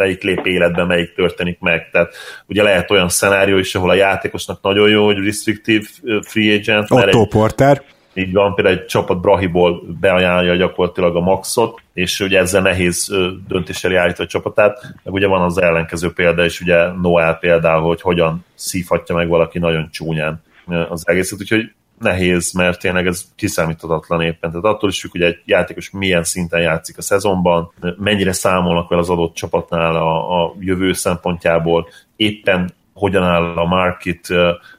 melyik 0.00 0.22
lép 0.22 0.46
életben, 0.46 0.86
melyik 0.86 1.14
történik 1.14 1.58
meg. 1.58 1.90
Tehát 1.90 2.14
ugye 2.46 2.62
lehet 2.62 2.90
olyan 2.90 3.08
szenárió 3.08 3.58
is, 3.58 3.74
ahol 3.74 3.90
a 3.90 3.94
játékosnak 3.94 4.62
nagyon 4.62 4.88
jó, 4.88 5.04
hogy 5.04 5.24
restrictive 5.24 5.86
free 6.22 6.54
agent. 6.54 6.90
Otto 6.90 7.20
egy, 7.20 7.28
Porter. 7.28 7.82
Így 8.14 8.32
van, 8.32 8.54
például 8.54 8.76
egy 8.76 8.86
csapat 8.86 9.20
Brahiból 9.20 9.82
beajánlja 10.00 10.54
gyakorlatilag 10.54 11.16
a 11.16 11.20
maxot, 11.20 11.80
és 11.94 12.20
ugye 12.20 12.38
ezzel 12.38 12.62
nehéz 12.62 13.14
döntéssel 13.48 13.90
járítani 13.90 14.28
a 14.28 14.30
csapatát, 14.30 14.94
meg 15.04 15.14
ugye 15.14 15.26
van 15.26 15.42
az 15.42 15.60
ellenkező 15.60 16.12
példa 16.12 16.44
is, 16.44 16.60
ugye 16.60 16.92
Noel 17.02 17.34
például, 17.34 17.82
hogy 17.82 18.00
hogyan 18.00 18.44
szívhatja 18.54 19.14
meg 19.14 19.28
valaki 19.28 19.58
nagyon 19.58 19.88
csúnyán 19.90 20.42
az 20.88 21.08
egészet, 21.08 21.40
úgyhogy 21.40 21.72
nehéz, 22.00 22.52
mert 22.52 22.80
tényleg 22.80 23.06
ez 23.06 23.24
kiszámíthatatlan 23.36 24.20
éppen. 24.20 24.50
Tehát 24.50 24.64
attól 24.64 24.88
is 24.90 25.00
függ, 25.00 25.10
hogy 25.10 25.22
egy 25.22 25.42
játékos 25.44 25.90
milyen 25.90 26.24
szinten 26.24 26.60
játszik 26.60 26.98
a 26.98 27.02
szezonban, 27.02 27.72
mennyire 27.98 28.32
számolnak 28.32 28.88
vele 28.88 29.00
az 29.00 29.10
adott 29.10 29.34
csapatnál 29.34 29.96
a, 29.96 30.42
a 30.42 30.54
jövő 30.58 30.92
szempontjából, 30.92 31.88
éppen 32.16 32.74
hogyan 32.92 33.22
áll 33.22 33.56
a 33.56 33.64
market, 33.64 34.28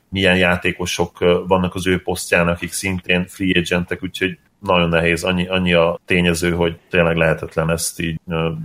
milyen 0.10 0.38
játékosok 0.38 1.18
vannak 1.48 1.76
az 1.76 1.88
ő 1.88 2.02
posztján, 2.02 2.48
akik 2.48 2.72
szintén 2.72 3.26
free 3.28 3.60
agentek, 3.60 4.04
úgyhogy 4.04 4.38
nagyon 4.68 4.90
nehéz, 4.90 5.24
annyi, 5.24 5.48
annyi 5.48 5.74
a 5.74 6.00
tényező, 6.06 6.52
hogy 6.52 6.78
tényleg 6.90 7.16
lehetetlen 7.16 7.70
ezt 7.70 8.02
így 8.02 8.20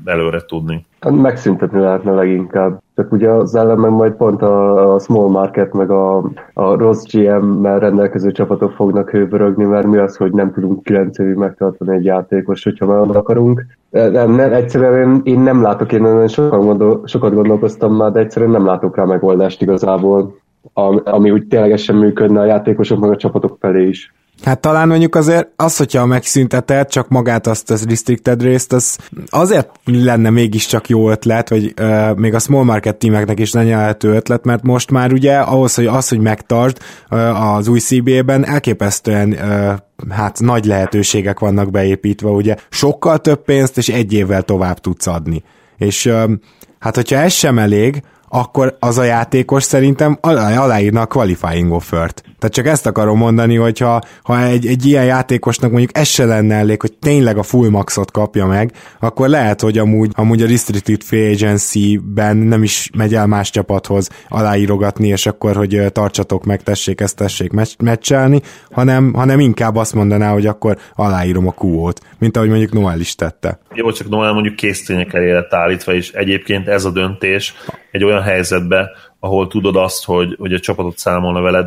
előre 0.04 0.40
tudni. 0.46 0.84
Megszüntetni 1.10 1.80
lehetne 1.80 2.12
leginkább. 2.12 2.80
Csak 2.96 3.12
ugye 3.12 3.30
az 3.30 3.54
ellenben 3.54 3.90
majd 3.90 4.12
pont 4.12 4.42
a, 4.42 4.94
a 4.94 4.98
small 4.98 5.28
market 5.28 5.72
meg 5.72 5.90
a, 5.90 6.16
a 6.52 6.76
rossz 6.76 7.04
GM-mel 7.12 7.78
rendelkező 7.78 8.32
csapatok 8.32 8.72
fognak 8.72 9.10
hőbörögni, 9.10 9.64
mert 9.64 9.86
mi 9.86 9.96
az, 9.96 10.16
hogy 10.16 10.32
nem 10.32 10.52
tudunk 10.52 10.82
9 10.82 11.18
évig 11.18 11.34
megtartani 11.34 11.94
egy 11.94 12.04
játékos, 12.04 12.64
hogyha 12.64 12.86
már 12.86 13.16
akarunk. 13.16 13.66
Nem, 13.90 14.30
nem, 14.30 14.52
egyszerűen 14.52 15.08
én, 15.08 15.20
én 15.24 15.40
nem 15.40 15.62
látok, 15.62 15.92
én 15.92 16.00
nagyon 16.00 16.48
gondol, 16.48 17.02
sokat 17.04 17.34
gondolkoztam 17.34 17.94
már, 17.94 18.12
de 18.12 18.20
egyszerűen 18.20 18.50
nem 18.50 18.66
látok 18.66 18.96
rá 18.96 19.04
megoldást 19.04 19.62
igazából, 19.62 20.36
ami, 20.72 21.00
ami 21.04 21.30
úgy 21.30 21.46
ténylegesen 21.46 21.96
működne 21.96 22.40
a 22.40 22.44
játékosok 22.44 23.00
meg 23.00 23.10
a 23.10 23.16
csapatok 23.16 23.56
felé 23.60 23.88
is. 23.88 24.14
Hát 24.42 24.60
talán 24.60 24.88
mondjuk 24.88 25.14
azért 25.14 25.48
az, 25.56 25.76
hogyha 25.76 26.06
megszünteted 26.06 26.88
csak 26.88 27.08
magát 27.08 27.46
azt 27.46 27.70
az 27.70 27.84
restricted 27.84 28.42
részt, 28.42 28.72
az 28.72 28.96
azért 29.28 29.68
lenne 29.84 30.30
mégiscsak 30.30 30.88
jó 30.88 31.10
ötlet, 31.10 31.48
vagy 31.48 31.74
uh, 31.80 32.16
még 32.16 32.34
a 32.34 32.38
small 32.38 32.64
market 32.64 32.96
teameknek 32.96 33.38
is 33.38 33.52
lenne 33.52 33.76
lehető 33.76 34.14
ötlet, 34.14 34.44
mert 34.44 34.62
most 34.62 34.90
már 34.90 35.12
ugye 35.12 35.36
ahhoz, 35.36 35.74
hogy 35.74 35.86
az, 35.86 36.08
hogy 36.08 36.20
megtart 36.20 36.84
uh, 37.10 37.54
az 37.54 37.68
új 37.68 37.78
CBA-ben 37.78 38.46
elképesztően 38.46 39.32
uh, 39.32 40.14
hát 40.14 40.40
nagy 40.40 40.64
lehetőségek 40.64 41.38
vannak 41.38 41.70
beépítve, 41.70 42.28
ugye 42.28 42.56
sokkal 42.70 43.18
több 43.18 43.44
pénzt 43.44 43.78
és 43.78 43.88
egy 43.88 44.12
évvel 44.12 44.42
tovább 44.42 44.78
tudsz 44.78 45.06
adni. 45.06 45.42
És 45.76 46.06
uh, 46.06 46.30
hát 46.78 46.94
hogyha 46.94 47.16
ez 47.16 47.32
sem 47.32 47.58
elég, 47.58 48.02
akkor 48.28 48.76
az 48.80 48.98
a 48.98 49.02
játékos 49.02 49.62
szerintem 49.62 50.18
aláírna 50.20 51.00
a 51.00 51.06
qualifying 51.06 51.72
offert. 51.72 52.22
Tehát 52.38 52.54
csak 52.54 52.66
ezt 52.66 52.86
akarom 52.86 53.18
mondani, 53.18 53.56
hogy 53.56 53.78
ha, 53.78 54.00
ha 54.22 54.42
egy, 54.42 54.66
egy 54.66 54.86
ilyen 54.86 55.04
játékosnak 55.04 55.70
mondjuk 55.70 55.98
ez 55.98 56.08
se 56.08 56.24
lenne 56.24 56.54
elég, 56.54 56.80
hogy 56.80 56.92
tényleg 56.92 57.38
a 57.38 57.42
full 57.42 57.68
maxot 57.68 58.10
kapja 58.10 58.46
meg, 58.46 58.72
akkor 59.00 59.28
lehet, 59.28 59.60
hogy 59.60 59.78
amúgy, 59.78 60.10
amúgy 60.14 60.42
a 60.42 60.46
restricted 60.46 61.02
free 61.02 61.30
agency-ben 61.30 62.36
nem 62.36 62.62
is 62.62 62.90
megy 62.96 63.14
el 63.14 63.26
más 63.26 63.50
csapathoz 63.50 64.08
aláírogatni, 64.28 65.08
és 65.08 65.26
akkor, 65.26 65.56
hogy 65.56 65.84
tartsatok 65.92 66.44
meg, 66.44 66.62
tessék 66.62 67.00
ezt, 67.00 67.16
tessék 67.16 67.52
meccselni, 67.78 68.40
hanem, 68.70 69.12
hanem 69.12 69.40
inkább 69.40 69.76
azt 69.76 69.94
mondaná, 69.94 70.32
hogy 70.32 70.46
akkor 70.46 70.76
aláírom 70.94 71.46
a 71.48 71.54
QO-t, 71.58 72.00
mint 72.18 72.36
ahogy 72.36 72.48
mondjuk 72.48 72.72
Noel 72.72 73.00
is 73.00 73.14
tette. 73.14 73.58
Jó, 73.74 73.92
csak 73.92 74.08
Noel 74.08 74.32
mondjuk 74.32 74.56
késztények 74.56 75.14
elére 75.14 75.46
állítva, 75.50 75.94
és 75.94 76.12
egyébként 76.12 76.68
ez 76.68 76.84
a 76.84 76.90
döntés 76.90 77.54
egy 77.90 78.04
olyan 78.04 78.22
helyzetbe, 78.22 78.90
ahol 79.20 79.46
tudod 79.46 79.76
azt, 79.76 80.04
hogy, 80.04 80.36
hogy 80.38 80.52
a 80.52 80.60
csapatot 80.60 80.98
számolna 80.98 81.40
veled, 81.40 81.66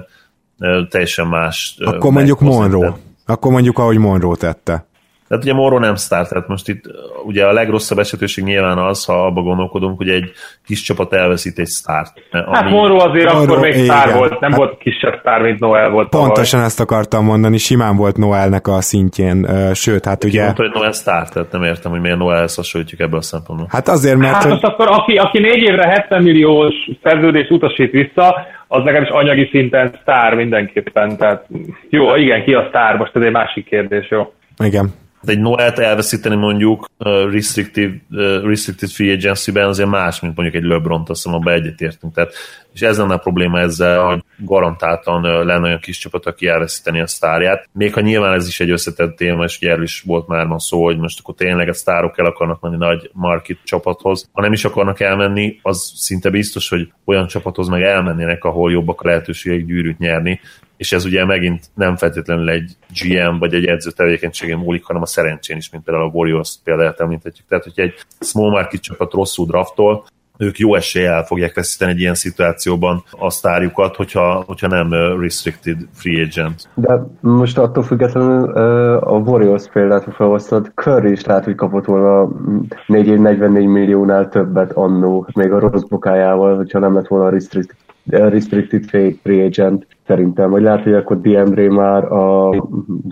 teljesen 0.89 1.27
más. 1.27 1.75
Akkor 1.79 2.11
mondjuk 2.11 2.39
Monroe. 2.39 2.93
Akkor 3.25 3.51
mondjuk, 3.51 3.79
ahogy 3.79 3.97
Monroe 3.97 4.35
tette. 4.35 4.88
Tehát 5.29 5.43
ugye 5.43 5.53
Moro 5.53 5.79
nem 5.79 5.95
sztár, 5.95 6.27
tehát 6.27 6.47
most 6.47 6.67
itt 6.67 6.83
ugye 7.25 7.45
a 7.45 7.51
legrosszabb 7.51 7.99
esetőség 7.99 8.43
nyilván 8.43 8.77
az, 8.77 9.05
ha 9.05 9.25
abba 9.25 9.41
gondolkodunk, 9.41 9.97
hogy 9.97 10.09
egy 10.09 10.31
kis 10.65 10.81
csapat 10.81 11.13
elveszít 11.13 11.59
egy 11.59 11.65
sztárt. 11.65 12.13
Ami... 12.31 12.55
Hát 12.55 12.69
Moro 12.69 12.95
azért 12.95 13.33
Monroe, 13.33 13.43
akkor 13.43 13.59
még 13.59 13.73
sztár 13.73 14.13
volt, 14.13 14.39
nem 14.39 14.49
hát 14.49 14.59
volt 14.59 14.77
kisebb 14.77 15.17
sztár, 15.19 15.41
mint 15.41 15.59
Noel 15.59 15.89
volt. 15.89 16.09
Pontosan 16.09 16.45
tavaly. 16.49 16.65
ezt 16.65 16.79
akartam 16.79 17.25
mondani, 17.25 17.57
simán 17.57 17.95
volt 17.95 18.17
Noelnek 18.17 18.67
a 18.67 18.81
szintjén, 18.81 19.47
sőt, 19.73 20.05
hát 20.05 20.23
ugye... 20.23 20.43
Mondta, 20.43 20.63
hogy 20.63 20.71
Noel 20.73 20.91
sztár, 20.91 21.29
tehát 21.29 21.51
nem 21.51 21.63
értem, 21.63 21.91
hogy 21.91 22.01
miért 22.01 22.17
Noelhez 22.17 22.55
hasonlítjuk 22.55 22.99
ebből 22.99 23.19
a 23.19 23.21
szempontból. 23.21 23.67
Hát 23.71 23.87
azért, 23.87 24.17
mert... 24.17 24.33
Hát 24.33 24.41
hogy... 24.41 24.51
most 24.51 24.63
akkor 24.63 24.87
aki, 24.87 25.17
aki 25.17 25.39
négy 25.39 25.61
évre 25.61 25.87
70 25.87 26.23
milliós 26.23 26.73
szerződést 27.03 27.51
utasít 27.51 27.91
vissza, 27.91 28.45
az 28.67 28.83
is 29.01 29.09
anyagi 29.09 29.47
szinten 29.51 29.97
sztár 30.01 30.33
mindenképpen. 30.35 31.17
Tehát 31.17 31.45
jó, 31.89 32.15
igen, 32.15 32.43
ki 32.43 32.53
a 32.53 32.65
sztár, 32.69 32.97
most 32.97 33.15
ez 33.15 33.21
egy 33.21 33.31
másik 33.31 33.65
kérdés, 33.65 34.09
jó. 34.09 34.33
Igen 34.63 35.07
egy 35.25 35.39
Noelt 35.39 35.79
elveszíteni 35.79 36.35
mondjuk 36.35 36.89
uh, 36.97 37.31
restrictive, 37.31 37.93
uh, 38.09 38.43
restricted 38.43 38.89
free 38.89 39.13
agency-ben 39.13 39.67
azért 39.67 39.89
más, 39.89 40.19
mint 40.19 40.35
mondjuk 40.35 40.63
egy 40.63 40.69
LeBron-t, 40.69 41.09
azt 41.09 41.23
hiszem, 41.23 41.39
abban 41.39 41.53
egyetértünk. 41.53 42.13
Tehát, 42.13 42.33
és 42.73 42.81
ez 42.81 42.97
lenne 42.97 43.13
a 43.13 43.17
probléma 43.17 43.59
ezzel, 43.59 44.03
hogy 44.03 44.23
garantáltan 44.37 45.45
lenne 45.45 45.67
olyan 45.67 45.79
kis 45.79 45.97
csapat, 45.97 46.25
aki 46.25 46.47
elveszíteni 46.47 46.99
a 46.99 47.07
sztárját. 47.07 47.69
Még 47.71 47.93
ha 47.93 48.01
nyilván 48.01 48.33
ez 48.33 48.47
is 48.47 48.59
egy 48.59 48.69
összetett 48.69 49.15
téma, 49.15 49.43
és 49.43 49.57
ugye 49.61 49.81
is 49.81 50.01
volt 50.01 50.27
már 50.27 50.45
ma 50.45 50.59
szó, 50.59 50.83
hogy 50.83 50.97
most 50.97 51.19
akkor 51.19 51.35
tényleg 51.35 51.69
a 51.69 51.73
sztárok 51.73 52.17
el 52.19 52.25
akarnak 52.25 52.61
menni 52.61 52.77
nagy 52.77 53.09
market 53.13 53.57
csapathoz. 53.63 54.29
Ha 54.31 54.41
nem 54.41 54.53
is 54.53 54.65
akarnak 54.65 54.99
elmenni, 54.99 55.59
az 55.61 55.91
szinte 55.95 56.29
biztos, 56.29 56.69
hogy 56.69 56.91
olyan 57.05 57.27
csapathoz 57.27 57.67
meg 57.67 57.81
elmennének, 57.81 58.43
ahol 58.43 58.71
jobbak 58.71 59.01
a 59.01 59.07
lehetőségek 59.07 59.65
gyűrűt 59.65 59.97
nyerni, 59.97 60.39
és 60.77 60.91
ez 60.91 61.05
ugye 61.05 61.25
megint 61.25 61.65
nem 61.73 61.95
feltétlenül 61.95 62.49
egy 62.49 62.71
GM 63.01 63.37
vagy 63.37 63.53
egy 63.53 63.65
edző 63.65 63.91
tevékenységen 63.91 64.57
múlik, 64.57 64.83
hanem 64.83 65.01
a 65.01 65.05
szerencsén 65.05 65.57
is, 65.57 65.69
mint 65.69 65.83
például 65.83 66.05
a 66.05 66.11
Warriors 66.13 66.55
példáját 66.63 66.99
említhetjük. 66.99 67.47
Tehát, 67.47 67.63
hogyha 67.63 67.81
egy 67.81 67.93
small 68.19 68.49
market 68.49 68.81
csapat 68.81 69.13
rosszul 69.13 69.45
draftol, 69.45 70.05
ők 70.39 70.57
jó 70.57 70.75
eséllyel 70.75 71.23
fogják 71.23 71.55
veszíteni 71.55 71.91
egy 71.91 71.99
ilyen 71.99 72.13
szituációban 72.13 73.03
a 73.11 73.29
sztárjukat, 73.29 73.95
hogyha, 73.95 74.43
hogyha 74.47 74.67
nem 74.67 74.93
restricted 75.19 75.77
free 75.93 76.21
agent. 76.21 76.69
De 76.73 77.05
most 77.19 77.57
attól 77.57 77.83
függetlenül 77.83 78.51
a 78.99 79.17
Warriors 79.17 79.69
példát, 79.73 80.03
ha 80.03 80.11
felhoztad, 80.11 80.71
Curry 80.75 81.11
is 81.11 81.25
lehet, 81.25 81.43
hogy 81.43 81.55
kapott 81.55 81.85
volna 81.85 82.29
4 82.85 83.07
év 83.07 83.19
44 83.19 83.65
milliónál 83.65 84.29
többet 84.29 84.71
annó, 84.71 85.27
még 85.33 85.51
a 85.51 85.59
rossz 85.59 85.83
bokájával, 85.83 86.55
hogyha 86.55 86.79
nem 86.79 86.93
lett 86.93 87.07
volna 87.07 87.29
restricted, 87.29 87.77
restricted 88.07 88.83
free 89.23 89.45
agent 89.45 89.87
szerintem, 90.09 90.49
vagy 90.49 90.61
lehet, 90.61 90.83
hogy 90.83 90.93
akkor 90.93 91.21
Diembré 91.21 91.67
már 91.67 92.11
a 92.11 92.49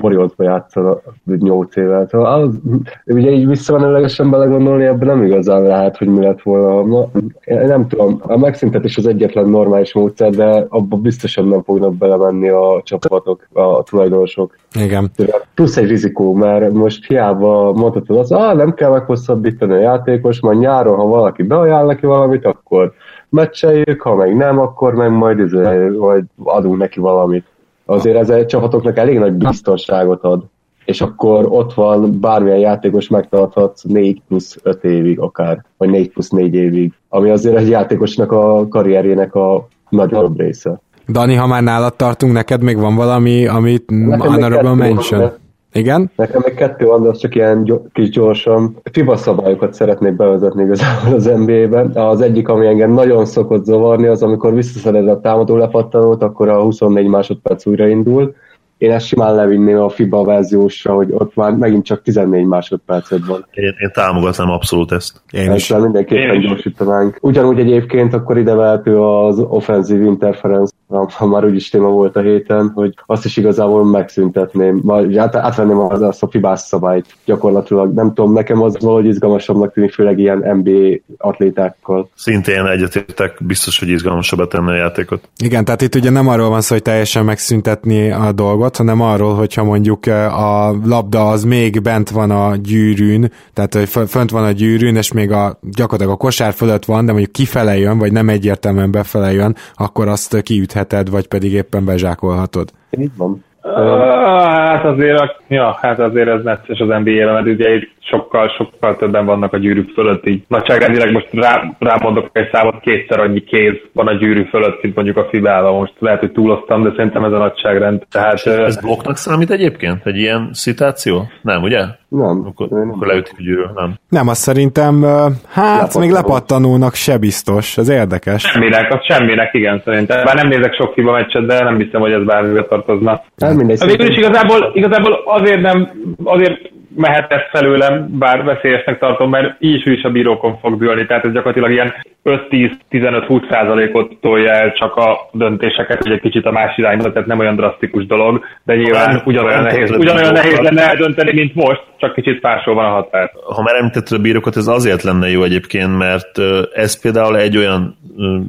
Warriors-ba 0.02 0.44
játszol 0.44 1.02
8 1.40 1.76
évet. 1.76 2.10
Szóval 2.10 2.42
az, 2.42 2.60
ugye 3.06 3.32
így 3.32 3.48
visszamenőlegesen 3.48 4.30
belegondolni, 4.30 4.86
ebben 4.86 5.08
nem 5.08 5.24
igazán 5.24 5.62
lehet, 5.62 5.98
hogy 5.98 6.08
mi 6.08 6.20
lett 6.20 6.42
volna. 6.42 6.84
Na, 6.86 7.10
nem 7.46 7.88
tudom, 7.88 8.18
a 8.22 8.38
megszüntetés 8.38 8.98
az 8.98 9.08
egyetlen 9.08 9.50
normális 9.50 9.94
módszer, 9.94 10.30
de 10.30 10.66
abban 10.70 11.02
biztosan 11.02 11.48
nem 11.48 11.64
fognak 11.64 11.96
belemenni 11.96 12.50
a 12.50 12.82
csapatok, 12.84 13.48
a 13.54 13.84
tulajdonosok. 13.84 14.58
Igen. 14.80 15.12
Plusz 15.56 15.78
egy 15.78 15.88
rizikó, 15.88 16.34
mert 16.34 16.74
most 16.74 17.08
hiába 17.08 17.74
mondhatod 17.74 18.18
azt, 18.18 18.32
ah, 18.32 18.56
nem 18.56 18.74
kell 18.74 18.92
meghosszabbítani 18.92 19.74
a 19.74 19.80
játékos, 19.80 20.40
majd 20.40 20.60
nyáron, 20.60 20.96
ha 20.96 21.06
valaki 21.06 21.44
beajánl 21.44 21.86
neki 21.86 22.06
valamit, 22.06 22.46
akkor 22.46 22.94
meccseljük, 23.30 24.02
ha 24.02 24.16
meg 24.16 24.36
nem, 24.36 24.60
akkor 24.60 24.94
meg 24.94 25.12
majd, 25.12 25.40
izé, 25.40 25.88
majd 26.00 26.24
adunk 26.44 26.78
neki 26.78 27.00
valamit. 27.00 27.46
azért 27.86 28.18
ez 28.18 28.30
egy 28.30 28.46
csapatoknak 28.46 28.98
elég 28.98 29.20
nagy 29.20 29.34
biztonságot 29.34 30.24
ad 30.24 30.44
és 30.88 31.02
akkor 31.02 31.46
ott 31.50 31.74
van 31.74 32.20
bármilyen 32.20 32.58
játékos 32.58 33.08
megtarthat 33.08 33.80
4 33.84 34.22
plusz 34.28 34.58
5 34.64 34.84
évig 34.84 35.20
akár, 35.20 35.66
vagy 35.78 35.90
4 35.90 36.10
plusz 36.10 36.30
4 36.30 36.54
évig, 36.54 36.94
ami 37.10 37.30
azért 37.30 37.58
egy 37.58 37.70
játékosnak 37.70 38.32
a 38.32 38.68
karrierjének 38.68 39.36
a 39.36 39.68
nagyobb 39.90 40.40
része. 40.40 40.80
Dani, 41.08 41.36
ha 41.36 41.48
már 41.48 41.64
nálad 41.64 41.96
tartunk, 41.96 42.34
neked 42.34 42.62
még 42.62 42.78
van 42.78 42.96
valami, 42.96 43.48
amit 43.48 43.92
honorable 44.18 44.74
mention? 44.74 45.22
Van, 45.22 45.34
igen? 45.78 46.12
Nekem 46.16 46.42
még 46.46 46.54
kettő 46.54 46.86
van, 46.86 47.04
de 47.04 47.10
az 47.10 47.18
csak 47.18 47.36
ilyen 47.36 47.64
gy- 47.64 47.92
kis 47.94 48.10
gyorsan. 48.10 48.78
FIBA 48.92 49.16
szabályokat 49.16 49.74
szeretnék 49.74 50.16
bevezetni 50.16 50.64
igazából 50.64 51.14
az 51.14 51.26
NBA-ben. 51.26 51.92
Az 51.96 52.22
egyik, 52.22 52.48
ami 52.48 52.68
engem 52.68 52.92
nagyon 52.92 53.26
szokott 53.26 53.66
zavarni, 53.66 54.08
az 54.08 54.24
amikor 54.24 54.54
visszaszeded 54.54 55.08
a 55.08 55.20
támadó 55.20 55.56
lepattanót, 55.56 56.24
akkor 56.24 56.50
a 56.50 56.62
24 56.62 57.08
másodperc 57.08 57.66
újraindul, 57.66 58.36
én 58.78 58.92
ezt 58.92 59.06
simán 59.06 59.36
levinném 59.36 59.78
a 59.78 59.90
FIBA 59.90 60.24
verziósra, 60.24 60.94
hogy 60.94 61.10
ott 61.12 61.36
már 61.36 61.52
megint 61.54 61.86
csak 61.86 62.02
14 62.02 62.46
másodpercet 62.46 63.26
van. 63.26 63.46
Én, 63.52 63.64
én 63.64 63.92
támogatnám 63.94 64.50
abszolút 64.50 64.92
ezt. 64.92 65.22
Én 65.32 65.54
is. 65.54 65.70
Ezzel 65.70 65.84
mindenképpen 65.84 66.36
én 66.36 66.42
gyorsítanánk. 66.42 67.18
Ugyanúgy 67.22 67.60
egyébként 67.60 68.14
akkor 68.14 68.38
ide 68.38 68.54
vehető 68.56 69.00
az 69.02 69.40
offenzív 69.40 70.02
interference, 70.02 70.74
ha 70.88 71.26
már 71.26 71.46
úgyis 71.46 71.70
téma 71.70 71.88
volt 71.88 72.16
a 72.16 72.22
héten, 72.22 72.72
hogy 72.76 72.94
azt 73.06 73.26
is 73.26 73.38
igazából 73.38 73.86
megszüntetném, 73.86 74.82
vagy 74.84 75.18
át, 75.18 75.36
átvenném 75.36 75.80
az, 75.80 76.02
a 76.02 76.28
fibás 76.30 76.60
szabályt 76.60 77.06
gyakorlatilag. 77.26 77.94
Nem 77.94 78.14
tudom, 78.14 78.34
nekem 78.34 78.62
az 78.62 78.78
valahogy 78.80 79.06
izgalmasabbnak 79.06 79.74
tűnik, 79.74 79.94
főleg 79.94 80.20
ilyen 80.20 80.38
NBA 80.64 81.16
atlétákkal. 81.18 82.10
Szintén 82.16 82.66
egyetértek, 82.66 83.38
biztos, 83.40 83.80
hogy 83.80 83.90
izgalmasabb 83.90 84.48
tenni 84.48 84.70
a 84.70 84.76
játékot. 84.76 85.30
Igen, 85.44 85.66
tehát 85.66 85.82
itt 85.82 85.96
ugye 85.96 86.10
nem 86.10 86.28
arról 86.28 86.50
van 86.50 86.62
szó, 86.62 86.74
hogy 86.74 86.84
teljesen 86.84 87.26
megszüntetni 87.26 88.12
a 88.12 88.32
dolgot, 88.32 88.78
hanem 88.78 89.02
arról, 89.02 89.36
hogyha 89.36 89.64
mondjuk 89.64 90.06
eh, 90.06 90.44
a 90.44 90.76
labda 90.86 91.30
az 91.30 91.44
még 91.44 91.82
bent 91.82 92.10
van 92.10 92.32
a 92.32 92.56
gyűrűn, 92.56 93.32
tehát 93.54 93.74
hogy 93.74 94.08
fönt 94.10 94.30
van 94.30 94.44
a 94.44 94.52
gyűrűn, 94.52 94.96
és 94.96 95.12
még 95.12 95.32
a, 95.32 95.60
gyakorlatilag 95.62 96.14
a 96.14 96.18
kosár 96.18 96.54
fölött 96.54 96.86
van, 96.86 97.06
de 97.06 97.12
mondjuk 97.12 97.32
kifele 97.32 97.78
jön, 97.78 97.98
vagy 97.98 98.12
nem 98.12 98.30
egyértelműen 98.30 98.92
befele 98.92 99.32
jön, 99.34 99.56
akkor 99.76 100.08
azt 100.08 100.42
kiütheted, 100.78 101.10
vagy 101.10 101.28
pedig 101.28 101.52
éppen 101.52 101.86
bezsákolhatod. 101.86 102.72
Így 103.00 103.12
van. 103.16 103.44
Hát 103.76 104.86
azért, 104.86 105.36
ja, 105.48 105.78
hát 105.82 106.00
azért 106.00 106.28
ez 106.28 106.44
necces 106.44 106.80
az 106.80 106.88
NBA-re, 106.88 107.32
mert 107.32 107.46
ugye 107.46 107.76
itt 107.76 107.96
sokkal, 108.10 108.50
sokkal 108.58 108.96
többen 108.96 109.26
vannak 109.26 109.54
a 109.54 109.58
gyűrű 109.58 109.86
fölött, 109.94 110.28
így 110.28 110.44
nagyságrendileg 110.48 111.12
most 111.12 111.28
rá, 111.32 111.76
rámondok 111.80 112.30
egy 112.32 112.50
számot, 112.52 112.80
kétszer 112.80 113.20
annyi 113.20 113.40
kéz 113.40 113.74
van 113.94 114.08
a 114.08 114.14
gyűrű 114.14 114.44
fölött, 114.44 114.82
mint 114.82 114.96
mondjuk 114.96 115.18
a 115.18 115.28
fibába. 115.30 115.72
Most 115.72 115.94
lehet, 116.00 116.20
hogy 116.20 116.32
túloztam, 116.32 116.84
de 116.84 116.94
szerintem 116.96 117.24
ez 117.24 117.32
a 117.32 117.38
nagyságrend. 117.38 118.04
Tehát, 118.12 118.46
ez 118.46 118.82
blokknak 118.82 119.18
számít 119.18 119.52
egyébként? 119.52 120.06
Egy 120.06 120.18
ilyen 120.18 120.50
szituáció? 120.52 121.28
Nem, 121.42 121.62
ugye? 121.64 121.84
Nem. 122.08 122.46
Akkor, 122.46 122.68
nem. 122.68 122.92
akkor 122.92 123.08
leütik 123.08 123.34
a 123.38 123.42
gyűrű, 123.42 123.64
nem. 123.76 123.94
Nem, 124.10 124.28
azt 124.28 124.42
szerintem, 124.42 125.04
hát 125.50 125.76
Lepattanó. 125.76 126.06
még 126.06 126.14
lepattanónak 126.14 126.94
se 126.94 127.18
biztos, 127.18 127.78
ez 127.78 127.90
érdekes. 127.90 128.42
Semminek, 128.42 128.94
az 128.94 129.06
semminek, 129.06 129.54
igen, 129.54 129.82
szerintem. 129.86 130.24
Bár 130.24 130.36
nem 130.36 130.48
nézek 130.48 130.74
sok 130.74 130.94
fiba 130.94 131.12
meccset, 131.12 131.46
de 131.46 131.64
nem 131.64 131.78
hiszem, 131.78 132.02
hogy 132.02 132.12
ez 132.12 132.24
bármibe 132.24 132.64
tartozna. 132.64 133.22
Nem 133.36 133.57
mindegy. 133.58 133.86
Végül 133.86 134.12
is 134.12 134.18
igazából, 134.18 134.72
igazából 134.74 135.22
azért 135.26 135.62
nem, 135.62 135.92
azért 136.24 136.72
mehet 136.98 137.32
ez 137.32 137.42
felőlem, 137.52 138.08
bár 138.20 138.44
veszélyesnek 138.44 139.00
tartom, 139.00 139.30
mert 139.30 139.56
így 139.60 139.88
is 139.88 140.04
a 140.04 140.10
bírókon 140.10 140.58
fog 140.58 140.78
dőlni, 140.80 141.06
tehát 141.06 141.26
ez 141.26 141.32
gyakorlatilag 141.32 141.72
ilyen 141.72 141.94
5-10-15-20 142.24 143.52
százalékot 143.52 144.18
tolja 144.22 144.52
el 144.52 144.74
csak 144.74 144.96
a 144.96 145.30
döntéseket, 145.32 146.04
hogy 146.04 146.12
egy 146.12 146.22
kicsit 146.22 146.46
a 146.46 146.52
más 146.52 146.78
irányba, 146.78 147.12
tehát 147.12 147.28
nem 147.28 147.40
olyan 147.40 147.56
drasztikus 147.56 148.06
dolog, 148.06 148.44
de 148.64 148.76
nyilván 148.76 149.22
ugyanolyan 149.26 149.64
nehéz, 149.64 149.92
ugyanolyan 149.92 150.34
nehéz 150.34 150.60
lenne 150.60 150.90
eldönteni, 150.90 151.34
mint 151.34 151.56
most, 151.56 151.84
csak 151.98 152.14
kicsit 152.14 152.40
fásol 152.40 152.74
van 152.74 152.86
a 152.86 152.90
határ. 152.90 153.32
Ha 153.56 153.62
már 153.62 153.76
említetted 153.76 154.18
a 154.20 154.22
bírókat, 154.22 154.56
ez 154.56 154.68
azért 154.68 155.04
lenne 155.04 155.30
jó 155.30 155.44
egyébként, 155.44 155.98
mert 155.98 156.32
ez 156.74 157.02
például 157.02 157.38
egy 157.38 157.58
olyan 157.58 157.98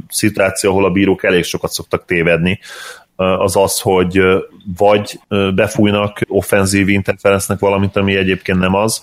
szituáció, 0.08 0.70
ahol 0.70 0.84
a 0.84 0.90
bírók 0.90 1.24
elég 1.24 1.44
sokat 1.44 1.70
szoktak 1.70 2.04
tévedni, 2.04 2.58
az 3.16 3.56
az, 3.56 3.80
hogy 3.80 4.20
vagy 4.78 5.18
befújnak 5.54 6.18
offenzív 6.28 6.88
interferencnek 6.88 7.58
valamit, 7.58 7.96
ami 7.96 8.16
egyébként 8.38 8.58
nem 8.58 8.74
az, 8.74 9.02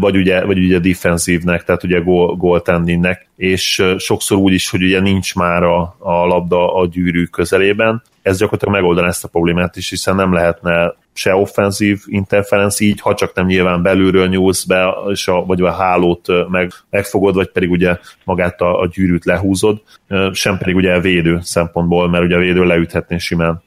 vagy 0.00 0.16
ugye, 0.16 0.44
vagy 0.44 0.58
ugye 0.58 0.78
defensívnek, 0.78 1.64
tehát 1.64 1.84
ugye 1.84 1.98
goal, 1.98 2.36
goaltendingnek, 2.36 3.28
és 3.36 3.84
sokszor 3.96 4.38
úgy 4.38 4.52
is, 4.52 4.70
hogy 4.70 4.82
ugye 4.82 5.00
nincs 5.00 5.34
már 5.34 5.62
a, 5.62 5.96
a 5.98 6.26
labda 6.26 6.74
a 6.74 6.86
gyűrű 6.86 7.24
közelében. 7.24 8.02
Ez 8.22 8.38
gyakorlatilag 8.38 8.74
megoldaná 8.74 9.08
ezt 9.08 9.24
a 9.24 9.28
problémát 9.28 9.76
is, 9.76 9.90
hiszen 9.90 10.14
nem 10.14 10.32
lehetne 10.32 10.94
se 11.12 11.34
offenzív 11.34 12.00
interferenc, 12.06 12.80
így 12.80 13.00
ha 13.00 13.14
csak 13.14 13.34
nem 13.34 13.46
nyilván 13.46 13.82
belülről 13.82 14.28
nyúlsz 14.28 14.64
be, 14.64 14.94
és 15.08 15.28
a, 15.28 15.44
vagy 15.44 15.60
a 15.60 15.72
hálót 15.72 16.26
meg, 16.48 16.72
megfogod, 16.90 17.34
vagy 17.34 17.50
pedig 17.50 17.70
ugye 17.70 17.98
magát 18.24 18.60
a, 18.60 18.80
a 18.80 18.86
gyűrűt 18.86 19.24
lehúzod, 19.24 19.82
sem 20.32 20.58
pedig 20.58 20.74
ugye 20.74 20.94
a 20.94 21.00
védő 21.00 21.38
szempontból, 21.42 22.08
mert 22.08 22.24
ugye 22.24 22.36
a 22.36 22.40
védő 22.40 22.64
leüthetné 22.64 23.18
simán 23.18 23.62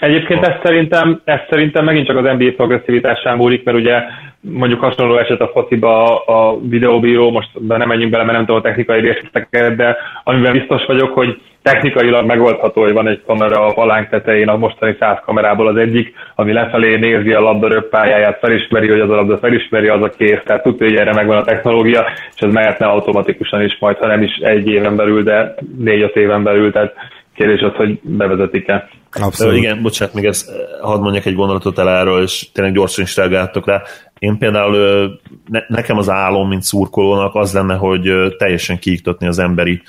Egyébként 0.00 0.46
ezt 0.46 0.60
szerintem, 0.62 1.20
ezt 1.24 1.46
szerintem 1.50 1.84
megint 1.84 2.06
csak 2.06 2.16
az 2.16 2.36
NBA 2.38 2.52
progresszivitásán 2.56 3.36
múlik, 3.36 3.64
mert 3.64 3.78
ugye 3.78 4.02
mondjuk 4.40 4.80
hasonló 4.80 5.16
eset 5.16 5.40
a 5.40 5.50
fociba 5.52 6.18
a 6.18 6.58
videóbíró, 6.68 7.30
most 7.30 7.48
nem 7.68 7.88
menjünk 7.88 8.10
bele, 8.10 8.24
mert 8.24 8.36
nem 8.36 8.46
tudom 8.46 8.60
a 8.60 8.64
technikai 8.64 9.00
részleteket, 9.00 9.76
de 9.76 9.96
amiben 10.24 10.52
biztos 10.52 10.84
vagyok, 10.86 11.14
hogy 11.14 11.40
technikailag 11.62 12.26
megoldható, 12.26 12.82
hogy 12.82 12.92
van 12.92 13.08
egy 13.08 13.22
kamera 13.26 13.66
a 13.66 13.72
palánk 13.72 14.08
tetején, 14.08 14.48
a 14.48 14.56
mostani 14.56 14.96
száz 14.98 15.18
kamerából 15.24 15.66
az 15.66 15.76
egyik, 15.76 16.14
ami 16.34 16.52
lefelé 16.52 16.96
nézi 16.96 17.32
a 17.32 17.40
labda 17.40 17.68
röppályáját, 17.68 18.38
felismeri, 18.38 18.88
hogy 18.88 19.00
az 19.00 19.10
a 19.10 19.14
labda 19.14 19.38
felismeri, 19.38 19.88
az 19.88 20.02
a 20.02 20.10
kész, 20.18 20.40
tehát 20.44 20.62
tudja, 20.62 20.86
hogy 20.86 20.96
erre 20.96 21.14
megvan 21.14 21.36
a 21.36 21.44
technológia, 21.44 22.04
és 22.34 22.40
ez 22.40 22.52
mehetne 22.52 22.86
automatikusan 22.86 23.62
is 23.62 23.76
majd, 23.80 23.96
ha 23.96 24.06
nem 24.06 24.22
is 24.22 24.36
egy 24.36 24.68
éven 24.68 24.96
belül, 24.96 25.22
de 25.22 25.54
négy-öt 25.78 26.16
éven 26.16 26.42
belül, 26.42 26.72
tehát 26.72 26.94
kérdés 27.38 27.60
az, 27.60 27.74
hogy 27.74 28.00
bevezetik-e. 28.02 28.88
Abszolút. 29.10 29.56
igen, 29.56 29.82
bocsánat, 29.82 30.14
még 30.14 30.24
ezt 30.24 30.50
hadd 30.80 31.00
mondjak 31.00 31.24
egy 31.24 31.34
gondolatot 31.34 31.78
el 31.78 31.88
erről, 31.88 32.22
és 32.22 32.52
tényleg 32.52 32.74
gyorsan 32.74 33.04
is 33.04 33.16
reagáltok 33.16 33.66
rá. 33.66 33.82
Én 34.18 34.38
például 34.38 35.10
ne, 35.46 35.60
nekem 35.68 35.98
az 35.98 36.08
álom, 36.08 36.48
mint 36.48 36.62
szurkolónak 36.62 37.34
az 37.34 37.52
lenne, 37.52 37.74
hogy 37.74 38.10
teljesen 38.38 38.78
kiiktatni 38.78 39.26
az 39.26 39.38
emberi 39.38 39.82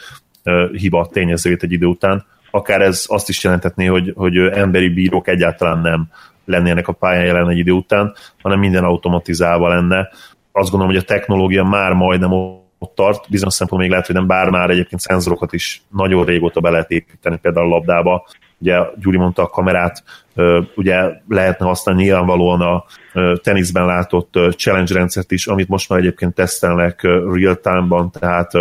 hiba 0.71 1.09
tényezőjét 1.11 1.63
egy 1.63 1.71
idő 1.71 1.85
után. 1.85 2.25
Akár 2.51 2.81
ez 2.81 3.05
azt 3.07 3.29
is 3.29 3.43
jelentetné, 3.43 3.85
hogy, 3.85 4.13
hogy 4.15 4.37
emberi 4.37 4.89
bírók 4.89 5.27
egyáltalán 5.27 5.79
nem 5.79 6.07
lennének 6.45 6.87
a 6.87 6.93
pályán 6.93 7.25
jelen 7.25 7.49
egy 7.49 7.57
idő 7.57 7.71
után, 7.71 8.13
hanem 8.41 8.59
minden 8.59 8.83
automatizálva 8.83 9.67
lenne. 9.67 10.09
Azt 10.51 10.69
gondolom, 10.69 10.93
hogy 10.93 11.03
a 11.03 11.13
technológia 11.13 11.63
már 11.63 11.93
majdnem 11.93 12.33
ott 12.79 12.95
tart, 12.95 13.29
bizonyos 13.29 13.53
szempontból 13.53 13.79
még 13.79 13.89
lehet, 13.89 14.05
hogy 14.05 14.15
nem 14.15 14.27
bár 14.27 14.49
már 14.49 14.69
egyébként 14.69 15.01
szenzorokat 15.01 15.53
is 15.53 15.81
nagyon 15.91 16.25
régóta 16.25 16.59
be 16.59 16.69
lehet 16.69 16.91
építeni 16.91 17.37
például 17.37 17.65
a 17.65 17.69
labdába, 17.69 18.27
ugye 18.59 18.77
Gyuri 18.95 19.17
mondta 19.17 19.41
a 19.41 19.47
kamerát, 19.47 20.03
ugye 20.75 21.11
lehetne 21.27 21.65
használni 21.65 22.03
nyilvánvalóan 22.03 22.61
a 22.61 22.83
teniszben 23.43 23.85
látott 23.85 24.39
challenge 24.57 24.93
rendszert 24.93 25.31
is, 25.31 25.47
amit 25.47 25.67
most 25.67 25.89
már 25.89 25.99
egyébként 25.99 26.33
tesztelnek 26.33 27.01
real 27.33 27.55
time-ban, 27.55 28.11
tehát 28.11 28.51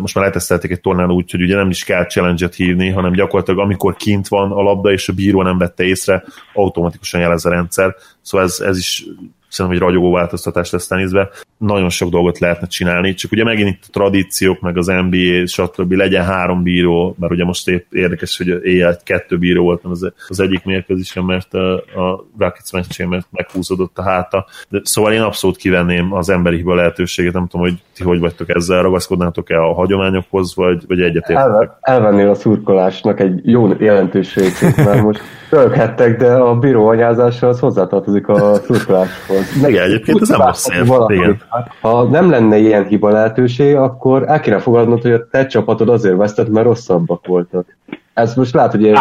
most 0.00 0.14
már 0.14 0.24
letesztelték 0.24 0.70
egy 0.70 0.80
tornán 0.80 1.10
úgy, 1.10 1.30
hogy 1.30 1.42
ugye 1.42 1.56
nem 1.56 1.70
is 1.70 1.84
kell 1.84 2.06
challenge-et 2.06 2.54
hívni, 2.54 2.90
hanem 2.90 3.12
gyakorlatilag 3.12 3.60
amikor 3.60 3.96
kint 3.96 4.28
van 4.28 4.52
a 4.52 4.62
labda, 4.62 4.92
és 4.92 5.08
a 5.08 5.12
bíró 5.12 5.42
nem 5.42 5.58
vette 5.58 5.84
észre, 5.84 6.24
automatikusan 6.54 7.20
jelez 7.20 7.44
a 7.44 7.50
rendszer. 7.50 7.94
Szóval 8.22 8.46
ez, 8.46 8.60
ez 8.60 8.78
is 8.78 9.06
szerintem 9.50 9.80
egy 9.80 9.88
ragyogó 9.88 10.12
változtatás 10.12 10.70
lesz 10.70 10.86
teniszbe. 10.86 11.28
Nagyon 11.58 11.88
sok 11.88 12.10
dolgot 12.10 12.38
lehetne 12.38 12.66
csinálni, 12.66 13.14
csak 13.14 13.32
ugye 13.32 13.44
megint 13.44 13.68
itt 13.68 13.84
a 13.86 13.90
tradíciók, 13.92 14.60
meg 14.60 14.76
az 14.76 14.86
NBA, 14.86 15.46
stb. 15.46 15.92
legyen 15.92 16.24
három 16.24 16.62
bíró, 16.62 17.16
mert 17.18 17.32
ugye 17.32 17.44
most 17.44 17.68
épp 17.68 17.92
érdekes, 17.92 18.36
hogy 18.36 18.64
éjjel 18.64 18.98
kettő 19.04 19.38
bíró 19.38 19.62
volt 19.62 19.84
az, 19.84 20.12
az 20.28 20.40
egyik 20.40 20.64
mérkőzésen, 20.64 21.24
mert 21.24 21.54
a 21.54 22.24
Rockets 22.38 22.72
meccsén, 22.72 23.08
mert 23.08 23.26
meghúzódott 23.30 23.98
a 23.98 24.02
háta. 24.02 24.46
De, 24.68 24.80
szóval 24.82 25.12
én 25.12 25.20
abszolút 25.20 25.56
kivenném 25.56 26.12
az 26.12 26.28
emberi 26.28 26.56
hiba 26.56 26.74
lehetőséget, 26.74 27.32
nem 27.32 27.46
tudom, 27.46 27.66
hogy 27.66 27.82
ti 27.94 28.04
hogy 28.04 28.18
vagytok 28.18 28.48
ezzel, 28.48 28.82
ragaszkodnátok-e 28.82 29.62
a 29.62 29.74
hagyományokhoz, 29.74 30.54
vagy, 30.54 30.84
vagy 30.86 31.00
egyetértetek? 31.00 31.70
elvennél 31.80 32.28
a 32.28 32.34
szurkolásnak 32.34 33.20
egy 33.20 33.40
jó 33.44 33.68
jelentőségét, 33.78 34.76
mert 34.76 35.02
most 35.02 35.20
Röghettek, 35.50 36.16
de 36.16 36.32
a 36.32 36.54
bíró 36.54 36.88
anyázása 36.88 37.48
az 37.48 37.60
hozzátartozik 37.60 38.28
a 38.28 38.54
szurkoláshoz. 38.54 39.66
Igen, 39.68 39.82
egyébként 39.82 40.20
ez 40.20 40.28
nem 40.28 40.40
rossz 40.40 40.68
igen. 41.08 41.42
Ha 41.80 42.04
nem 42.04 42.30
lenne 42.30 42.56
ilyen 42.56 42.86
hiba 42.86 43.10
lehetőség, 43.10 43.76
akkor 43.76 44.24
el 44.26 44.40
kéne 44.40 44.58
fogadnod, 44.58 45.02
hogy 45.02 45.12
a 45.12 45.28
te 45.30 45.46
csapatod 45.46 45.88
azért 45.88 46.16
vesztett, 46.16 46.48
mert 46.48 46.66
rosszabbak 46.66 47.26
voltak. 47.26 47.76
Ez 48.14 48.34
most 48.34 48.54
lehet, 48.54 48.70
hogy 48.70 48.82
érzi. 48.82 49.00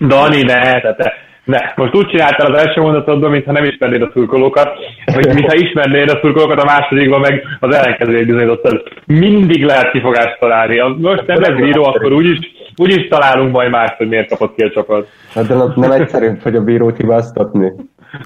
Dani, 0.00 0.42
ne, 0.42 0.80
te, 0.80 0.94
te. 0.94 1.12
Ne, 1.44 1.58
most 1.76 1.94
úgy 1.94 2.06
csináltál 2.06 2.52
az 2.52 2.58
első 2.58 2.80
mondatodban, 2.80 3.30
mintha 3.30 3.52
nem 3.52 3.64
ismernéd 3.64 4.02
a 4.02 4.10
szurkolókat, 4.12 4.68
vagy 5.14 5.34
mintha 5.34 5.54
ismernéd 5.54 6.10
a 6.10 6.18
szurkolókat, 6.20 6.60
a 6.60 6.64
másodikban 6.64 7.20
meg 7.20 7.42
az 7.60 7.74
ellenkezőjét 7.74 8.26
bizonyítottad. 8.26 8.82
Mindig 9.06 9.64
lehet 9.64 9.90
kifogást 9.90 10.38
találni. 10.40 10.80
Most 10.98 11.26
nem 11.26 11.40
lesz 11.40 11.60
bíró, 11.60 11.84
akkor 11.84 12.12
úgyis 12.12 12.38
úgyis 12.76 13.08
találunk 13.08 13.52
majd 13.52 13.70
más, 13.70 13.94
hogy 13.96 14.08
miért 14.08 14.28
kapott 14.28 14.54
ki 14.54 14.62
a 14.62 14.70
csapat. 14.70 15.08
Hát 15.34 15.46
de 15.46 15.54
nem 15.76 15.90
egyszerű, 15.90 16.30
hogy 16.42 16.56
a 16.56 16.62
bírót 16.62 16.96
hibáztatni. 16.96 17.72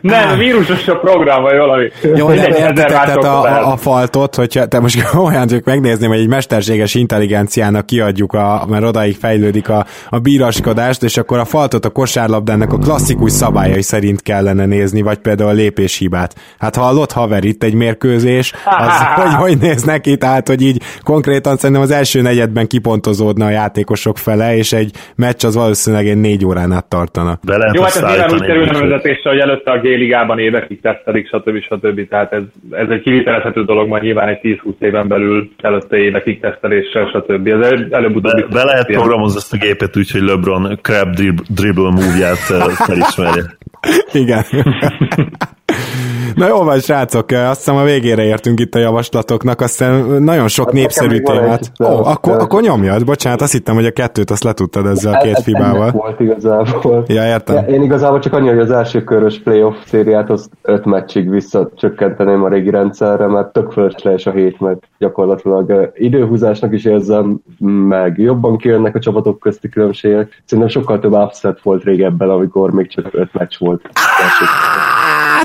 Nem, 0.01 0.39
vírusos 0.39 0.89
a 0.89 0.99
program, 0.99 1.43
vagy 1.43 1.57
valami. 1.57 1.91
Jó, 2.17 2.31
de 2.75 2.85
a, 3.15 3.45
a, 3.45 3.73
a 3.73 3.77
faltot, 3.77 4.35
hogyha 4.35 4.67
te 4.67 4.81
most 4.81 5.15
olyan 5.27 5.47
csak 5.47 5.65
megnézném, 5.65 6.11
hogy 6.11 6.19
egy 6.19 6.29
mesterséges 6.29 6.95
intelligenciának 6.95 7.87
kiadjuk, 7.87 8.33
a, 8.33 8.65
mert 8.69 8.85
odáig 8.85 9.17
fejlődik 9.17 9.69
a, 9.69 9.87
a 10.09 10.19
bíraskodást, 10.19 11.03
és 11.03 11.17
akkor 11.17 11.39
a 11.39 11.45
faltot 11.45 11.85
a 11.85 11.91
kosárlabdának 11.91 12.73
a 12.73 12.77
klasszikus 12.77 13.33
szabályai 13.33 13.83
szerint 13.83 14.23
kellene 14.23 14.67
nézni, 14.67 15.03
vagy 15.03 15.19
például 15.19 15.51
a 15.51 15.53
lépéshibát. 15.53 16.35
Hát 16.59 16.77
hallott 16.77 17.13
haver 17.13 17.45
itt 17.45 17.63
egy 17.63 17.75
mérkőzés, 17.75 18.53
az 18.65 19.03
hogy, 19.23 19.35
hogy 19.35 19.59
néz 19.59 19.83
neki, 19.83 20.17
tehát 20.17 20.49
hogy 20.49 20.63
így 20.63 20.83
konkrétan 21.03 21.57
szerintem 21.57 21.85
az 21.85 21.91
első 21.91 22.21
negyedben 22.21 22.67
kipontozódna 22.67 23.47
a 23.47 23.51
játékosok 23.51 24.19
fele, 24.19 24.57
és 24.57 24.73
egy 24.73 24.91
meccs 25.17 25.45
az 25.45 25.55
valószínűleg 25.55 26.09
egy 26.09 26.17
négy 26.17 26.45
órán 26.45 26.73
át 26.73 26.89
tartana. 26.89 27.39
Jó, 27.73 27.83
hát 27.83 27.97
ez 27.97 28.03
nyilván 28.03 28.33
úgy 28.33 28.41
kerülne 28.41 28.79
vezetésre, 28.81 29.31
hogy 29.31 29.39
előtte 29.39 29.71
a 29.71 29.78
G-ligában 29.81 30.39
évekig 30.39 30.81
tesztelik, 30.81 31.27
stb. 31.27 31.63
stb. 31.63 32.09
Tehát 32.09 32.33
ez, 32.33 32.43
ez 32.71 32.89
egy 32.89 33.03
kivitelezhető 33.03 33.65
dolog, 33.65 33.89
majd 33.89 34.03
nyilván 34.03 34.29
egy 34.29 34.41
10-20 34.43 34.73
éven 34.79 35.09
belül 35.09 35.51
előtte 35.57 35.97
évekig 35.97 36.41
teszteléssel, 36.41 37.07
stb. 37.07 37.47
Ez 37.47 37.71
előbb-utóbb 37.91 38.33
be, 38.33 38.47
be 38.53 38.65
lehet 38.65 38.87
programozni 38.87 39.39
ezt 39.39 39.53
a 39.53 39.57
gépet 39.57 39.97
úgy, 39.97 40.11
hogy 40.11 40.23
LeBron 40.23 40.79
crab 40.83 41.15
dribble 41.49 41.91
move-ját 41.91 42.37
felismerje. 42.75 43.45
Igen. 44.23 44.45
Na 46.35 46.49
jó 46.49 46.63
van, 46.63 46.81
srácok, 46.81 47.31
azt 47.31 47.57
hiszem 47.57 47.77
a 47.77 47.83
végére 47.83 48.25
értünk 48.25 48.61
itt 48.61 48.75
a 48.75 48.79
javaslatoknak, 48.79 49.61
aztán 49.61 50.23
nagyon 50.23 50.49
sok 50.49 50.65
hát 50.65 50.75
népszerű 50.75 51.19
témát. 51.19 51.73
Ó, 51.85 51.87
oh, 51.87 52.09
akkor, 52.09 52.33
akkor 52.33 52.63
nyomjad, 52.63 53.05
bocsánat, 53.05 53.41
azt 53.41 53.53
hittem, 53.53 53.75
hogy 53.75 53.87
a 53.87 53.91
kettőt 53.91 54.31
azt 54.31 54.45
letudtad 54.45 54.87
ezzel 54.87 55.15
a 55.15 55.19
két 55.19 55.35
hát, 55.35 55.43
fibával. 55.43 55.91
volt 55.91 56.21
igazából. 56.21 57.05
Ja, 57.07 57.27
értem. 57.27 57.57
Ja, 57.57 57.63
én 57.63 57.83
igazából 57.83 58.19
csak 58.19 58.33
annyi, 58.33 58.49
hogy 58.49 58.59
az 58.59 58.71
első 58.71 59.05
körös 59.05 59.39
playoff 59.39 59.77
szériát 59.87 60.31
azt 60.31 60.51
öt 60.63 60.85
meccsig 60.85 61.31
visszacsökkenteném 61.31 62.43
a 62.45 62.49
régi 62.49 62.71
rendszerre, 62.71 63.27
mert 63.27 63.53
tök 63.53 63.73
fölösleges 63.73 64.27
a 64.27 64.31
hét, 64.31 64.61
meg 64.61 64.79
gyakorlatilag 64.99 65.93
időhúzásnak 65.95 66.73
is 66.73 66.85
érzem, 66.85 67.41
meg 67.89 68.19
jobban 68.19 68.57
kijönnek 68.57 68.95
a 68.95 68.99
csapatok 68.99 69.39
közti 69.39 69.69
különbségek. 69.69 70.43
Szerintem 70.45 70.73
sokkal 70.73 70.99
több 70.99 71.13
upset 71.13 71.63
volt 71.63 71.85
régebben, 71.85 72.31
amikor 72.31 72.71
még 72.71 72.89
csak 72.89 73.09
öt 73.13 73.33
meccs 73.33 73.55
volt. 73.59 73.89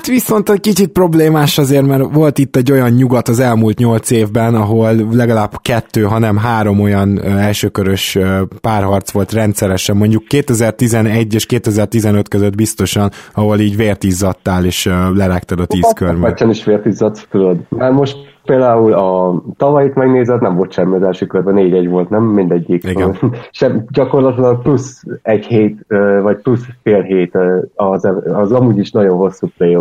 Hát 0.03 0.11
viszont 0.11 0.49
egy 0.49 0.59
kicsit 0.59 0.87
problémás 0.87 1.57
azért, 1.57 1.85
mert 1.85 2.13
volt 2.13 2.37
itt 2.37 2.55
egy 2.55 2.71
olyan 2.71 2.89
nyugat 2.89 3.27
az 3.27 3.39
elmúlt 3.39 3.77
nyolc 3.77 4.11
évben, 4.11 4.55
ahol 4.55 4.95
legalább 5.11 5.51
kettő, 5.61 6.03
hanem 6.03 6.37
három 6.37 6.79
olyan 6.79 7.23
elsőkörös 7.23 8.17
párharc 8.61 9.11
volt 9.11 9.31
rendszeresen, 9.31 9.97
mondjuk 9.97 10.23
2011 10.23 11.33
és 11.33 11.45
2015 11.45 12.27
között 12.27 12.55
biztosan, 12.55 13.11
ahol 13.33 13.59
így 13.59 13.75
vért 13.75 14.03
izzadtál, 14.03 14.65
és 14.65 14.89
lerágtad 15.13 15.59
a 15.59 15.65
tíz 15.65 15.93
körmet. 15.95 16.21
Meccsen 16.21 16.49
is 16.49 16.63
vért 16.63 16.85
tudod. 17.29 17.57
Már 17.69 17.91
most 17.91 18.17
Például 18.45 18.93
a 18.93 19.41
tavalyit 19.57 19.95
megnézed, 19.95 20.41
nem 20.41 20.55
volt 20.55 20.71
semmi 20.71 20.95
az 20.95 21.03
első 21.03 21.25
körben, 21.25 21.55
4-1 21.57 21.87
volt, 21.89 22.09
nem 22.09 22.23
mindegyik. 22.23 22.83
Igen. 22.83 23.17
Sem, 23.51 23.85
gyakorlatilag 23.89 24.61
plusz 24.61 25.03
egy 25.21 25.45
hét, 25.45 25.85
vagy 26.21 26.37
plusz 26.37 26.65
fél 26.83 27.01
hét 27.01 27.37
az, 27.75 28.09
az 28.25 28.51
amúgy 28.51 28.77
is 28.77 28.91
nagyon 28.91 29.17
hosszú 29.17 29.47
play 29.57 29.77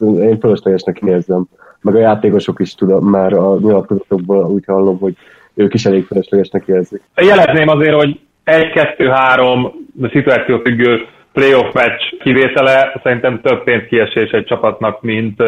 Én 0.00 0.38
fölöslegesnek 0.38 0.98
érzem. 1.00 1.44
Meg 1.80 1.94
a 1.94 1.98
játékosok 1.98 2.60
is 2.60 2.74
tudom, 2.74 3.06
már 3.06 3.32
a 3.32 3.58
nyilatkozatokból 3.58 4.44
úgy 4.44 4.64
hallom, 4.66 4.98
hogy 4.98 5.16
ők 5.54 5.74
is 5.74 5.86
elég 5.86 6.04
fölöslegesnek 6.04 6.66
érzik. 6.66 7.02
Jelezném 7.16 7.68
azért, 7.68 7.94
hogy 7.94 8.20
1-2-3 8.44 9.72
szituáció 10.10 10.58
függő 10.58 11.00
playoff 11.32 11.72
meccs 11.72 12.00
kivétele 12.22 13.00
szerintem 13.02 13.40
több 13.40 13.64
pénz 13.64 13.82
kiesés 13.88 14.30
egy 14.30 14.44
csapatnak, 14.44 15.02
mint, 15.02 15.42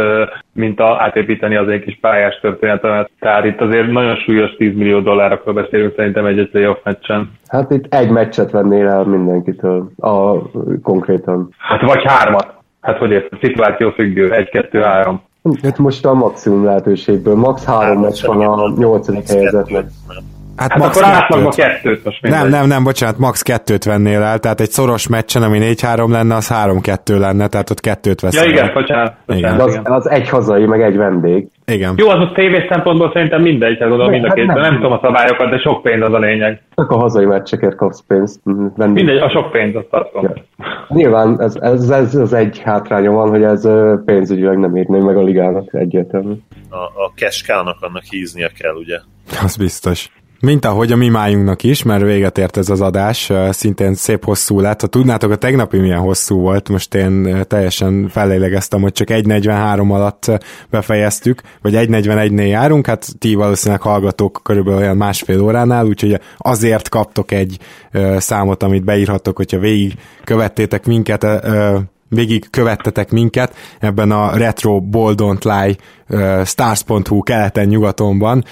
mint 0.53 0.81
a, 0.81 1.03
átépíteni 1.03 1.57
az 1.57 1.69
egy 1.69 1.83
kis 1.83 1.99
pályás 2.01 2.39
történetemet. 2.41 3.11
Tehát 3.19 3.45
itt 3.45 3.61
azért 3.61 3.91
nagyon 3.91 4.17
súlyos 4.17 4.57
10 4.57 4.75
millió 4.75 5.01
dollárokról 5.01 5.55
beszélünk 5.55 5.93
szerintem 5.97 6.27
egy, 6.27 6.39
egy 6.39 6.51
playoff 6.51 6.79
meccsen. 6.85 7.33
Hát 7.47 7.71
itt 7.71 7.95
egy 7.95 8.11
meccset 8.11 8.51
vennél 8.51 8.89
el 8.89 9.05
mindenkitől, 9.05 9.91
a, 9.97 10.43
konkrétan. 10.83 11.49
Hát 11.59 11.81
vagy 11.81 12.03
hármat. 12.05 12.55
Hát 12.81 12.99
hogy 12.99 13.11
érted, 13.11 13.39
szituáció 13.43 13.91
függő, 13.91 14.33
egy, 14.33 14.49
kettő, 14.49 14.81
három. 14.81 15.23
Itt 15.63 15.79
most 15.79 16.05
a 16.05 16.15
maximum 16.15 16.65
lehetőségből. 16.65 17.35
Max 17.35 17.65
három 17.65 18.01
meccs 18.01 18.25
van 18.27 18.41
a 18.41 18.73
nyolcadik 18.77 19.29
helyezetnek. 19.29 19.85
Hát, 20.57 20.71
hát 20.71 20.81
max 20.81 20.97
akkor 20.97 21.13
átlagban 21.13 21.51
kettőt 21.51 22.05
most 22.05 22.23
mindegy. 22.23 22.41
Nem, 22.41 22.51
nem, 22.51 22.67
nem, 22.67 22.85
bocsánat, 22.85 23.19
max 23.19 23.43
kettőt 23.43 23.85
vennél 23.85 24.23
el, 24.23 24.39
tehát 24.39 24.61
egy 24.61 24.71
szoros 24.71 25.09
meccsen, 25.09 25.43
ami 25.43 25.59
4-3 25.63 26.11
lenne, 26.11 26.35
az 26.35 26.51
3-2 26.55 27.19
lenne, 27.19 27.47
tehát 27.47 27.71
ott 27.71 27.81
kettőt 27.81 28.21
veszel. 28.21 28.45
Ja 28.45 28.51
igen, 28.51 28.71
bocsánat. 28.75 29.15
bocsánat 29.27 29.69
igen. 29.69 29.85
Az, 29.85 30.05
az, 30.05 30.11
egy 30.11 30.29
hazai, 30.29 30.67
meg 30.67 30.83
egy 30.83 30.97
vendég. 30.97 31.49
Igen. 31.67 31.95
Jó, 31.97 32.09
az 32.09 32.19
a 32.19 32.33
tévés 32.35 32.67
szempontból 32.69 33.11
szerintem 33.13 33.43
mindegy, 33.43 33.79
tehát 33.79 33.89
gondolom 33.89 34.13
mind 34.13 34.25
a 34.25 34.29
hát 34.29 34.37
nem, 34.37 34.61
nem, 34.61 34.75
tudom 34.75 34.93
a 34.93 34.99
szabályokat, 35.03 35.51
de 35.51 35.59
sok 35.59 35.83
pénz 35.83 36.03
az 36.03 36.13
a 36.13 36.19
lényeg. 36.19 36.63
Csak 36.75 36.91
a 36.91 36.97
hazai 36.97 37.25
meccsekért 37.25 37.77
kapsz 37.77 38.05
pénzt. 38.07 38.41
Vendég. 38.77 39.05
Mindegy, 39.05 39.23
a 39.23 39.31
sok 39.31 39.51
pénz, 39.51 39.75
azt 39.75 39.87
tartom. 39.91 40.23
Ja. 40.23 40.35
Nyilván 40.89 41.41
ez, 41.41 41.57
ez, 41.61 41.91
ez, 41.91 42.15
az 42.15 42.33
egy 42.33 42.59
hátránya 42.65 43.11
van, 43.11 43.29
hogy 43.29 43.43
ez 43.43 43.69
pénzügyileg 44.05 44.59
nem 44.59 44.77
írni 44.77 44.99
meg 44.99 45.17
a 45.17 45.23
ligának 45.23 45.75
egyértelmű. 45.75 46.33
A, 46.71 46.77
a 46.77 47.13
keskának 47.15 47.77
annak 47.81 48.03
híznia 48.03 48.51
kell, 48.59 48.75
ugye? 48.75 48.99
Az 49.43 49.57
biztos. 49.57 50.11
Mint 50.45 50.65
ahogy 50.65 50.93
a 50.93 50.97
mi 50.97 51.09
májunknak 51.09 51.63
is, 51.63 51.83
mert 51.83 52.03
véget 52.03 52.39
ért 52.39 52.57
ez 52.57 52.69
az 52.69 52.81
adás, 52.81 53.33
szintén 53.51 53.95
szép 53.95 54.25
hosszú 54.25 54.61
lett. 54.61 54.81
Ha 54.81 54.87
tudnátok, 54.87 55.31
a 55.31 55.37
tegnapi 55.37 55.79
milyen 55.79 55.99
hosszú 55.99 56.41
volt, 56.41 56.69
most 56.69 56.95
én 56.95 57.45
teljesen 57.49 58.09
fellélegeztem, 58.09 58.81
hogy 58.81 58.93
csak 58.93 59.09
1.43 59.09 59.91
alatt 59.91 60.31
befejeztük, 60.71 61.41
vagy 61.61 61.75
1.41-nél 61.75 62.49
járunk, 62.49 62.87
hát 62.87 63.07
ti 63.19 63.35
valószínűleg 63.35 63.81
hallgatók 63.81 64.41
körülbelül 64.43 64.81
olyan 64.81 64.97
másfél 64.97 65.41
óránál, 65.41 65.87
úgyhogy 65.87 66.21
azért 66.37 66.89
kaptok 66.89 67.33
egy 67.33 67.59
számot, 68.17 68.63
amit 68.63 68.85
beírhatok, 68.85 69.37
hogyha 69.37 69.59
végig 69.59 69.95
követtétek 70.25 70.87
minket 70.87 71.27
végig 72.15 72.51
követtetek 72.51 73.11
minket 73.11 73.55
ebben 73.81 74.11
a 74.11 74.37
Retro 74.37 74.81
Bold 74.81 75.19
Don't 75.23 75.45
Lie 75.45 75.77
stars.hu 76.45 77.23
keleten-nyugatonban. 77.23 78.45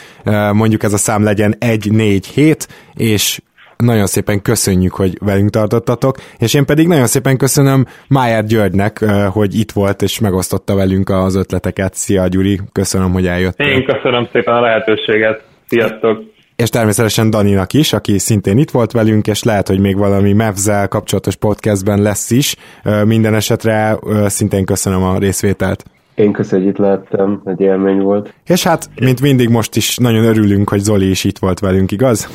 Mondjuk 0.52 0.82
ez 0.82 0.92
a 0.92 0.96
szám 0.96 1.24
legyen 1.24 1.56
147, 1.60 2.68
és 2.94 3.40
nagyon 3.76 4.06
szépen 4.06 4.42
köszönjük, 4.42 4.94
hogy 4.94 5.18
velünk 5.20 5.50
tartottatok, 5.50 6.16
és 6.38 6.54
én 6.54 6.64
pedig 6.64 6.86
nagyon 6.86 7.06
szépen 7.06 7.36
köszönöm 7.36 7.86
Májár 8.08 8.44
Györgynek, 8.44 9.04
hogy 9.32 9.58
itt 9.58 9.72
volt 9.72 10.02
és 10.02 10.18
megosztotta 10.18 10.74
velünk 10.74 11.08
az 11.08 11.34
ötleteket. 11.34 11.94
Szia 11.94 12.26
Gyuri, 12.26 12.60
köszönöm, 12.72 13.12
hogy 13.12 13.26
eljöttél. 13.26 13.66
Én 13.66 13.84
köszönöm 13.84 14.28
szépen 14.32 14.54
a 14.54 14.60
lehetőséget. 14.60 15.42
Sziasztok! 15.68 16.38
És 16.60 16.68
természetesen 16.68 17.30
Daninak 17.30 17.72
is, 17.72 17.92
aki 17.92 18.18
szintén 18.18 18.58
itt 18.58 18.70
volt 18.70 18.92
velünk, 18.92 19.26
és 19.26 19.42
lehet, 19.42 19.68
hogy 19.68 19.80
még 19.80 19.96
valami 19.96 20.32
Mavzel 20.32 20.88
kapcsolatos 20.88 21.36
podcastben 21.36 22.02
lesz 22.02 22.30
is. 22.30 22.56
Minden 23.04 23.34
esetre 23.34 23.98
szintén 24.26 24.64
köszönöm 24.64 25.02
a 25.02 25.18
részvételt. 25.18 25.84
Én 26.14 26.32
köszönöm, 26.32 26.64
hogy 26.64 26.72
itt 26.72 26.78
lehettem, 26.78 27.42
egy 27.44 27.60
élmény 27.60 28.00
volt. 28.00 28.34
És 28.46 28.62
hát, 28.62 28.90
mint 29.00 29.20
mindig 29.20 29.48
most 29.48 29.76
is 29.76 29.96
nagyon 29.96 30.24
örülünk, 30.24 30.68
hogy 30.68 30.80
Zoli 30.80 31.10
is 31.10 31.24
itt 31.24 31.38
volt 31.38 31.58
velünk, 31.58 31.92
igaz? 31.92 32.28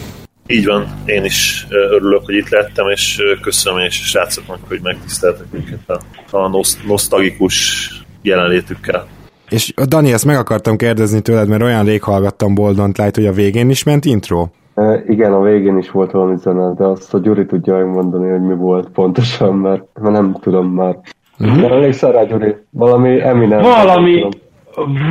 Így 0.47 0.65
van, 0.65 0.87
én 1.05 1.23
is 1.23 1.67
örülök, 1.69 2.25
hogy 2.25 2.35
itt 2.35 2.49
lettem, 2.49 2.87
és 2.87 3.21
köszönöm 3.41 3.79
és 3.79 3.95
srácoknak, 3.95 4.59
hogy 4.67 4.79
megtiszteltek 4.83 5.45
minket 5.51 5.89
a, 5.89 6.37
a 6.37 6.63
nosztalgikus 6.87 7.89
jelenlétükkel. 8.21 9.07
És 9.49 9.73
Dani, 9.87 10.11
ezt 10.11 10.25
meg 10.25 10.37
akartam 10.37 10.75
kérdezni 10.75 11.21
tőled, 11.21 11.47
mert 11.47 11.61
olyan 11.61 11.85
rég 11.85 12.03
hallgattam 12.03 12.55
Boldont 12.55 12.97
Light, 12.97 13.15
hogy 13.15 13.25
a 13.25 13.31
végén 13.31 13.69
is 13.69 13.83
ment 13.83 14.05
intro? 14.05 14.45
E, 14.75 15.03
igen, 15.07 15.33
a 15.33 15.41
végén 15.41 15.77
is 15.77 15.91
volt 15.91 16.11
valami 16.11 16.35
zene, 16.37 16.73
de 16.73 16.83
azt 16.85 17.13
a 17.13 17.19
Gyuri 17.19 17.45
tudja 17.45 17.75
megmondani, 17.75 18.29
hogy 18.29 18.41
mi 18.41 18.55
volt 18.55 18.89
pontosan, 18.89 19.55
mert, 19.55 19.83
mert 20.01 20.13
nem 20.13 20.37
tudom 20.41 20.67
már. 20.67 20.99
Uh-huh. 21.39 21.61
De 21.61 21.69
elég 21.69 21.95
rá, 21.99 22.23
Gyuri. 22.23 22.55
Valami 22.69 23.21
Eminem. 23.21 23.61
Valami, 23.61 24.29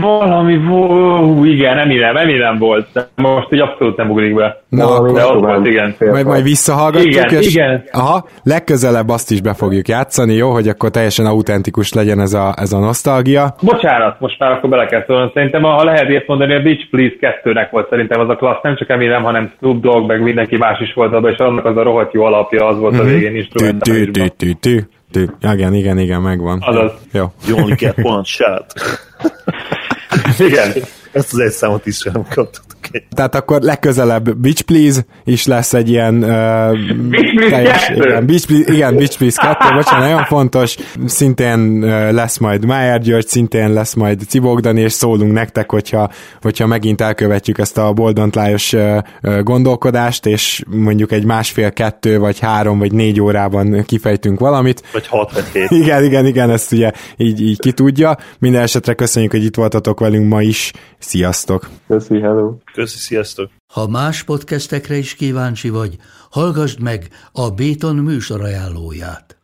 valami, 0.00 0.60
ó, 0.70 1.44
igen, 1.44 1.78
Eminem, 1.78 2.16
Eminem 2.16 2.58
volt, 2.58 3.08
most 3.16 3.52
így 3.52 3.60
abszolút 3.60 3.96
nem 3.96 4.10
ugrik 4.10 4.34
be. 4.34 4.62
Na, 4.68 5.12
de 5.12 5.26
ott 5.26 5.40
volt, 5.40 5.66
igen. 5.66 5.94
Majd, 5.98 6.26
majd 6.26 6.42
visszahallgatjuk, 6.42 7.12
igen, 7.12 7.28
és 7.28 7.54
igen. 7.54 7.84
Aha, 7.92 8.24
legközelebb 8.42 9.08
azt 9.08 9.30
is 9.30 9.40
be 9.40 9.54
fogjuk 9.54 9.88
játszani, 9.88 10.34
jó, 10.34 10.50
hogy 10.50 10.68
akkor 10.68 10.90
teljesen 10.90 11.26
autentikus 11.26 11.92
legyen 11.92 12.20
ez 12.20 12.32
a, 12.32 12.54
ez 12.56 12.72
a 12.72 12.78
nosztalgia. 12.78 13.54
Bocsánat, 13.62 14.20
most 14.20 14.38
már 14.38 14.50
akkor 14.50 14.70
bele 14.70 14.86
kell 14.86 15.04
szólni. 15.06 15.30
Szerintem, 15.34 15.62
ha 15.62 15.84
lehet 15.84 16.08
ilyet 16.08 16.26
mondani, 16.26 16.54
a 16.54 16.62
Beach 16.62 16.90
Please 16.90 17.16
2-nek 17.20 17.68
volt 17.70 17.88
szerintem 17.88 18.20
az 18.20 18.28
a 18.28 18.36
klassz, 18.36 18.62
nem 18.62 18.76
csak 18.76 18.90
Eminem, 18.90 19.22
hanem 19.22 19.52
Snoop 19.56 19.80
Dogg, 19.80 20.06
meg 20.06 20.22
mindenki 20.22 20.56
más 20.56 20.80
is 20.80 20.92
volt 20.94 21.14
abban, 21.14 21.30
és 21.30 21.38
annak 21.38 21.64
az 21.64 21.76
a 21.76 21.82
rohadt 21.82 22.12
jó 22.12 22.24
alapja 22.24 22.66
az 22.66 22.78
volt 22.78 22.98
a 22.98 23.02
mhm. 23.02 23.12
végén 23.12 23.36
instrumentálisban. 23.36 24.30
Igen, 25.16 25.74
igen, 25.74 25.98
igen, 25.98 26.20
megvan. 26.20 26.60
Azaz. 26.60 26.92
Jó. 27.12 27.32
You 27.46 27.58
only 27.58 27.74
get 27.74 27.98
one 28.02 28.24
shot. 28.24 28.72
Igen. 30.38 30.72
Ezt 31.14 31.32
az 31.32 31.38
egy 31.38 31.50
számot 31.50 31.86
is 31.86 31.96
sem 31.96 32.26
kaptuk. 32.34 32.62
Tehát 33.14 33.34
akkor 33.34 33.60
legközelebb 33.60 34.36
Beach 34.36 34.62
Please 34.62 35.04
is 35.24 35.46
lesz 35.46 35.74
egy 35.74 35.88
ilyen 35.88 36.14
uh, 36.14 36.22
Beach 37.08 37.34
Please 37.34 37.50
teljes, 37.50 37.86
2. 37.86 38.02
igen, 38.02 38.26
Beach 38.26 38.46
Please, 38.46 38.72
igen, 38.72 38.96
Beach 38.96 39.18
Please 39.18 39.40
2, 39.40 39.74
bocsánat, 39.74 40.08
nagyon 40.08 40.24
fontos, 40.24 40.76
szintén 41.06 41.82
uh, 41.82 42.12
lesz 42.12 42.38
majd 42.38 42.64
Májer 42.64 43.00
György, 43.00 43.26
szintén 43.26 43.72
lesz 43.72 43.94
majd 43.94 44.20
Cibogdani, 44.28 44.80
és 44.80 44.92
szólunk 44.92 45.32
nektek, 45.32 45.70
hogyha, 45.70 46.10
hogyha 46.40 46.66
megint 46.66 47.00
elkövetjük 47.00 47.58
ezt 47.58 47.78
a 47.78 47.92
boldantlájos 47.92 48.72
uh, 48.72 48.98
gondolkodást, 49.42 50.26
és 50.26 50.62
mondjuk 50.66 51.12
egy 51.12 51.24
másfél, 51.24 51.72
kettő, 51.72 52.18
vagy 52.18 52.38
három, 52.38 52.78
vagy 52.78 52.92
négy 52.92 53.20
órában 53.20 53.84
kifejtünk 53.86 54.38
valamit. 54.38 54.82
Vagy 54.92 55.06
hat, 55.06 55.32
vagy 55.32 55.44
hét. 55.52 55.70
Igen, 55.70 56.04
igen, 56.04 56.26
igen, 56.26 56.50
ezt 56.50 56.72
ugye 56.72 56.92
így, 57.16 57.40
így 57.40 57.58
ki 57.58 57.72
tudja. 57.72 58.16
Minden 58.38 58.62
esetre 58.62 58.94
köszönjük, 58.94 59.30
hogy 59.30 59.44
itt 59.44 59.56
voltatok 59.56 60.00
velünk 60.00 60.28
ma 60.28 60.42
is. 60.42 60.72
Sziasztok! 61.04 61.70
Köszi, 61.86 62.20
hello! 62.20 62.56
Köszi, 62.72 62.98
sziasztok! 62.98 63.50
Ha 63.72 63.88
más 63.88 64.22
podcastekre 64.22 64.96
is 64.96 65.14
kíváncsi 65.14 65.68
vagy, 65.68 65.96
hallgassd 66.30 66.80
meg 66.80 67.08
a 67.32 67.50
Béton 67.50 67.96
műsor 67.96 68.40
ajánlóját. 68.40 69.43